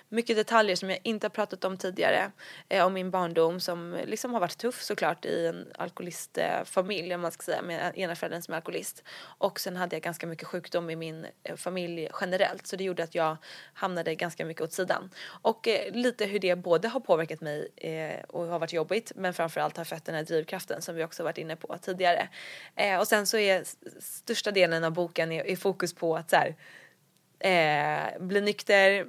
Mycket 0.09 0.37
detaljer 0.37 0.77
som 0.77 0.91
jag 0.91 0.99
inte 1.03 1.25
har 1.25 1.31
pratat 1.31 1.65
om 1.65 1.77
tidigare. 1.77 2.31
Eh, 2.69 2.87
om 2.87 2.93
min 2.93 3.11
barndom 3.11 3.61
som 3.61 3.95
eh, 3.95 4.07
liksom 4.07 4.33
har 4.33 4.41
varit 4.41 4.59
tuff 4.59 4.83
såklart 4.83 5.25
i 5.25 5.47
en 5.47 5.67
alkoholistfamilj 5.79 7.15
om 7.15 7.21
man 7.21 7.33
ska 7.33 7.43
säga 7.43 7.63
med 7.63 7.99
ena 7.99 8.15
föräldern 8.15 8.43
som 8.43 8.53
är 8.53 8.57
alkoholist. 8.57 9.05
Och 9.39 9.61
sen 9.61 9.77
hade 9.77 9.97
jag 9.97 10.03
ganska 10.03 10.27
mycket 10.27 10.47
sjukdom 10.47 10.91
i 10.91 10.97
min 10.97 11.27
eh, 11.43 11.57
familj 11.57 12.09
generellt 12.21 12.67
så 12.67 12.77
det 12.77 12.85
gjorde 12.85 13.03
att 13.03 13.15
jag 13.15 13.37
hamnade 13.75 14.15
ganska 14.15 14.45
mycket 14.45 14.63
åt 14.63 14.73
sidan. 14.73 15.11
Och 15.43 15.69
eh, 15.69 15.93
lite 15.93 16.27
hur 16.27 16.39
det 16.39 16.57
både 16.57 16.89
har 16.89 17.01
påverkat 17.01 17.41
mig 17.41 17.69
eh, 17.77 18.25
och 18.29 18.47
har 18.47 18.59
varit 18.59 18.73
jobbigt 18.73 19.13
men 19.15 19.35
framförallt 19.35 19.77
har 19.77 19.85
fött 19.85 20.05
den 20.05 20.15
här 20.15 20.23
drivkraften 20.23 20.83
som 20.83 20.95
vi 20.95 21.05
också 21.05 21.23
varit 21.23 21.39
inne 21.39 21.57
på 21.57 21.79
tidigare. 21.79 22.29
Eh, 22.77 22.99
och 22.99 23.09
sen 23.09 23.27
så 23.27 23.39
är 23.39 23.65
största 24.01 24.51
delen 24.51 24.85
av 24.85 24.93
boken 24.93 25.33
är, 25.33 25.47
är 25.47 25.57
fokus 25.57 25.95
på 25.95 26.17
att 26.17 26.31
så 26.31 26.37
här, 26.37 26.57
eh, 27.39 28.21
bli 28.21 28.41
nykter, 28.41 29.07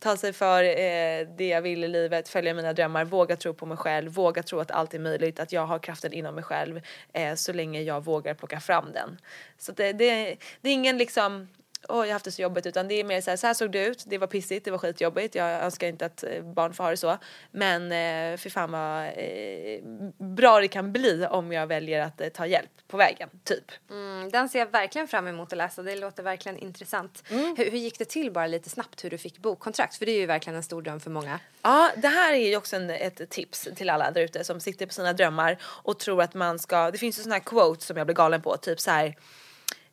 ta 0.00 0.16
sig 0.16 0.32
för 0.32 0.64
eh, 0.64 1.28
det 1.36 1.48
jag 1.48 1.62
vill 1.62 1.84
i 1.84 1.88
livet, 1.88 2.28
följa 2.28 2.54
mina 2.54 2.72
drömmar, 2.72 3.04
våga 3.04 3.36
tro 3.36 3.54
på 3.54 3.66
mig 3.66 3.76
själv, 3.76 4.12
våga 4.12 4.42
tro 4.42 4.60
att 4.60 4.70
allt 4.70 4.94
är 4.94 4.98
möjligt, 4.98 5.40
att 5.40 5.52
jag 5.52 5.66
har 5.66 5.78
kraften 5.78 6.12
inom 6.12 6.34
mig 6.34 6.44
själv 6.44 6.80
eh, 7.12 7.34
så 7.34 7.52
länge 7.52 7.82
jag 7.82 8.04
vågar 8.04 8.34
plocka 8.34 8.60
fram 8.60 8.92
den. 8.92 9.20
Så 9.58 9.72
det, 9.72 9.92
det, 9.92 10.36
det 10.60 10.68
är 10.68 10.74
ingen 10.74 10.98
liksom 10.98 11.48
Åh, 11.88 11.96
jag 11.96 12.06
har 12.06 12.12
haft 12.12 12.24
det 12.24 12.32
så 12.32 12.42
jobbigt 12.42 12.66
utan 12.66 12.88
det 12.88 12.94
är 12.94 13.04
mer 13.04 13.20
så 13.20 13.30
här, 13.30 13.36
så 13.36 13.46
här 13.46 13.54
såg 13.54 13.72
det 13.72 13.86
ut, 13.86 14.04
det 14.06 14.18
var 14.18 14.26
pissigt, 14.26 14.64
det 14.64 14.70
var 14.70 14.78
skitjobbigt, 14.78 15.34
jag 15.34 15.62
önskar 15.62 15.88
inte 15.88 16.06
att 16.06 16.24
eh, 16.24 16.42
barn 16.42 16.74
får 16.74 16.84
ha 16.84 16.90
det 16.90 16.96
så. 16.96 17.18
Men 17.50 17.82
eh, 17.82 18.36
för 18.36 18.50
fan 18.50 18.72
vad 18.72 19.04
eh, 19.04 19.80
bra 20.18 20.60
det 20.60 20.68
kan 20.68 20.92
bli 20.92 21.26
om 21.30 21.52
jag 21.52 21.66
väljer 21.66 22.00
att 22.00 22.20
eh, 22.20 22.28
ta 22.28 22.46
hjälp 22.46 22.70
på 22.88 22.96
vägen, 22.96 23.28
typ. 23.44 23.64
Mm, 23.90 24.30
den 24.30 24.48
ser 24.48 24.58
jag 24.58 24.66
verkligen 24.66 25.08
fram 25.08 25.26
emot 25.26 25.52
att 25.52 25.58
läsa. 25.58 25.82
Det 25.82 25.96
låter 25.96 26.22
verkligen 26.22 26.58
intressant. 26.58 27.22
Hur, 27.28 27.70
hur 27.70 27.78
gick 27.78 27.98
det 27.98 28.04
till 28.04 28.32
bara 28.32 28.46
lite 28.46 28.70
snabbt 28.70 29.04
hur 29.04 29.10
du 29.10 29.18
fick 29.18 29.38
bokkontrakt? 29.38 29.96
För 29.96 30.06
det 30.06 30.12
är 30.12 30.20
ju 30.20 30.26
verkligen 30.26 30.56
en 30.56 30.62
stor 30.62 30.82
dröm 30.82 31.00
för 31.00 31.10
många. 31.10 31.40
Ja, 31.62 31.90
det 31.96 32.08
här 32.08 32.32
är 32.32 32.48
ju 32.48 32.56
också 32.56 32.76
en, 32.76 32.90
ett 32.90 33.30
tips 33.30 33.68
till 33.76 33.90
alla 33.90 34.10
där 34.10 34.20
ute 34.20 34.44
som 34.44 34.60
sitter 34.60 34.86
på 34.86 34.92
sina 34.92 35.12
drömmar 35.12 35.58
och 35.62 35.98
tror 35.98 36.22
att 36.22 36.34
man 36.34 36.58
ska, 36.58 36.90
det 36.90 36.98
finns 36.98 37.18
ju 37.18 37.22
såna 37.22 37.34
här 37.34 37.42
quotes 37.42 37.84
som 37.84 37.96
jag 37.96 38.06
blir 38.06 38.16
galen 38.16 38.42
på, 38.42 38.56
typ 38.56 38.80
så 38.80 38.90
här. 38.90 39.16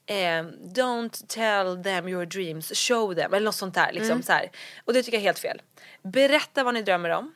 Ehm, 0.06 0.52
don't 0.74 1.28
tell 1.28 1.84
them 1.84 2.08
your 2.08 2.26
dreams, 2.26 2.72
show 2.76 3.16
them 3.16 3.34
eller 3.34 3.46
något 3.46 3.56
sånt 3.56 3.74
där 3.76 3.92
liksom 3.94 4.24
så 4.24 4.32
här. 4.32 4.52
Och 4.86 4.94
det 4.94 5.04
tycker 5.04 5.18
jag 5.18 5.22
är 5.22 5.28
helt 5.28 5.40
fel. 5.40 5.62
Berätta 6.02 6.64
vad 6.64 6.74
ni 6.74 6.82
drömmer 6.82 7.10
om. 7.10 7.34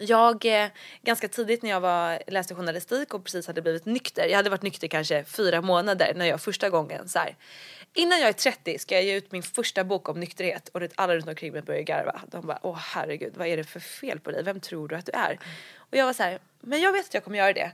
Jag, 0.00 0.44
eh, 0.44 0.68
ganska 1.02 1.28
tidigt 1.28 1.62
när 1.62 1.70
jag 1.70 1.80
var, 1.80 2.22
läste 2.26 2.54
journalistik 2.54 3.14
och 3.14 3.24
precis 3.24 3.46
hade 3.46 3.62
blivit 3.62 3.84
nykter, 3.84 4.26
jag 4.28 4.36
hade 4.36 4.50
varit 4.50 4.62
nykter 4.62 4.88
kanske 4.88 5.24
fyra 5.24 5.60
månader 5.60 6.12
när 6.16 6.26
jag 6.26 6.40
första 6.40 6.70
gången 6.70 7.08
så 7.08 7.18
här. 7.18 7.36
Innan 7.94 8.20
jag 8.20 8.28
är 8.28 8.32
30 8.32 8.78
ska 8.78 8.94
jag 8.94 9.04
ge 9.04 9.16
ut 9.16 9.32
min 9.32 9.42
första 9.42 9.84
bok 9.84 10.08
om 10.08 10.20
nykterhet 10.20 10.68
och 10.68 10.80
det, 10.80 10.92
alla 10.94 11.16
runt 11.16 11.28
omkring 11.28 11.52
mig 11.52 11.62
börjar 11.62 11.82
garva. 11.82 12.20
De 12.30 12.46
bara, 12.46 12.58
åh 12.62 12.78
herregud, 12.78 13.32
vad 13.36 13.46
är 13.46 13.56
det 13.56 13.64
för 13.64 13.80
fel 13.80 14.20
på 14.20 14.30
dig? 14.30 14.42
Vem 14.42 14.60
tror 14.60 14.88
du 14.88 14.96
att 14.96 15.06
du 15.06 15.12
är? 15.12 15.38
Och 15.76 15.96
jag 15.96 16.06
var 16.06 16.12
så 16.12 16.22
här, 16.22 16.38
men 16.60 16.80
jag 16.80 16.92
vet 16.92 17.06
att 17.06 17.14
jag 17.14 17.24
kommer 17.24 17.38
göra 17.38 17.52
det. 17.52 17.72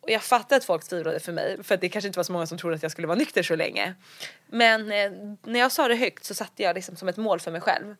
Och 0.00 0.10
jag 0.10 0.22
fattar 0.22 0.56
att 0.56 0.64
folk 0.64 0.84
tvivlade 0.84 1.20
för 1.20 1.32
mig 1.32 1.62
för 1.62 1.76
det 1.76 1.88
kanske 1.88 2.06
inte 2.06 2.18
var 2.18 2.24
så 2.24 2.32
många 2.32 2.46
som 2.46 2.58
trodde 2.58 2.76
att 2.76 2.82
jag 2.82 2.92
skulle 2.92 3.08
vara 3.08 3.18
nykter 3.18 3.42
så 3.42 3.56
länge. 3.56 3.94
Men 4.46 4.92
eh, 4.92 5.10
när 5.42 5.60
jag 5.60 5.72
sa 5.72 5.88
det 5.88 5.96
högt 5.96 6.24
så 6.24 6.34
satte 6.34 6.62
jag 6.62 6.74
liksom 6.74 6.96
som 6.96 7.08
ett 7.08 7.16
mål 7.16 7.40
för 7.40 7.50
mig 7.50 7.60
själv. 7.60 7.96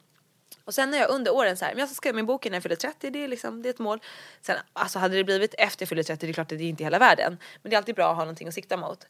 Och 0.65 0.75
sen 0.75 0.91
när 0.91 0.99
jag 0.99 1.11
under 1.11 1.35
åren 1.35 1.57
så 1.57 1.65
här, 1.65 1.73
men 1.73 1.81
jag 1.81 1.89
ska 1.89 1.95
skriva 1.95 2.17
min 2.17 2.27
bok 2.27 2.47
innan 2.47 2.55
jag 2.55 2.63
fyller 2.63 2.77
30, 2.77 3.11
det 3.11 3.25
är 3.25 3.29
liksom, 3.29 3.63
det 3.63 3.69
är 3.69 3.71
ett 3.71 3.79
mål. 3.79 4.01
Sen 4.41 4.57
alltså 4.73 4.99
hade 4.99 5.17
det 5.17 5.25
blivit 5.25 5.55
efter 5.59 5.83
jag 5.83 5.89
fyller 5.89 6.03
30, 6.03 6.27
det 6.27 6.31
är 6.31 6.33
klart 6.33 6.53
att 6.53 6.59
det 6.59 6.65
är 6.65 6.69
inte 6.69 6.85
hela 6.85 6.99
världen. 6.99 7.39
Men 7.63 7.71
det 7.71 7.77
är 7.77 7.79
alltid 7.79 7.95
bra 7.95 8.11
att 8.11 8.17
ha 8.17 8.25
någonting 8.25 8.49
att 8.49 8.55
sikta 8.55 8.77
mot. 8.77 9.07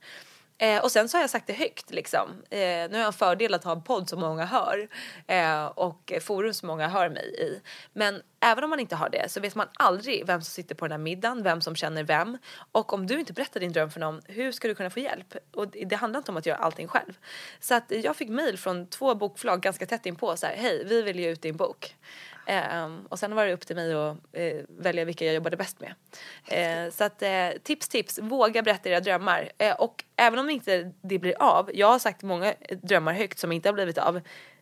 Eh, 0.58 0.82
och 0.82 0.92
sen 0.92 1.08
så 1.08 1.16
har 1.16 1.22
jag 1.22 1.30
sagt 1.30 1.46
det 1.46 1.52
högt 1.52 1.90
liksom. 1.90 2.28
Eh, 2.50 2.58
nu 2.58 2.88
har 2.92 2.98
jag 2.98 3.06
en 3.06 3.12
fördel 3.12 3.54
att 3.54 3.64
ha 3.64 3.72
en 3.72 3.82
podd 3.82 4.08
som 4.08 4.20
många 4.20 4.44
hör. 4.44 4.88
Eh, 5.26 5.66
och 5.66 6.12
forum 6.20 6.54
som 6.54 6.66
många 6.66 6.88
hör 6.88 7.08
mig 7.08 7.34
i. 7.38 7.60
Men 7.92 8.22
även 8.40 8.64
om 8.64 8.70
man 8.70 8.80
inte 8.80 8.96
har 8.96 9.10
det 9.10 9.28
så 9.28 9.40
vet 9.40 9.54
man 9.54 9.66
aldrig 9.78 10.26
vem 10.26 10.40
som 10.40 10.50
sitter 10.50 10.74
på 10.74 10.84
den 10.84 10.92
här 10.92 10.98
middagen, 10.98 11.42
vem 11.42 11.60
som 11.60 11.76
känner 11.76 12.04
vem. 12.04 12.38
Och 12.72 12.92
om 12.92 13.06
du 13.06 13.20
inte 13.20 13.32
berättar 13.32 13.60
din 13.60 13.72
dröm 13.72 13.90
för 13.90 14.00
någon, 14.00 14.20
hur 14.24 14.52
ska 14.52 14.68
du 14.68 14.74
kunna 14.74 14.90
få 14.90 15.00
hjälp? 15.00 15.34
Och 15.54 15.66
det 15.68 15.96
handlar 15.96 16.18
inte 16.18 16.30
om 16.30 16.36
att 16.36 16.46
göra 16.46 16.58
allting 16.58 16.88
själv. 16.88 17.18
Så 17.60 17.74
att 17.74 17.84
jag 17.90 18.16
fick 18.16 18.28
mail 18.28 18.58
från 18.58 18.86
två 18.86 19.14
bokförlag 19.14 19.60
ganska 19.60 19.86
tätt 19.86 20.06
inpå 20.06 20.36
så 20.36 20.46
här, 20.46 20.56
hej 20.56 20.84
vi 20.84 21.02
vill 21.02 21.18
ge 21.18 21.28
ut 21.28 21.42
din 21.42 21.56
bok. 21.56 21.94
Ehm, 22.48 23.06
och 23.08 23.18
sen 23.18 23.34
var 23.34 23.46
det 23.46 23.52
upp 23.52 23.66
till 23.66 23.76
mig 23.76 23.94
att 23.94 24.16
eh, 24.32 24.56
välja 24.68 25.04
vilka 25.04 25.24
jag 25.24 25.34
jobbade 25.34 25.56
bäst 25.56 25.76
med. 25.80 25.94
Eh, 26.48 26.92
så 26.92 27.04
att 27.04 27.22
eh, 27.22 27.48
tips 27.62 27.88
tips, 27.88 28.18
våga 28.18 28.62
berätta 28.62 28.88
era 28.88 29.00
drömmar. 29.00 29.52
Eh, 29.58 29.74
och 29.74 30.04
även 30.16 30.38
om 30.38 30.50
inte 30.50 30.92
det 31.02 31.18
blir 31.18 31.42
av, 31.42 31.70
jag 31.74 31.86
har 31.86 31.98
sagt 31.98 32.22
många 32.22 32.54
drömmar 32.82 33.12
högt 33.12 33.38
som 33.38 33.52
inte 33.52 33.68
har 33.68 33.74
blivit 33.74 33.98
av. 33.98 34.20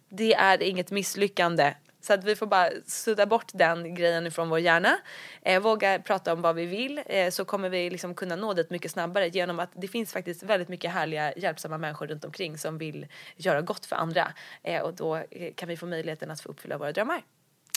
Det 0.08 0.34
är 0.34 0.62
inget 0.62 0.90
misslyckande 0.90 1.74
så 2.00 2.12
att 2.12 2.24
vi 2.24 2.36
får 2.36 2.46
bara 2.46 2.70
sudda 2.86 3.26
bort 3.26 3.50
den 3.54 3.94
grejen 3.94 4.32
från 4.32 4.48
vår 4.48 4.58
hjärna. 4.58 4.98
Eh, 5.42 5.62
våga 5.62 5.98
prata 5.98 6.32
om 6.32 6.42
vad 6.42 6.54
vi 6.54 6.66
vill 6.66 7.02
eh, 7.06 7.30
så 7.30 7.44
kommer 7.44 7.68
vi 7.68 7.90
liksom 7.90 8.14
kunna 8.14 8.36
nå 8.36 8.52
dit 8.52 8.70
mycket 8.70 8.90
snabbare 8.90 9.28
genom 9.28 9.60
att 9.60 9.70
det 9.74 9.88
finns 9.88 10.12
faktiskt 10.12 10.42
väldigt 10.42 10.68
mycket 10.68 10.90
härliga 10.90 11.32
hjälpsamma 11.36 11.78
människor 11.78 12.06
runt 12.06 12.24
omkring 12.24 12.58
som 12.58 12.78
vill 12.78 13.06
göra 13.36 13.60
gott 13.60 13.86
för 13.86 13.96
andra. 13.96 14.32
Eh, 14.62 14.82
och 14.82 14.94
då 14.94 15.16
eh, 15.16 15.54
kan 15.54 15.68
vi 15.68 15.76
få 15.76 15.86
möjligheten 15.86 16.30
att 16.30 16.40
få 16.40 16.48
uppfylla 16.48 16.78
våra 16.78 16.92
drömmar. 16.92 17.22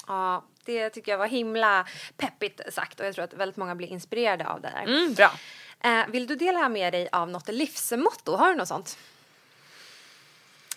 Ja, 0.10 0.44
det 0.66 0.90
tycker 0.90 1.12
jag 1.12 1.18
var 1.18 1.28
himla 1.28 1.86
peppigt 2.18 2.62
sagt 2.70 3.00
och 3.00 3.06
jag 3.06 3.16
tror 3.16 3.24
att 3.26 3.34
väldigt 3.34 3.58
många 3.58 3.76
blir 3.76 3.88
inspirerade 3.88 4.48
av 4.48 4.62
det 4.62 4.70
där. 4.70 4.84
Mm, 4.84 5.14
bra. 5.14 5.32
Eh, 5.84 6.08
vill 6.08 6.28
du 6.28 6.36
dela 6.36 6.70
med 6.70 6.94
dig 6.94 7.10
av 7.12 7.30
något 7.30 7.48
livsmotto? 7.48 8.36
Har 8.36 8.50
du 8.50 8.56
något 8.56 8.68
sånt? 8.68 8.98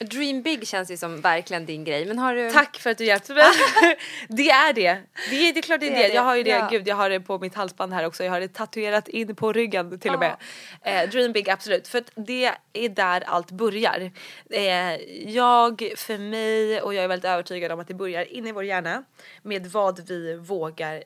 Dream 0.02 0.42
big 0.42 0.68
känns 0.68 0.90
ju 0.90 0.96
som 0.96 1.20
verkligen 1.20 1.66
din 1.66 1.84
grej, 1.84 2.06
men 2.06 2.18
har 2.18 2.34
du? 2.34 2.50
Tack 2.50 2.78
för 2.78 2.90
att 2.90 2.98
du 2.98 3.04
hjälpte 3.04 3.34
mig. 3.34 3.44
det 4.28 4.50
är 4.50 4.72
det. 4.72 4.98
Det 5.30 5.48
är, 5.48 5.52
det 5.52 5.60
är 5.60 5.62
klart 5.62 5.80
det 5.80 5.86
är 5.86 5.90
det. 6.02 6.08
Det. 6.08 6.14
Jag 6.14 6.22
har 6.22 6.36
ju 6.36 6.42
det, 6.42 6.50
Ja. 6.50 6.68
gud 6.70 6.88
jag 6.88 6.96
har 6.96 7.10
det 7.10 7.20
på 7.20 7.38
mitt 7.38 7.54
halsband 7.54 7.92
här 7.92 8.06
också. 8.06 8.24
Jag 8.24 8.32
har 8.32 8.40
det 8.40 8.48
tatuerat 8.48 9.08
in 9.08 9.34
på 9.34 9.52
ryggen 9.52 9.98
till 9.98 10.14
och 10.14 10.20
med. 10.20 10.36
Eh, 10.82 11.10
dream 11.10 11.32
big 11.32 11.50
absolut. 11.50 11.88
För 11.88 11.98
att 11.98 12.10
det 12.14 12.50
är 12.72 12.88
där 12.88 13.22
allt 13.26 13.50
börjar. 13.50 14.10
Eh, 14.50 14.94
jag, 15.30 15.92
för 15.96 16.18
mig 16.18 16.80
och 16.80 16.94
jag 16.94 17.04
är 17.04 17.08
väldigt 17.08 17.30
övertygad 17.30 17.72
om 17.72 17.80
att 17.80 17.88
det 17.88 17.94
börjar 17.94 18.32
inne 18.32 18.48
i 18.48 18.52
vår 18.52 18.64
hjärna 18.64 19.04
med 19.42 19.66
vad 19.66 20.08
vi 20.08 20.34
vågar 20.36 21.02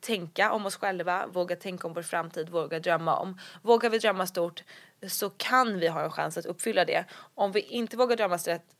tänka 0.00 0.52
om 0.52 0.66
oss 0.66 0.76
själva, 0.76 1.26
våga 1.26 1.56
tänka 1.56 1.86
om 1.86 1.92
vår 1.92 2.02
framtid, 2.02 2.48
våga 2.48 2.78
drömma 2.78 3.16
om. 3.16 3.38
Vågar 3.62 3.90
vi 3.90 3.98
drömma 3.98 4.26
stort 4.26 4.64
så 5.08 5.30
kan 5.30 5.78
vi 5.78 5.88
ha 5.88 6.04
en 6.04 6.10
chans 6.10 6.38
att 6.38 6.46
uppfylla 6.46 6.84
det. 6.84 7.04
Om 7.34 7.52
vi 7.52 7.60
inte 7.60 7.96
vågar 7.96 8.16
drömma 8.16 8.38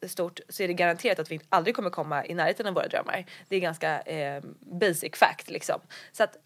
stort 0.09 0.41
så 0.49 0.63
är 0.63 0.69
det 0.69 0.75
garanterat 0.75 1.19
att 1.19 1.31
vi 1.31 1.41
aldrig 1.49 1.77
kommer 1.77 1.91
komma 1.91 2.27
i 2.27 2.35
närheten 2.35 2.67
av 2.67 2.75
våra 2.75 2.89
drömmar. 2.89 3.27
Det 3.49 3.57
är 3.57 3.61
ganska 3.61 4.01
eh, 4.01 4.43
basic 4.61 5.17
fact 5.17 5.51
liksom. 5.51 5.81
Så 6.13 6.23
att 6.23 6.37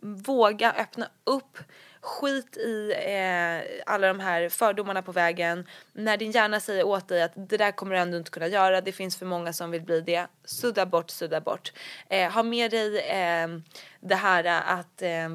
våga 0.00 0.72
öppna 0.72 1.08
upp. 1.24 1.58
Skit 2.06 2.56
i 2.56 2.92
eh, 2.92 3.82
alla 3.92 4.06
de 4.08 4.20
här 4.20 4.48
fördomarna 4.48 5.02
på 5.02 5.12
vägen. 5.12 5.66
När 5.92 6.16
din 6.16 6.30
hjärna 6.30 6.60
säger 6.60 6.86
åt 6.86 7.08
dig 7.08 7.22
att 7.22 7.32
det 7.34 7.56
där 7.56 7.72
kommer 7.72 7.94
du 7.94 8.00
ändå 8.00 8.16
inte 8.16 8.30
kunna 8.30 8.46
göra, 8.46 8.80
det 8.80 8.92
finns 8.92 9.16
för 9.16 9.26
många 9.26 9.52
som 9.52 9.70
vill 9.70 9.82
bli 9.82 10.00
det. 10.00 10.26
Sudda 10.44 10.86
bort, 10.86 11.10
sudda 11.10 11.40
bort. 11.40 11.72
Eh, 12.08 12.32
ha 12.32 12.42
med 12.42 12.70
dig 12.70 12.98
eh, 12.98 13.48
det 14.00 14.14
här 14.14 14.44
att 14.44 15.02
eh, 15.02 15.28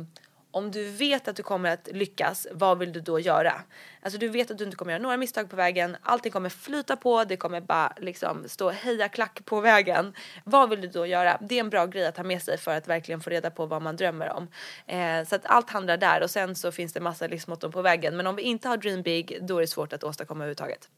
om 0.52 0.72
du 0.72 0.90
vet 0.90 1.28
att 1.28 1.36
du 1.36 1.44
kommer 1.44 1.70
att 1.70 1.90
lyckas, 1.92 2.48
vad 2.52 2.78
vill 2.78 2.94
du 2.94 3.02
då 3.02 3.20
göra? 3.20 3.62
Alltså 4.02 4.20
du 4.20 4.30
vet 4.30 4.52
att 4.52 4.58
du 4.58 4.64
inte 4.64 4.78
kommer 4.78 4.92
göra 4.92 5.04
några 5.04 5.18
misstag 5.18 5.50
på 5.50 5.56
vägen, 5.56 5.98
allting 6.02 6.32
kommer 6.32 6.50
flyta 6.50 6.96
på, 6.96 7.24
det 7.24 7.38
kommer 7.38 7.62
bara 7.62 7.94
liksom 7.98 8.44
stå 8.48 8.70
heja 8.70 9.10
klack 9.10 9.46
på 9.46 9.62
vägen. 9.62 10.14
Vad 10.44 10.70
vill 10.70 10.82
du 10.82 10.88
då 10.88 11.06
göra? 11.06 11.38
Det 11.42 11.56
är 11.56 11.60
en 11.60 11.70
bra 11.70 11.86
grej 11.86 12.06
att 12.06 12.18
ha 12.18 12.24
med 12.24 12.42
sig 12.42 12.58
för 12.58 12.78
att 12.78 12.88
verkligen 12.88 13.22
få 13.22 13.30
reda 13.30 13.52
på 13.52 13.66
vad 13.66 13.82
man 13.82 13.96
drömmer 13.96 14.30
om. 14.30 14.48
Eh, 14.88 15.28
så 15.28 15.36
att 15.36 15.46
allt 15.46 15.70
handlar 15.70 15.98
där 15.98 16.24
och 16.24 16.30
sen 16.30 16.56
så 16.56 16.72
finns 16.72 16.94
det 16.94 17.00
massa 17.00 17.28
livsmotton 17.28 17.72
på 17.72 17.82
vägen. 17.82 18.18
Men 18.18 18.28
om 18.28 18.36
vi 18.36 18.42
inte 18.42 18.68
har 18.68 18.78
dream 18.78 19.02
big, 19.02 19.38
då 19.42 19.58
är 19.58 19.62
det 19.62 19.68
svårt 19.68 19.94
att 19.94 20.04
åstadkomma 20.04 20.44
överhuvudtaget. 20.44 20.90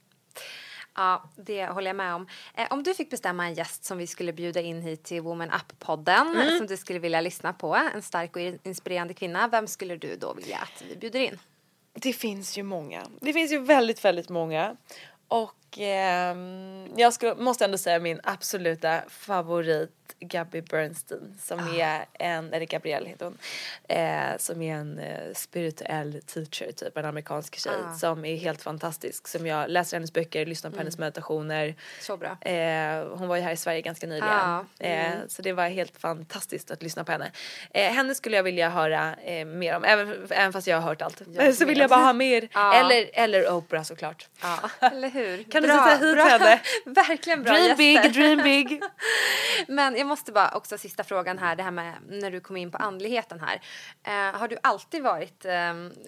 Ja, 0.95 1.29
det 1.35 1.65
håller 1.65 1.87
jag 1.87 1.95
med 1.95 2.15
om. 2.15 2.27
Eh, 2.55 2.67
om 2.69 2.83
du 2.83 2.93
fick 2.93 3.09
bestämma 3.09 3.45
en 3.45 3.53
gäst 3.53 3.85
som 3.85 3.97
vi 3.97 4.07
skulle 4.07 4.33
bjuda 4.33 4.61
in 4.61 4.81
hit 4.81 5.03
till 5.03 5.21
Woman 5.21 5.49
Up-podden 5.49 6.57
som 6.57 6.67
du 6.67 6.77
skulle 6.77 6.99
vilja 6.99 7.21
lyssna 7.21 7.53
på, 7.53 7.75
en 7.75 8.01
stark 8.01 8.35
och 8.35 8.41
inspirerande 8.41 9.13
kvinna, 9.13 9.47
vem 9.47 9.67
skulle 9.67 9.97
du 9.97 10.15
då 10.15 10.33
vilja 10.33 10.57
att 10.57 10.83
vi 10.89 10.95
bjuder 10.95 11.19
in? 11.19 11.39
Det 11.93 12.13
finns 12.13 12.57
ju 12.57 12.63
många. 12.63 13.03
Det 13.21 13.33
finns 13.33 13.51
ju 13.51 13.59
väldigt, 13.59 14.05
väldigt 14.05 14.29
många. 14.29 14.75
Och 15.27 15.53
ehm, 15.77 16.87
jag 16.95 17.13
ska, 17.13 17.35
måste 17.35 17.65
ändå 17.65 17.77
säga 17.77 17.99
min 17.99 18.19
absoluta 18.23 19.01
favorit 19.09 19.89
Gabby 20.19 20.61
Bernstein 20.61 21.37
som 21.41 21.59
är 21.77 22.05
en, 22.13 22.53
eller 22.53 22.65
Gabrielle 22.65 23.09
heter 23.09 23.25
hon, 23.25 23.37
eh, 23.87 24.37
som 24.37 24.61
är 24.61 24.75
en 24.75 24.99
eh, 24.99 25.33
spirituell 25.35 26.21
teacher 26.25 26.71
typ, 26.71 26.97
en 26.97 27.05
amerikansk 27.05 27.55
tjej 27.55 27.73
som 27.99 28.25
är 28.25 28.35
helt 28.35 28.61
fantastisk. 28.61 29.27
Som 29.27 29.47
jag 29.47 29.69
läser 29.69 29.97
hennes 29.97 30.13
böcker, 30.13 30.45
lyssnar 30.45 30.71
på 30.71 30.77
hennes 30.77 30.97
meditationer. 30.97 31.75
Så 32.01 32.17
bra. 32.17 32.37
Eh, 32.41 33.07
hon 33.17 33.27
var 33.27 33.35
ju 33.35 33.41
här 33.41 33.51
i 33.51 33.57
Sverige 33.57 33.81
ganska 33.81 34.07
nyligen. 34.07 34.29
Ja, 34.29 34.65
Eh, 34.79 35.11
så 35.27 35.41
det 35.41 35.53
var 35.53 35.67
helt 35.67 35.97
fantastiskt 35.97 36.71
att 36.71 36.83
lyssna 36.83 37.03
på 37.03 37.11
henne. 37.11 37.31
Eh, 37.71 37.91
henne 37.91 38.15
skulle 38.15 38.35
jag 38.35 38.43
vilja 38.43 38.69
höra 38.69 39.15
eh, 39.15 39.45
mer 39.45 39.75
om, 39.75 39.83
även, 39.83 40.27
även 40.29 40.53
fast 40.53 40.67
jag 40.67 40.77
har 40.77 40.89
hört 40.89 41.01
allt. 41.01 41.21
Jag 41.33 41.55
så 41.63 41.65
vill 41.65 41.77
jag 41.77 41.89
bara 41.89 41.99
ha 41.99 42.13
mer. 42.13 42.49
Ja. 42.53 42.73
Eller, 42.83 43.09
eller 43.13 43.51
Oprah 43.51 43.83
såklart. 43.83 44.27
Eller 44.79 45.09
hur? 45.09 45.43
Kan 45.43 45.62
du 45.67 45.73
sätta 45.73 46.05
hit 46.05 46.41
henne? 46.41 46.61
Verkligen 46.85 47.43
bra 47.43 47.53
Dream 47.53 47.67
gäster. 47.67 48.03
big, 48.03 48.13
dream 48.13 48.43
big. 48.43 48.81
Men 49.67 49.95
jag 49.97 50.07
måste 50.07 50.31
bara 50.31 50.51
också 50.51 50.77
sista 50.77 51.03
frågan 51.03 51.37
här, 51.39 51.55
det 51.55 51.63
här 51.63 51.71
med 51.71 51.93
när 52.09 52.31
du 52.31 52.39
kom 52.39 52.57
in 52.57 52.71
på 52.71 52.77
andligheten 52.77 53.39
här. 53.39 53.61
Eh, 54.03 54.39
har 54.39 54.47
du 54.47 54.57
alltid 54.63 55.03
varit 55.03 55.45
eh, 55.45 55.51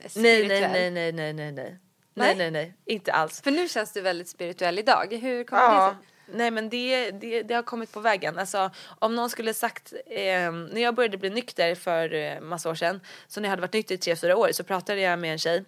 spirituell? 0.08 0.72
nej, 0.72 0.92
nej, 0.92 0.92
nej, 0.92 1.12
nej, 1.12 1.34
nej, 1.34 1.52
nej. 1.52 1.80
Nej? 2.18 2.36
Nej, 2.36 2.52
nej, 2.52 2.74
inte 2.86 3.12
alls. 3.14 3.42
För 3.42 3.52
nu 3.52 3.68
känns 3.68 3.92
du 3.94 4.02
väldigt 4.02 4.30
spirituell 4.30 4.80
idag. 4.80 5.14
Hur 5.22 5.44
kommer 5.44 5.62
det 5.62 5.68
Ja, 5.68 5.96
sig? 6.00 6.36
nej 6.38 6.52
men 6.52 6.70
det, 6.70 7.12
det, 7.12 7.44
det 7.44 7.54
har 7.54 7.64
kommit 7.64 7.92
på 7.92 8.00
vägen. 8.00 8.40
Alltså, 8.40 8.72
om 9.00 9.16
någon 9.16 9.30
skulle 9.30 9.54
sagt, 9.54 9.94
eh, 10.06 10.52
när 10.52 10.82
jag 10.82 10.96
började 10.96 11.18
bli 11.18 11.30
nykter 11.30 11.76
för 11.76 12.14
eh, 12.14 12.40
massa 12.42 12.70
år 12.70 12.76
sedan, 12.76 13.02
så 13.28 13.40
när 13.40 13.48
jag 13.48 13.50
hade 13.52 13.62
varit 13.62 13.74
nykter 13.74 13.96
i 13.96 13.98
tre, 13.98 14.16
fyra 14.16 14.38
år 14.38 14.50
så 14.52 14.64
pratade 14.64 15.02
jag 15.02 15.20
med 15.20 15.32
en 15.32 15.38
tjej 15.38 15.66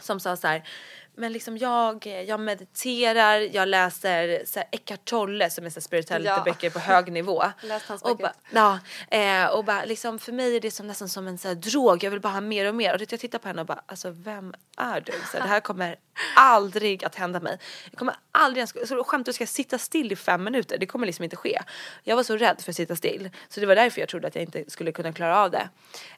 som 0.00 0.20
sa 0.20 0.36
så 0.36 0.46
här, 0.46 0.62
men 1.20 1.32
liksom 1.32 1.58
jag, 1.58 2.06
jag 2.26 2.40
mediterar, 2.40 3.40
jag 3.40 3.68
läser 3.68 4.42
så 4.46 4.58
här 4.58 4.68
Eckart 4.72 5.04
Tolle 5.04 5.50
som 5.50 5.66
är 5.66 5.70
så 5.70 5.80
spirituella 5.80 6.30
Ja. 6.30 6.42
böcker 6.44 6.70
på 6.70 6.78
hög 6.78 7.12
nivå. 7.12 7.44
Läst 7.62 7.86
hans 7.88 8.02
och 8.02 8.16
ba, 8.16 8.30
ja, 8.50 8.78
eh, 9.10 9.46
och 9.46 9.64
bara 9.64 9.84
liksom 9.84 10.18
för 10.18 10.32
mig 10.32 10.56
är 10.56 10.60
det 10.60 10.70
som 10.70 10.86
nästan 10.86 11.08
som 11.08 11.26
en 11.26 11.38
så 11.38 11.48
här 11.48 11.54
drog, 11.54 12.04
jag 12.04 12.10
vill 12.10 12.20
bara 12.20 12.32
ha 12.32 12.40
mer 12.40 12.68
och 12.68 12.74
mer. 12.74 12.94
Och 12.94 13.00
jag 13.12 13.20
tittar 13.20 13.38
på 13.38 13.48
henne 13.48 13.60
och 13.60 13.66
bara, 13.66 13.82
alltså 13.86 14.10
vem 14.10 14.54
är 14.76 15.00
du? 15.00 15.12
Så 15.12 15.36
här, 15.36 15.40
det 15.42 15.48
här 15.48 15.60
kommer 15.60 15.96
aldrig 16.36 17.04
att 17.04 17.14
hända 17.14 17.40
mig. 17.40 17.58
Jag 17.90 17.98
kommer 17.98 18.14
aldrig 18.32 18.58
ens, 18.58 18.88
så 18.88 19.04
skämt 19.04 19.26
du 19.26 19.32
ska 19.32 19.46
sitta 19.46 19.78
still 19.78 20.12
i 20.12 20.16
fem 20.16 20.44
minuter, 20.44 20.78
det 20.78 20.86
kommer 20.86 21.06
liksom 21.06 21.24
inte 21.24 21.36
ske. 21.36 21.62
Jag 22.04 22.16
var 22.16 22.22
så 22.22 22.36
rädd 22.36 22.60
för 22.60 22.72
att 22.72 22.76
sitta 22.76 22.96
still, 22.96 23.30
så 23.48 23.60
det 23.60 23.66
var 23.66 23.76
därför 23.76 24.00
jag 24.00 24.08
trodde 24.08 24.28
att 24.28 24.34
jag 24.34 24.44
inte 24.44 24.70
skulle 24.70 24.92
kunna 24.92 25.12
klara 25.12 25.40
av 25.40 25.50
det. 25.50 25.68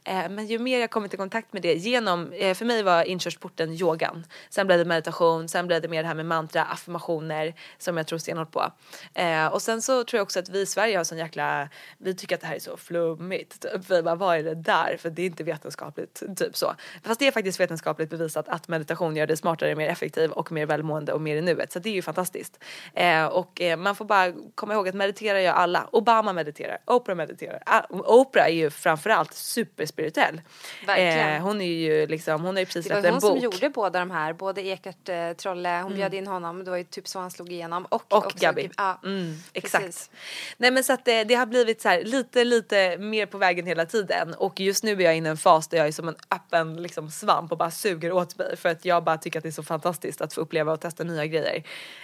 Eh, 0.05 0.28
men 0.28 0.46
ju 0.46 0.59
mer 0.59 0.80
jag 0.80 0.90
kommit 0.90 1.14
i 1.14 1.16
kontakt 1.16 1.53
med 1.53 1.62
det 1.62 1.74
genom, 1.74 2.32
eh, 2.32 2.55
för 2.55 2.64
mig 2.64 2.82
var 2.82 3.05
inkörsporten 3.05 3.72
yogan. 3.72 4.26
Sen 4.50 4.66
blev 4.66 4.78
det 4.78 4.84
meditation, 4.93 5.49
sen 5.49 5.66
blev 5.66 5.82
det 5.82 5.88
mer 5.88 6.03
det 6.03 6.09
här 6.09 6.14
med 6.14 6.26
mantra, 6.26 6.62
affirmationer 6.64 7.55
som 7.78 7.97
jag 7.97 8.07
tror 8.07 8.18
stenhårt 8.18 8.51
på. 8.51 8.72
Eh, 9.14 9.47
och 9.47 9.62
sen 9.62 9.82
så 9.82 10.05
tror 10.05 10.18
jag 10.18 10.22
också 10.22 10.38
att 10.38 10.49
vi 10.49 10.61
i 10.61 10.66
Sverige 10.66 10.97
har 10.97 11.05
sån 11.05 11.18
jäkla, 11.18 11.68
vi 11.99 12.14
tycker 12.14 12.34
att 12.34 12.40
det 12.40 12.47
här 12.47 12.55
är 12.55 12.61
så 12.61 12.76
flummigt. 12.76 13.61
Typ. 13.62 13.90
Vi 13.90 14.03
bara, 14.03 14.14
vad 14.14 14.38
är 14.38 14.43
det 14.43 14.55
där? 14.55 14.97
För 14.99 15.11
det 15.11 15.22
är 15.22 15.26
inte 15.26 15.45
vetenskapligt, 15.45 16.22
typ 16.36 16.57
så. 16.57 16.74
Fast 17.03 17.20
det 17.20 17.26
är 17.26 17.32
faktiskt 17.32 17.61
vetenskapligt 17.61 18.11
bevisat 18.11 18.49
att 18.49 18.68
meditation 18.68 19.16
gör 19.16 19.26
dig 19.26 19.36
smartare, 19.36 19.74
mer 19.74 19.88
effektiv 19.88 20.30
och 20.30 20.53
mer 20.53 20.66
välmående 20.66 21.12
och 21.12 21.20
mer 21.20 21.36
i 21.36 21.40
nuet. 21.40 21.72
Så 21.72 21.78
det 21.78 21.88
är 21.88 21.95
ju 21.95 22.03
fantastiskt. 22.03 22.64
Eh, 22.95 23.24
och 23.24 23.61
eh, 23.61 23.76
man 23.76 23.97
får 23.97 24.05
bara 24.05 24.32
komma 24.55 24.74
ihåg 24.74 24.88
att 24.88 24.95
meditera 24.95 25.43
gör 25.43 25.53
alla. 25.53 25.88
Obama 25.93 26.32
mediterar, 26.32 26.78
Oprah 26.86 27.16
mediterar. 27.16 27.62
Ah, 27.66 27.82
Oprah 27.90 28.47
är 28.47 28.51
ju 28.51 28.70
framförallt 28.70 29.34
superspirituell. 29.34 30.40
Verkligen. 30.86 31.36
Eh, 31.36 31.43
hon 31.43 31.61
är 31.61 31.66
ju 31.66 32.07
liksom, 32.07 32.45
hon 32.45 32.55
har 32.55 32.61
ju 32.61 32.66
precis 32.66 32.86
Det 32.88 32.95
var 32.95 33.01
släppt 33.01 33.07
en 33.07 33.12
hon 33.12 33.20
bok. 33.20 33.30
som 33.30 33.45
gjorde 33.45 33.70
båda 33.70 33.99
de 33.99 34.11
här, 34.11 34.32
både 34.32 34.62
Ekart 34.83 35.09
eh, 35.09 35.33
Trolle, 35.33 35.80
hon 35.83 35.95
bjöd 35.95 36.14
in 36.14 36.26
honom, 36.26 36.64
det 36.64 36.70
var 36.70 36.78
ju 36.78 36.85
typ 36.85 37.09
så 37.09 37.18
han 37.18 37.30
slog 37.30 37.53
igenom. 37.53 37.85
Och, 37.85 38.12
Och 38.12 38.33
Gabi. 38.37 38.70
Ja, 38.76 39.01
Mm, 39.05 39.35
exakt. 39.53 40.11
Nej 40.57 40.70
men 40.70 40.85
så 40.85 40.93
att 40.93 41.05
det, 41.05 41.24
det 41.24 41.35
har 41.35 41.47
blivit 41.47 41.80
så 41.80 41.89
här 41.89 42.03
lite 42.05 42.45
lite 42.45 42.99
mer 42.99 43.26
på 43.26 43.39
vägen 43.39 43.66
hela 43.66 43.87
tiden 43.87 44.35
och 44.35 44.61
just 44.61 44.85
nu 44.85 44.93
är 44.93 45.01
jag 45.01 45.16
inne 45.16 45.28
i 45.28 45.30
en 45.30 45.37
fas 45.37 45.68
där 45.68 45.78
jag 45.78 45.87
är 45.87 45.93
som 45.93 46.09
en 46.09 46.16
öppen 46.30 46.83
liksom 46.83 47.11
svamp 47.11 47.53
och 47.53 47.59
bara 47.59 47.70
suger 47.70 48.12
åt 48.12 48.39
mig 48.39 48.57
för 48.57 48.68
att 48.68 48.85
jag 48.85 49.05
bara 49.05 49.18
tycker 49.18 49.39
att 49.39 49.43
det 49.43 49.49
är 49.49 49.51
så 49.51 49.62
fantastiskt 49.62 50.20
att 50.20 50.35
få 50.35 50.41
uppleva 50.41 50.72
och 50.72 50.80
testa 50.80 51.05
nya 51.05 51.26
grejer. 51.26 51.62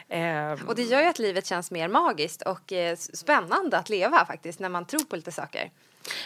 Ehm, 0.09 0.59
Och 0.69 0.75
det 0.75 0.83
gör 0.83 1.01
ju 1.01 1.07
att 1.07 1.19
livet 1.19 1.47
känns 1.47 1.71
mer 1.71 1.89
magiskt 1.89 2.43
och 2.43 2.73
eh, 2.73 2.97
spännande 2.97 3.79
att 3.79 3.89
leva 3.89 4.27
faktiskt 4.27 4.61
när 4.61 4.69
man 4.69 4.85
tror 4.85 5.05
på 5.05 5.17
lite 5.17 5.33
saker. 5.33 5.71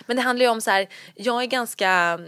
Men 0.07 0.17
det 0.17 0.23
handlar 0.23 0.45
ju 0.47 0.51
om 0.51 0.61
så 0.61 0.71
här, 0.71 0.89
jag 1.15 1.43
är 1.43 1.47
ganska 1.47 2.21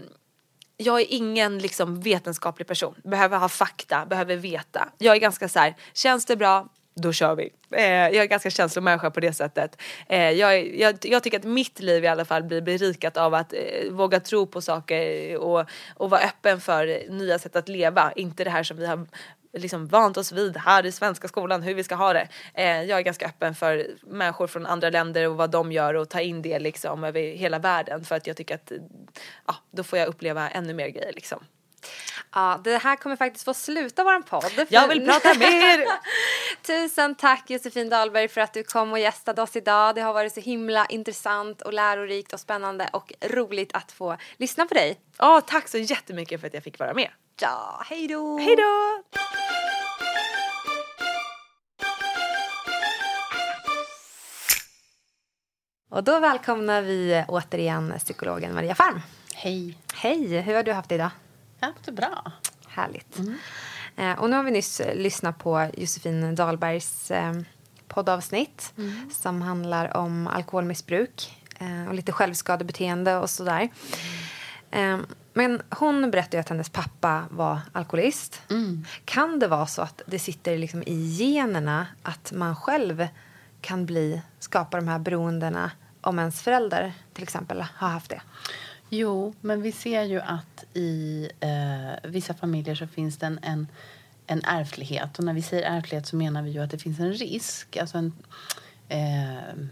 jag 0.77 1.01
är 1.01 1.05
ingen 1.09 1.59
liksom 1.59 1.99
vetenskaplig 1.99 2.67
person, 2.67 2.95
behöver 3.03 3.37
ha 3.37 3.49
fakta, 3.49 4.05
behöver 4.05 4.35
veta. 4.35 4.89
Jag 4.97 5.15
är 5.15 5.19
ganska 5.19 5.49
så 5.49 5.59
här, 5.59 5.75
känns 5.93 6.25
det 6.25 6.35
bra? 6.35 6.67
då 6.95 7.13
kör 7.13 7.35
vi. 7.35 7.49
Eh, 7.71 7.83
jag 7.85 8.15
är 8.15 8.25
ganska 8.25 8.49
känslomänniska 8.49 9.11
på 9.11 9.19
det 9.19 9.33
sättet. 9.33 9.81
Eh, 10.07 10.31
jag, 10.31 10.75
jag, 10.75 10.95
jag, 11.01 11.23
tycker 11.23 11.39
att 11.39 11.43
mitt 11.43 11.79
liv 11.79 12.03
i 12.03 12.07
alla 12.07 12.25
fall 12.25 12.43
blir 12.43 12.61
berikat 12.61 13.17
av 13.17 13.33
att 13.33 13.53
eh, 13.53 13.91
våga 13.91 14.19
tro 14.19 14.47
på 14.47 14.61
saker 14.61 15.37
och, 15.37 15.65
och 15.95 16.09
vara 16.09 16.21
öppen 16.21 16.61
för 16.61 17.11
nya 17.11 17.39
sätt 17.39 17.55
att 17.55 17.69
leva. 17.69 18.11
Inte 18.15 18.43
det 18.43 18.49
här 18.49 18.63
som 18.63 18.77
vi 18.77 18.85
har 18.85 19.07
liksom 19.55 19.87
vant 19.87 20.17
oss 20.17 20.31
vid 20.31 20.57
här 20.57 20.85
i 20.85 20.91
svenska 20.91 21.27
skolan, 21.27 21.61
hur 21.61 21.73
vi 21.73 21.83
ska 21.83 21.95
ha 21.95 22.13
det. 22.13 22.27
Eh, 22.53 22.83
jag 22.83 22.99
är 22.99 23.03
ganska 23.03 23.25
öppen 23.25 23.55
för 23.55 23.87
människor 24.03 24.47
från 24.47 24.65
andra 24.65 24.89
länder 24.89 25.27
och 25.29 25.37
vad 25.37 25.51
de 25.51 25.71
gör 25.71 25.93
och 25.93 26.09
ta 26.09 26.21
in 26.21 26.41
det 26.41 26.59
liksom 26.59 27.03
över 27.03 27.21
hela 27.21 27.59
världen 27.59 28.05
för 28.05 28.15
att 28.15 28.27
jag 28.27 28.37
tycker 28.37 28.55
att 28.55 28.71
ja, 29.47 29.55
då 29.71 29.83
får 29.83 29.99
jag 29.99 30.07
uppleva 30.07 30.49
ännu 30.49 30.73
mer 30.73 30.87
grejer 30.87 31.13
liksom. 31.13 31.45
Ja, 32.33 32.61
det 32.63 32.77
här 32.77 32.95
kommer 32.95 33.15
faktiskt 33.15 33.45
få 33.45 33.53
sluta 33.53 34.03
vår 34.03 34.21
podd. 34.21 34.67
Jag 34.69 34.87
vill 34.87 35.05
prata 35.05 35.33
mer! 35.33 35.85
Tusen 36.61 37.15
tack 37.15 37.49
Josefin 37.49 37.89
Dahlberg 37.89 38.27
för 38.27 38.41
att 38.41 38.53
du 38.53 38.63
kom 38.63 38.91
och 38.91 38.99
gästade 38.99 39.41
oss 39.41 39.55
idag. 39.55 39.95
Det 39.95 40.01
har 40.01 40.13
varit 40.13 40.33
så 40.33 40.39
himla 40.39 40.85
intressant 40.85 41.61
och 41.61 41.73
lärorikt 41.73 42.33
och 42.33 42.39
spännande 42.39 42.89
och 42.93 43.13
roligt 43.21 43.69
att 43.73 43.91
få 43.91 44.17
lyssna 44.37 44.65
på 44.65 44.73
dig. 44.73 44.99
Ja, 45.17 45.41
tack 45.41 45.67
så 45.67 45.77
jättemycket 45.77 46.41
för 46.41 46.47
att 46.47 46.53
jag 46.53 46.63
fick 46.63 46.79
vara 46.79 46.93
med. 46.93 47.09
Ja, 47.41 47.83
hej 47.89 48.07
då! 48.07 48.37
Hej 48.37 48.55
då! 48.55 49.03
Och 55.89 56.03
då 56.03 56.19
välkomnar 56.19 56.81
vi 56.81 57.23
återigen 57.27 57.93
psykologen 57.97 58.53
Maria 58.53 58.75
Farm. 58.75 59.01
Hej. 59.33 59.77
Hej, 59.93 60.41
hur 60.41 60.55
har 60.55 60.63
du 60.63 60.73
haft 60.73 60.89
det 60.89 60.95
idag? 60.95 61.09
Jag 61.59 61.67
har 61.67 61.73
haft 61.73 61.85
det 61.85 61.91
bra. 61.91 62.31
Härligt. 62.67 63.19
Mm. 63.19 63.37
Eh, 63.95 64.19
och 64.19 64.29
nu 64.29 64.35
har 64.35 64.43
vi 64.43 64.51
nyss 64.51 64.81
lyssnat 64.95 65.39
på 65.39 65.69
Josefin 65.77 66.35
Dahlbergs 66.35 67.11
eh, 67.11 67.33
poddavsnitt 67.87 68.73
mm. 68.77 69.09
som 69.13 69.41
handlar 69.41 69.97
om 69.97 70.27
alkoholmissbruk 70.27 71.43
eh, 71.59 71.87
och 71.87 71.93
lite 71.93 72.11
självskadebeteende 72.11 73.17
och 73.17 73.29
sådär. 73.29 73.69
Mm. 74.71 75.05
Men 75.33 75.61
hon 75.69 76.11
berättade 76.11 76.39
att 76.39 76.49
hennes 76.49 76.69
pappa 76.69 77.25
var 77.29 77.59
alkoholist. 77.71 78.41
Mm. 78.49 78.85
Kan 79.05 79.39
det 79.39 79.47
vara 79.47 79.67
så 79.67 79.81
att 79.81 80.01
det 80.05 80.19
sitter 80.19 80.57
liksom 80.57 80.83
i 80.85 81.17
generna 81.19 81.87
att 82.03 82.31
man 82.31 82.55
själv 82.55 83.07
kan 83.65 83.85
bli, 83.85 84.21
skapa 84.39 84.77
de 84.77 84.87
här 84.87 84.99
beroendena 84.99 85.71
om 86.01 86.19
ens 86.19 86.41
förälder 86.41 86.93
till 87.13 87.23
exempel 87.23 87.61
har 87.61 87.87
haft 87.87 88.09
det? 88.09 88.21
Jo, 88.89 89.33
men 89.41 89.61
vi 89.61 89.71
ser 89.71 90.03
ju 90.03 90.21
att 90.21 90.65
i 90.73 91.29
eh, 91.39 92.09
vissa 92.09 92.33
familjer 92.33 92.75
så 92.75 92.87
finns 92.87 93.17
det 93.17 93.25
en, 93.25 93.39
en, 93.41 93.67
en 94.27 94.41
ärftlighet. 94.43 95.19
Och 95.19 95.25
när 95.25 95.33
vi 95.33 95.41
säger 95.41 95.77
ärftlighet 95.77 96.07
så 96.07 96.15
menar 96.15 96.41
vi 96.41 96.49
ju 96.49 96.59
att 96.59 96.71
det 96.71 96.77
finns 96.77 96.99
en 96.99 97.13
risk, 97.13 97.77
alltså 97.77 97.97
en 97.97 98.13
eh, 98.89 99.65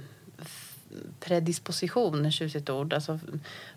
predisposition, 1.20 2.26
ett 2.26 2.34
tjusigt 2.34 2.70
ord, 2.70 2.94
alltså 2.94 3.20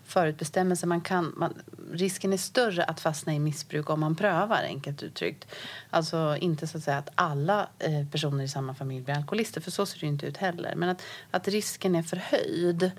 förutbestämmelse. 0.03 0.87
Man 0.87 1.01
kan, 1.01 1.33
man, 1.37 1.53
risken 1.91 2.33
är 2.33 2.37
större 2.37 2.83
att 2.83 2.99
fastna 2.99 3.33
i 3.33 3.39
missbruk 3.39 3.89
om 3.89 3.99
man 3.99 4.15
prövar, 4.15 4.63
enkelt 4.63 5.03
uttryckt. 5.03 5.47
Alltså 5.89 6.37
inte 6.39 6.67
så 6.67 6.77
att 6.77 6.83
säga 6.83 6.97
att 6.97 7.09
alla 7.15 7.69
eh, 7.79 8.07
personer 8.11 8.43
i 8.43 8.47
samma 8.47 8.73
familj 8.73 9.01
blir 9.01 9.15
alkoholister, 9.15 9.61
för 9.61 9.71
så 9.71 9.85
ser 9.85 9.99
det 9.99 10.05
inte 10.05 10.25
ut 10.25 10.37
heller. 10.37 10.75
Men 10.75 10.89
att, 10.89 11.01
att 11.31 11.47
risken 11.47 11.95
är 11.95 12.03
förhöjd 12.03 12.91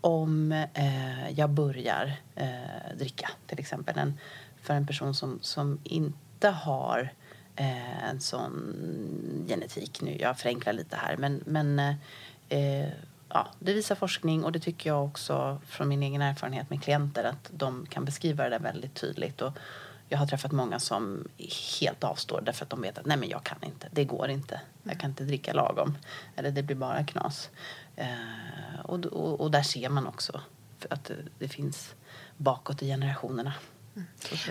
om 0.00 0.52
eh, 0.52 1.30
jag 1.30 1.50
börjar 1.50 2.16
eh, 2.34 2.96
dricka, 2.98 3.30
till 3.46 3.58
exempel. 3.58 3.98
En, 3.98 4.18
för 4.62 4.74
en 4.74 4.86
person 4.86 5.14
som, 5.14 5.38
som 5.42 5.80
inte 5.84 6.48
har 6.48 7.12
eh, 7.56 8.04
en 8.08 8.20
sån 8.20 8.74
genetik. 9.48 10.00
Nu, 10.02 10.16
jag 10.20 10.38
förenklar 10.38 10.72
lite 10.72 10.96
här, 10.96 11.16
men, 11.16 11.42
men 11.46 11.78
eh, 11.78 11.94
eh 12.48 12.88
ja, 13.28 13.48
det 13.58 13.72
visar 13.72 13.94
forskning 13.94 14.44
och 14.44 14.52
det 14.52 14.60
tycker 14.60 14.90
jag 14.90 15.04
också 15.04 15.60
från 15.66 15.88
min 15.88 16.02
egen 16.02 16.22
erfarenhet 16.22 16.70
med 16.70 16.82
klienter 16.82 17.24
att 17.24 17.50
de 17.50 17.86
kan 17.86 18.04
beskriva 18.04 18.48
det 18.48 18.58
väldigt 18.58 18.94
tydligt. 18.94 19.42
Och 19.42 19.52
jag 20.08 20.18
har 20.18 20.26
träffat 20.26 20.52
många 20.52 20.78
som 20.78 21.28
helt 21.80 22.04
avstår 22.04 22.40
därför 22.40 22.64
att 22.64 22.70
de 22.70 22.82
vet 22.82 22.98
att 22.98 23.06
nej 23.06 23.16
men 23.16 23.28
jag 23.28 23.44
kan 23.44 23.58
inte, 23.62 23.88
det 23.92 24.04
går 24.04 24.28
inte. 24.28 24.60
Jag 24.82 25.00
kan 25.00 25.10
inte 25.10 25.24
dricka 25.24 25.52
lagom. 25.52 25.98
Eller 26.36 26.50
det 26.50 26.62
blir 26.62 26.76
bara 26.76 27.04
knas. 27.04 27.50
Eh, 27.96 28.80
och, 28.84 29.06
och, 29.06 29.40
och, 29.40 29.50
där 29.50 29.62
ser 29.62 29.88
man 29.88 30.06
också 30.06 30.40
att 30.90 31.04
det, 31.04 31.14
det 31.38 31.48
finns 31.48 31.94
bakåt 32.36 32.82
i 32.82 32.86
generationerna. 32.86 33.54
Mm. 33.96 34.06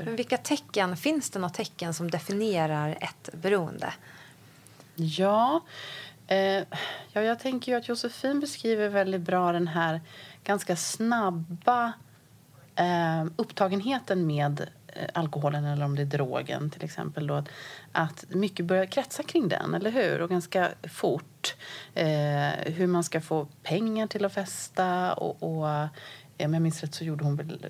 Men 0.05 0.15
vilka 0.15 0.38
tecken, 0.38 0.97
finns 0.97 1.30
det 1.30 1.39
några 1.39 1.53
tecken 1.53 1.93
som 1.93 2.11
definierar 2.11 2.97
ett 3.01 3.30
beroende? 3.34 3.93
Ja, 4.95 5.61
Eh, 6.28 6.63
ja, 7.13 7.21
jag 7.21 7.39
tänker 7.39 7.71
ju 7.71 7.78
att 7.78 7.88
Josefin 7.88 8.39
beskriver 8.39 8.89
väldigt 8.89 9.21
bra 9.21 9.51
den 9.51 9.67
här 9.67 10.01
ganska 10.43 10.76
snabba 10.76 11.93
eh, 12.76 13.26
upptagenheten 13.36 14.28
med 14.28 14.69
eh, 14.88 15.09
alkoholen 15.13 15.65
eller 15.65 15.86
om 15.86 15.95
det 15.95 16.01
är 16.01 16.05
drogen 16.05 16.69
till 16.69 16.84
exempel. 16.84 17.28
Då, 17.28 17.43
att 17.91 18.26
mycket 18.30 18.65
börjar 18.65 18.86
kretsa 18.86 19.23
kring 19.23 19.47
den, 19.47 19.73
eller 19.73 19.91
hur? 19.91 20.21
Och 20.21 20.30
ganska 20.30 20.69
fort. 20.84 21.55
Eh, 21.93 22.73
hur 22.73 22.88
man 22.88 23.03
ska 23.03 23.21
få 23.21 23.47
pengar 23.63 24.07
till 24.07 24.26
att 24.26 24.34
festa 24.34 25.13
och, 25.13 25.43
och 25.43 25.88
om 26.40 26.54
jag 26.54 26.62
minns 26.62 26.82
rätt 26.82 26.96
så 26.96 27.04
gjorde 27.04 27.24
hon 27.24 27.36
väl, 27.36 27.66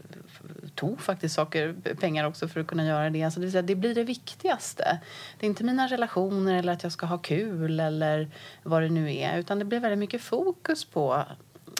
tog 0.76 1.02
faktiskt 1.02 1.36
saker, 1.36 1.76
pengar 2.00 2.26
också 2.26 2.48
för 2.48 2.60
att 2.60 2.68
kunna 2.68 2.86
göra 2.86 3.10
det. 3.10 3.24
Alltså 3.24 3.40
det, 3.40 3.46
vill 3.46 3.52
säga, 3.52 3.62
det 3.62 3.76
blir 3.76 3.96
det 3.96 4.04
viktigaste. 4.04 5.00
Det 5.40 5.46
är 5.46 5.50
inte 5.50 5.64
mina 5.64 5.88
relationer 5.88 6.56
eller 6.56 6.74
att 6.74 6.84
jag 6.84 6.92
ska 6.92 7.06
ha 7.06 7.18
kul 7.18 7.80
eller 7.80 8.30
vad 8.64 8.82
det 8.82 8.90
nu 8.90 9.16
är. 9.16 9.38
Utan 9.38 9.60
det 9.60 9.66
blir 9.66 9.80
väldigt 9.80 10.00
mycket 10.00 10.22
fokus 10.22 10.86
på 10.86 11.26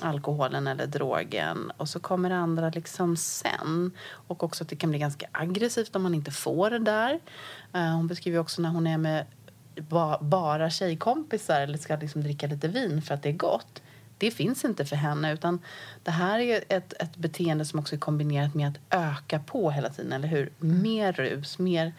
alkoholen 0.02 0.68
eller 0.68 0.88
drogen 0.88 1.72
och 1.78 1.90
så 1.90 2.00
kommer 2.00 2.30
det 2.30 2.36
andra 2.36 2.70
liksom 2.70 3.18
sen. 3.18 3.92
Och 4.10 4.44
också 4.44 4.64
att 4.64 4.70
det 4.70 4.76
kan 4.76 4.90
bli 4.90 5.00
ganska 5.00 5.28
aggressivt 5.32 5.96
om 5.96 6.04
man 6.04 6.16
inte 6.16 6.32
får 6.32 6.70
det 6.70 6.80
där. 6.80 7.20
Eh, 7.74 7.96
hon 7.96 8.08
beskriver 8.08 8.40
också 8.40 8.62
när 8.62 8.70
hon 8.70 8.88
är 8.88 8.98
med 8.98 9.26
bara 10.22 10.70
tjejkompisar 10.70 11.62
eller 11.62 11.78
ska 11.78 11.96
liksom 11.96 12.24
dricka 12.24 12.48
lite 12.48 12.68
vin 12.68 13.02
för 13.02 13.14
att 13.14 13.24
det 13.24 13.30
är 13.30 13.34
gott. 13.34 13.82
Det 14.18 14.32
finns 14.32 14.66
inte 14.66 14.86
för 14.86 14.96
henne 14.96 15.34
utan 15.34 15.60
det 16.04 16.12
här 16.12 16.40
är 16.40 16.64
ett, 16.70 16.94
ett 17.00 17.16
beteende 17.16 17.66
som 17.66 17.80
också 17.80 17.96
är 17.96 18.00
kombinerat 18.00 18.54
med 18.54 18.68
att 18.68 18.78
öka 18.90 19.40
på 19.40 19.72
hela 19.72 19.90
tiden, 19.90 20.14
eller 20.14 20.28
hur? 20.28 20.52
Mer 20.60 21.14
rus, 21.14 21.60
mer 21.60 21.94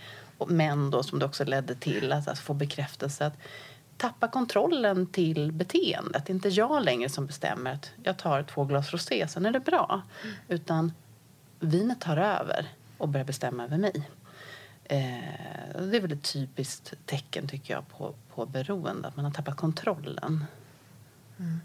män 0.48 0.90
då 0.90 1.02
som 1.02 1.18
det 1.18 1.24
också 1.24 1.44
ledde 1.44 1.74
till, 1.74 2.12
att, 2.12 2.28
att 2.28 2.38
få 2.38 2.54
bekräftelse 2.54 3.26
att 3.26 3.38
tappa 3.96 4.28
kontrollen 4.28 5.06
till 5.06 5.52
beteendet. 5.52 6.26
Det 6.26 6.30
är 6.30 6.34
inte 6.34 6.48
jag 6.48 6.84
längre 6.84 7.08
som 7.08 7.26
bestämmer 7.26 7.72
att 7.72 7.90
jag 8.04 8.16
tar 8.16 8.42
två 8.42 8.64
glas 8.64 8.92
rosé, 8.92 9.28
sen 9.28 9.46
är 9.46 9.50
det 9.50 9.60
bra. 9.60 10.02
Mm. 10.22 10.36
Utan 10.48 10.92
vinet 11.60 12.00
tar 12.00 12.16
över 12.16 12.66
och 12.98 13.08
börjar 13.08 13.24
bestämma 13.24 13.64
över 13.64 13.78
mig. 13.78 14.08
Eh, 14.84 15.82
det 15.82 15.96
är 15.96 16.00
väl 16.00 16.12
ett 16.12 16.32
typiskt 16.32 16.94
tecken 17.06 17.48
tycker 17.48 17.74
jag 17.74 17.88
på, 17.88 18.14
på 18.34 18.46
beroende, 18.46 19.08
att 19.08 19.16
man 19.16 19.24
har 19.24 19.32
tappat 19.32 19.56
kontrollen. 19.56 20.44
Mm. 21.38 21.60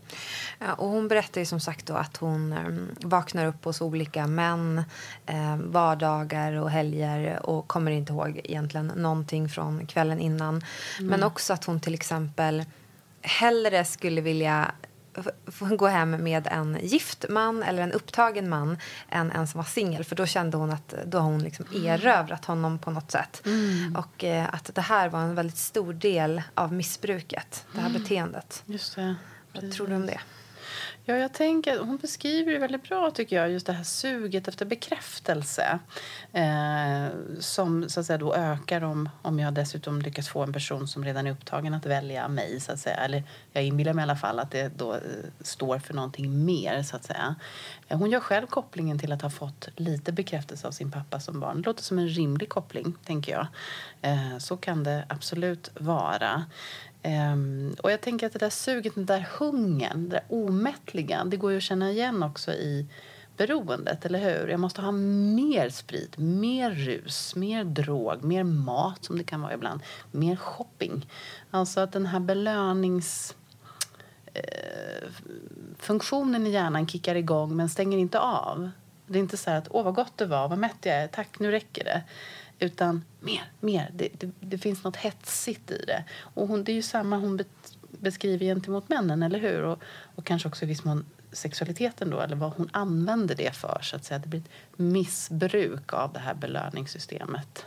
Och 0.77 0.87
hon 0.87 1.07
berättar 1.07 1.41
ju 1.41 1.45
som 1.45 1.59
sagt 1.59 1.85
då 1.85 1.93
att 1.93 2.17
hon 2.17 2.53
eh, 2.53 3.07
vaknar 3.07 3.45
upp 3.45 3.65
hos 3.65 3.81
olika 3.81 4.27
män 4.27 4.83
eh, 5.25 5.57
vardagar 5.57 6.53
och 6.53 6.69
helger 6.69 7.45
och 7.45 7.67
kommer 7.67 7.91
inte 7.91 8.13
ihåg 8.13 8.41
egentligen 8.43 8.87
någonting 8.87 9.49
från 9.49 9.87
kvällen 9.87 10.19
innan. 10.19 10.63
Mm. 10.99 11.09
Men 11.09 11.23
också 11.23 11.53
att 11.53 11.65
hon 11.65 11.79
till 11.79 11.93
exempel 11.93 12.65
hellre 13.21 13.85
skulle 13.85 14.21
vilja 14.21 14.71
gå 15.77 15.87
hem 15.87 16.11
med 16.11 16.47
en 16.47 16.77
gift 16.81 17.25
man 17.29 17.63
eller 17.63 17.83
en 17.83 17.91
upptagen 17.91 18.49
man 18.49 18.77
än 19.09 19.31
en 19.31 19.47
som 19.47 19.57
var 19.57 19.65
singel. 19.65 20.03
För 20.03 20.15
då 20.15 20.25
kände 20.25 20.57
hon 20.57 20.71
att 20.71 20.93
då 21.05 21.17
har 21.17 21.25
hon 21.25 21.43
liksom 21.43 21.65
mm. 21.65 21.85
erövrat 21.85 22.45
honom 22.45 22.79
på 22.79 22.91
något 22.91 23.11
sätt. 23.11 23.41
Mm. 23.45 23.95
Och 23.95 24.23
eh, 24.23 24.53
att 24.53 24.75
det 24.75 24.81
här 24.81 25.09
var 25.09 25.19
en 25.19 25.35
väldigt 25.35 25.57
stor 25.57 25.93
del 25.93 26.41
av 26.53 26.73
missbruket, 26.73 27.65
det 27.73 27.79
här 27.79 27.89
mm. 27.89 28.01
beteendet. 28.01 28.63
Just 28.65 28.95
det. 28.95 29.15
Vad 29.53 29.71
tror 29.71 29.87
du 29.87 29.95
om 29.95 30.05
det? 30.05 30.11
Mm. 30.11 30.21
Ja, 31.05 31.15
jag 31.15 31.33
tänker, 31.33 31.79
hon 31.79 31.97
beskriver 31.97 32.51
det 32.51 32.59
väldigt 32.59 32.83
bra, 32.83 33.11
tycker 33.11 33.35
jag, 33.35 33.51
just 33.51 33.65
det 33.65 33.73
här 33.73 33.83
suget 33.83 34.47
efter 34.47 34.65
bekräftelse 34.65 35.79
eh, 36.33 37.07
som 37.39 37.89
så 37.89 37.99
att 37.99 38.05
säga, 38.05 38.17
då 38.17 38.35
ökar 38.35 38.83
om, 38.83 39.09
om 39.21 39.39
jag 39.39 39.53
dessutom 39.53 40.01
lyckas 40.01 40.29
få 40.29 40.43
en 40.43 40.53
person 40.53 40.87
som 40.87 41.05
redan 41.05 41.27
är 41.27 41.31
upptagen 41.31 41.73
att 41.73 41.85
välja 41.85 42.27
mig. 42.27 42.59
Så 42.59 42.71
att 42.71 42.79
säga. 42.79 42.95
Eller 42.95 43.23
jag 43.51 43.63
inbillar 43.63 43.93
mig 43.93 44.01
i 44.01 44.03
alla 44.03 44.15
fall 44.15 44.39
att 44.39 44.51
det 44.51 44.71
då 44.77 44.93
eh, 44.93 44.99
står 45.41 45.79
för 45.79 45.93
någonting 45.93 46.45
mer. 46.45 46.83
så 46.83 46.95
att 46.95 47.03
säga. 47.03 47.35
Eh, 47.87 47.97
hon 47.97 48.11
gör 48.11 48.19
själv 48.19 48.47
kopplingen 48.47 48.99
till 48.99 49.11
att 49.11 49.21
ha 49.21 49.29
fått 49.29 49.69
lite 49.75 50.11
bekräftelse 50.11 50.67
av 50.67 50.71
sin 50.71 50.91
pappa 50.91 51.19
som 51.19 51.39
barn. 51.39 51.61
Det 51.61 51.69
låter 51.69 51.83
som 51.83 51.99
en 51.99 52.09
rimlig 52.09 52.49
koppling, 52.49 52.93
tänker 53.05 53.31
jag. 53.31 53.47
Eh, 54.01 54.37
så 54.37 54.57
kan 54.57 54.83
det 54.83 55.05
absolut 55.09 55.71
vara. 55.79 56.45
Um, 57.03 57.75
och 57.83 57.91
jag 57.91 58.01
tänker 58.01 58.27
att 58.27 58.33
det 58.33 58.39
där 58.39 58.49
suget, 58.49 58.95
den 58.95 59.05
där 59.05 59.27
hungern, 59.39 60.09
det 60.09 60.15
där 60.15 60.23
omättliga, 60.29 61.23
det 61.25 61.37
går 61.37 61.51
ju 61.51 61.57
att 61.57 61.63
känna 61.63 61.91
igen 61.91 62.23
också 62.23 62.51
i 62.51 62.87
beroendet, 63.37 64.05
eller 64.05 64.19
hur? 64.19 64.47
Jag 64.47 64.59
måste 64.59 64.81
ha 64.81 64.91
mer 64.91 65.69
sprit, 65.69 66.17
mer 66.17 66.71
rus, 66.71 67.35
mer 67.35 67.63
drog, 67.63 68.23
mer 68.23 68.43
mat 68.43 69.05
som 69.05 69.17
det 69.17 69.23
kan 69.23 69.41
vara 69.41 69.53
ibland, 69.53 69.81
mer 70.11 70.35
shopping. 70.35 71.07
Alltså 71.51 71.79
att 71.79 71.91
den 71.91 72.05
här 72.05 72.19
belönings 72.19 73.35
eh, 74.33 75.07
funktionen 75.77 76.47
i 76.47 76.49
hjärnan 76.49 76.87
kickar 76.87 77.15
igång 77.15 77.55
men 77.55 77.69
stänger 77.69 77.97
inte 77.97 78.19
av. 78.19 78.69
Det 79.07 79.17
är 79.17 79.21
inte 79.21 79.37
så 79.37 79.51
att 79.51 79.67
åh 79.69 79.83
vad 79.83 79.95
gott 79.95 80.17
det 80.17 80.25
var, 80.25 80.47
vad 80.47 80.57
mätt 80.57 80.77
jag 80.81 80.95
är, 80.95 81.07
tack 81.07 81.39
nu 81.39 81.51
räcker 81.51 81.83
det. 81.83 82.03
Utan 82.61 83.05
mer, 83.19 83.51
mer. 83.59 83.91
Det, 83.93 84.09
det, 84.19 84.31
det 84.39 84.57
finns 84.57 84.83
något 84.83 84.95
hetsigt 84.95 85.71
i 85.71 85.83
det. 85.87 86.03
Och 86.19 86.47
hon, 86.47 86.63
det 86.63 86.71
är 86.71 86.73
ju 86.73 86.81
samma 86.81 87.17
hon 87.17 87.43
beskriver 87.89 88.45
gentemot 88.45 88.89
männen, 88.89 89.23
eller 89.23 89.39
hur? 89.39 89.63
Och, 89.63 89.79
och 90.15 90.25
kanske 90.25 90.47
också 90.47 90.65
i 90.65 90.67
viss 90.67 90.83
mån 90.83 91.05
sexualiteten 91.31 92.09
då, 92.09 92.19
eller 92.19 92.35
vad 92.35 92.51
hon 92.51 92.69
använder 92.73 93.35
det 93.35 93.55
för. 93.55 93.79
Så 93.81 93.95
att 93.95 94.05
säga. 94.05 94.19
Det 94.19 94.27
blir 94.27 94.39
ett 94.39 94.49
missbruk 94.75 95.93
av 95.93 96.13
det 96.13 96.19
här 96.19 96.33
belöningssystemet. 96.33 97.65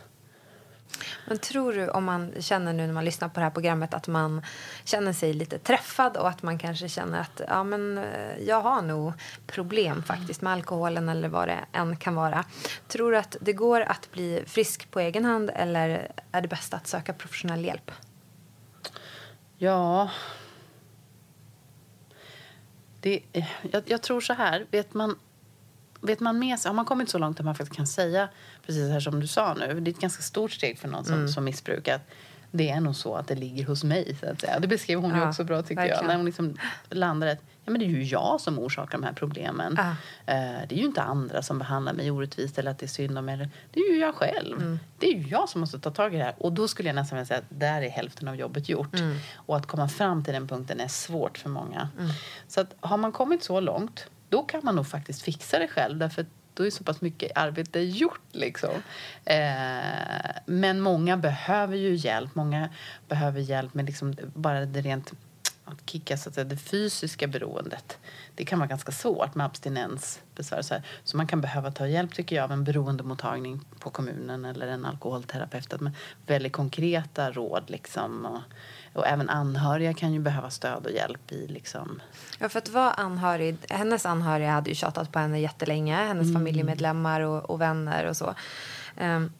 Men 1.25 1.37
tror 1.37 1.73
du, 1.73 1.89
om 1.89 2.03
man 2.03 2.33
känner 2.39 2.73
nu 2.73 2.87
när 2.87 2.93
man 2.93 3.05
lyssnar 3.05 3.29
på 3.29 3.39
det 3.39 3.43
här 3.43 3.51
programmet 3.51 3.93
att 3.93 4.07
man 4.07 4.41
känner 4.83 5.13
sig 5.13 5.33
lite 5.33 5.59
träffad 5.59 6.17
och 6.17 6.29
att 6.29 6.43
man 6.43 6.57
kanske 6.57 6.89
känner 6.89 7.21
att 7.21 7.41
ja, 7.47 7.63
men, 7.63 7.97
eh, 7.97 8.37
jag 8.47 8.61
har 8.61 8.81
nog 8.81 9.13
problem 9.47 10.03
faktiskt 10.03 10.41
med 10.41 10.53
alkoholen 10.53 11.09
eller 11.09 11.29
vad 11.29 11.47
det 11.47 11.59
än 11.71 11.97
kan 11.97 12.15
vara. 12.15 12.45
Tror 12.87 13.11
du 13.11 13.17
att 13.17 13.37
det 13.41 13.53
går 13.53 13.81
att 13.81 14.11
bli 14.11 14.43
frisk 14.47 14.91
på 14.91 14.99
egen 14.99 15.25
hand 15.25 15.51
eller 15.55 16.11
är 16.31 16.41
det 16.41 16.47
bäst 16.47 16.73
att 16.73 16.87
söka 16.87 17.13
professionell 17.13 17.65
hjälp? 17.65 17.91
Ja... 19.57 20.09
Det, 23.01 23.23
eh, 23.33 23.45
jag, 23.71 23.83
jag 23.85 24.01
tror 24.01 24.21
så 24.21 24.33
här, 24.33 24.65
vet 24.71 24.93
man 24.93 25.15
vet 26.05 26.19
man 26.19 26.39
med 26.39 26.59
sig, 26.59 26.69
har 26.69 26.73
man 26.73 26.85
kommit 26.85 27.09
så 27.09 27.17
långt 27.17 27.39
att 27.39 27.45
man 27.45 27.55
faktiskt 27.55 27.77
kan 27.77 27.87
säga 27.87 28.29
precis 28.65 28.91
här 28.91 28.99
som 28.99 29.19
du 29.19 29.27
sa 29.27 29.53
nu, 29.53 29.79
det 29.79 29.91
är 29.91 29.93
ett 29.93 29.99
ganska 29.99 30.23
stort 30.23 30.51
steg 30.51 30.79
för 30.79 30.87
någon 30.87 31.05
som, 31.05 31.13
mm. 31.13 31.27
som 31.27 31.43
missbrukat. 31.43 32.01
Det 32.51 32.69
är 32.69 32.79
nog 32.79 32.95
så 32.95 33.15
att 33.15 33.27
det 33.27 33.35
ligger 33.35 33.65
hos 33.65 33.83
mig. 33.83 34.17
Så 34.19 34.31
att 34.31 34.41
säga. 34.41 34.59
Det 34.59 34.67
beskrev 34.67 34.99
hon 34.99 35.11
ja, 35.11 35.17
ju 35.17 35.27
också 35.29 35.43
bra 35.43 35.61
tycker 35.61 35.75
verkligen. 35.75 36.01
jag. 36.01 36.07
När 36.07 36.15
hon 36.15 36.25
liksom 36.25 36.57
landar 36.89 37.27
att 37.27 37.39
ja, 37.65 37.71
men 37.71 37.79
det 37.79 37.85
är 37.85 37.89
ju 37.89 38.03
jag 38.03 38.41
som 38.41 38.59
orsakar 38.59 38.97
de 38.97 39.03
här 39.03 39.13
problemen. 39.13 39.75
Ja. 39.77 39.89
Uh, 40.33 40.67
det 40.67 40.75
är 40.75 40.79
ju 40.79 40.85
inte 40.85 41.01
andra 41.01 41.41
som 41.41 41.59
behandlar 41.59 41.93
mig 41.93 42.11
orättvist 42.11 42.57
eller 42.57 42.71
att 42.71 42.79
det 42.79 42.85
är 42.85 42.87
synd 42.87 43.17
om 43.17 43.25
mig. 43.25 43.49
Det 43.71 43.79
är 43.79 43.91
ju 43.93 43.99
jag 43.99 44.15
själv. 44.15 44.61
Mm. 44.61 44.79
Det 44.99 45.07
är 45.07 45.13
ju 45.13 45.27
jag 45.27 45.49
som 45.49 45.61
måste 45.61 45.79
ta 45.79 45.91
tag 45.91 46.15
i 46.15 46.17
det 46.17 46.23
här. 46.23 46.35
Och 46.37 46.53
då 46.53 46.67
skulle 46.67 46.89
jag 46.89 46.95
nästan 46.95 47.17
vilja 47.17 47.25
säga 47.25 47.39
att 47.39 47.59
där 47.59 47.81
är 47.81 47.89
hälften 47.89 48.27
av 48.27 48.35
jobbet 48.35 48.69
gjort. 48.69 48.99
Mm. 48.99 49.17
Och 49.35 49.57
att 49.57 49.65
komma 49.65 49.87
fram 49.89 50.23
till 50.23 50.33
den 50.33 50.47
punkten 50.47 50.79
är 50.79 50.87
svårt 50.87 51.37
för 51.37 51.49
många. 51.49 51.89
Mm. 51.99 52.11
Så 52.47 52.61
att 52.61 52.75
har 52.79 52.97
man 52.97 53.11
kommit 53.11 53.43
så 53.43 53.59
långt 53.59 54.09
då 54.29 54.43
kan 54.43 54.61
man 54.63 54.75
nog 54.75 54.87
faktiskt 54.87 55.21
fixa 55.21 55.59
det 55.59 55.67
själv. 55.67 55.97
Därför 55.97 56.25
då 56.55 56.65
är 56.65 56.69
så 56.69 56.83
pass 56.83 57.01
mycket 57.01 57.31
arbete 57.35 57.79
gjort. 57.79 58.21
Liksom. 58.31 58.73
Eh, 59.25 60.35
men 60.45 60.81
många 60.81 61.17
behöver 61.17 61.77
ju 61.77 61.95
hjälp. 61.95 62.35
Många 62.35 62.69
behöver 63.07 63.39
hjälp 63.39 63.73
med 63.73 63.85
liksom 63.85 64.15
bara 64.33 64.65
det 64.65 64.81
rent 64.81 65.13
att 65.65 65.89
kicka 65.89 66.17
så 66.17 66.29
att 66.29 66.35
säga, 66.35 66.45
det 66.45 66.57
fysiska 66.57 67.27
beroendet. 67.27 67.97
Det 68.35 68.45
kan 68.45 68.59
vara 68.59 68.67
ganska 68.67 68.91
svårt 68.91 69.35
med 69.35 69.45
abstinensbesvär. 69.45 70.61
Så, 70.61 70.75
så 71.03 71.17
man 71.17 71.27
kan 71.27 71.41
behöva 71.41 71.71
ta 71.71 71.87
hjälp 71.87 72.13
tycker 72.13 72.35
jag 72.35 72.43
av 72.43 72.51
en 72.51 72.63
beroendemottagning 72.63 73.61
på 73.79 73.89
kommunen 73.89 74.45
eller 74.45 74.67
en 74.67 74.85
alkoholterapeut. 74.85 75.81
Med 75.81 75.91
väldigt 76.25 76.53
konkreta 76.53 77.31
råd 77.31 77.63
liksom. 77.67 78.25
Och, 78.25 78.41
och 78.95 79.07
även 79.07 79.29
anhöriga 79.29 79.93
kan 79.93 80.13
ju 80.13 80.19
behöva 80.19 80.49
stöd 80.49 80.85
och 80.85 80.91
hjälp 80.91 81.31
i 81.31 81.47
liksom... 81.47 82.01
Ja, 82.39 82.49
för 82.49 82.59
att 82.59 82.69
vara 82.69 82.91
anhörig, 82.91 83.57
hennes 83.69 84.05
anhöriga 84.05 84.51
hade 84.51 84.69
ju 84.69 84.75
tjatat 84.75 85.11
på 85.11 85.19
henne 85.19 85.39
jättelänge, 85.39 85.95
hennes 85.95 86.23
mm. 86.23 86.33
familjemedlemmar 86.33 87.21
och, 87.21 87.49
och, 87.49 87.61
vänner 87.61 88.05
och 88.05 88.17
så. 88.17 88.35
Um, 89.01 89.31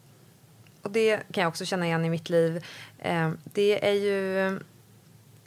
och 0.82 0.90
det 0.90 1.16
kan 1.32 1.42
jag 1.42 1.48
också 1.48 1.64
känna 1.64 1.86
igen 1.86 2.04
i 2.04 2.10
mitt 2.10 2.30
liv. 2.30 2.64
Um, 3.04 3.38
det 3.44 3.88
är 3.88 3.92
ju 3.92 4.58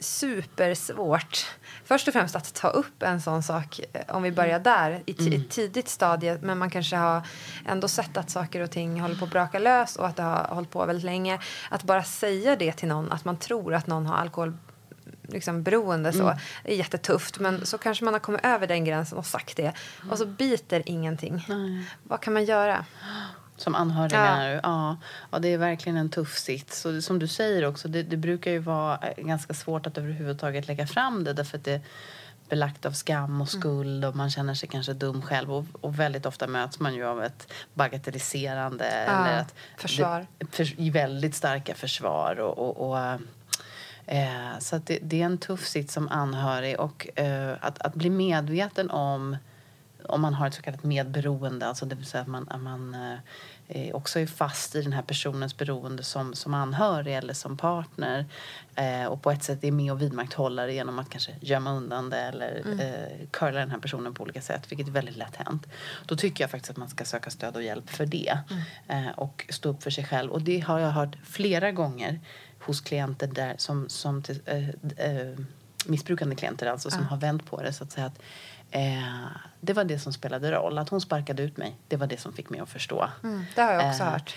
supersvårt. 0.00 1.46
Först 1.84 2.08
och 2.08 2.14
främst 2.14 2.36
att 2.36 2.54
ta 2.54 2.68
upp 2.68 3.02
en 3.02 3.20
sån 3.20 3.42
sak, 3.42 3.80
eh, 3.92 4.16
om 4.16 4.22
vi 4.22 4.32
börjar 4.32 4.58
där, 4.58 5.02
i 5.06 5.16
mm. 5.20 5.40
ett 5.40 5.50
tidigt 5.50 5.88
stadie. 5.88 6.38
Men 6.42 6.58
man 6.58 6.70
kanske 6.70 6.96
har 6.96 7.22
ändå 7.66 7.88
sett 7.88 8.16
att 8.16 8.30
saker 8.30 8.60
och 8.60 8.70
ting 8.70 9.00
håller 9.00 9.16
på 9.16 9.24
att 9.24 9.30
braka 9.30 9.58
lös 9.58 9.96
och 9.96 10.06
att 10.06 10.16
det 10.16 10.22
har 10.22 10.54
hållit 10.54 10.70
på 10.70 10.86
väldigt 10.86 11.04
länge. 11.04 11.38
Att 11.70 11.82
bara 11.82 12.02
säga 12.02 12.56
det 12.56 12.72
till 12.72 12.88
någon, 12.88 13.12
att 13.12 13.24
man 13.24 13.36
tror 13.36 13.74
att 13.74 13.86
någon 13.86 14.06
har 14.06 14.16
alkohol 14.16 14.56
liksom 15.32 15.62
beroende 15.62 16.12
så, 16.12 16.22
mm. 16.22 16.38
är 16.64 16.74
jättetufft. 16.74 17.38
Men 17.38 17.66
så 17.66 17.78
kanske 17.78 18.04
man 18.04 18.14
har 18.14 18.20
kommit 18.20 18.44
över 18.44 18.66
den 18.66 18.84
gränsen 18.84 19.18
och 19.18 19.26
sagt 19.26 19.56
det. 19.56 19.72
Och 20.10 20.18
så 20.18 20.26
biter 20.26 20.82
ingenting. 20.86 21.46
Mm. 21.48 21.84
Vad 22.02 22.20
kan 22.20 22.32
man 22.32 22.44
göra? 22.44 22.84
Som 23.60 23.74
anhöriga? 23.74 24.52
Ja. 24.52 24.60
Ja, 24.62 24.96
ja, 25.30 25.38
det 25.38 25.48
är 25.48 25.58
verkligen 25.58 25.96
en 25.96 26.10
tuff 26.10 26.38
sits. 26.38 26.84
Och 26.84 27.04
som 27.04 27.18
du 27.18 27.28
säger 27.28 27.64
också, 27.64 27.88
det, 27.88 28.02
det, 28.02 28.16
brukar 28.16 28.50
ju 28.50 28.58
vara 28.58 28.98
eh, 28.98 29.24
ganska 29.24 29.54
svårt 29.54 29.86
att 29.86 29.98
överhuvudtaget 29.98 30.68
lägga 30.68 30.86
fram 30.86 31.24
det 31.24 31.32
därför 31.32 31.58
att 31.58 31.64
det 31.64 31.72
är 31.72 31.80
belagt 32.48 32.86
av 32.86 32.92
skam 32.92 33.40
och 33.40 33.54
mm. 33.54 33.60
skuld 33.60 34.04
och 34.04 34.16
man 34.16 34.30
känner 34.30 34.54
sig 34.54 34.68
kanske 34.68 34.92
dum 34.92 35.22
själv. 35.22 35.52
Och, 35.52 35.64
och 35.80 36.00
väldigt 36.00 36.26
ofta 36.26 36.46
möts 36.46 36.80
man 36.80 36.94
ju 36.94 37.04
av 37.04 37.24
ett 37.24 37.52
bagatelliserande 37.74 39.04
ja, 39.06 39.26
eller 39.26 39.40
ett 39.40 39.54
försvar. 39.76 40.26
Det, 40.38 40.46
för, 40.46 40.90
väldigt 40.90 41.34
starka 41.34 41.74
försvar. 41.74 42.40
och, 42.40 42.58
och, 42.58 42.90
och 42.90 42.98
eh, 44.06 44.58
så 44.58 44.78
det, 44.78 44.98
det, 45.02 45.22
är 45.22 45.26
en 45.26 45.38
tuff 45.38 45.66
sits 45.66 45.94
som 45.94 46.08
anhörig. 46.08 46.80
Och 46.80 47.18
eh, 47.18 47.56
att, 47.60 47.78
att 47.78 47.94
bli 47.94 48.10
medveten 48.10 48.90
om 48.90 49.36
om 50.04 50.20
man 50.20 50.34
har 50.34 50.46
ett 50.46 50.54
så 50.54 50.62
kallat 50.62 50.84
medberoende, 50.84 51.66
alltså 51.66 51.86
det 51.86 51.94
vill 51.94 52.06
säga 52.06 52.22
att 52.22 52.28
man, 52.28 52.48
att 52.48 52.60
man 52.60 52.94
eh, 53.68 53.94
också 53.94 54.20
är 54.20 54.26
fast 54.26 54.74
i 54.74 54.82
den 54.82 54.92
här 54.92 55.02
personens 55.02 55.56
beroende 55.56 56.02
som, 56.02 56.34
som 56.34 56.54
anhörig 56.54 57.16
eller 57.16 57.34
som 57.34 57.56
partner 57.56 58.26
eh, 58.74 59.04
och 59.04 59.22
på 59.22 59.30
ett 59.30 59.42
sätt 59.42 59.64
är 59.64 59.72
med 59.72 59.92
och 59.92 60.02
vidmakthålla 60.02 60.66
det 60.66 60.72
genom 60.72 60.98
att 60.98 61.10
kanske 61.10 61.32
gömma 61.40 61.72
undan 61.72 62.10
det 62.10 62.18
eller 62.20 62.62
mm. 62.64 62.80
eh, 62.80 63.28
curla 63.30 63.58
den 63.58 63.70
här 63.70 63.78
personen 63.78 64.14
på 64.14 64.22
olika 64.22 64.40
sätt, 64.40 64.72
vilket 64.72 64.88
är 64.88 64.92
väldigt 64.92 65.16
lätt 65.16 65.36
hänt. 65.36 65.66
Då 66.06 66.16
tycker 66.16 66.44
jag 66.44 66.50
faktiskt 66.50 66.70
att 66.70 66.76
man 66.76 66.88
ska 66.88 67.04
söka 67.04 67.30
stöd 67.30 67.56
och 67.56 67.62
hjälp 67.62 67.90
för 67.90 68.06
det 68.06 68.38
mm. 68.88 69.06
eh, 69.06 69.12
och 69.18 69.46
stå 69.48 69.68
upp 69.68 69.82
för 69.82 69.90
sig 69.90 70.04
själv. 70.04 70.30
Och 70.30 70.42
det 70.42 70.60
har 70.60 70.78
jag 70.78 70.90
hört 70.90 71.16
flera 71.24 71.72
gånger 71.72 72.20
hos 72.60 72.80
klienter 72.80 73.26
där 73.26 73.54
som, 73.58 73.88
som 73.88 74.22
till, 74.22 74.40
äh, 74.46 74.68
äh, 74.68 75.38
missbrukande 75.86 76.36
klienter 76.36 76.66
alltså 76.66 76.90
som 76.90 77.06
har 77.06 77.16
vänt 77.16 77.46
på 77.46 77.62
det 77.62 77.72
så 77.72 77.84
att 77.84 77.92
säga 77.92 78.06
att 78.06 78.22
Eh, 78.70 79.02
det 79.60 79.72
var 79.72 79.84
det 79.84 79.98
som 79.98 80.12
spelade 80.12 80.52
roll. 80.52 80.78
Att 80.78 80.88
hon 80.88 81.00
sparkade 81.00 81.42
ut 81.42 81.56
mig, 81.56 81.76
det 81.88 81.96
var 81.96 82.06
det 82.06 82.20
som 82.20 82.32
fick 82.32 82.50
mig 82.50 82.60
att 82.60 82.68
förstå. 82.68 83.08
Mm, 83.22 83.44
det 83.54 83.62
har 83.62 83.72
jag 83.72 83.88
också 83.88 84.02
eh, 84.02 84.08
hört. 84.10 84.34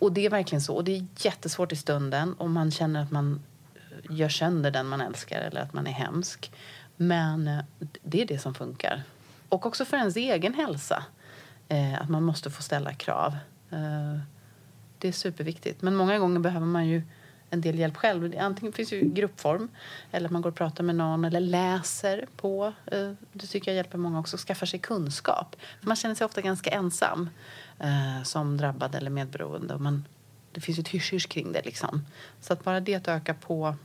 Och 0.00 0.12
det 0.12 0.26
är 0.26 0.30
verkligen 0.30 0.62
så. 0.62 0.74
Och 0.74 0.84
det 0.84 0.96
är 0.96 1.06
jättesvårt 1.16 1.72
i 1.72 1.76
stunden 1.76 2.34
om 2.38 2.52
man 2.52 2.70
känner 2.70 3.02
att 3.02 3.10
man 3.10 3.42
gör 4.10 4.28
sönder 4.28 4.70
den 4.70 4.86
man 4.86 5.00
älskar 5.00 5.40
eller 5.40 5.60
att 5.60 5.72
man 5.72 5.86
är 5.86 5.92
hemsk. 5.92 6.52
Men 6.96 7.48
eh, 7.48 7.64
det 8.02 8.22
är 8.22 8.26
det 8.26 8.38
som 8.38 8.54
funkar. 8.54 9.02
Och 9.48 9.66
också 9.66 9.84
för 9.84 9.96
ens 9.96 10.16
egen 10.16 10.54
hälsa. 10.54 11.04
Eh, 11.68 12.02
att 12.02 12.08
man 12.08 12.22
måste 12.22 12.50
få 12.50 12.62
ställa 12.62 12.94
krav. 12.94 13.36
Eh, 13.70 14.18
det 14.98 15.08
är 15.08 15.12
superviktigt. 15.12 15.82
Men 15.82 15.94
många 15.94 16.18
gånger 16.18 16.40
behöver 16.40 16.66
man 16.66 16.86
ju 16.86 17.02
en 17.50 17.60
del 17.60 17.78
hjälp 17.78 17.96
själv. 17.96 18.34
Antingen 18.38 18.72
finns 18.72 18.92
ju 18.92 19.00
gruppform 19.00 19.68
eller 20.10 20.28
man 20.28 20.42
går 20.42 20.50
och 20.50 20.56
pratar 20.56 20.84
med 20.84 20.94
någon 20.94 21.24
eller 21.24 21.40
läser 21.40 22.26
på. 22.36 22.72
Eh, 22.86 23.12
det 23.32 23.46
tycker 23.46 23.70
jag 23.70 23.76
hjälper 23.76 23.98
många 23.98 24.20
också. 24.20 24.36
Skaffar 24.36 24.66
sig 24.66 24.80
kunskap. 24.80 25.56
För 25.80 25.86
man 25.86 25.96
känner 25.96 26.14
sig 26.14 26.24
ofta 26.24 26.40
ganska 26.40 26.70
ensam 26.70 27.30
eh, 27.78 28.22
som 28.22 28.56
drabbad 28.56 28.94
eller 28.94 29.10
medberoende. 29.10 29.74
Och 29.74 29.80
man, 29.80 30.04
det 30.52 30.60
finns 30.60 30.78
ju 30.78 30.80
ett 30.80 30.88
hysch 30.88 31.28
kring 31.28 31.52
det. 31.52 31.62
Liksom. 31.64 32.06
Så 32.40 32.52
att 32.52 32.64
bara 32.64 32.80
det 32.80 32.94
att 32.94 33.08
öka 33.08 33.34
på 33.34 33.76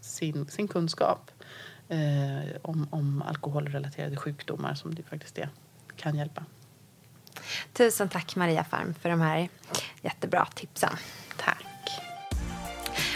sin, 0.00 0.46
sin 0.46 0.68
kunskap 0.68 1.30
eh, 1.88 2.56
om, 2.62 2.88
om 2.90 3.22
alkoholrelaterade 3.22 4.16
sjukdomar 4.16 4.74
som 4.74 4.94
det 4.94 5.02
faktiskt 5.02 5.38
är, 5.38 5.48
kan 5.96 6.16
hjälpa. 6.16 6.44
Tusen 7.72 8.08
tack 8.08 8.36
Maria 8.36 8.64
Farm 8.64 8.94
för 8.94 9.08
de 9.08 9.20
här 9.20 9.48
jättebra 10.02 10.46
tipsen. 10.54 10.96
Tack. 11.36 11.73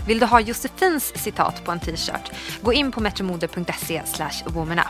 Vill 0.07 0.19
du 0.19 0.27
ha 0.27 0.41
Josefins 0.41 1.12
citat 1.16 1.65
på 1.65 1.73
en 1.73 1.81
t-shirt? 1.81 2.33
Gå 2.62 2.73
in 2.73 2.93
på 2.93 3.01
metromode.se 3.01 4.03
womanup. 4.47 4.87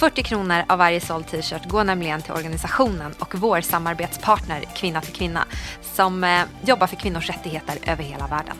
40 0.00 0.22
kronor 0.22 0.64
av 0.68 0.78
varje 0.78 1.00
såld 1.00 1.26
t-shirt 1.26 1.68
går 1.68 1.84
nämligen 1.84 2.22
till 2.22 2.32
organisationen 2.32 3.14
och 3.18 3.34
vår 3.34 3.60
samarbetspartner 3.60 4.64
Kvinna 4.76 5.00
till 5.00 5.14
kvinna 5.14 5.44
som 5.82 6.24
eh, 6.24 6.42
jobbar 6.64 6.86
för 6.86 6.96
kvinnors 6.96 7.28
rättigheter 7.28 7.78
över 7.86 8.04
hela 8.04 8.26
världen. 8.26 8.56